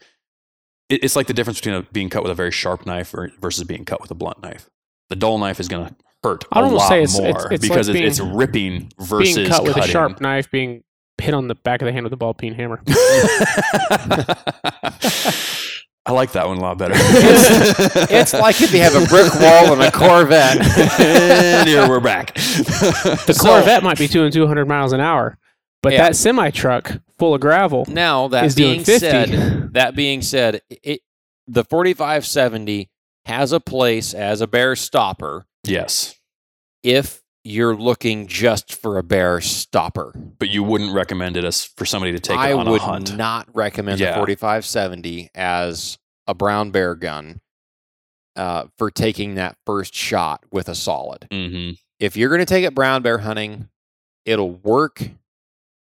It, 0.90 1.04
it's 1.06 1.16
like 1.16 1.28
the 1.28 1.34
difference 1.34 1.60
between 1.60 1.76
a, 1.76 1.84
being 1.94 2.10
cut 2.10 2.24
with 2.24 2.32
a 2.32 2.36
very 2.36 2.52
sharp 2.52 2.86
knife 2.86 3.14
or, 3.14 3.32
versus 3.40 3.64
being 3.64 3.86
cut 3.86 4.02
with 4.02 4.12
a 4.12 4.16
blunt 4.16 4.42
knife. 4.44 4.70
The 5.10 5.16
dull 5.16 5.38
knife 5.38 5.62
is 5.62 5.70
going 5.70 5.88
to 5.88 5.96
hurt 6.24 6.44
I'd 6.52 6.66
a 6.66 6.68
lot 6.68 6.90
say 6.90 7.04
it's- 7.04 7.18
more 7.18 7.30
it's- 7.30 7.46
it's 7.52 7.62
because 7.62 7.88
like 7.88 7.98
it- 7.98 8.04
it's 8.06 8.20
being- 8.20 8.36
ripping 8.36 8.92
versus 9.00 9.36
being 9.38 9.48
cut 9.50 9.64
with 9.64 9.78
a 9.78 9.88
sharp 9.88 10.20
knife, 10.20 10.52
being 10.52 10.84
hit 11.22 11.34
on 11.34 11.48
the 11.48 11.56
back 11.56 11.82
of 11.82 11.86
the 11.86 11.94
hand 11.94 12.04
with 12.04 12.12
a 12.12 12.18
ball 12.18 12.34
peen 12.34 12.54
hammer. 12.54 12.82
I 16.06 16.14
like 16.14 16.32
that 16.32 16.48
one 16.48 16.58
a 16.58 16.62
lot 16.62 16.78
better. 16.78 16.96
It's 18.14 18.34
like 18.34 18.60
if 18.62 18.74
you 18.74 18.82
have 18.82 18.96
a 18.96 19.06
brick 19.06 19.34
wall 19.36 19.74
and 19.74 19.82
a 19.82 19.92
Corvette. 19.92 20.58
and 21.00 21.68
here 21.70 21.88
we're 21.88 22.00
back. 22.00 22.34
The 22.36 23.34
So- 23.36 23.46
Corvette 23.50 23.84
might 23.84 23.98
be 24.00 24.08
doing 24.08 24.32
200 24.32 24.68
miles 24.68 24.94
an 24.94 25.00
hour, 25.00 25.38
but 25.84 25.94
Yeah. 25.94 26.08
that 26.08 26.16
semi 26.16 26.50
truck 26.50 27.00
full 27.20 27.36
of 27.36 27.42
gravel 27.42 27.86
Now 27.88 28.28
that 28.30 28.46
is 28.46 28.56
doing 28.56 28.84
being 28.84 28.84
50. 28.84 29.00
said, 29.00 29.74
that 29.74 29.96
being 29.96 30.22
said, 30.24 30.62
it 30.70 31.02
the 31.48 31.64
4570 31.66 32.90
has 33.26 33.52
a 33.52 33.60
place 33.60 34.14
as 34.16 34.42
a 34.42 34.48
bear 34.48 34.76
stopper 34.76 35.46
yes, 35.64 36.16
if 36.84 37.21
you're 37.44 37.76
looking 37.76 38.28
just 38.28 38.74
for 38.74 38.98
a 38.98 39.04
bear 39.04 39.42
stopper. 39.42 40.14
but 40.40 40.50
you 40.50 40.64
wouldn't 40.64 40.94
recommend 40.94 41.38
it 41.38 41.44
as 41.44 41.64
for 41.64 41.86
somebody 41.86 42.12
to 42.12 42.20
take 42.20 42.38
I 42.38 42.54
on 42.54 42.70
would 42.70 42.82
a 42.82 42.84
hunt. 42.84 43.16
not 43.18 43.48
recommend 43.56 44.00
Yeah. 44.00 44.12
the 44.12 44.16
4570 44.18 45.30
as 45.36 45.98
a 46.28 46.34
brown 46.34 46.72
bear 46.72 46.94
gun 46.96 47.42
uh, 48.36 48.66
for 48.78 48.90
taking 48.92 49.36
that 49.36 49.58
first 49.66 49.94
shot 49.94 50.44
with 50.52 50.70
a 50.70 50.76
solid. 50.76 51.28
hmm 51.32 51.72
If 52.00 52.16
you're 52.16 52.30
going 52.30 52.40
to 52.40 52.46
take 52.46 52.64
it 52.64 52.74
brown 52.76 53.02
bear 53.02 53.18
hunting, 53.20 53.70
it'll 54.26 54.52
work. 54.52 55.02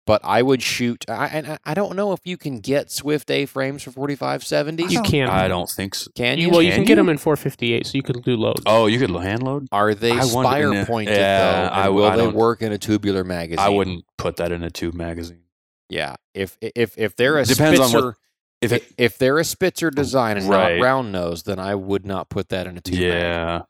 But 0.08 0.22
I 0.24 0.40
would 0.40 0.62
shoot. 0.62 1.04
I, 1.06 1.26
and 1.26 1.46
I- 1.46 1.58
I 1.66 1.74
don't 1.74 1.94
know 1.94 2.12
if 2.14 2.20
you 2.24 2.38
can 2.38 2.60
get 2.60 2.90
Swift 2.90 3.30
A 3.30 3.44
frames 3.44 3.82
for 3.82 3.90
4570s. 3.90 4.90
You 4.90 5.02
can't. 5.02 5.30
I 5.30 5.48
don't 5.48 5.68
think 5.68 5.94
so. 5.94 6.10
Can 6.14 6.38
You, 6.38 6.46
you? 6.46 6.50
well, 6.50 6.62
you 6.62 6.70
Can 6.70 6.78
can 6.78 6.84
get 6.84 6.92
you? 6.92 6.96
them 6.96 7.08
in 7.10 7.18
458, 7.18 7.86
so 7.86 7.92
you 7.94 8.02
can 8.02 8.22
do 8.22 8.34
loads. 8.34 8.62
Oh, 8.64 8.86
you 8.86 8.98
could 8.98 9.10
hand 9.10 9.42
load. 9.42 9.68
Are 9.70 9.94
they 9.94 10.12
I 10.12 10.20
spire 10.22 10.72
yeah, 10.72 10.84
pointed 10.86 11.14
yeah, 11.14 11.38
though? 11.52 11.58
And 11.66 11.74
I 11.74 11.82
w- 11.84 12.02
will 12.04 12.10
I 12.10 12.16
they 12.16 12.26
work 12.26 12.62
in 12.62 12.72
a 12.72 12.78
tubular 12.78 13.22
magazine? 13.22 13.58
I 13.58 13.68
wouldn't 13.68 14.06
put 14.16 14.36
that 14.36 14.50
in 14.50 14.62
a 14.64 14.70
tube 14.70 14.94
magazine. 14.94 15.42
Yeah. 15.90 16.16
If 16.32 16.56
if 16.62 16.96
if 16.96 17.14
they're 17.16 17.36
a 17.36 17.44
Depends 17.44 17.78
on 17.78 17.88
Spitzer, 17.88 18.06
what- 18.06 18.14
If 18.62 18.72
it, 18.72 18.84
if 18.96 19.18
they're 19.18 19.38
a 19.38 19.44
Spitzer 19.44 19.90
design 19.90 20.36
and 20.38 20.48
Right. 20.48 20.78
not 20.78 20.82
round 20.84 21.12
nose, 21.12 21.42
then 21.42 21.58
I 21.58 21.74
would 21.74 22.04
not 22.06 22.28
put 22.30 22.48
that 22.48 22.66
in 22.66 22.76
a 22.78 22.80
tube. 22.80 22.98
magazine. 22.98 23.66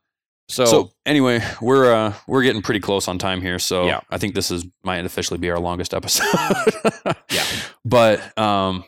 Yeah. 0.48 0.54
So, 0.54 0.64
So, 0.64 0.90
anyway, 1.06 1.42
we're 1.60 1.92
uh 1.92 2.14
we're 2.26 2.42
getting 2.42 2.62
pretty 2.62 2.80
close 2.80 3.06
on 3.08 3.18
time 3.18 3.40
here, 3.42 3.58
so 3.58 3.86
Yeah. 3.86 4.00
I 4.10 4.18
think 4.18 4.34
this 4.34 4.50
is 4.50 4.64
might 4.82 5.04
officially 5.04 5.38
be 5.38 5.50
our 5.50 5.58
longest 5.58 5.94
episode. 5.94 6.26
Yeah. 7.30 7.44
but 7.84 8.36
um, 8.38 8.84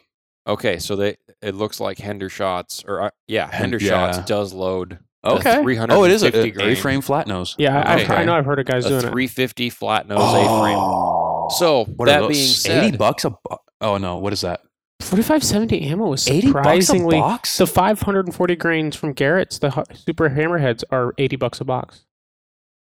okay, 0.47 0.79
so 0.79 0.97
they 0.97 1.17
it 1.43 1.55
looks 1.55 1.81
like 1.81 1.99
Hendershots 1.99 2.85
or 2.89 3.03
uh, 3.03 3.11
yeah, 3.27 3.51
Hendershots 3.51 4.17
yeah. 4.17 4.25
does 4.27 4.53
load 4.55 4.99
okay. 5.25 5.63
350 5.63 5.95
Oh, 5.95 6.05
it 6.05 6.11
is 6.11 6.23
a, 6.23 6.31
grain. 6.51 6.71
a 6.71 6.75
frame 6.77 7.01
flat 7.03 7.27
nose. 7.27 7.55
Yeah, 7.59 7.79
I, 7.79 8.01
Okay. 8.03 8.15
I, 8.15 8.23
I 8.23 8.25
know 8.25 8.35
I've 8.35 8.47
heard 8.47 8.59
of 8.59 8.67
guys 8.67 8.87
a 8.87 8.89
doing 8.89 9.01
it. 9.01 9.11
350 9.11 9.71
flat 9.71 10.09
nose 10.09 10.19
A 10.21 10.61
frame. 10.61 10.77
Oh. 10.79 11.49
So 11.59 11.85
what 11.85 12.09
are 12.09 12.13
that 12.13 12.21
those? 12.21 12.63
being 12.63 12.79
eighty 12.79 12.97
bucks 12.97 13.25
a. 13.25 13.31
bu- 13.31 13.57
Oh 13.81 13.97
no, 13.99 14.19
what 14.19 14.33
is 14.33 14.43
that? 14.43 14.61
4570 15.01 15.83
ammo 15.91 16.09
was 16.09 16.29
Eighty 16.29 16.47
bucks 16.47 16.47
a 16.47 16.59
surprisingly. 16.59 17.17
box. 17.19 17.57
The 17.59 17.67
540 17.67 18.57
grains 18.57 18.97
from 18.97 19.13
Garrett's, 19.13 19.59
the 19.59 19.71
hu- 19.71 19.85
super 19.95 20.29
hammerheads, 20.31 20.85
are 20.91 21.15
80 21.19 21.37
bucks 21.37 21.61
a 21.61 21.65
box. 21.65 22.05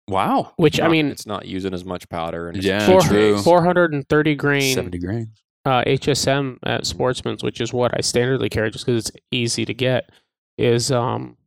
wow. 0.07 0.53
Which 0.57 0.79
I 0.79 0.83
not- 0.83 0.91
mean, 0.91 1.07
it's 1.07 1.25
not 1.27 1.45
using 1.45 1.73
as 1.73 1.85
much 1.85 2.09
powder 2.09 2.47
and 2.47 2.57
it's 2.57 2.65
Yeah, 2.65 2.85
four, 2.85 3.01
true. 3.01 3.37
430 3.41 4.35
grain 4.35 4.73
Seventy 4.73 4.97
grains. 4.97 5.29
uh, 5.65 5.83
HSM 5.85 6.57
at 6.63 6.85
Sportsman's, 6.87 7.43
which 7.43 7.61
is 7.61 7.71
what 7.71 7.93
I 7.95 7.99
standardly 8.01 8.49
carry, 8.49 8.71
just 8.71 8.85
because 8.87 9.07
it's 9.07 9.17
easy 9.31 9.65
to 9.65 9.73
get, 9.73 10.09
is 10.57 10.91
um 10.91 11.37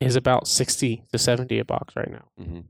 is 0.00 0.16
about 0.16 0.46
60 0.48 1.04
to 1.12 1.18
70 1.18 1.58
a 1.60 1.64
box 1.64 1.94
right 1.96 2.10
now. 2.10 2.24
Mhm. 2.40 2.64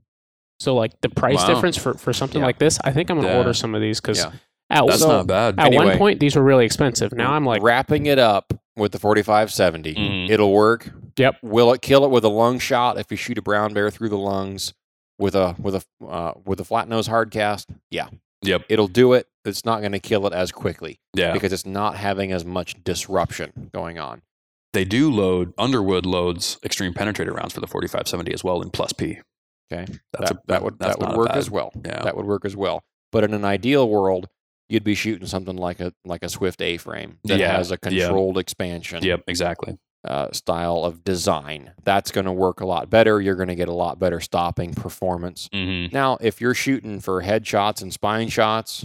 So 0.59 0.75
like 0.75 1.01
the 1.01 1.09
price 1.09 1.39
Wow. 1.39 1.47
difference 1.55 1.75
for, 1.77 1.95
for 1.95 2.13
something 2.13 2.39
Yeah. 2.41 2.45
like 2.45 2.59
this, 2.59 2.79
I 2.83 2.91
think 2.91 3.09
I'm 3.09 3.17
gonna 3.17 3.29
Yeah. 3.29 3.37
order 3.39 3.53
some 3.53 3.73
of 3.75 3.81
these 3.81 3.99
because 3.99 4.19
Yeah. 4.19 4.31
At, 4.77 4.87
That's 4.87 5.01
So- 5.01 5.07
not 5.09 5.27
bad. 5.27 5.59
at 5.59 5.67
Anyway. 5.67 5.85
one 5.85 5.97
point 5.97 6.19
these 6.19 6.35
were 6.35 6.43
really 6.43 6.65
expensive. 6.65 7.13
Now 7.13 7.33
I'm 7.33 7.45
like, 7.45 7.61
wrapping 7.61 8.05
it 8.05 8.19
up 8.19 8.53
with 8.75 8.91
the 8.91 8.99
4570. 8.99 9.93
Mhm. 9.95 10.29
It'll 10.29 10.51
work. 10.51 10.89
Yep. 11.17 11.37
Will 11.43 11.71
it 11.73 11.81
kill 11.81 12.03
it 12.05 12.11
with 12.11 12.23
a 12.23 12.29
lung 12.29 12.59
shot 12.59 12.97
if 12.97 13.11
you 13.11 13.17
shoot 13.17 13.37
a 13.37 13.41
brown 13.41 13.73
bear 13.73 13.91
through 13.91 14.09
the 14.09 14.17
lungs 14.17 14.73
with 15.19 15.35
a 15.35 15.55
with 15.59 15.75
a 15.75 15.83
uh, 16.07 16.33
with 16.45 16.59
a 16.59 16.63
flat 16.63 16.87
nose 16.89 17.07
hard 17.07 17.29
cast? 17.31 17.69
Yeah, 17.91 18.07
Yep. 18.41 18.63
it'll 18.69 18.87
do 18.87 19.13
it. 19.13 19.27
It's 19.45 19.65
not 19.65 19.81
going 19.81 19.91
to 19.91 19.99
kill 19.99 20.25
it 20.25 20.33
as 20.33 20.51
quickly 20.51 20.99
Yeah. 21.13 21.33
because 21.33 21.51
it's 21.53 21.65
not 21.65 21.97
having 21.97 22.31
as 22.31 22.45
much 22.45 22.81
disruption 22.83 23.69
going 23.73 23.99
on. 23.99 24.21
They 24.71 24.85
do 24.85 25.11
load 25.11 25.53
Underwood 25.57 26.05
loads 26.05 26.57
extreme 26.63 26.93
penetrator 26.93 27.31
rounds 27.35 27.53
for 27.53 27.59
the 27.59 27.67
4570 27.67 28.33
as 28.33 28.43
well 28.43 28.61
in 28.63 28.69
plus 28.71 28.91
P. 28.93 29.19
Okay, 29.71 29.85
That's 30.13 30.29
that, 30.31 30.31
a, 30.31 30.41
that 30.47 30.63
would 30.63 30.79
that's 30.79 30.97
that 30.97 31.07
would 31.09 31.17
work 31.17 31.27
bad. 31.29 31.37
as 31.37 31.51
well. 31.51 31.71
Yeah. 31.85 32.01
That 32.01 32.17
would 32.17 32.25
work 32.25 32.43
as 32.45 32.55
well. 32.55 32.83
But 33.11 33.23
in 33.23 33.33
an 33.35 33.45
ideal 33.45 33.87
world, 33.87 34.27
you'd 34.73 34.83
be 34.83 34.95
shooting 34.95 35.27
something 35.27 35.55
like 35.55 35.79
a 35.79 35.93
like 36.03 36.23
a 36.23 36.29
Swift 36.29 36.61
A 36.61 36.77
frame 36.77 37.19
that 37.23 37.39
Yeah, 37.39 37.55
has 37.55 37.71
a 37.71 37.77
yeah. 37.89 38.05
controlled 38.07 38.37
expansion. 38.37 39.03
Yep, 39.03 39.23
exactly. 39.27 39.77
uh, 40.05 40.29
style 40.33 40.83
of 40.83 41.03
design. 41.05 41.71
That's 41.85 42.11
going 42.11 42.25
to 42.25 42.31
work 42.33 42.59
a 42.59 42.65
lot 42.65 42.89
better. 42.89 43.21
You're 43.21 43.35
going 43.35 43.47
to 43.47 43.55
get 43.55 43.69
a 43.69 43.73
lot 43.73 43.99
better 43.99 44.19
stopping 44.19 44.73
performance. 44.73 45.47
Mm-hmm. 45.53 45.93
Now, 45.95 46.17
if 46.19 46.41
you're 46.41 46.53
shooting 46.53 46.99
for 46.99 47.21
headshots 47.23 47.81
and 47.81 47.93
spine 47.93 48.27
shots 48.27 48.83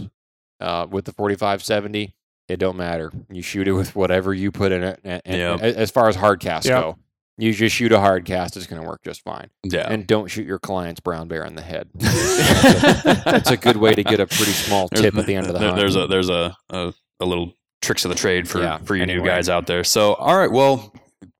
uh, 0.61 0.87
with 0.89 1.03
the 1.03 1.11
4570, 1.11 2.15
it 2.47 2.57
don't 2.57 2.77
matter. 2.77 3.11
You 3.29 3.41
shoot 3.41 3.67
it 3.67 3.73
with 3.73 3.95
whatever 3.97 4.33
you 4.33 4.49
put 4.51 4.71
in 4.71 4.83
it. 4.83 4.99
And, 5.03 5.21
and 5.25 5.37
Yep. 5.61 5.61
as 5.75 5.91
far 5.91 6.07
as 6.07 6.15
hard 6.15 6.39
casts 6.39 6.69
Yep. 6.69 6.81
go, 6.81 6.97
you 7.39 7.53
just 7.53 7.75
shoot 7.75 7.91
a 7.91 7.99
hard 7.99 8.25
cast. 8.25 8.57
It's 8.57 8.67
going 8.67 8.81
to 8.81 8.87
work 8.87 9.01
just 9.03 9.23
fine. 9.23 9.49
Yeah. 9.63 9.87
And 9.91 10.05
don't 10.05 10.27
shoot 10.27 10.45
your 10.45 10.59
client's 10.59 10.99
brown 10.99 11.27
bear 11.27 11.43
in 11.45 11.55
the 11.55 11.61
head. 11.61 11.89
That's 11.95 13.51
a 13.51 13.57
good 13.57 13.77
way 13.77 13.93
to 13.93 14.03
get 14.03 14.19
a 14.19 14.27
pretty 14.27 14.51
small 14.51 14.89
tip 14.89 15.15
at 15.17 15.25
the 15.25 15.35
end 15.35 15.47
of 15.47 15.53
the 15.53 15.59
there- 15.59 15.69
hunt. 15.69 15.79
There's 15.79 15.95
a 15.95 16.07
there's 16.07 16.29
a, 16.29 16.55
a 16.69 16.93
a 17.19 17.25
little 17.25 17.53
tricks 17.81 18.05
of 18.05 18.09
the 18.09 18.15
trade 18.15 18.47
for 18.47 18.59
Yeah, 18.61 18.77
for 18.77 18.95
you 18.95 19.05
new 19.05 19.23
guys 19.23 19.49
out 19.49 19.67
there. 19.67 19.83
So 19.83 20.13
all 20.15 20.37
right, 20.37 20.51
well, 20.51 20.93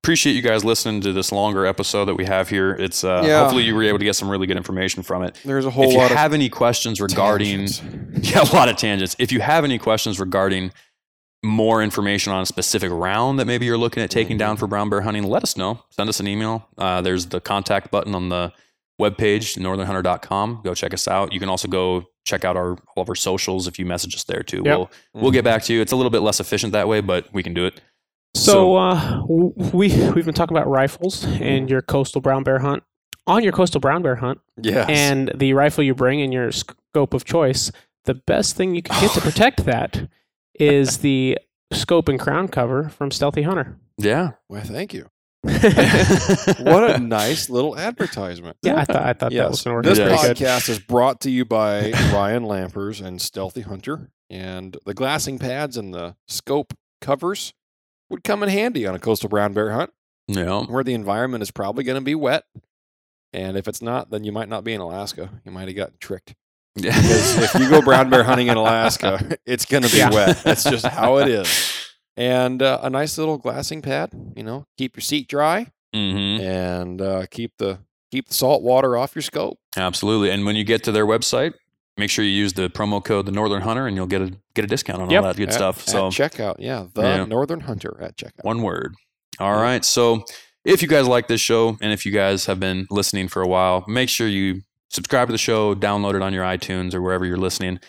appreciate 0.04 0.34
you 0.34 0.42
guys 0.42 0.64
listening 0.64 1.02
to 1.02 1.12
this 1.14 1.32
longer 1.32 1.66
episode 1.66 2.06
that 2.06 2.16
we 2.16 2.26
have 2.26 2.50
here. 2.50 2.72
It's 2.72 3.04
uh, 3.04 3.24
Yeah. 3.26 3.42
hopefully 3.42 3.64
you 3.64 3.76
were 3.76 3.84
able 3.84 4.00
to 4.00 4.06
get 4.06 4.16
some 4.16 4.30
really 4.30 4.48
good 4.48 4.58
information 4.58 5.04
from 5.04 5.24
it. 5.24 5.38
There's 5.44 5.66
a 5.66 5.70
whole. 5.70 5.86
if 5.86 5.94
you 5.94 6.00
have 6.16 6.34
any 6.34 6.50
questions 6.50 7.02
regarding 7.02 7.68
tangents. 7.68 7.82
yeah, 8.32 8.42
a 8.42 8.56
lot 8.56 8.70
of 8.70 8.78
tangents. 8.78 9.16
If 9.20 9.32
you 9.32 9.42
have 9.42 9.64
any 9.64 9.78
questions 9.78 10.20
regarding 10.20 10.72
more 11.44 11.82
information 11.82 12.34
on 12.34 12.42
a 12.42 12.46
specific 12.46 12.92
round 12.92 13.40
that 13.40 13.46
maybe 13.46 13.66
you're 13.66 13.78
looking 13.78 14.04
at 14.04 14.10
taking 14.12 14.34
Mm-hmm. 14.36 14.40
down 14.40 14.58
for 14.58 14.68
brown 14.68 14.90
bear 14.90 15.02
hunting, 15.02 15.24
let 15.24 15.44
us 15.44 15.56
know. 15.58 15.84
Send 15.90 16.10
us 16.10 16.20
an 16.20 16.28
email. 16.28 16.68
Uh, 16.78 17.02
there's 17.02 17.28
the 17.28 17.40
contact 17.40 17.92
button 17.92 18.14
on 18.14 18.30
the 18.30 18.52
webpage, 19.00 19.58
northernhunter.com. 19.58 20.62
Go 20.64 20.74
check 20.74 20.94
us 20.94 21.08
out. 21.08 21.32
You 21.34 21.40
can 21.40 21.50
also 21.50 21.68
go 21.68 22.06
check 22.26 22.44
out 22.46 22.58
our 22.58 22.72
all 22.96 23.04
of 23.04 23.10
our 23.10 23.16
socials 23.16 23.68
if 23.68 23.80
you 23.80 23.86
message 23.86 24.16
us 24.16 24.24
there 24.26 24.44
too. 24.44 24.62
Yep. 24.66 24.78
We'll 24.78 24.92
we'll 25.14 25.32
get 25.32 25.44
back 25.44 25.64
to 25.64 25.74
you. 25.74 25.82
It's 25.82 25.92
a 25.92 25.96
little 25.96 26.10
bit 26.10 26.22
less 26.22 26.40
efficient 26.40 26.74
that 26.74 26.88
way, 26.88 27.02
but 27.02 27.32
we 27.34 27.42
can 27.42 27.54
do 27.54 27.66
it. 27.66 27.80
So 28.36 28.76
uh, 28.76 29.24
we 29.28 29.88
we've 30.12 30.26
been 30.26 30.34
talking 30.36 30.56
about 30.56 30.68
rifles 30.70 31.24
and 31.26 31.70
your 31.70 31.82
coastal 31.82 32.22
brown 32.22 32.44
bear 32.44 32.60
hunt. 32.60 32.84
On 33.28 33.44
your 33.44 33.54
coastal 33.54 33.80
brown 33.80 34.02
bear 34.02 34.16
hunt 34.16 34.40
Yes. 34.60 34.88
and 34.90 35.32
the 35.36 35.54
rifle 35.54 35.84
you 35.84 35.94
bring 35.94 36.20
in 36.20 36.32
your 36.32 36.52
scope 36.52 37.14
of 37.14 37.26
choice, 37.26 37.72
the 38.06 38.16
best 38.16 38.56
thing 38.56 38.74
you 38.76 38.82
can 38.82 39.00
get 39.02 39.12
to 39.12 39.22
protect 39.22 39.66
that 39.66 40.10
is 40.60 41.00
the 41.00 41.38
scope 41.72 42.10
and 42.10 42.20
crown 42.20 42.48
cover 42.48 42.90
from 42.90 43.10
stHealthy 43.10 43.44
Hunter. 43.46 43.78
Yeah. 43.98 44.32
Well, 44.50 44.62
thank 44.64 44.94
you. 44.94 45.08
what 45.42 45.64
What 46.60 46.92
a 46.92 47.00
nice 47.00 47.50
little 47.50 47.78
advertisement. 47.78 48.58
Yeah, 48.62 48.76
I 48.80 48.86
thought 48.86 49.02
I 49.04 49.14
thought 49.14 49.32
that 49.32 49.50
was 49.50 49.60
Yes. 49.60 49.64
going 49.64 49.72
to 49.72 49.76
work 49.76 49.86
This 49.86 50.00
Yeah. 50.00 50.34
podcast 50.34 50.70
is 50.70 50.80
brought 50.80 51.22
to 51.22 51.32
you 51.32 51.46
by 51.46 51.92
Ryan 52.14 52.44
Lampers 52.44 53.04
and 53.06 53.20
stHealthy 53.20 53.64
Hunter. 53.64 54.12
And 54.30 54.78
the 54.86 54.94
glassing 54.94 55.40
pads 55.40 55.78
and 55.78 55.94
the 55.94 56.16
scope 56.28 56.74
covers 57.02 57.54
would 58.10 58.24
come 58.24 58.44
in 58.44 58.50
handy 58.50 58.86
on 58.86 58.96
a 58.96 59.00
coastal 59.00 59.30
brown 59.30 59.54
bear 59.54 59.72
hunt 59.72 59.92
Yeah. 60.28 60.64
where 60.66 60.84
the 60.84 60.94
environment 60.94 61.42
is 61.42 61.52
probably 61.52 61.84
going 61.84 62.00
to 62.00 62.04
be 62.06 62.16
wet. 62.16 62.44
And 63.32 63.56
if 63.58 63.68
it's 63.68 63.82
not, 63.82 64.10
then 64.10 64.24
you 64.24 64.32
might 64.32 64.50
not 64.50 64.64
be 64.64 64.74
in 64.74 64.82
Alaska. 64.82 65.30
You 65.46 65.52
might 65.52 65.68
have 65.68 65.76
gotten 65.78 65.96
tricked. 66.00 66.34
Because 66.82 67.38
if 67.44 67.54
you 67.62 67.70
go 67.70 67.82
brown 67.84 68.10
bear 68.10 68.24
hunting 68.24 68.48
in 68.48 68.58
Alaska, 68.58 69.38
it's 69.46 69.66
going 69.66 69.84
to 69.84 69.90
be 69.92 69.98
Yeah. 69.98 70.10
wet. 70.12 70.42
That's 70.44 70.64
just 70.64 70.86
how 70.86 71.18
it 71.18 71.28
is. 71.28 71.76
And 72.18 72.62
uh, 72.62 72.80
a 72.82 72.90
nice 72.90 73.18
little 73.18 73.38
glassing 73.38 73.82
pad, 73.82 74.12
you 74.36 74.44
know, 74.44 74.66
keep 74.78 74.98
your 74.98 75.02
seat 75.02 75.30
dry 75.30 75.68
hmm 75.94 76.42
and 76.42 77.02
uh, 77.02 77.26
keep 77.32 77.54
the 77.60 77.80
keep 78.12 78.28
the 78.28 78.34
salt 78.34 78.62
water 78.62 78.98
off 78.98 79.16
your 79.16 79.22
scope. 79.22 79.58
Absolutely. 79.78 80.30
And 80.30 80.46
when 80.46 80.58
you 80.58 80.66
get 80.66 80.84
to 80.84 80.92
their 80.92 81.06
website, 81.06 81.54
make 81.98 82.10
sure 82.10 82.26
you 82.26 82.32
use 82.32 82.52
the 82.54 82.70
promo 82.70 83.02
code 83.02 83.26
the 83.26 83.32
Northern 83.32 83.62
Hunter 83.62 83.88
and 83.88 83.96
you'll 83.96 84.06
get 84.06 84.22
a 84.22 84.34
get 84.54 84.66
a 84.66 84.68
discount 84.68 85.02
on 85.02 85.10
Yep. 85.10 85.22
all 85.22 85.28
that 85.30 85.38
good 85.38 85.48
At- 85.48 85.54
stuff. 85.54 85.80
at 85.84 85.90
So 85.90 86.10
checkout, 86.10 86.56
yeah, 86.60 86.88
the 86.94 87.04
Yeah. 87.04 87.24
Northern 87.26 87.62
Hunter 87.62 87.98
at 88.02 88.18
checkout. 88.18 88.44
one 88.44 88.64
word. 88.64 88.96
All 89.40 89.56
Yeah. 89.56 89.62
right. 89.62 89.86
So 89.86 90.26
if 90.66 90.82
you 90.82 90.90
guys 90.90 91.08
like 91.08 91.30
this 91.30 91.40
show 91.40 91.78
and 91.80 91.94
if 91.94 92.06
you 92.06 92.12
guys 92.12 92.48
have 92.48 92.60
been 92.60 92.86
listening 92.92 93.30
for 93.30 93.42
a 93.42 93.48
while, 93.48 93.86
make 93.88 94.10
sure 94.10 94.28
you 94.28 94.64
subscribe 94.90 95.28
to 95.28 95.32
the 95.32 95.38
show, 95.38 95.74
download 95.76 96.16
it 96.16 96.22
on 96.22 96.34
your 96.34 96.44
iTunes 96.44 96.94
or 96.94 97.02
wherever 97.02 97.26
you're 97.26 97.38
listening. 97.38 97.80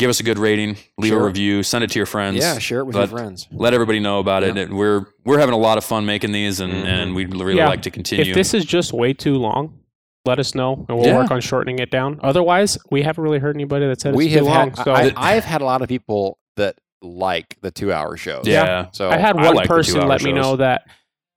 Give 0.00 0.10
us 0.10 0.18
a 0.18 0.24
good 0.24 0.38
rating, 0.40 0.76
leave 0.98 1.12
a 1.12 1.22
review, 1.22 1.62
send 1.62 1.84
it 1.84 1.90
to 1.92 1.98
your 2.00 2.06
friends. 2.06 2.38
Yeah, 2.38 2.58
share 2.58 2.80
it 2.80 2.84
with 2.84 2.96
Let- 2.96 3.10
your 3.10 3.18
friends. 3.18 3.46
Let 3.52 3.74
everybody 3.74 4.00
know 4.00 4.18
about 4.18 4.42
it. 4.42 4.56
Yeah. 4.56 4.62
And 4.62 4.76
We're 4.76 5.06
we're 5.24 5.38
having 5.38 5.54
a 5.54 5.58
lot 5.58 5.78
of 5.78 5.84
fun 5.84 6.04
making 6.04 6.32
these, 6.32 6.58
and, 6.58 6.72
Mhm. 6.72 6.84
and 6.84 7.14
we'd 7.14 7.32
really 7.32 7.56
Yeah. 7.56 7.68
like 7.68 7.82
to 7.82 7.90
continue. 7.90 8.24
If 8.32 8.34
this 8.34 8.54
is 8.54 8.64
just 8.64 8.92
way 8.92 9.12
too 9.12 9.36
long, 9.36 9.78
let 10.26 10.40
us 10.40 10.52
know 10.54 10.84
and 10.88 10.98
we'll 10.98 11.06
Yeah. 11.06 11.16
work 11.18 11.30
on 11.30 11.40
shortening 11.40 11.78
it 11.78 11.90
down. 11.92 12.18
Otherwise, 12.24 12.76
we 12.90 13.02
haven't 13.02 13.22
really 13.22 13.38
heard 13.38 13.54
anybody 13.56 13.86
that 13.86 14.00
said 14.00 14.16
we 14.16 14.24
it's 14.26 14.34
have 14.34 14.42
too 14.44 14.48
long. 14.50 14.70
had. 14.70 14.84
So 14.84 14.92
I, 14.92 15.02
I, 15.16 15.36
I've 15.36 15.44
had 15.44 15.60
a 15.62 15.64
lot 15.64 15.80
of 15.80 15.88
people 15.88 16.38
that 16.56 16.74
like 17.00 17.56
the 17.62 17.70
two-hour 17.70 18.16
shows. 18.16 18.48
yeah, 18.48 18.86
So 18.92 19.10
I 19.10 19.16
had 19.18 19.36
I 19.36 19.44
one 19.46 19.54
like 19.54 19.68
person 19.68 19.94
two-hour 19.94 20.08
let 20.08 20.24
me 20.24 20.32
know 20.32 20.56
that 20.56 20.82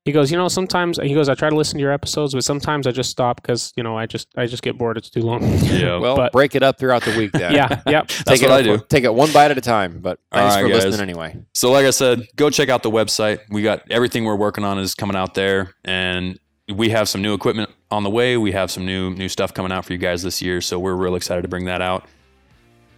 he 0.08 0.12
goes, 0.12 0.32
you 0.32 0.38
know, 0.38 0.48
sometimes 0.48 0.98
he 0.98 1.14
goes, 1.14 1.30
I 1.30 1.36
try 1.36 1.50
to 1.52 1.56
listen 1.56 1.78
to 1.78 1.82
your 1.84 1.92
episodes, 1.92 2.34
but 2.34 2.44
sometimes 2.44 2.88
I 2.88 2.92
just 2.92 3.12
stop 3.12 3.40
because 3.42 3.72
you 3.78 3.84
know 3.84 3.96
I 3.98 4.08
just 4.08 4.28
I 4.36 4.48
just 4.48 4.64
get 4.64 4.78
bored. 4.78 4.98
It's 4.98 5.10
too 5.12 5.22
long. 5.22 5.44
yeah. 5.66 5.98
well, 6.00 6.16
But- 6.16 6.32
break 6.32 6.56
it 6.56 6.64
up 6.64 6.80
throughout 6.80 7.04
the 7.04 7.16
week. 7.16 7.32
Then. 7.34 7.54
yeah, 7.54 7.82
yep. 7.86 8.08
That's 8.08 8.24
take 8.24 8.42
what 8.50 8.66
it 8.66 8.68
I 8.70 8.74
up- 8.74 8.80
do. 8.80 8.86
Take 8.90 9.04
it 9.04 9.14
one 9.14 9.32
bite 9.32 9.52
at 9.52 9.58
a 9.58 9.62
time. 9.62 10.00
But 10.00 10.20
All 10.32 10.40
thanks 10.40 10.56
right, 10.56 10.62
for 10.64 10.70
guys. 10.70 10.86
listening 10.86 11.10
anyway. 11.10 11.38
So, 11.54 11.72
like 11.72 11.86
I 11.86 11.92
said, 11.92 12.24
go 12.36 12.50
check 12.50 12.70
out 12.70 12.82
the 12.82 12.90
website. 12.92 13.40
We 13.50 13.62
got 13.62 13.84
everything 13.92 14.24
we're 14.26 14.36
working 14.36 14.64
on 14.64 14.80
is 14.80 14.96
coming 14.96 15.16
out 15.16 15.36
there, 15.36 15.76
and 15.86 16.40
we 16.74 16.90
have 16.90 17.08
some 17.08 17.22
new 17.22 17.34
equipment 17.34 17.70
on 17.92 18.04
the 18.04 18.10
way. 18.10 18.38
We 18.38 18.54
have 18.54 18.72
some 18.72 18.86
new 18.86 19.12
new 19.12 19.30
stuff 19.30 19.54
coming 19.54 19.72
out 19.72 19.86
for 19.86 19.94
you 19.94 20.00
guys 20.00 20.24
this 20.24 20.42
year. 20.42 20.62
So 20.62 20.80
we're 20.80 20.96
real 20.96 21.16
excited 21.16 21.42
to 21.44 21.48
bring 21.48 21.66
that 21.66 21.82
out, 21.82 22.06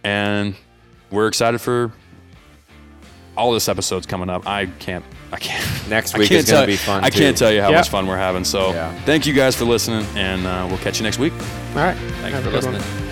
and 0.04 0.54
we're 1.10 1.26
excited 1.26 1.60
for 1.60 1.92
all 3.36 3.52
this 3.52 3.68
episodes 3.68 4.06
coming 4.06 4.28
up. 4.28 4.46
I 4.46 4.66
can't, 4.66 5.04
I 5.32 5.36
can't, 5.38 5.88
Next 5.88 6.14
I 6.14 6.18
week 6.18 6.28
can't 6.28 6.40
is 6.40 6.46
going 6.46 6.56
tell- 6.56 6.62
to 6.62 6.66
be 6.66 6.76
fun. 6.76 7.04
I 7.04 7.10
too. 7.10 7.18
can't 7.20 7.36
tell 7.36 7.52
you 7.52 7.62
how 7.62 7.70
Yeah. 7.70 7.76
much 7.76 7.88
fun 7.88 8.06
we're 8.06 8.16
having. 8.16 8.44
So 8.44 8.72
Yeah. 8.72 8.92
thank 9.04 9.26
you 9.26 9.32
guys 9.32 9.54
for 9.54 9.64
listening, 9.64 10.04
and 10.16 10.46
uh, 10.46 10.66
we'll 10.68 10.78
catch 10.78 10.98
you 10.98 11.04
next 11.04 11.18
week. 11.18 11.32
All 11.76 11.82
right. 11.82 11.96
Thanks 12.20 12.34
Have 12.34 12.42
for 12.42 12.48
a 12.48 12.52
good 12.52 12.64
one. 12.64 12.74
listening. 12.74 13.09